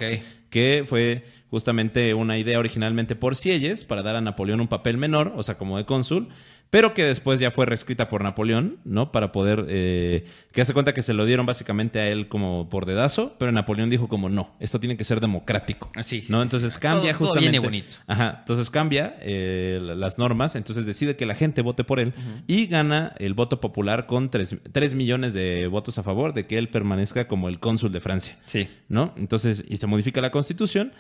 Que 0.50 0.84
fue 0.86 1.24
justamente 1.50 2.14
una 2.14 2.38
idea 2.38 2.60
originalmente 2.60 3.16
por 3.16 3.38
Sieyes 3.38 3.86
para 3.86 4.04
dar 4.04 4.18
a 4.18 4.22
Napoleón 4.22 4.60
un 4.60 4.68
papel 4.68 4.98
menor, 4.98 5.32
o 5.38 5.44
sea, 5.44 5.58
como 5.58 5.78
de 5.78 5.86
cónsul, 5.86 6.28
pero 6.74 6.96
que 6.96 7.04
después 7.04 7.40
ya 7.40 7.52
fue 7.52 7.68
reescrita 7.68 8.08
por 8.10 8.24
Napoleón, 8.24 8.78
¿no? 8.84 9.12
Para 9.12 9.32
poder, 9.32 9.68
eh, 9.70 10.26
que 10.52 10.62
hace 10.62 10.74
cuenta 10.74 10.92
que 10.96 11.04
se 11.04 11.14
lo 11.14 11.24
dieron 11.28 11.46
básicamente 11.46 12.00
a 12.00 12.10
él 12.10 12.28
como 12.28 12.68
por 12.68 12.88
dedazo, 12.88 13.36
pero 13.38 13.52
Napoleón 13.52 13.92
dijo 13.92 14.08
como 14.08 14.28
no, 14.28 14.56
esto 14.60 14.80
tiene 14.80 14.98
que 14.98 15.04
ser 15.04 15.20
democrático, 15.20 15.92
Ah, 15.96 16.02
sí, 16.02 16.24
sí, 16.24 16.32
¿no? 16.32 16.40
sí, 16.40 16.42
Entonces 16.42 16.74
sí. 16.74 16.80
cambia 16.80 17.12
Todo- 17.12 17.20
todo 17.20 17.28
justamente. 17.28 17.52
viene 17.52 17.64
bonito. 17.64 17.98
Ajá, 18.08 18.38
entonces 18.40 18.72
cambia 18.72 19.16
eh, 19.22 19.80
las 19.84 20.18
normas, 20.18 20.56
entonces 20.56 20.88
decide 20.88 21.16
que 21.16 21.28
la 21.28 21.36
gente 21.36 21.62
vote 21.62 21.84
por 21.84 22.00
él 22.00 22.12
y 22.48 22.66
gana 22.66 23.14
el 23.20 23.36
voto 23.36 23.62
popular 23.62 24.08
con 24.08 24.30
3, 24.30 24.96
millones 24.96 25.36
de 25.36 25.68
votos 25.68 26.00
a 26.00 26.04
favor 26.04 26.34
de 26.34 26.48
que 26.48 26.58
él 26.58 26.70
permanezca 26.70 27.28
como 27.28 27.50
el 27.50 27.60
cónsul 27.60 27.92
de 27.92 28.00
Francia. 28.00 28.36
Sí. 28.48 28.68
¿No? 28.90 29.14
Entonces, 29.18 29.64
y 29.70 29.78
se 29.78 29.86
modifica 29.86 30.22
la 30.22 30.32
constitución, 30.32 30.92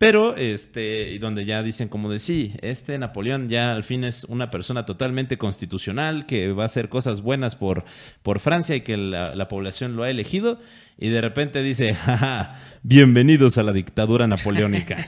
pero 0.00 0.34
este, 0.34 1.10
y 1.10 1.18
donde 1.18 1.44
ya 1.44 1.62
dicen 1.62 1.88
como 1.88 2.10
de 2.10 2.18
sí, 2.18 2.54
este 2.62 2.98
Napoleón 2.98 3.50
ya 3.50 3.70
al 3.70 3.84
fin 3.84 4.02
es 4.02 4.24
una 4.24 4.50
persona 4.50 4.86
totalmente 4.86 5.36
constitucional 5.36 6.24
que 6.24 6.52
va 6.52 6.62
a 6.62 6.66
hacer 6.66 6.88
cosas 6.88 7.20
buenas 7.20 7.54
por, 7.54 7.84
por 8.22 8.40
Francia 8.40 8.74
y 8.74 8.80
que 8.80 8.96
la, 8.96 9.34
la 9.34 9.46
población 9.46 9.96
lo 9.96 10.04
ha 10.04 10.08
elegido. 10.08 10.58
Y 10.96 11.10
de 11.10 11.20
repente 11.20 11.62
dice, 11.62 11.92
jaja, 12.06 12.58
bienvenidos 12.82 13.58
a 13.58 13.62
la 13.62 13.74
dictadura 13.74 14.26
napoleónica. 14.26 15.06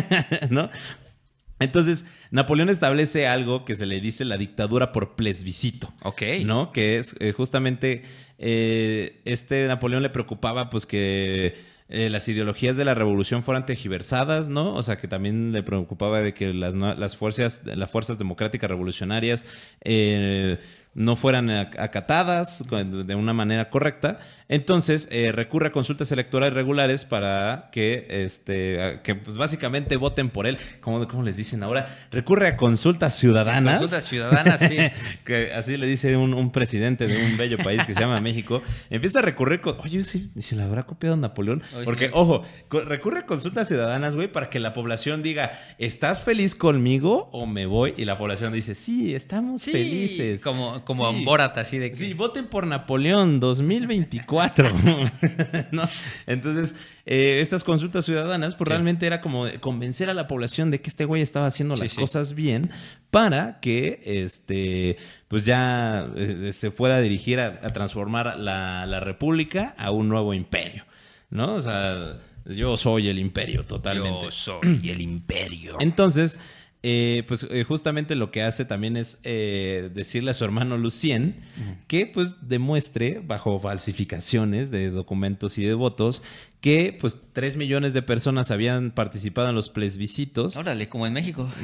¿No? 0.50 0.68
Entonces, 1.58 2.04
Napoleón 2.30 2.68
establece 2.68 3.26
algo 3.26 3.64
que 3.64 3.74
se 3.74 3.86
le 3.86 3.98
dice 4.02 4.26
la 4.26 4.36
dictadura 4.36 4.92
por 4.92 5.16
plebiscito. 5.16 5.94
Ok. 6.02 6.20
¿No? 6.44 6.70
Que 6.70 6.98
es 6.98 7.16
eh, 7.18 7.32
justamente 7.32 8.02
eh, 8.36 9.22
este 9.24 9.66
Napoleón 9.68 10.02
le 10.02 10.10
preocupaba 10.10 10.68
pues 10.68 10.84
que 10.84 11.54
eh, 11.94 12.10
las 12.10 12.28
ideologías 12.28 12.76
de 12.76 12.84
la 12.84 12.94
revolución 12.94 13.42
fueran 13.42 13.64
tejiversadas, 13.66 14.48
¿no? 14.48 14.74
O 14.74 14.82
sea, 14.82 14.98
que 14.98 15.08
también 15.08 15.52
le 15.52 15.62
preocupaba 15.62 16.20
de 16.20 16.34
que 16.34 16.52
las, 16.52 16.74
las 16.74 17.16
fuerzas, 17.16 17.62
las 17.64 17.90
fuerzas 17.90 18.18
democráticas 18.18 18.68
revolucionarias 18.68 19.46
eh, 19.82 20.58
no 20.94 21.16
fueran 21.16 21.48
ac- 21.48 21.78
acatadas 21.78 22.64
de 22.68 23.14
una 23.14 23.32
manera 23.32 23.70
correcta. 23.70 24.18
Entonces, 24.48 25.08
eh, 25.10 25.32
recurre 25.32 25.68
a 25.68 25.72
consultas 25.72 26.12
electorales 26.12 26.54
regulares 26.54 27.04
para 27.06 27.70
que, 27.72 28.06
este, 28.10 29.00
que 29.02 29.14
pues, 29.14 29.36
básicamente 29.38 29.96
voten 29.96 30.28
por 30.28 30.46
él. 30.46 30.58
¿Cómo, 30.80 31.08
cómo 31.08 31.22
les 31.22 31.36
dicen 31.38 31.62
ahora? 31.62 31.96
Recurre 32.10 32.48
a 32.48 32.56
consultas 32.56 33.16
ciudadanas. 33.18 33.78
Consultas 33.78 34.04
ciudadanas, 34.08 34.60
sí. 34.60 34.76
que 35.24 35.52
así 35.54 35.78
le 35.78 35.86
dice 35.86 36.16
un, 36.16 36.34
un 36.34 36.52
presidente 36.52 37.06
de 37.06 37.24
un 37.24 37.36
bello 37.38 37.56
país 37.58 37.84
que 37.86 37.94
se 37.94 38.00
llama 38.00 38.20
México, 38.20 38.62
empieza 38.90 39.20
a 39.20 39.22
recurrir 39.22 39.62
con, 39.62 39.76
oye, 39.80 40.00
¿y 40.00 40.42
si 40.42 40.54
la 40.54 40.64
habrá 40.64 40.82
copiado 40.84 41.16
Napoleón? 41.16 41.62
Oye, 41.74 41.84
Porque, 41.86 42.06
sí. 42.06 42.10
ojo, 42.14 42.44
recurre 42.70 43.20
a 43.20 43.26
consultas 43.26 43.66
ciudadanas, 43.68 44.14
güey, 44.14 44.30
para 44.30 44.50
que 44.50 44.60
la 44.60 44.74
población 44.74 45.22
diga, 45.22 45.58
¿estás 45.78 46.22
feliz 46.22 46.54
conmigo 46.54 47.30
o 47.32 47.46
me 47.46 47.64
voy? 47.64 47.94
Y 47.96 48.04
la 48.04 48.18
población 48.18 48.52
dice, 48.52 48.74
sí, 48.74 49.14
estamos 49.14 49.62
Sí, 49.62 49.72
felices. 49.72 50.42
como- 50.42 50.84
como 50.84 51.10
Sí. 51.12 51.24
Borat, 51.24 51.56
así 51.56 51.78
de 51.78 51.90
que- 51.90 51.96
Sí, 51.96 52.12
voten 52.12 52.46
por 52.46 52.66
Napoleón 52.66 53.40
2024. 53.40 54.33
¿No? 55.72 55.88
Entonces, 56.26 56.74
eh, 57.06 57.38
estas 57.40 57.64
consultas 57.64 58.04
ciudadanas, 58.04 58.54
pues 58.54 58.68
realmente 58.68 59.06
era 59.06 59.20
como 59.20 59.46
convencer 59.60 60.08
a 60.10 60.14
la 60.14 60.26
población 60.26 60.70
de 60.70 60.80
que 60.80 60.90
este 60.90 61.04
güey 61.04 61.22
estaba 61.22 61.46
haciendo 61.46 61.76
Sí, 61.76 61.82
las 61.82 61.90
sí. 61.92 61.96
cosas 61.98 62.34
bien 62.34 62.70
para 63.10 63.60
que 63.60 64.00
este 64.04 64.96
pues 65.28 65.44
ya 65.44 66.08
eh, 66.16 66.50
se 66.52 66.70
fuera 66.70 66.96
a 66.96 67.00
dirigir 67.00 67.40
a, 67.40 67.46
a 67.62 67.72
transformar 67.72 68.38
la, 68.38 68.86
la 68.86 69.00
república 69.00 69.74
a 69.78 69.90
un 69.90 70.08
nuevo 70.08 70.34
imperio. 70.34 70.84
¿No? 71.30 71.54
O 71.54 71.62
sea, 71.62 72.18
yo 72.46 72.76
soy 72.76 73.08
el 73.08 73.18
imperio 73.18 73.64
totalmente. 73.64 74.26
Yo 74.26 74.30
soy 74.30 74.88
el 74.88 75.00
imperio. 75.00 75.76
Entonces, 75.80 76.38
eh, 76.86 77.24
pues 77.26 77.46
eh, 77.50 77.64
justamente 77.64 78.14
lo 78.14 78.30
que 78.30 78.42
hace 78.42 78.66
también 78.66 78.98
es 78.98 79.18
eh, 79.24 79.88
decirle 79.94 80.32
a 80.32 80.34
su 80.34 80.44
hermano 80.44 80.76
Lucien 80.76 81.36
que 81.86 82.06
pues 82.06 82.46
demuestre 82.46 83.22
bajo 83.24 83.58
falsificaciones 83.58 84.70
de 84.70 84.90
documentos 84.90 85.56
y 85.56 85.64
de 85.64 85.72
votos 85.72 86.22
que 86.60 86.94
pues 87.00 87.16
3 87.32 87.56
millones 87.56 87.94
de 87.94 88.02
personas 88.02 88.50
habían 88.50 88.90
participado 88.90 89.48
en 89.48 89.54
los 89.54 89.70
plebiscitos, 89.70 90.58
Órale, 90.58 90.90
como 90.90 91.06
en 91.06 91.14
México. 91.14 91.48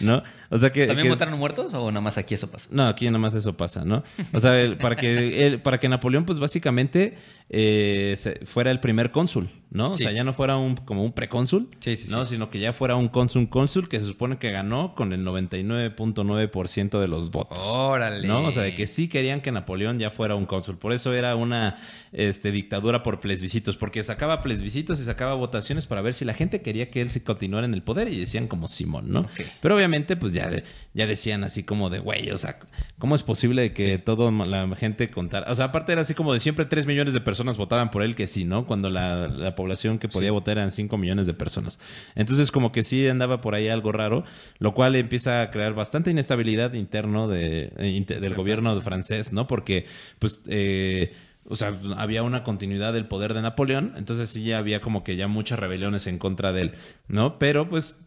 ¿no? 0.00 0.22
O 0.50 0.58
sea 0.58 0.72
que... 0.72 0.86
¿También 0.86 1.06
que 1.08 1.12
es- 1.12 1.18
votaron 1.18 1.38
muertos 1.38 1.72
o 1.74 1.90
nada 1.90 2.00
más 2.00 2.18
aquí 2.18 2.34
eso 2.34 2.50
pasa? 2.50 2.68
No, 2.70 2.86
aquí 2.86 3.06
nada 3.06 3.18
más 3.18 3.34
eso 3.34 3.56
pasa, 3.56 3.84
¿no? 3.84 4.02
O 4.32 4.40
sea, 4.40 4.60
el- 4.60 4.76
para 4.76 4.96
que 4.96 5.46
el- 5.46 5.60
para 5.60 5.78
que 5.78 5.88
Napoleón, 5.88 6.24
pues 6.24 6.38
básicamente 6.38 7.16
eh, 7.54 8.16
fuera 8.46 8.70
el 8.70 8.80
primer 8.80 9.10
cónsul, 9.12 9.50
¿no? 9.70 9.90
O 9.90 9.94
sea, 9.94 10.10
ya 10.10 10.24
no 10.24 10.32
fuera 10.32 10.56
un 10.56 10.74
como 10.76 11.04
un 11.04 11.12
precónsul, 11.12 11.68
Sí, 11.80 11.96
sí, 11.98 12.08
¿no? 12.10 12.24
Sino 12.24 12.48
que 12.50 12.58
ya 12.58 12.72
fuera 12.72 12.96
un 12.96 13.08
cónsul 13.08 13.48
cónsul 13.50 13.88
que 13.88 13.98
se 14.00 14.06
supone 14.06 14.38
que 14.38 14.50
ganó 14.50 14.94
con 14.94 15.12
el 15.12 15.22
99.9% 15.24 16.98
de 17.00 17.08
los 17.08 17.30
votos. 17.30 17.58
Órale. 17.62 18.26
¿No? 18.26 18.44
O 18.44 18.50
sea, 18.50 18.62
de 18.62 18.74
que 18.74 18.86
sí 18.86 19.08
querían 19.08 19.40
que 19.40 19.52
Napoleón 19.52 19.98
ya 19.98 20.10
fuera 20.10 20.34
un 20.34 20.46
cónsul. 20.46 20.78
Por 20.78 20.92
eso 20.92 21.12
era 21.12 21.36
una 21.36 21.76
este, 22.12 22.52
dictadura 22.52 23.02
por 23.02 23.20
plebiscitos, 23.20 23.76
porque 23.76 24.02
sacaba 24.04 24.40
plebiscitos 24.40 25.00
y 25.00 25.04
sacaba 25.04 25.34
votaciones 25.34 25.86
para 25.86 26.00
ver 26.02 26.14
si 26.14 26.24
la 26.24 26.34
gente 26.34 26.62
quería 26.62 26.90
que 26.90 27.00
él 27.00 27.10
se 27.10 27.22
continuara 27.22 27.66
en 27.66 27.74
el 27.74 27.82
poder 27.82 28.08
y 28.08 28.18
decían 28.18 28.48
como 28.48 28.68
Simón, 28.68 29.10
¿no? 29.10 29.26
Pero 29.60 29.76
obviamente, 29.76 30.16
pues 30.16 30.32
ya, 30.32 30.48
de- 30.48 30.64
ya 30.94 31.06
decían 31.06 31.44
así 31.44 31.62
como 31.64 31.90
de, 31.90 31.98
güey, 31.98 32.30
o 32.30 32.38
sea, 32.38 32.58
¿cómo 32.98 33.14
es 33.14 33.22
posible 33.22 33.72
que 33.72 33.98
toda 33.98 34.30
la 34.46 34.74
gente 34.76 35.10
contara? 35.10 35.50
O 35.50 35.54
sea, 35.54 35.66
aparte 35.66 35.92
era 35.92 36.02
así 36.02 36.14
como 36.14 36.32
de 36.32 36.40
siempre 36.40 36.64
3 36.64 36.86
millones 36.86 37.14
de 37.14 37.20
personas 37.20 37.41
votaban 37.56 37.90
por 37.90 38.02
él 38.02 38.14
que 38.14 38.26
sí, 38.26 38.44
¿no? 38.44 38.66
Cuando 38.66 38.90
la, 38.90 39.28
la 39.28 39.54
población 39.54 39.98
que 39.98 40.08
podía 40.08 40.32
votar 40.32 40.58
eran 40.58 40.70
5 40.70 40.98
millones 40.98 41.26
de 41.26 41.34
personas. 41.34 41.78
Entonces, 42.14 42.50
como 42.50 42.72
que 42.72 42.82
sí 42.82 43.06
andaba 43.08 43.38
por 43.38 43.54
ahí 43.54 43.68
algo 43.68 43.92
raro, 43.92 44.24
lo 44.58 44.74
cual 44.74 44.96
empieza 44.96 45.42
a 45.42 45.50
crear 45.50 45.74
bastante 45.74 46.10
inestabilidad 46.10 46.72
interno 46.74 47.28
de, 47.28 47.72
eh, 47.78 47.88
inter- 47.88 48.20
del 48.20 48.34
gobierno 48.34 48.80
francés, 48.82 49.32
¿no? 49.32 49.46
Porque, 49.46 49.86
pues, 50.18 50.40
eh, 50.46 51.14
o 51.48 51.56
sea, 51.56 51.76
había 51.96 52.22
una 52.22 52.44
continuidad 52.44 52.92
del 52.92 53.06
poder 53.06 53.34
de 53.34 53.42
Napoleón, 53.42 53.94
entonces 53.96 54.30
sí 54.30 54.44
ya 54.44 54.58
había 54.58 54.80
como 54.80 55.02
que 55.02 55.16
ya 55.16 55.26
muchas 55.26 55.58
rebeliones 55.58 56.06
en 56.06 56.18
contra 56.18 56.52
de 56.52 56.62
él, 56.62 56.72
¿no? 57.08 57.38
Pero 57.40 57.68
pues 57.68 58.01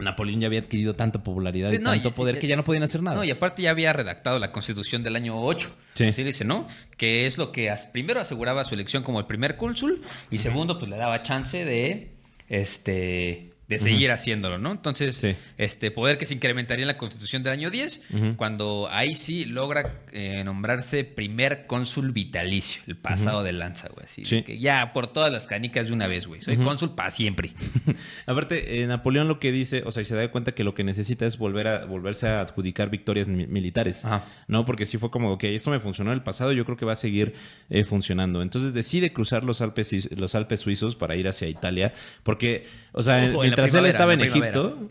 Napoleón 0.00 0.40
ya 0.40 0.48
había 0.48 0.58
adquirido 0.60 0.94
tanta 0.94 1.22
popularidad 1.22 1.70
Sí, 1.70 1.76
y 1.76 1.78
no, 1.78 1.90
tanto 1.90 2.08
y- 2.08 2.12
poder 2.12 2.36
y- 2.36 2.38
que 2.40 2.46
ya 2.48 2.56
no 2.56 2.64
podían 2.64 2.82
hacer 2.82 3.02
nada. 3.02 3.16
No, 3.16 3.24
y 3.24 3.30
aparte 3.30 3.62
ya 3.62 3.70
había 3.70 3.92
redactado 3.92 4.38
la 4.40 4.50
constitución 4.50 5.02
del 5.04 5.14
año 5.16 5.40
8. 5.40 5.70
Sí. 5.94 6.06
Así 6.06 6.22
dice, 6.24 6.44
¿no? 6.44 6.66
Que 6.96 7.26
es 7.26 7.38
lo 7.38 7.52
que 7.52 7.72
primero 7.92 8.20
aseguraba 8.20 8.64
su 8.64 8.74
elección 8.74 9.02
como 9.04 9.20
el 9.20 9.26
primer 9.26 9.56
cónsul 9.56 10.02
y 10.30 10.38
segundo, 10.38 10.78
pues 10.78 10.90
le 10.90 10.96
daba 10.96 11.22
chance 11.22 11.64
de 11.64 12.10
este 12.48 13.44
de 13.68 13.78
seguir 13.78 14.10
haciéndolo, 14.12 14.58
¿no? 14.58 14.72
Entonces, 14.72 15.14
Sí. 15.16 15.34
este 15.56 15.90
poder 15.90 16.18
que 16.18 16.26
se 16.26 16.34
incrementaría 16.34 16.82
en 16.82 16.88
la 16.88 16.98
constitución 16.98 17.42
del 17.42 17.52
año 17.54 17.70
10, 17.70 18.02
cuando 18.36 18.88
ahí 18.90 19.16
sí 19.16 19.44
logra 19.46 20.00
eh, 20.12 20.42
nombrarse 20.44 21.04
primer 21.04 21.66
cónsul 21.66 22.12
vitalicio, 22.12 22.82
el 22.86 22.96
pasado 22.96 23.42
de 23.42 23.52
lanza, 23.52 23.88
güey. 23.88 24.06
Así, 24.06 24.24
Sí. 24.24 24.42
que 24.42 24.58
ya 24.58 24.92
por 24.92 25.06
todas 25.12 25.32
las 25.32 25.46
canicas 25.46 25.86
de 25.86 25.92
una 25.92 26.06
vez, 26.06 26.26
güey. 26.26 26.42
Soy 26.42 26.56
cónsul 26.56 26.94
para 26.94 27.10
siempre. 27.10 27.52
Aparte, 28.26 28.82
eh, 28.82 28.86
Napoleón 28.86 29.28
lo 29.28 29.38
que 29.38 29.52
dice, 29.52 29.82
o 29.86 29.90
sea, 29.90 30.02
y 30.02 30.04
se 30.04 30.14
da 30.14 30.30
cuenta 30.30 30.52
que 30.52 30.64
lo 30.64 30.74
que 30.74 30.84
necesita 30.84 31.26
es 31.26 31.38
volver 31.38 31.66
a 31.68 31.84
volverse 31.86 32.26
a 32.28 32.40
adjudicar 32.40 32.90
victorias 32.90 33.28
mi- 33.28 33.46
militares, 33.46 34.04
Ajá. 34.04 34.24
¿no? 34.48 34.64
Porque 34.64 34.86
sí 34.86 34.98
fue 34.98 35.10
como, 35.10 35.30
ok, 35.32 35.44
esto 35.44 35.70
me 35.70 35.78
funcionó 35.80 36.10
en 36.12 36.18
el 36.18 36.22
pasado, 36.22 36.52
yo 36.52 36.64
creo 36.64 36.76
que 36.76 36.84
va 36.84 36.92
a 36.92 36.96
seguir 36.96 37.34
eh, 37.70 37.84
funcionando. 37.84 38.42
Entonces 38.42 38.72
decide 38.74 39.12
cruzar 39.12 39.44
los 39.44 39.60
Alpes, 39.60 40.10
los 40.16 40.34
Alpes 40.34 40.60
suizos 40.60 40.96
para 40.96 41.16
ir 41.16 41.28
hacia 41.28 41.48
Italia, 41.48 41.92
porque, 42.22 42.66
o 42.92 43.02
sea, 43.02 43.24
Ojo, 43.30 43.44
en 43.44 43.53
mientras 43.56 43.74
él 43.74 43.86
estaba 43.86 44.14
en. 44.14 44.20
Egipto... 44.20 44.90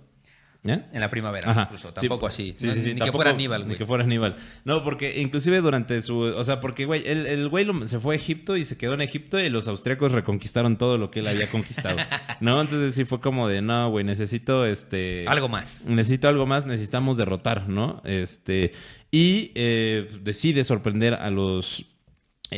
¿eh? 0.65 0.81
En 0.93 1.01
la 1.01 1.09
primavera, 1.09 1.51
Ajá. 1.51 1.63
incluso. 1.63 1.89
Sí. 1.89 2.07
Tampoco 2.07 2.27
así. 2.27 2.53
Sí, 2.55 2.67
No, 2.67 2.73
sí, 2.73 2.83
sí, 2.83 2.93
ni 2.93 3.01
que 3.01 3.11
fuera 3.11 3.31
Aníbal, 3.31 3.61
Ni 3.63 3.65
güey. 3.65 3.77
que 3.77 3.85
fuera 3.85 4.05
Aníbal. 4.05 4.37
No, 4.63 4.81
porque 4.81 5.19
inclusive 5.19 5.59
durante 5.59 6.01
su... 6.01 6.19
O 6.19 6.43
sea, 6.45 6.61
porque, 6.61 6.85
güey, 6.85 7.05
el, 7.05 7.25
el 7.27 7.49
güey 7.49 7.65
lo- 7.65 7.85
se 7.85 7.99
fue 7.99 8.15
a 8.15 8.17
Egipto 8.17 8.55
y 8.55 8.63
se 8.63 8.77
quedó 8.77 8.93
en 8.93 9.01
Egipto 9.01 9.37
y 9.41 9.49
los 9.49 9.67
austriacos 9.67 10.13
reconquistaron 10.13 10.77
todo 10.77 10.97
lo 10.97 11.11
que 11.11 11.19
él 11.19 11.27
había 11.27 11.47
conquistado. 11.49 11.97
¿No? 12.39 12.61
Entonces 12.61 12.95
sí 12.95 13.03
fue 13.03 13.19
como 13.19 13.49
de, 13.49 13.61
no, 13.61 13.89
güey, 13.89 14.05
necesito 14.05 14.65
este... 14.65 15.25
Algo 15.27 15.49
más. 15.49 15.83
Necesito 15.85 16.29
algo 16.29 16.45
más, 16.45 16.65
necesitamos 16.65 17.17
derrotar, 17.17 17.67
¿no? 17.67 18.01
Este... 18.05 18.71
Y 19.11 19.51
eh, 19.55 20.07
decide 20.21 20.63
sorprender 20.63 21.13
a 21.13 21.29
los 21.29 21.85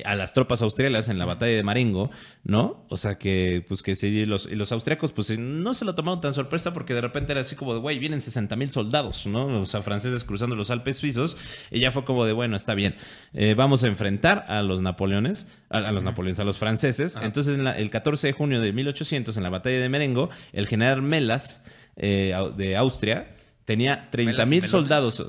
a 0.06 0.16
las 0.16 0.34
tropas 0.34 0.62
austriacas 0.62 1.10
en 1.10 1.18
la 1.20 1.26
batalla 1.26 1.56
de 1.56 1.64
Marengo, 1.64 2.12
¿no? 2.43 2.86
O 2.89 2.98
sea 2.98 3.18
que, 3.18 3.64
pues 3.68 3.82
que 3.84 3.96
sí, 3.96 4.26
los, 4.26 4.46
y 4.48 4.56
los 4.56 4.72
austriacos, 4.72 5.12
pues 5.14 5.30
eh, 5.30 5.38
no 5.38 5.74
se 5.74 5.86
lo 5.86 5.96
tomaron 5.96 6.22
tan 6.22 6.34
sorpresa 6.34 6.74
porque 6.74 6.93
de 6.93 7.02
repente 7.02 7.32
era 7.32 7.41
así 7.41 7.56
como 7.56 7.74
de, 7.74 7.80
güey, 7.80 8.00
vienen 8.00 8.22
60 8.22 8.56
mil 8.56 8.70
soldados, 8.70 9.26
¿no? 9.28 9.62
O 9.62 9.66
sea, 9.66 9.82
franceses 9.82 10.24
cruzando 10.24 10.56
los 10.56 10.70
Alpes 10.72 10.98
suizos, 10.98 11.38
y 11.72 11.80
ya 11.80 11.91
fue 11.91 12.04
como 12.06 12.26
de, 12.26 12.34
bueno, 12.34 12.56
está 12.56 12.76
bien, 12.76 12.96
eh, 13.34 13.54
vamos 13.56 13.84
a 13.84 13.88
enfrentar 13.88 14.46
a 14.48 14.62
los 14.64 14.82
napoleones, 14.82 15.48
a, 15.70 15.78
a 15.78 15.91
los 15.91 16.04
napoleones, 16.04 16.39
a 16.39 16.43
los 16.43 16.58
franceses. 16.58 17.18
Entonces, 17.22 17.56
en 17.56 17.64
la- 17.64 17.78
el 17.78 17.89
14 17.89 18.28
de 18.28 18.34
junio 18.34 18.62
de 18.62 18.74
1800, 18.74 19.38
en 19.38 19.43
la 19.43 19.50
batalla 19.50 19.80
de 19.80 19.89
Marengo, 19.89 20.30
el 20.54 20.68
general 20.68 21.02
Melas 21.02 21.64
eh, 21.98 22.36
de 22.58 22.76
Austria 22.76 23.34
tenía 23.66 24.09
30 24.11 24.32
Melas 24.32 24.47
y 24.47 24.49
mil 24.49 24.66
soldados. 24.68 25.26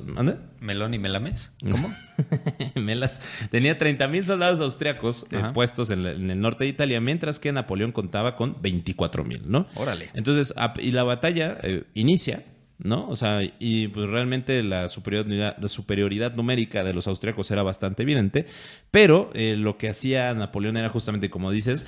Melón 0.60 0.94
y 0.94 0.98
Melames. 0.98 1.52
¿Cómo? 1.60 1.94
Melas 2.74 3.20
tenía 3.50 3.78
30 3.78 4.08
mil 4.08 4.24
soldados 4.24 4.60
austriacos 4.60 5.26
eh, 5.30 5.42
puestos 5.54 5.90
en, 5.90 6.04
la- 6.04 6.12
en 6.12 6.30
el 6.30 6.40
norte 6.40 6.64
de 6.64 6.70
Italia, 6.70 7.00
mientras 7.00 7.38
que 7.38 7.50
Napoleón 7.52 7.92
contaba 7.92 8.36
con 8.36 8.60
24 8.62 9.24
mil, 9.24 9.42
¿no? 9.46 9.66
Órale. 9.74 10.10
Entonces, 10.14 10.54
y 10.80 10.92
la 10.92 11.04
batalla 11.04 11.56
eh, 11.62 11.84
inicia, 11.94 12.44
¿no? 12.78 13.08
O 13.08 13.16
sea, 13.16 13.40
y 13.58 13.88
pues 13.88 14.08
realmente 14.08 14.62
la 14.62 14.88
superioridad, 14.88 15.56
la 15.58 15.68
superioridad 15.68 16.34
numérica 16.34 16.84
de 16.84 16.92
los 16.92 17.06
austriacos 17.06 17.50
era 17.50 17.62
bastante 17.62 18.02
evidente, 18.02 18.46
pero 18.90 19.30
eh, 19.34 19.56
lo 19.56 19.78
que 19.78 19.88
hacía 19.88 20.32
Napoleón 20.34 20.76
era 20.76 20.88
justamente, 20.88 21.30
como 21.30 21.50
dices, 21.50 21.86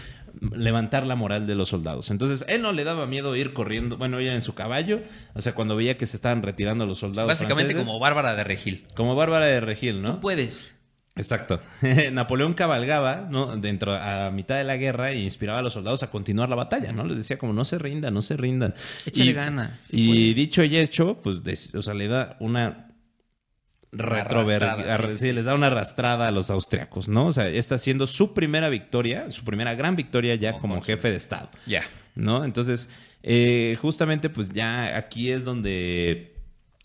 levantar 0.54 1.06
la 1.06 1.14
moral 1.14 1.46
de 1.46 1.54
los 1.54 1.68
soldados. 1.68 2.10
Entonces, 2.10 2.44
él 2.48 2.62
no 2.62 2.72
le 2.72 2.84
daba 2.84 3.06
miedo 3.06 3.36
ir 3.36 3.52
corriendo, 3.52 3.96
bueno, 3.96 4.20
ir 4.20 4.32
en 4.32 4.42
su 4.42 4.54
caballo, 4.54 5.00
o 5.34 5.40
sea, 5.40 5.54
cuando 5.54 5.76
veía 5.76 5.96
que 5.96 6.06
se 6.06 6.16
estaban 6.16 6.42
retirando 6.42 6.86
los 6.86 6.98
soldados 6.98 7.28
Básicamente 7.28 7.72
franceses, 7.72 7.88
como 7.88 8.00
Bárbara 8.00 8.34
de 8.34 8.44
Regil. 8.44 8.86
como 8.94 9.14
Bárbara 9.14 9.46
de 9.46 9.60
Regil, 9.60 10.02
¿no? 10.02 10.14
Tú 10.14 10.20
puedes. 10.20 10.74
Exacto. 11.18 11.60
Napoleón 12.12 12.54
cabalgaba, 12.54 13.26
¿no? 13.30 13.56
Dentro 13.58 13.94
a 13.94 14.30
mitad 14.30 14.56
de 14.56 14.64
la 14.64 14.76
guerra 14.78 15.10
e 15.10 15.18
inspiraba 15.20 15.58
a 15.58 15.62
los 15.62 15.74
soldados 15.74 16.02
a 16.02 16.10
continuar 16.10 16.48
la 16.48 16.54
batalla, 16.56 16.92
¿no? 16.92 17.04
Les 17.04 17.16
decía 17.18 17.36
como 17.36 17.52
no 17.52 17.64
se 17.66 17.78
rindan, 17.78 18.14
no 18.14 18.22
se 18.22 18.36
rindan. 18.36 18.74
Échale 19.04 19.30
y, 19.30 19.32
ganas, 19.34 19.70
sí 19.90 20.30
y 20.30 20.34
dicho 20.34 20.64
y 20.64 20.76
hecho, 20.78 21.20
pues, 21.22 21.42
o 21.74 21.82
sea, 21.82 21.92
le 21.94 22.08
da 22.08 22.36
una 22.40 22.86
retrover, 23.90 24.62
arrastrada, 24.64 24.94
arra- 24.94 25.16
sí, 25.16 25.32
les 25.32 25.44
da 25.44 25.54
una 25.54 25.68
arrastrada 25.68 26.28
a 26.28 26.30
los 26.30 26.50
austriacos, 26.50 27.08
¿no? 27.08 27.26
O 27.26 27.32
sea, 27.32 27.48
está 27.48 27.78
siendo 27.78 28.06
su 28.06 28.34
primera 28.34 28.68
victoria, 28.68 29.30
su 29.30 29.44
primera 29.44 29.74
gran 29.74 29.96
victoria 29.96 30.34
ya 30.34 30.52
como 30.52 30.80
jefe 30.82 31.10
de 31.10 31.16
Estado. 31.16 31.48
Ya. 31.66 31.82
¿no? 32.14 32.44
Entonces, 32.44 32.90
eh, 33.22 33.76
justamente, 33.80 34.28
pues 34.28 34.50
ya 34.50 34.96
aquí 34.96 35.30
es 35.32 35.44
donde 35.44 36.36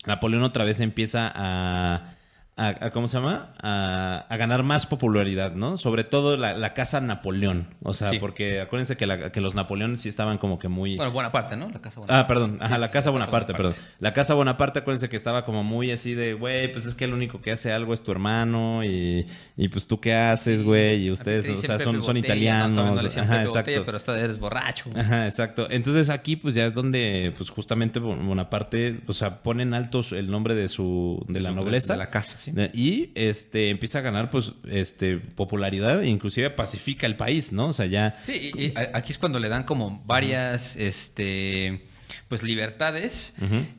Napoleón 0.06 0.42
otra 0.44 0.64
vez 0.64 0.80
empieza 0.80 1.30
a. 1.34 2.16
a- 2.56 2.68
a- 2.86 2.90
¿Cómo 2.90 3.08
se 3.08 3.16
llama? 3.18 3.52
A, 3.60 4.26
a 4.28 4.36
ganar 4.36 4.62
más 4.62 4.86
popularidad, 4.86 5.54
¿no? 5.54 5.76
Sobre 5.76 6.04
todo 6.04 6.36
la, 6.36 6.54
la 6.54 6.72
casa 6.72 7.00
Napoleón. 7.00 7.68
O 7.82 7.94
sea, 7.94 8.10
Sí. 8.10 8.18
porque 8.20 8.60
acuérdense 8.60 8.96
que, 8.96 9.06
la- 9.06 9.32
que 9.32 9.40
los 9.40 9.54
Napoleones 9.56 10.00
sí 10.02 10.08
estaban 10.08 10.38
como 10.38 10.58
que 10.58 10.68
muy. 10.68 10.96
Bueno, 10.96 11.10
buena 11.10 11.32
parte, 11.32 11.56
¿no? 11.56 11.68
La 11.70 11.80
casa 11.80 12.00
Bonaparte. 12.00 12.14
Ah, 12.22 12.26
perdón. 12.26 12.58
Ajá, 12.60 12.74
Sí, 12.76 12.80
la 12.80 12.90
Casa 12.90 13.10
Bonaparte, 13.10 13.54
perdón. 13.54 13.72
Bonaparte. 13.72 13.96
La 14.00 14.12
Casa 14.12 14.34
Bonaparte, 14.34 14.78
acuérdense 14.78 15.08
que 15.08 15.16
estaba 15.16 15.44
como 15.44 15.64
muy 15.64 15.90
así 15.90 16.14
de, 16.14 16.34
güey, 16.34 16.70
pues 16.70 16.86
es 16.86 16.94
que 16.94 17.04
el 17.06 17.12
único 17.12 17.40
que 17.40 17.50
hace 17.50 17.72
algo 17.72 17.92
es 17.92 18.02
tu 18.02 18.12
hermano 18.12 18.84
y, 18.84 19.26
y 19.56 19.68
pues 19.68 19.86
tú 19.88 19.98
qué 20.00 20.14
haces, 20.14 20.62
güey, 20.62 21.06
y 21.06 21.10
ustedes, 21.10 21.46
Te 21.46 21.52
o 21.52 21.56
sea, 21.56 21.78
son, 21.80 22.02
son 22.02 22.16
italianos. 22.16 22.70
no 22.76 22.82
Ajá, 22.94 23.02
Botella, 23.02 23.42
exacto. 23.42 23.82
pero 23.84 23.96
está, 23.96 24.18
eres 24.18 24.38
borracho. 24.38 24.90
Ajá, 24.94 25.24
exacto. 25.26 25.66
Entonces 25.70 26.08
aquí 26.10 26.36
pues 26.36 26.54
ya 26.54 26.66
es 26.66 26.74
donde 26.74 27.32
pues 27.36 27.50
justamente 27.50 27.98
Bonaparte, 27.98 29.00
o 29.06 29.12
sea, 29.12 29.42
ponen 29.42 29.74
altos 29.74 30.12
el 30.12 30.30
nombre 30.30 30.54
de 30.54 30.68
su 30.68 31.24
de 31.28 31.40
la 31.40 31.50
nobleza 31.50 31.94
de 31.94 31.98
la 31.98 32.10
casa, 32.10 32.38
sí. 32.44 32.52
Y 32.72 33.12
este 33.14 33.70
empieza 33.70 33.98
a 33.98 34.02
ganar 34.02 34.30
pues 34.30 34.54
este 34.68 35.18
popularidad 35.18 36.02
e 36.02 36.08
inclusive 36.08 36.50
pacifica 36.50 37.06
el 37.06 37.16
país, 37.16 37.52
¿no? 37.52 37.68
O 37.68 37.72
sea, 37.72 37.86
ya 37.86 38.16
Sí, 38.24 38.52
y, 38.54 38.72
aquí 38.92 39.12
es 39.12 39.18
cuando 39.18 39.38
le 39.38 39.48
dan 39.48 39.64
como 39.64 40.02
varias, 40.06 40.76
este, 40.76 41.86
pues 42.28 42.42
libertades 42.42 43.34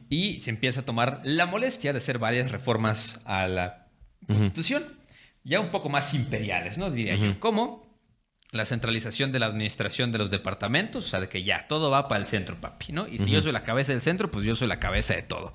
y 0.10 0.42
se 0.42 0.50
empieza 0.50 0.82
a 0.82 0.86
tomar 0.86 1.22
la 1.24 1.46
molestia 1.46 1.94
de 1.94 1.98
hacer 1.98 2.20
varias 2.20 2.52
reformas 2.52 3.20
a 3.26 3.48
la 3.48 3.88
Constitución, 4.28 4.84
ya 5.44 5.60
un 5.60 5.70
poco 5.70 5.90
más 5.90 6.14
imperiales, 6.14 6.78
¿no? 6.78 6.90
Diría 6.90 7.16
yo, 7.16 7.40
como 7.40 7.85
la 8.56 8.66
centralización 8.66 9.32
de 9.32 9.40
la 9.40 9.48
administración 9.48 10.12
de 10.12 10.18
los 10.18 10.32
departamentos, 10.32 11.06
o 11.06 11.08
sea, 11.08 11.20
de 11.20 11.30
que 11.30 11.44
ya 11.44 11.68
todo 11.68 11.92
va 11.92 12.08
para 12.08 12.22
el 12.22 12.28
centro, 12.28 12.60
papi, 12.60 12.92
¿no? 12.92 13.08
Y 13.08 13.20
si 13.20 13.30
yo 13.30 13.42
soy 13.42 13.52
la 13.52 13.64
cabeza 13.64 13.92
del 13.92 14.02
centro, 14.02 14.32
pues 14.32 14.46
yo 14.46 14.56
soy 14.56 14.68
la 14.68 14.80
cabeza 14.80 15.16
de 15.16 15.22
todo. 15.22 15.54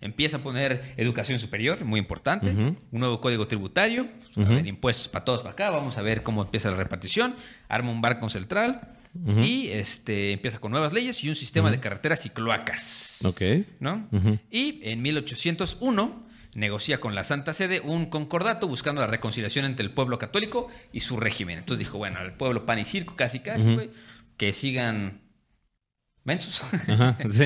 Empieza 0.00 0.38
a 0.38 0.40
poner 0.40 0.94
educación 0.96 1.38
superior, 1.38 1.84
muy 1.84 2.00
importante, 2.00 2.50
un 2.50 2.76
nuevo 2.90 3.20
código 3.20 3.46
tributario, 3.46 4.08
a 4.36 4.40
ver, 4.40 4.66
impuestos 4.66 5.08
para 5.08 5.24
todos 5.24 5.40
para 5.40 5.52
acá, 5.52 5.70
vamos 5.70 5.98
a 5.98 6.02
ver 6.02 6.22
cómo 6.22 6.42
empieza 6.42 6.70
la 6.70 6.76
repartición, 6.76 7.34
arma 7.68 7.90
un 7.90 8.00
barco 8.00 8.28
central 8.28 8.94
y 9.42 9.68
este 9.68 10.32
empieza 10.32 10.58
con 10.58 10.70
nuevas 10.70 10.92
leyes 10.92 11.22
y 11.24 11.28
un 11.28 11.34
sistema 11.34 11.70
de 11.70 11.80
carreteras 11.80 12.24
y 12.26 12.30
cloacas. 12.30 13.18
Ok. 13.24 13.42
¿no? 13.80 14.08
Y 14.50 14.80
en 14.82 15.02
1801 15.02 16.27
negocia 16.58 17.00
con 17.00 17.14
la 17.14 17.24
Santa 17.24 17.54
Sede 17.54 17.80
un 17.80 18.06
concordato 18.06 18.68
buscando 18.68 19.00
la 19.00 19.06
reconciliación 19.06 19.64
entre 19.64 19.84
el 19.84 19.92
pueblo 19.92 20.18
católico 20.18 20.68
y 20.92 21.00
su 21.00 21.16
régimen. 21.16 21.58
Entonces 21.58 21.78
dijo, 21.78 21.98
bueno, 21.98 22.20
el 22.20 22.32
pueblo 22.32 22.66
pan 22.66 22.78
y 22.78 22.84
circo, 22.84 23.16
casi 23.16 23.40
casi, 23.40 23.74
güey, 23.74 23.90
que 24.36 24.52
sigan 24.52 25.22
mensos. 26.24 26.62
Ajá, 26.62 27.16
sí. 27.30 27.44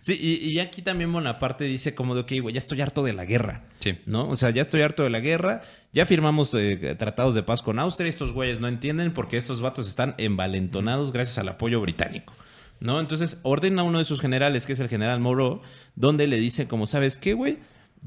sí, 0.00 0.18
y, 0.20 0.50
y 0.50 0.58
aquí 0.58 0.82
también 0.82 1.12
Bonaparte 1.12 1.64
dice 1.64 1.94
como 1.94 2.14
de, 2.14 2.22
ok, 2.22 2.32
güey, 2.42 2.52
ya 2.52 2.58
estoy 2.58 2.80
harto 2.80 3.04
de 3.04 3.12
la 3.12 3.24
guerra. 3.24 3.64
Sí. 3.78 3.98
¿No? 4.06 4.28
O 4.28 4.36
sea, 4.36 4.50
ya 4.50 4.62
estoy 4.62 4.82
harto 4.82 5.04
de 5.04 5.10
la 5.10 5.20
guerra. 5.20 5.62
Ya 5.92 6.04
firmamos 6.04 6.52
eh, 6.54 6.96
tratados 6.98 7.34
de 7.34 7.44
paz 7.44 7.62
con 7.62 7.78
Austria. 7.78 8.08
Estos 8.08 8.32
güeyes 8.32 8.60
no 8.60 8.68
entienden 8.68 9.12
porque 9.12 9.36
estos 9.36 9.60
vatos 9.60 9.88
están 9.88 10.14
envalentonados 10.18 11.12
gracias 11.12 11.38
al 11.38 11.48
apoyo 11.48 11.80
británico. 11.80 12.34
¿No? 12.78 13.00
Entonces 13.00 13.38
ordena 13.42 13.80
a 13.80 13.84
uno 13.84 13.98
de 13.98 14.04
sus 14.04 14.20
generales, 14.20 14.66
que 14.66 14.74
es 14.74 14.80
el 14.80 14.90
general 14.90 15.20
Moreau, 15.20 15.62
donde 15.94 16.26
le 16.26 16.38
dice 16.38 16.68
como, 16.68 16.84
¿sabes 16.84 17.16
qué, 17.16 17.32
güey? 17.32 17.58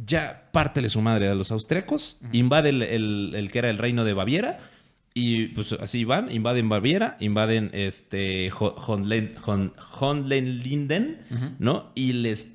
Ya 0.05 0.49
pártele 0.51 0.89
su 0.89 1.01
madre 1.01 1.27
a 1.29 1.35
los 1.35 1.51
austriacos, 1.51 2.17
invade 2.31 2.69
el, 2.69 2.81
el- 2.83 3.33
el 3.35 3.51
que 3.51 3.59
era 3.59 3.69
el 3.69 3.77
reino 3.77 4.03
de 4.05 4.13
Baviera 4.13 4.59
Y 5.13 5.47
pues 5.47 5.73
así 5.73 6.05
van, 6.05 6.31
invaden 6.31 6.69
Baviera, 6.69 7.17
invaden 7.19 7.71
este 7.73 8.49
Ho- 8.51 8.75
Hohenlen- 8.75 9.35
Hon- 9.43 9.73
Hohenlinden, 9.99 11.19
¿no? 11.59 11.91
Y 11.95 12.13
les 12.13 12.53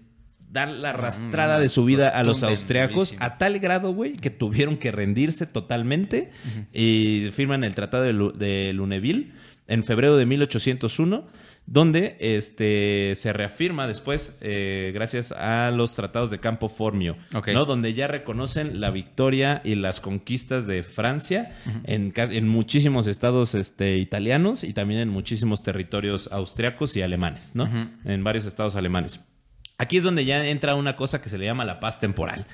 dan 0.50 0.80
la 0.82 0.90
arrastrada 0.90 1.58
de 1.58 1.68
su 1.68 1.84
vida 1.84 2.06
los 2.06 2.14
a 2.14 2.22
los 2.22 2.42
austriacos 2.44 3.08
durísimo. 3.10 3.24
a 3.24 3.38
tal 3.38 3.58
grado, 3.58 3.92
güey, 3.92 4.12
que 4.16 4.30
tuvieron 4.30 4.76
que 4.76 4.92
rendirse 4.92 5.46
totalmente 5.46 6.30
y 6.72 7.30
firman 7.32 7.64
el 7.64 7.74
Tratado 7.74 8.04
de, 8.04 8.12
Lu- 8.12 8.32
de 8.32 8.72
Luneville 8.72 9.32
en 9.66 9.82
febrero 9.82 10.16
de 10.16 10.26
1801, 10.26 11.26
donde 11.66 12.16
este, 12.20 13.14
se 13.16 13.32
reafirma 13.32 13.86
después, 13.86 14.36
eh, 14.42 14.90
gracias 14.94 15.32
a 15.32 15.70
los 15.70 15.94
tratados 15.94 16.30
de 16.30 16.38
Campo 16.38 16.68
Formio. 16.68 17.16
¿no? 17.52 17.64
donde 17.64 17.94
ya 17.94 18.06
reconocen 18.06 18.80
la 18.80 18.90
victoria 18.90 19.62
y 19.64 19.74
las 19.74 20.00
conquistas 20.00 20.66
de 20.66 20.82
Francia 20.82 21.56
en, 21.84 22.12
en 22.16 22.48
muchísimos 22.48 23.06
estados 23.06 23.54
este, 23.54 23.96
italianos 23.96 24.64
y 24.64 24.72
también 24.72 25.00
en 25.00 25.08
muchísimos 25.08 25.62
territorios 25.62 26.28
austriacos 26.32 26.96
y 26.96 27.02
alemanes, 27.02 27.54
¿no? 27.54 27.68
En 28.04 28.24
varios 28.24 28.46
estados 28.46 28.76
alemanes. 28.76 29.20
Aquí 29.78 29.96
es 29.96 30.04
donde 30.04 30.24
ya 30.24 30.46
entra 30.46 30.74
una 30.74 30.96
cosa 30.96 31.20
que 31.20 31.28
se 31.28 31.38
le 31.38 31.46
llama 31.46 31.64
la 31.64 31.80
paz 31.80 31.98
temporal. 31.98 32.46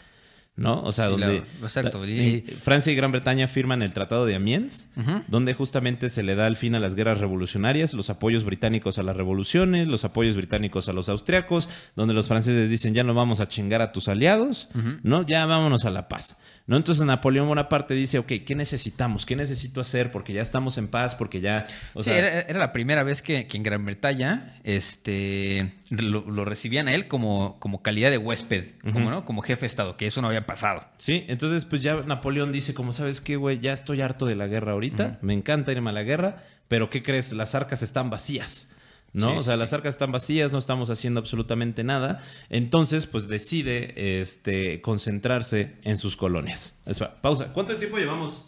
¿No? 0.61 0.83
O 0.83 0.93
sea, 0.93 1.07
Sí, 1.07 1.11
donde 1.13 1.27
la- 1.61 1.67
exacto. 1.67 1.99
ta- 2.01 2.07
Y- 2.07 2.43
Francia 2.61 2.93
y 2.93 2.95
Gran 2.97 3.11
Bretaña 3.13 3.49
firman 3.49 3.81
el 3.81 3.93
Tratado 3.93 4.27
de 4.27 4.35
Amiens, 4.35 4.89
donde 5.27 5.55
justamente 5.55 6.11
se 6.11 6.23
le 6.23 6.35
da 6.35 6.47
el 6.47 6.55
fin 6.55 6.75
a 6.75 6.81
las 6.81 6.95
guerras 6.95 7.19
revolucionarias, 7.19 7.95
los 7.95 8.11
apoyos 8.11 8.45
británicos 8.45 8.99
a 8.99 9.03
las 9.03 9.17
revoluciones, 9.17 9.89
los 9.89 10.05
apoyos 10.05 10.37
británicos 10.37 10.89
a 10.91 10.93
los 10.93 11.09
austriacos, 11.09 11.71
donde 11.97 12.13
los 12.13 12.29
franceses 12.29 12.69
dicen 12.69 12.93
ya 12.93 13.03
no 13.05 13.15
vamos 13.15 13.41
a 13.41 13.49
chingar 13.49 13.81
a 13.81 13.91
tus 13.91 14.09
aliados, 14.09 14.69
¿no? 15.03 15.25
Ya 15.25 15.47
vámonos 15.47 15.87
a 15.87 15.91
la 15.91 16.09
paz. 16.09 16.39
¿No? 16.67 16.77
Entonces 16.77 17.05
Napoleón 17.05 17.49
Bonaparte 17.49 17.95
dice, 17.95 18.19
ok, 18.21 18.33
¿qué 18.47 18.55
necesitamos? 18.55 19.27
¿Qué 19.27 19.35
necesito 19.35 19.81
hacer? 19.81 20.13
Porque 20.13 20.33
ya 20.33 20.41
estamos 20.43 20.79
en 20.79 20.87
paz, 20.87 21.17
porque 21.17 21.41
ya... 21.41 21.67
O 21.95 22.03
Sí, 22.05 22.11
sea, 22.11 22.19
era, 22.19 22.41
era 22.43 22.59
la 22.61 22.73
primera 22.73 23.03
vez 23.03 23.23
que, 23.23 23.49
que 23.49 23.57
en 23.57 23.65
Gran 23.65 23.85
Bretaña 23.85 24.61
este, 24.63 25.73
lo, 25.91 26.21
lo 26.31 26.45
recibían 26.45 26.87
a 26.87 26.95
él 26.95 27.09
como, 27.09 27.59
como 27.59 27.83
calidad 27.83 28.11
de 28.11 28.19
huésped, 28.19 28.67
como, 28.93 29.11
¿no? 29.11 29.25
como 29.25 29.43
jefe 29.43 29.63
de 29.63 29.67
Estado, 29.67 29.97
que 29.97 30.07
eso 30.07 30.23
no 30.23 30.29
había 30.29 30.47
pasado. 30.47 30.85
Sí, 30.97 31.25
entonces 31.29 31.65
pues 31.65 31.83
ya 31.83 31.95
Napoleón 31.97 32.53
dice, 32.53 32.73
como 32.73 32.93
sabes 32.93 33.21
qué, 33.21 33.35
güey, 33.37 33.59
ya 33.59 33.73
estoy 33.73 34.01
harto 34.01 34.27
de 34.27 34.37
la 34.37 34.47
guerra 34.47 34.73
ahorita, 34.73 35.19
me 35.23 35.33
encanta 35.35 35.73
irme 35.73 35.91
a 35.91 35.93
la 35.95 36.05
guerra, 36.05 36.45
pero 36.69 36.89
¿qué 36.89 37.03
crees? 37.03 37.33
Las 37.33 37.55
arcas 37.57 37.83
están 37.83 38.11
vacías. 38.11 38.71
¿No? 39.13 39.33
Sí, 39.33 39.37
o 39.39 39.43
sea, 39.43 39.55
sí, 39.55 39.61
las 39.61 39.73
arcas 39.73 39.95
están 39.95 40.13
vacías, 40.13 40.53
no 40.53 40.59
estamos 40.59 40.89
haciendo 40.91 41.19
absolutamente 41.21 41.83
nada. 41.85 42.23
Entonces, 42.49 43.07
pues 43.07 43.27
decide 43.29 44.21
este, 44.21 44.81
concentrarse 44.83 45.77
en 45.83 45.99
sus 45.99 46.17
colonias. 46.17 46.79
Espera, 46.87 47.21
pausa. 47.21 47.53
¿Cuánto 47.53 47.77
tiempo 47.77 47.99
llevamos? 47.99 48.47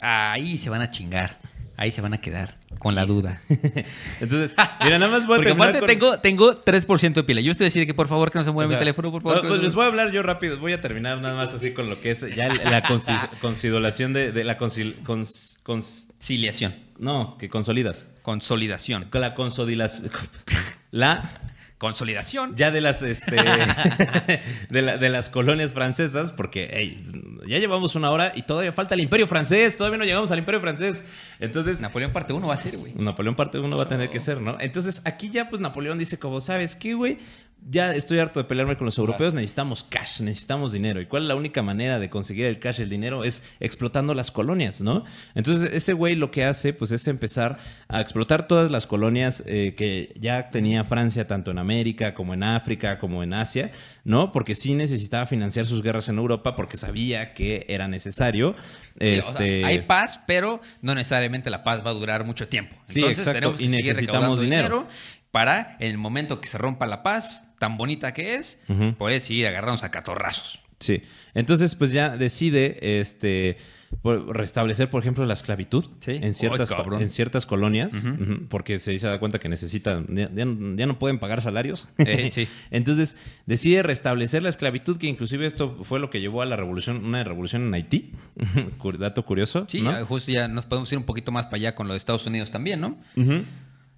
Ahí 0.00 0.58
se 0.58 0.70
van 0.70 0.80
a 0.82 0.90
chingar. 0.90 1.38
Ahí 1.76 1.90
se 1.90 2.00
van 2.00 2.14
a 2.14 2.18
quedar 2.20 2.58
con 2.78 2.94
la 2.94 3.04
duda. 3.04 3.40
Entonces, 4.20 4.54
mira, 4.82 4.96
nada 4.98 5.10
más 5.10 5.26
voy 5.26 5.34
a 5.34 5.36
Porque 5.38 5.50
aparte 5.50 5.78
con- 5.80 5.88
tengo, 5.88 6.18
tengo 6.20 6.62
3% 6.64 7.14
de 7.14 7.24
pila. 7.24 7.40
Yo 7.40 7.50
estoy 7.50 7.64
diciendo 7.66 7.86
que 7.86 7.94
por 7.94 8.06
favor 8.06 8.30
que 8.30 8.38
no 8.38 8.44
se 8.44 8.52
mueva 8.52 8.66
O 8.66 8.68
sea, 8.68 8.78
mi 8.78 8.80
teléfono, 8.80 9.10
por 9.10 9.22
favor. 9.22 9.40
pues, 9.40 9.52
no 9.52 9.56
les 9.62 9.74
voy 9.74 9.84
a 9.84 9.88
hablar 9.88 10.12
yo 10.12 10.22
rápido. 10.22 10.58
Voy 10.58 10.72
a 10.72 10.80
terminar 10.80 11.20
nada 11.20 11.34
más 11.34 11.52
así 11.52 11.72
con 11.72 11.90
lo 11.90 12.00
que 12.00 12.10
es 12.12 12.20
ya 12.34 12.48
la 12.48 12.82
consideración 13.40 14.12
de, 14.12 14.30
de 14.30 14.44
la 14.44 14.56
cons- 14.56 15.56
Conciliación. 15.64 16.74
No, 16.98 17.36
que 17.38 17.48
consolidas. 17.48 18.08
Consolidación. 18.22 19.04
Con 19.10 19.20
la 19.20 19.34
consolidación. 19.34 20.10
La 20.90 21.40
Consolidación. 21.76 22.54
ya 22.56 22.70
de 22.70 22.80
las 22.80 23.02
este 23.02 23.36
de, 24.70 24.80
la- 24.82 24.96
de 24.96 25.08
las 25.10 25.28
colonias 25.28 25.74
francesas, 25.74 26.32
porque 26.32 26.70
hey, 26.72 27.02
ya 27.46 27.58
llevamos 27.58 27.94
una 27.94 28.10
hora 28.10 28.32
y 28.34 28.42
todavía 28.42 28.72
falta 28.72 28.94
el 28.94 29.00
Imperio 29.00 29.26
francés, 29.26 29.76
todavía 29.76 29.98
no 29.98 30.04
llegamos 30.04 30.30
al 30.30 30.38
Imperio 30.38 30.60
francés. 30.60 31.04
Entonces, 31.40 31.80
Napoleón 31.82 32.12
parte 32.12 32.32
1 32.32 32.46
va 32.46 32.54
a 32.54 32.56
ser, 32.56 32.78
güey. 32.78 32.94
Napoleón 32.94 33.34
parte 33.34 33.58
uno 33.58 33.76
va 33.76 33.82
a 33.82 33.88
tener 33.88 34.08
que 34.08 34.20
ser, 34.20 34.40
¿no? 34.40 34.56
Entonces, 34.60 35.02
aquí 35.04 35.28
ya 35.30 35.50
pues 35.50 35.60
Napoleón 35.60 35.98
dice 35.98 36.18
como, 36.18 36.40
¿sabes 36.40 36.74
qué, 36.76 36.94
güey? 36.94 37.18
Ya 37.66 37.94
estoy 37.94 38.18
harto 38.18 38.40
de 38.40 38.44
pelearme 38.44 38.76
con 38.76 38.84
los 38.84 38.98
europeos, 38.98 39.32
necesitamos 39.32 39.84
cash, 39.84 40.20
necesitamos 40.20 40.72
dinero. 40.72 41.00
¿Y 41.00 41.06
cuál 41.06 41.22
es 41.22 41.28
la 41.28 41.34
única 41.34 41.62
manera 41.62 41.98
de 41.98 42.10
conseguir 42.10 42.44
el 42.44 42.58
cash, 42.58 42.80
el 42.80 42.90
dinero? 42.90 43.24
Es 43.24 43.42
explotando 43.58 44.12
las 44.12 44.30
colonias, 44.30 44.82
¿no? 44.82 45.04
Entonces, 45.34 45.72
ese 45.72 45.94
güey 45.94 46.14
lo 46.14 46.30
que 46.30 46.44
hace, 46.44 46.74
pues, 46.74 46.92
es 46.92 47.08
empezar 47.08 47.58
a 47.88 48.02
explotar 48.02 48.46
todas 48.46 48.70
las 48.70 48.86
colonias 48.86 49.42
eh, 49.46 49.74
que 49.76 50.12
ya 50.20 50.50
tenía 50.50 50.84
Francia, 50.84 51.26
tanto 51.26 51.50
en 51.50 51.58
América, 51.58 52.12
como 52.12 52.34
en 52.34 52.42
África, 52.42 52.98
como 52.98 53.22
en 53.22 53.32
Asia, 53.32 53.72
¿no? 54.04 54.30
Porque 54.30 54.54
sí 54.54 54.74
necesitaba 54.74 55.24
financiar 55.24 55.64
sus 55.64 55.82
guerras 55.82 56.08
en 56.08 56.18
Europa 56.18 56.54
porque 56.54 56.76
sabía 56.76 57.32
que 57.32 57.64
era 57.68 57.88
necesario. 57.88 58.56
Sí, 59.00 59.18
o 59.18 59.22
sea, 59.22 59.30
este... 59.30 59.64
hay 59.64 59.82
paz, 59.82 60.20
pero 60.26 60.60
no 60.82 60.94
necesariamente 60.94 61.50
la 61.50 61.64
paz 61.64 61.84
va 61.84 61.90
a 61.90 61.94
durar 61.94 62.24
mucho 62.24 62.46
tiempo. 62.46 62.76
Sí, 62.84 63.00
Entonces 63.00 63.26
exacto, 63.26 63.38
tenemos 63.38 63.58
que 63.58 63.64
y 63.64 63.68
necesitamos 63.68 64.40
dinero. 64.40 64.86
Para 65.34 65.76
en 65.80 65.90
el 65.90 65.98
momento 65.98 66.40
que 66.40 66.46
se 66.46 66.58
rompa 66.58 66.86
la 66.86 67.02
paz, 67.02 67.42
tan 67.58 67.76
bonita 67.76 68.14
que 68.14 68.36
es, 68.36 68.56
poder 68.98 69.20
seguir 69.20 69.48
agarrarnos 69.48 69.82
a 69.82 69.90
catorrazos. 69.90 70.60
Sí. 70.78 71.02
Entonces, 71.34 71.74
pues 71.74 71.90
ya 71.92 72.16
decide 72.16 73.00
este 73.00 73.56
por- 74.02 74.36
restablecer, 74.36 74.90
por 74.90 75.00
ejemplo, 75.02 75.24
la 75.24 75.34
esclavitud 75.34 75.84
Sí. 76.00 76.18
en, 76.20 76.34
ciertas, 76.34 76.70
en 77.00 77.08
ciertas 77.10 77.46
colonias, 77.46 78.04
porque 78.48 78.78
se 78.78 78.96
da 78.98 79.18
cuenta 79.18 79.38
que 79.38 79.48
necesitan, 79.48 80.06
ya, 80.10 80.28
ya 80.34 80.44
no- 80.86 80.98
pueden 80.98 81.18
pagar 81.18 81.40
salarios. 81.40 81.88
Eh, 81.98 82.30
sí. 82.30 82.46
Entonces, 82.70 83.16
decide 83.46 83.82
restablecer 83.82 84.42
la 84.42 84.50
esclavitud, 84.50 84.98
que 84.98 85.06
inclusive 85.08 85.46
esto 85.46 85.78
fue 85.82 85.98
lo 86.00 86.10
que 86.10 86.20
llevó 86.20 86.42
a 86.42 86.46
la 86.46 86.56
revolución, 86.56 87.04
una 87.04 87.24
revolución 87.24 87.62
en 87.66 87.74
Haití. 87.74 88.12
Dato 88.98 89.24
curioso. 89.24 89.66
Sí, 89.68 89.80
¿no? 89.80 89.90
ya, 89.92 90.04
justo 90.04 90.30
ya 90.32 90.46
nos 90.48 90.66
podemos 90.66 90.90
ir 90.92 90.98
un 90.98 91.04
poquito 91.04 91.32
más 91.32 91.46
para 91.46 91.56
allá 91.56 91.74
con 91.74 91.86
lo 91.88 91.94
de 91.94 91.98
Estados 91.98 92.26
Unidos 92.26 92.50
también, 92.50 92.80
¿no? 92.80 92.98
Ujú. 93.16 93.42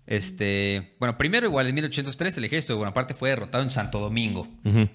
Este, 0.07 0.95
bueno, 1.01 1.19
primero 1.19 1.47
igual 1.47 1.67
en 1.67 1.75
1803 1.75 2.37
el 2.37 2.45
ejército 2.45 2.75
de 2.75 2.79
Bonaparte 2.79 3.15
fue 3.15 3.31
derrotado 3.31 3.65
en 3.65 3.73
Santo 3.73 3.99
Domingo, 3.99 4.47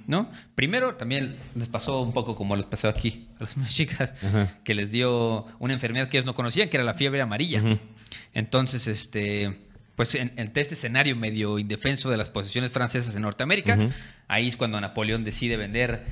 ¿no? 0.07 0.31
Primero 0.55 0.95
también 0.95 1.35
les 1.53 1.67
pasó 1.67 2.01
un 2.01 2.13
poco 2.13 2.35
como 2.35 2.55
les 2.55 2.65
pasó 2.65 2.87
aquí 2.87 3.27
a 3.37 3.43
las 3.43 3.57
mexicas, 3.57 4.13
que 4.63 4.73
les 4.73 4.91
dio 4.91 5.45
una 5.59 5.73
enfermedad 5.73 6.07
que 6.07 6.17
ellos 6.17 6.25
no 6.25 6.33
conocían, 6.33 6.69
que 6.69 6.77
era 6.77 6.83
la 6.85 6.93
fiebre 6.93 7.21
amarilla. 7.21 7.61
Entonces, 8.33 8.87
este, 8.87 9.59
pues 9.95 10.15
en, 10.15 10.31
en 10.37 10.51
este 10.55 10.75
escenario 10.75 11.15
medio 11.15 11.59
indefenso 11.59 12.09
de 12.09 12.17
las 12.17 12.29
posesiones 12.29 12.71
francesas 12.71 13.13
en 13.15 13.23
Norteamérica, 13.23 13.77
ahí 14.31 14.47
es 14.47 14.57
cuando 14.57 14.79
Napoleón 14.81 15.23
decide 15.23 15.57
vender 15.57 16.03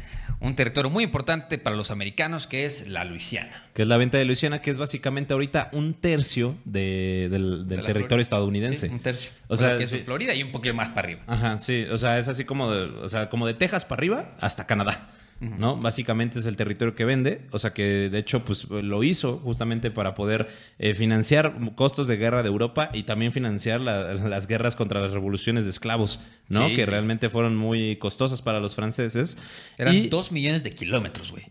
un 0.42 0.56
territorio 0.56 0.90
muy 0.90 1.04
importante 1.04 1.58
para 1.58 1.76
los 1.76 1.92
americanos, 1.92 2.48
que 2.48 2.66
es 2.66 2.88
la 2.88 3.04
Luisiana. 3.04 3.66
Que 3.74 3.82
es 3.82 3.88
la 3.90 3.98
venta 3.98 4.18
de 4.18 4.24
Luisiana, 4.26 4.62
que 4.62 4.70
es 4.72 4.80
básicamente 4.80 5.34
ahorita 5.34 5.70
un 5.74 5.96
tercio 5.96 6.56
de- 6.64 7.28
del, 7.30 7.60
del 7.60 7.68
De 7.68 7.76
la 7.78 7.82
territorio 7.84 8.08
Florida. 8.08 8.22
estadounidense. 8.22 8.88
Sí, 8.88 8.94
un 8.94 9.00
tercio. 9.02 9.32
O 9.48 9.58
sea, 9.58 9.78
que 9.78 9.84
es 9.84 9.90
sí. 9.90 10.00
Florida 10.06 10.34
y 10.34 10.44
un 10.44 10.52
poquito 10.54 10.74
más 10.76 10.90
para 10.90 11.02
arriba. 11.08 11.22
Ajá, 11.28 11.58
sí, 11.58 11.86
o 11.92 11.98
sea, 11.98 12.18
es 12.20 12.28
así 12.30 12.46
como 12.46 12.72
de, 12.72 12.84
o 12.86 13.10
sea, 13.10 13.30
como 13.30 13.48
de 13.48 13.54
Texas 13.54 13.84
para 13.84 14.00
arriba 14.00 14.36
hasta 14.40 14.66
Canadá, 14.66 15.10
¿no? 15.40 15.78
Básicamente 15.78 16.40
es 16.40 16.46
el 16.46 16.58
territorio 16.58 16.96
que 16.96 17.06
vende, 17.06 17.48
o 17.52 17.60
sea 17.60 17.72
que 17.74 18.10
de 18.10 18.18
hecho 18.20 18.44
pues 18.44 18.66
lo 18.70 19.04
hizo 19.04 19.38
justamente 19.40 19.90
para 19.90 20.14
poder 20.14 20.50
eh, 20.80 20.94
financiar 20.96 21.56
costos 21.76 22.08
de 22.08 22.18
guerra 22.18 22.44
de 22.44 22.50
Europa 22.50 22.90
y 22.94 23.04
también 23.04 23.32
financiar 23.32 23.80
la- 23.80 24.14
las 24.16 24.48
guerras 24.48 24.76
contra 24.76 25.00
las 25.00 25.12
revoluciones 25.14 25.64
de 25.64 25.70
esclavos, 25.70 26.20
¿no? 26.50 26.68
Sí, 26.68 26.76
que 26.76 26.84
sí. 26.84 26.90
realmente 26.90 27.30
fueron 27.30 27.56
muy 27.56 27.96
costosas 27.98 28.42
para 28.42 28.60
los 28.60 28.76
franceses. 28.76 29.38
Eran 29.78 29.96
y, 29.96 30.08
dos 30.08 30.32
millones 30.32 30.64
de 30.64 30.72
kilómetros, 30.72 31.32
güey. 31.32 31.46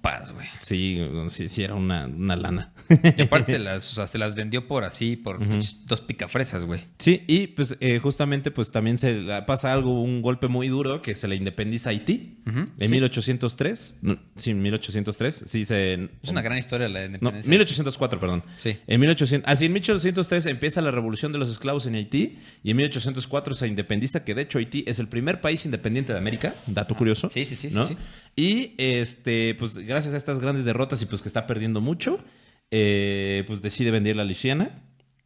Sopas, 0.00 0.32
güey. 0.32 0.46
Sí, 0.56 0.98
sí, 1.28 1.48
sí, 1.48 1.62
era 1.62 1.74
una, 1.74 2.06
una 2.06 2.36
lana. 2.36 2.72
Y 2.88 3.22
aparte 3.22 3.52
se 3.52 3.58
las, 3.58 3.90
o 3.92 3.94
sea, 3.94 4.06
se 4.06 4.18
las 4.18 4.34
vendió 4.34 4.66
por 4.66 4.84
así, 4.84 5.16
por 5.16 5.38
dos 5.86 6.00
picafresas, 6.00 6.64
güey. 6.64 6.80
Sí, 6.98 7.24
y 7.26 7.48
pues 7.48 7.76
eh, 7.80 7.98
justamente 7.98 8.50
pues 8.50 8.70
también 8.70 8.98
se 8.98 9.26
pasa 9.46 9.72
algo, 9.72 10.02
un 10.02 10.22
golpe 10.22 10.48
muy 10.48 10.68
duro 10.68 11.02
que 11.02 11.14
se 11.14 11.28
le 11.28 11.36
independiza 11.36 11.90
Haití 11.90 12.38
en 12.78 12.90
1803. 12.90 13.98
No, 14.02 14.18
sí, 14.36 14.54
1803. 14.54 15.44
Sí, 15.46 15.64
se... 15.64 16.08
Es 16.22 16.30
una 16.30 16.42
gran 16.42 16.58
historia 16.58 16.88
la 16.88 17.00
No, 17.00 17.06
independencia. 17.06 17.50
1804, 17.50 18.20
perdón. 18.20 18.42
Sí. 18.56 18.76
En 18.86 19.00
1800, 19.00 19.50
así 19.50 19.66
en 19.66 19.72
1803 19.72 20.46
empieza 20.46 20.80
la 20.80 20.90
revolución 20.90 21.32
de 21.32 21.38
los 21.38 21.50
esclavos 21.50 21.86
en 21.86 21.94
Haití 21.94 22.38
y 22.62 22.70
en 22.70 22.76
1804 22.78 23.54
se 23.54 23.66
independiza, 23.66 24.24
que 24.24 24.34
de 24.34 24.42
hecho 24.42 24.58
Haití 24.58 24.84
es 24.86 24.98
el 24.98 25.08
primer 25.08 25.40
país 25.40 25.64
independiente 25.64 26.12
de 26.12 26.18
América, 26.18 26.54
dato 26.66 26.94
curioso. 26.94 27.28
Sí, 27.28 27.44
sí, 27.44 27.56
sí, 27.56 27.70
sí, 27.70 27.76
¿no? 27.76 27.84
sí. 27.84 27.96
Y 28.36 28.74
este, 28.78 29.54
pues 29.56 29.76
gracias 29.78 30.14
a 30.14 30.16
estas 30.16 30.40
grandes 30.40 30.64
derrotas 30.64 31.02
y 31.02 31.06
pues 31.06 31.20
que 31.22 31.28
está 31.28 31.46
perdiendo 31.46 31.80
mucho, 31.80 32.22
eh, 32.70 33.44
pues 33.46 33.60
decide 33.62 33.90
vender 33.90 34.16
la 34.16 34.24
Luisiana, 34.24 34.82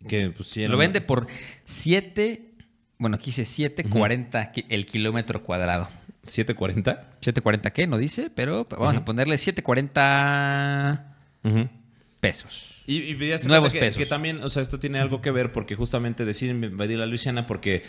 que 0.08 0.30
pues 0.30 0.56
Lo 0.56 0.76
vende 0.76 1.00
por 1.00 1.26
7, 1.66 2.50
bueno, 2.98 3.16
aquí 3.16 3.30
dice 3.30 3.44
7.40 3.44 4.52
ki- 4.52 4.64
el 4.68 4.86
kilómetro 4.86 5.42
cuadrado. 5.44 5.88
740. 6.22 7.10
7.40 7.20 7.72
qué, 7.72 7.86
no 7.86 7.98
dice, 7.98 8.30
pero 8.34 8.66
vamos 8.70 8.96
a 8.96 9.04
ponerle 9.04 9.36
7.40 9.36 11.04
Ujú. 11.44 11.68
pesos. 12.20 12.70
Y, 12.86 12.98
y 12.98 13.28
ya 13.28 13.38
se 13.38 13.48
Nuevos 13.48 13.72
que, 13.72 13.80
pesos. 13.80 13.96
que 13.98 14.06
también, 14.06 14.42
o 14.42 14.48
sea, 14.48 14.62
esto 14.62 14.78
tiene 14.78 14.98
algo 15.00 15.20
que 15.20 15.30
ver 15.30 15.52
porque 15.52 15.74
justamente 15.74 16.24
deciden 16.24 16.62
invadir 16.64 16.98
la 16.98 17.06
Luisiana 17.06 17.46
porque 17.46 17.82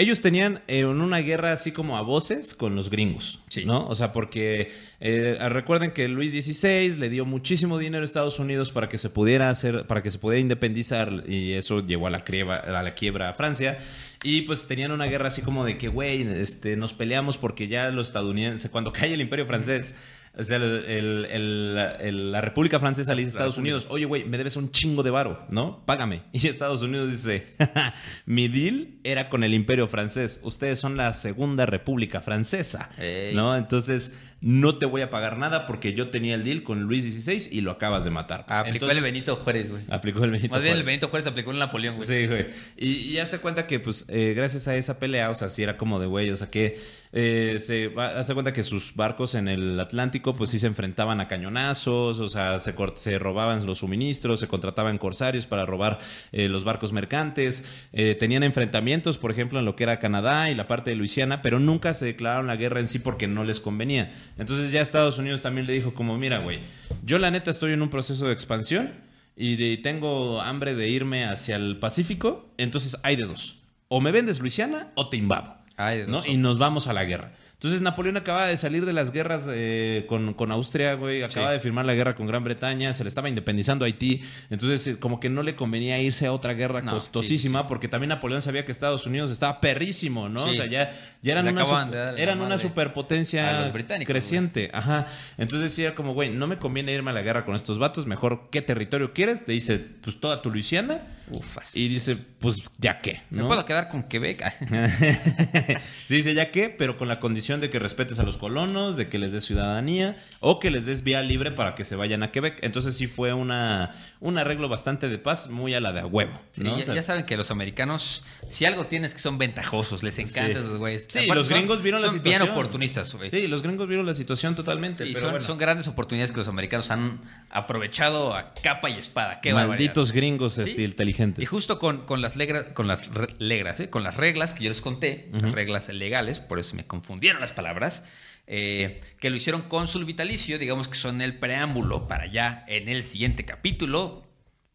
ellos 0.00 0.20
tenían 0.20 0.62
eh, 0.66 0.84
una 0.84 1.18
guerra 1.18 1.52
así 1.52 1.72
como 1.72 1.96
a 1.96 2.02
voces 2.02 2.54
con 2.54 2.74
los 2.74 2.90
gringos, 2.90 3.40
Sí. 3.48 3.64
¿no? 3.64 3.86
O 3.86 3.94
sea, 3.94 4.12
porque 4.12 4.70
eh, 5.00 5.36
recuerden 5.48 5.90
que 5.90 6.08
Luis 6.08 6.32
XVI 6.32 6.96
le 6.96 7.10
dio 7.10 7.24
muchísimo 7.24 7.78
dinero 7.78 8.02
a 8.02 8.04
Estados 8.04 8.38
Unidos 8.38 8.72
para 8.72 8.88
que 8.88 8.98
se 8.98 9.10
pudiera 9.10 9.50
hacer, 9.50 9.86
para 9.86 10.02
que 10.02 10.10
se 10.10 10.18
pudiera 10.18 10.40
independizar 10.40 11.24
y 11.26 11.52
eso 11.52 11.84
llevó 11.84 12.06
a 12.06 12.10
la 12.10 12.24
quiebra, 12.24 12.56
a 12.56 12.82
la 12.82 12.94
quiebra 12.94 13.28
a 13.28 13.32
Francia. 13.34 13.78
Y 14.22 14.42
pues 14.42 14.66
tenían 14.66 14.92
una 14.92 15.06
guerra 15.06 15.28
así 15.28 15.40
como 15.42 15.64
de 15.64 15.78
que, 15.78 15.88
güey, 15.88 16.22
este, 16.22 16.76
nos 16.76 16.92
peleamos 16.92 17.38
porque 17.38 17.68
ya 17.68 17.90
los 17.90 18.08
estadounidenses, 18.08 18.70
cuando 18.70 18.92
cae 18.92 19.14
el 19.14 19.20
Imperio 19.20 19.46
francés, 19.46 19.94
o 20.38 20.42
sea, 20.44 20.56
el- 20.58 20.84
el- 20.86 21.24
el- 21.30 21.78
el- 22.00 22.32
la 22.32 22.40
República 22.40 22.78
Francesa 22.80 23.14
le 23.14 23.20
dice 23.22 23.30
a 23.30 23.32
Estados 23.38 23.58
Unidos, 23.58 23.86
oye, 23.90 24.04
güey, 24.04 24.24
me 24.24 24.38
debes 24.38 24.56
un 24.56 24.70
chingo 24.70 25.02
de 25.02 25.10
varo, 25.10 25.46
¿no? 25.50 25.84
Págame. 25.86 26.22
Y 26.32 26.46
Estados 26.46 26.82
Unidos 26.82 27.10
dice, 27.10 27.48
mi 28.26 28.48
deal 28.48 28.88
era 29.04 29.28
con 29.28 29.44
el 29.44 29.54
Imperio 29.54 29.88
Francés. 29.88 30.40
Ustedes 30.42 30.78
son 30.78 30.96
la 30.96 31.12
Segunda 31.14 31.66
República 31.66 32.20
Francesa, 32.20 32.90
Ey. 32.98 33.34
¿no? 33.34 33.56
Entonces, 33.56 34.18
no 34.42 34.78
te 34.78 34.86
voy 34.86 35.02
a 35.02 35.10
pagar 35.10 35.36
nada 35.36 35.66
porque 35.66 35.92
yo 35.92 36.08
tenía 36.08 36.34
el 36.34 36.44
deal 36.44 36.62
con 36.62 36.84
Luis 36.84 37.04
XVI 37.04 37.48
y 37.54 37.60
lo 37.60 37.72
acabas 37.72 38.04
de 38.04 38.10
matar. 38.10 38.46
Aplicó 38.48 38.86
Entonces, 38.86 38.96
el 38.98 39.02
Benito 39.04 39.36
Juárez, 39.36 39.70
güey. 39.70 39.82
Aplicó 39.90 40.24
el 40.24 40.30
Benito 40.30 40.54
Más 40.54 40.62
bien 40.62 40.72
el 40.72 40.78
Juárez. 40.78 40.86
Benito 40.86 41.08
Juárez 41.08 41.26
aplicó 41.28 41.50
el 41.50 41.58
Napoleón, 41.58 41.96
güey. 41.96 42.08
Sí, 42.08 42.26
güey. 42.26 42.46
Y, 42.78 42.88
y 42.88 43.12
ya 43.14 43.26
se 43.26 43.38
cuenta 43.40 43.66
que, 43.66 43.80
pues, 43.80 44.06
eh, 44.08 44.32
gracias 44.34 44.66
a 44.68 44.76
esa 44.76 44.98
pelea, 44.98 45.28
o 45.28 45.34
sea, 45.34 45.50
sí 45.50 45.62
era 45.62 45.76
como 45.76 46.00
de 46.00 46.06
güey, 46.06 46.30
o 46.30 46.36
sea, 46.38 46.48
que 46.50 46.78
eh, 47.12 47.56
se 47.58 47.92
hace 47.96 48.34
cuenta 48.34 48.52
que 48.52 48.62
sus 48.62 48.94
barcos 48.94 49.34
en 49.34 49.48
el 49.48 49.78
Atlántico, 49.80 50.36
pues 50.36 50.50
sí 50.50 50.58
se 50.58 50.68
enfrentaban 50.68 51.20
a 51.20 51.26
cañonazos, 51.26 52.20
o 52.20 52.28
sea, 52.28 52.60
se, 52.60 53.18
robaban 53.18 53.66
los 53.66 53.78
suministros, 53.78 54.40
se 54.40 54.48
contrataban 54.48 54.98
corsarios 54.98 55.46
para 55.46 55.66
robar 55.66 55.98
eh, 56.32 56.48
los 56.48 56.62
barcos 56.62 56.92
mercantes, 56.92 57.64
eh, 57.92 58.14
tenían 58.14 58.42
enfrentamientos, 58.44 59.18
por 59.18 59.32
ejemplo, 59.32 59.58
en 59.58 59.64
lo 59.64 59.74
que 59.74 59.84
era 59.84 59.98
Canadá 59.98 60.50
y 60.50 60.54
la 60.54 60.68
parte 60.68 60.90
de 60.90 60.96
Luisiana, 60.96 61.42
pero 61.42 61.58
nunca 61.58 61.94
se 61.94 62.06
declararon 62.06 62.46
la 62.46 62.56
guerra 62.56 62.80
en 62.80 62.86
sí 62.86 63.00
porque 63.00 63.26
no 63.26 63.44
les 63.44 63.58
convenía. 63.58 64.12
Entonces 64.38 64.70
ya 64.70 64.80
Estados 64.80 65.18
Unidos 65.18 65.42
también 65.42 65.66
le 65.66 65.72
dijo 65.72 65.94
como, 65.94 66.16
mira, 66.16 66.38
güey, 66.38 66.60
yo 67.04 67.18
la 67.18 67.30
neta 67.30 67.50
estoy 67.50 67.72
en 67.72 67.82
un 67.82 67.90
proceso 67.90 68.26
de 68.26 68.32
expansión 68.32 68.92
y 69.36 69.78
tengo 69.78 70.40
hambre 70.42 70.74
de 70.74 70.88
irme 70.88 71.24
hacia 71.24 71.56
el 71.56 71.78
Pacífico, 71.78 72.52
entonces 72.58 72.98
hay 73.02 73.16
de 73.16 73.24
dos. 73.24 73.56
O 73.88 74.00
me 74.00 74.12
vendes 74.12 74.38
Luisiana 74.38 74.92
o 74.94 75.08
te 75.08 75.16
invado. 75.16 75.59
¿No? 76.08 76.22
Y 76.26 76.36
nos 76.36 76.58
vamos 76.58 76.86
a 76.88 76.92
la 76.92 77.04
guerra. 77.04 77.32
Entonces 77.54 77.82
Napoleón 77.82 78.16
acaba 78.16 78.46
de 78.46 78.56
salir 78.56 78.86
de 78.86 78.94
las 78.94 79.12
guerras 79.12 79.46
eh, 79.52 80.06
con, 80.08 80.32
con 80.32 80.50
Austria, 80.50 80.94
güey, 80.94 81.22
acaba 81.22 81.48
Sí. 81.48 81.52
de 81.52 81.60
firmar 81.60 81.84
la 81.84 81.92
guerra 81.92 82.14
con 82.14 82.26
Gran 82.26 82.42
Bretaña, 82.42 82.94
se 82.94 83.04
le 83.04 83.08
estaba 83.08 83.28
independizando 83.28 83.84
Haití, 83.84 84.22
entonces 84.48 84.86
eh, 84.86 84.98
como 84.98 85.20
que 85.20 85.28
no 85.28 85.42
le 85.42 85.56
convenía 85.56 86.00
irse 86.00 86.24
a 86.24 86.32
otra 86.32 86.54
guerra 86.54 86.80
No, 86.80 86.92
costosísima, 86.92 87.66
porque 87.66 87.86
también 87.86 88.08
Napoleón 88.08 88.40
sabía 88.40 88.64
que 88.64 88.72
Estados 88.72 89.04
Unidos 89.04 89.30
estaba 89.30 89.60
perrísimo, 89.60 90.30
¿no? 90.30 90.44
O 90.44 90.52
sea, 90.54 90.64
ya, 90.64 90.96
ya 91.20 91.32
eran, 91.32 91.48
una, 91.48 91.66
super- 91.66 92.14
eran 92.18 92.40
una 92.40 92.56
superpotencia 92.56 93.66
a 93.66 93.72
creciente, 94.06 94.70
ajá. 94.72 95.06
Entonces 95.36 95.74
sí 95.74 95.84
era 95.84 95.94
como, 95.94 96.14
güey, 96.14 96.30
no 96.30 96.46
me 96.46 96.56
conviene 96.56 96.92
irme 96.94 97.10
a 97.10 97.14
la 97.14 97.20
guerra 97.20 97.44
con 97.44 97.54
estos 97.54 97.78
vatos, 97.78 98.06
mejor, 98.06 98.48
¿qué 98.50 98.62
territorio 98.62 99.12
quieres? 99.12 99.44
Le 99.46 99.52
dice, 99.52 99.78
pues 99.78 100.18
toda 100.18 100.40
tu 100.40 100.50
Luisiana, 100.50 101.02
Ufas. 101.30 101.74
y 101.76 101.88
dice, 101.88 102.16
pues 102.16 102.64
ya 102.78 103.00
qué, 103.00 103.22
¿Me 103.30 103.42
¿no? 103.42 103.46
puedo 103.48 103.64
quedar 103.64 103.88
con 103.88 104.02
Quebec? 104.04 104.42
Sí, 106.08 106.16
dice 106.16 106.34
ya 106.34 106.50
que, 106.50 106.68
pero 106.70 106.98
con 106.98 107.06
la 107.08 107.20
condición 107.20 107.60
de 107.60 107.70
que 107.70 107.78
respetes 107.78 108.18
a 108.18 108.24
los 108.24 108.36
colonos, 108.36 108.96
de 108.96 109.08
que 109.08 109.18
les 109.18 109.32
des 109.32 109.44
ciudadanía 109.44 110.16
o 110.40 110.58
que 110.58 110.70
les 110.70 110.86
des 110.86 111.04
vía 111.04 111.22
libre 111.22 111.52
para 111.52 111.74
que 111.76 111.84
se 111.84 111.94
vayan 111.94 112.22
a 112.24 112.32
Quebec. 112.32 112.58
Entonces 112.62 112.96
sí 112.96 113.06
fue 113.06 113.32
una, 113.32 113.94
un 114.18 114.36
arreglo 114.38 114.68
bastante 114.68 115.08
de 115.08 115.18
paz, 115.18 115.48
muy 115.50 115.72
a 115.74 115.80
la 115.80 115.92
de 115.92 116.00
a 116.00 116.06
huevo. 116.06 116.32
Ya, 116.56 116.72
O 116.74 116.82
sea, 116.82 116.94
ya 116.96 117.02
saben 117.04 117.26
que 117.26 117.36
los 117.36 117.50
americanos, 117.52 118.24
si 118.48 118.64
algo 118.64 118.86
tienes 118.86 119.14
que 119.14 119.20
son 119.20 119.38
ventajosos, 119.38 120.02
les 120.02 120.18
encanta 120.18 120.40
Sí. 120.46 120.58
esos 120.58 120.78
güeyes. 120.78 121.06
Sí, 121.08 121.18
Aparte 121.20 121.34
los 121.36 121.46
son- 121.46 121.56
gringos 121.58 121.82
vieron 121.82 122.02
la 122.02 122.10
situación. 122.10 122.40
bien 122.42 122.52
oportunistas, 122.52 123.14
güey. 123.14 123.30
Sí, 123.30 123.46
los 123.46 123.62
gringos 123.62 123.86
vieron 123.86 124.04
la 124.06 124.14
situación 124.14 124.54
totalmente. 124.56 125.06
y 125.06 125.10
pero 125.12 125.20
son, 125.20 125.30
bueno. 125.30 125.46
son 125.46 125.58
grandes 125.58 125.86
oportunidades 125.86 126.32
que 126.32 126.38
los 126.38 126.48
americanos 126.48 126.90
han 126.90 127.20
aprovechado 127.50 128.34
a 128.34 128.52
capa 128.54 128.88
y 128.90 128.98
espada. 128.98 129.40
Qué 129.40 129.52
Malditos 129.52 130.08
barbaridad. 130.08 130.14
gringos 130.14 130.54
Sí. 130.54 130.62
este, 130.70 130.82
inteligentes. 130.82 131.42
Y 131.42 131.46
justo 131.46 131.78
con, 131.78 132.04
con 132.04 132.20
las, 132.22 132.36
legra- 132.36 132.72
con 132.72 132.86
las 132.86 133.08
re- 133.08 133.34
legras, 133.38 133.80
¿eh? 133.80 133.90
con 133.90 134.02
las 134.02 134.16
reglas 134.16 134.54
que 134.54 134.64
yo 134.64 134.70
les 134.70 134.80
conté, 134.80 135.28
las 135.32 135.52
reglas 135.52 135.88
legales, 135.88 136.40
por 136.40 136.58
eso 136.58 136.76
me 136.76 136.86
confundieron 136.86 137.40
las 137.40 137.52
palabras, 137.52 138.04
eh, 138.46 139.00
que 139.20 139.30
lo 139.30 139.36
hicieron 139.36 139.62
cónsul 139.62 140.04
vitalicio, 140.04 140.58
digamos 140.58 140.88
que 140.88 140.96
son 140.96 141.20
el 141.20 141.38
preámbulo 141.38 142.08
para 142.08 142.26
ya 142.26 142.64
en 142.68 142.88
el 142.88 143.04
siguiente 143.04 143.44
capítulo 143.44 144.24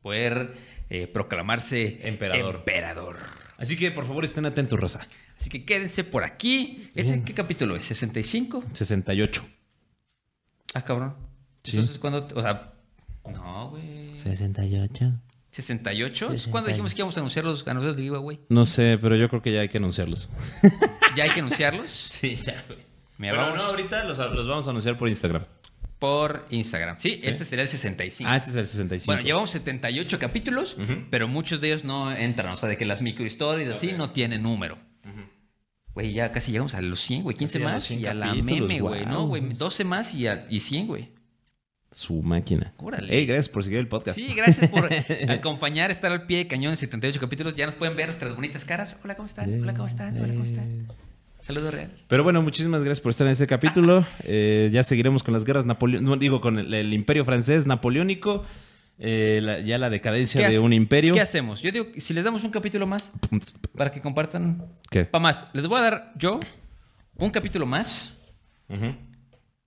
poder 0.02 0.54
eh, 0.90 1.08
proclamarse 1.08 2.00
Emperador. 2.08 2.56
emperador. 2.58 3.18
Así 3.58 3.76
que 3.78 3.90
por 3.92 4.06
favor 4.06 4.24
estén 4.26 4.46
atentos, 4.46 4.80
Rosa. 4.80 5.08
Así 5.40 5.50
que 5.50 5.66
quédense 5.66 6.04
por 6.04 6.24
aquí. 6.24 6.92
¿Este 6.94 7.24
qué 7.24 7.34
capítulo 7.34 7.76
es? 7.76 7.90
¿65? 7.90 8.64
68. 8.74 9.46
Ah, 10.74 10.84
cabrón. 10.84 11.16
Sí. 11.66 11.78
Entonces, 11.78 12.00
¿cuándo? 12.00 12.28
O 12.36 12.42
sea, 12.42 12.74
no, 13.32 13.70
güey. 13.72 14.16
68. 14.16 15.12
¿68? 15.56 16.22
Entonces, 16.22 16.48
¿Cuándo 16.48 16.68
dijimos 16.70 16.94
que 16.94 17.00
íbamos 17.02 17.16
a 17.16 17.22
anunciar 17.22 17.46
los 17.46 17.64
ganadores 17.64 17.96
de 17.96 18.04
giveaway? 18.04 18.40
No 18.50 18.66
sé, 18.66 18.98
pero 19.02 19.16
yo 19.16 19.30
creo 19.30 19.42
que 19.42 19.54
ya 19.54 19.62
hay 19.62 19.70
que 19.70 19.78
anunciarlos. 19.78 20.28
¿Ya 21.16 21.24
hay 21.24 21.30
que 21.32 21.40
anunciarlos? 21.40 21.90
Sí, 22.12 22.36
ya, 22.36 22.64
güey. 22.68 22.80
Pero 23.18 23.38
vamos 23.38 23.58
no, 23.58 23.64
ahorita 23.64 24.04
los, 24.04 24.18
los 24.18 24.48
vamos 24.48 24.68
a 24.68 24.72
anunciar 24.72 24.98
por 24.98 25.08
Instagram. 25.08 25.46
por 25.98 26.46
Instagram. 26.50 26.98
Sí, 27.00 27.20
este 27.24 27.46
sería 27.46 27.64
el 27.64 27.70
65. 27.70 28.30
Ah, 28.30 28.36
este 28.36 28.50
es 28.50 28.56
el 28.58 28.66
65. 28.68 29.06
Bueno, 29.10 29.22
llevamos 29.26 29.50
78 29.52 30.20
capítulos, 30.20 30.76
pero 31.10 31.30
muchos 31.30 31.62
de 31.62 31.68
ellos 31.68 31.86
no 31.86 32.12
entran. 32.12 32.52
O 32.52 32.58
sea, 32.58 32.68
de 32.68 32.76
que 32.78 32.86
las 32.86 33.02
microhistorias 33.02 33.74
así 33.78 33.94
no 33.94 34.12
tienen 34.12 34.44
número. 34.44 34.78
Güey, 35.94 36.12
ya 36.12 36.34
casi 36.34 36.52
llegamos 36.52 36.74
a 36.76 36.82
los 36.82 37.00
100, 37.00 37.24
güey. 37.24 37.38
15 37.38 37.60
Casi 37.60 37.64
a 37.64 37.68
los 37.68 37.74
más 37.76 37.84
100 37.86 38.00
y 38.02 38.06
a 38.08 38.14
la 38.14 38.34
meme, 38.36 38.82
güey. 38.82 39.06
No, 39.06 39.28
güey. 39.28 39.54
12 39.54 39.86
más 39.86 40.14
y, 40.14 40.28
a, 40.28 40.46
y 40.50 40.60
100, 40.60 40.88
güey. 40.88 41.15
Su 41.92 42.22
máquina. 42.22 42.74
Órale. 42.78 43.16
Ey, 43.16 43.26
gracias 43.26 43.48
por 43.50 43.64
seguir 43.64 43.80
el 43.80 43.88
podcast. 43.88 44.18
Sí, 44.18 44.34
gracias 44.36 44.68
por 44.70 44.90
acompañar, 45.30 45.92
estar 45.92 46.12
al 46.12 46.26
pie 46.26 46.40
de 46.40 46.48
cañón 46.48 46.72
en 46.72 46.78
78 46.78 47.20
capítulos. 47.22 47.56
Ya 47.56 47.66
nos 47.66 47.76
pueden 47.76 47.96
ver 47.96 48.08
nuestras 48.08 48.36
bonitas 48.36 48.66
caras. 48.66 48.98
Hola, 49.04 49.16
¿cómo 49.16 49.28
están? 49.28 49.62
Hola, 49.62 49.74
¿cómo 49.74 49.88
están? 49.88 50.18
Hola, 50.22 50.34
¿cómo 50.34 50.44
están? 50.44 50.88
Saludo 51.40 51.72
real. 51.72 51.92
Pero 52.08 52.24
bueno, 52.24 52.42
muchísimas 52.42 52.84
gracias 52.84 53.02
por 53.02 53.12
estar 53.12 53.28
en 53.28 53.32
este 53.32 53.48
capítulo. 53.48 54.06
Eh, 54.26 54.70
ya 54.74 54.84
seguiremos 54.84 55.24
con 55.24 55.34
las 55.34 55.46
guerras 55.46 55.66
napoleónicas, 55.66 56.20
digo, 56.20 56.42
con 56.42 56.58
el, 56.60 56.74
el 56.74 56.94
imperio 56.94 57.24
francés 57.24 57.66
napoleónico. 57.66 58.44
eh, 58.98 59.40
la- 59.44 59.60
ya 59.60 59.78
la 59.78 59.90
decadencia 59.90 60.50
de 60.50 60.60
un 60.60 60.74
imperio. 60.74 61.14
¿Qué 61.14 61.22
hacemos? 61.22 61.62
Yo 61.62 61.72
digo, 61.72 61.88
si 61.98 62.14
les 62.14 62.24
damos 62.24 62.44
un 62.44 62.52
capítulo 62.52 62.88
más 62.88 63.12
para 63.78 63.92
que 63.92 64.02
compartan. 64.02 64.66
¿Qué? 64.90 65.06
Pa' 65.06 65.20
más. 65.20 65.46
Les 65.54 65.66
voy 65.68 65.80
a 65.80 65.84
dar 65.84 66.14
yo 66.18 66.40
un 67.18 67.30
capítulo 67.30 67.66
más 67.66 68.12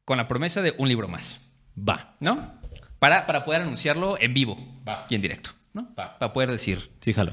con 0.05 0.17
la 0.19 0.27
promesa 0.29 0.61
de 0.63 0.75
un 0.79 0.89
libro 0.89 1.09
más. 1.09 1.41
Va. 1.87 2.17
¿No? 2.21 2.55
Para, 2.99 3.27
para 3.27 3.45
poder 3.45 3.63
anunciarlo 3.63 4.19
en 4.21 4.35
vivo 4.35 4.57
Va. 4.87 5.07
y 5.09 5.15
en 5.15 5.23
directo. 5.23 5.51
¿no? 5.73 5.95
Va. 5.99 6.19
Para 6.19 6.33
poder 6.33 6.51
decir, 6.51 6.91
Sí, 7.01 7.13
jalo. 7.13 7.33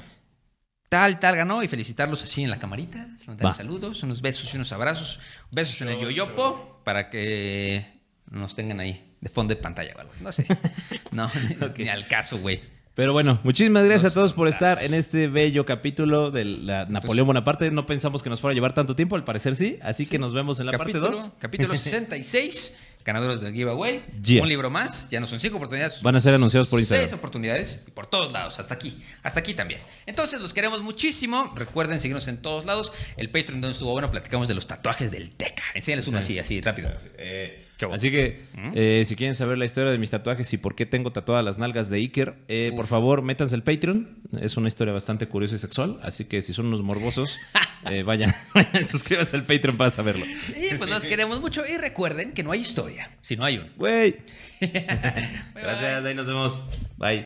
tal, 0.89 1.19
tal 1.19 1.35
ganó 1.35 1.63
y 1.63 1.67
felicitarlos 1.67 2.23
así 2.23 2.43
en 2.43 2.49
la 2.49 2.59
camarita, 2.59 3.07
saludos, 3.55 4.03
unos 4.03 4.21
besos 4.21 4.53
y 4.53 4.57
unos 4.57 4.71
abrazos, 4.71 5.19
besos 5.51 5.81
en 5.81 5.89
el 5.89 5.99
yoyopo 5.99 6.81
para 6.85 7.09
que 7.09 7.85
nos 8.29 8.53
tengan 8.55 8.79
ahí 8.79 9.15
de 9.21 9.29
fondo 9.29 9.55
de 9.55 9.61
pantalla 9.61 9.93
o 9.95 9.99
algo. 10.01 10.13
No 10.21 10.31
sé. 10.31 10.45
No, 11.11 11.31
ni, 11.47 11.83
ni 11.83 11.89
al 11.89 12.07
caso, 12.07 12.37
güey. 12.39 12.61
Pero 12.93 13.13
bueno, 13.13 13.39
muchísimas 13.43 13.85
gracias 13.85 14.11
a 14.11 14.13
todos 14.13 14.33
por 14.33 14.47
estar 14.49 14.83
en 14.83 14.93
este 14.93 15.27
bello 15.29 15.65
capítulo 15.65 16.29
de 16.31 16.43
la 16.45 16.85
Napoleón 16.85 17.27
Bonaparte. 17.27 17.71
No 17.71 17.85
pensamos 17.85 18.21
que 18.21 18.29
nos 18.29 18.41
fuera 18.41 18.51
a 18.51 18.55
llevar 18.55 18.73
tanto 18.73 18.95
tiempo, 18.97 19.15
al 19.15 19.23
parecer 19.23 19.55
sí. 19.55 19.79
Así 19.81 20.05
que 20.05 20.19
nos 20.19 20.33
vemos 20.33 20.59
en 20.59 20.65
la 20.67 20.73
capítulo, 20.73 21.05
parte 21.07 21.17
2. 21.21 21.31
Capítulo 21.39 21.73
66, 21.77 22.73
ganadores 23.05 23.39
del 23.39 23.53
giveaway. 23.53 24.03
Yeah. 24.21 24.41
Un 24.41 24.49
libro 24.49 24.69
más, 24.69 25.07
ya 25.09 25.19
no 25.19 25.27
son 25.27 25.39
cinco 25.39 25.57
oportunidades. 25.57 26.01
Van 26.01 26.15
a 26.15 26.19
ser 26.19 26.33
anunciados 26.33 26.67
por 26.67 26.79
Instagram. 26.79 27.07
Seis 27.07 27.17
oportunidades 27.17 27.79
y 27.87 27.91
por 27.91 28.07
todos 28.07 28.31
lados, 28.33 28.59
hasta 28.59 28.73
aquí, 28.73 29.01
hasta 29.23 29.39
aquí 29.39 29.53
también. 29.53 29.79
Entonces 30.05 30.41
los 30.41 30.53
queremos 30.53 30.81
muchísimo. 30.81 31.53
Recuerden 31.55 32.01
seguirnos 32.01 32.27
en 32.27 32.41
todos 32.41 32.65
lados. 32.65 32.91
El 33.15 33.29
Patreon 33.29 33.61
donde 33.61 33.73
estuvo 33.73 33.91
bueno, 33.91 34.11
platicamos 34.11 34.47
de 34.47 34.55
los 34.55 34.67
tatuajes 34.67 35.11
del 35.11 35.31
Teca. 35.31 35.63
Enséñales 35.75 36.07
uno 36.07 36.17
así, 36.17 36.39
así, 36.39 36.59
rápido. 36.59 36.89
Bueno. 36.89 37.64
Así 37.91 38.09
que, 38.11 38.41
eh, 38.73 39.03
si 39.05 39.15
quieren 39.15 39.35
saber 39.35 39.57
la 39.57 39.65
historia 39.65 39.91
de 39.91 39.97
mis 39.97 40.09
tatuajes 40.09 40.51
y 40.53 40.57
por 40.57 40.75
qué 40.75 40.85
tengo 40.85 41.11
tatuadas 41.11 41.43
las 41.43 41.57
nalgas 41.57 41.89
de 41.89 41.97
Iker, 41.97 42.35
eh, 42.47 42.71
por 42.75 42.87
favor, 42.87 43.21
métanse 43.21 43.55
al 43.55 43.63
Patreon. 43.63 44.17
Es 44.39 44.57
una 44.57 44.67
historia 44.67 44.93
bastante 44.93 45.27
curiosa 45.27 45.55
y 45.55 45.57
sexual. 45.57 45.99
Así 46.01 46.25
que 46.25 46.41
si 46.41 46.53
son 46.53 46.67
unos 46.67 46.81
morbosos, 46.81 47.37
eh, 47.89 48.03
vayan, 48.03 48.33
vayan, 48.53 48.85
suscríbanse 48.85 49.35
al 49.35 49.43
Patreon 49.43 49.77
para 49.77 49.89
saberlo. 49.89 50.25
Y 50.25 50.75
pues 50.75 50.89
nos 50.89 51.03
queremos 51.03 51.41
mucho. 51.41 51.63
Y 51.67 51.77
recuerden 51.77 52.31
que 52.31 52.43
no 52.43 52.51
hay 52.51 52.61
historia, 52.61 53.11
si 53.21 53.35
no 53.35 53.43
hay 53.43 53.57
un. 53.57 53.69
Güey. 53.75 54.15
Gracias, 55.53 56.05
ahí 56.05 56.15
nos 56.15 56.27
vemos. 56.27 56.63
Bye. 56.97 57.25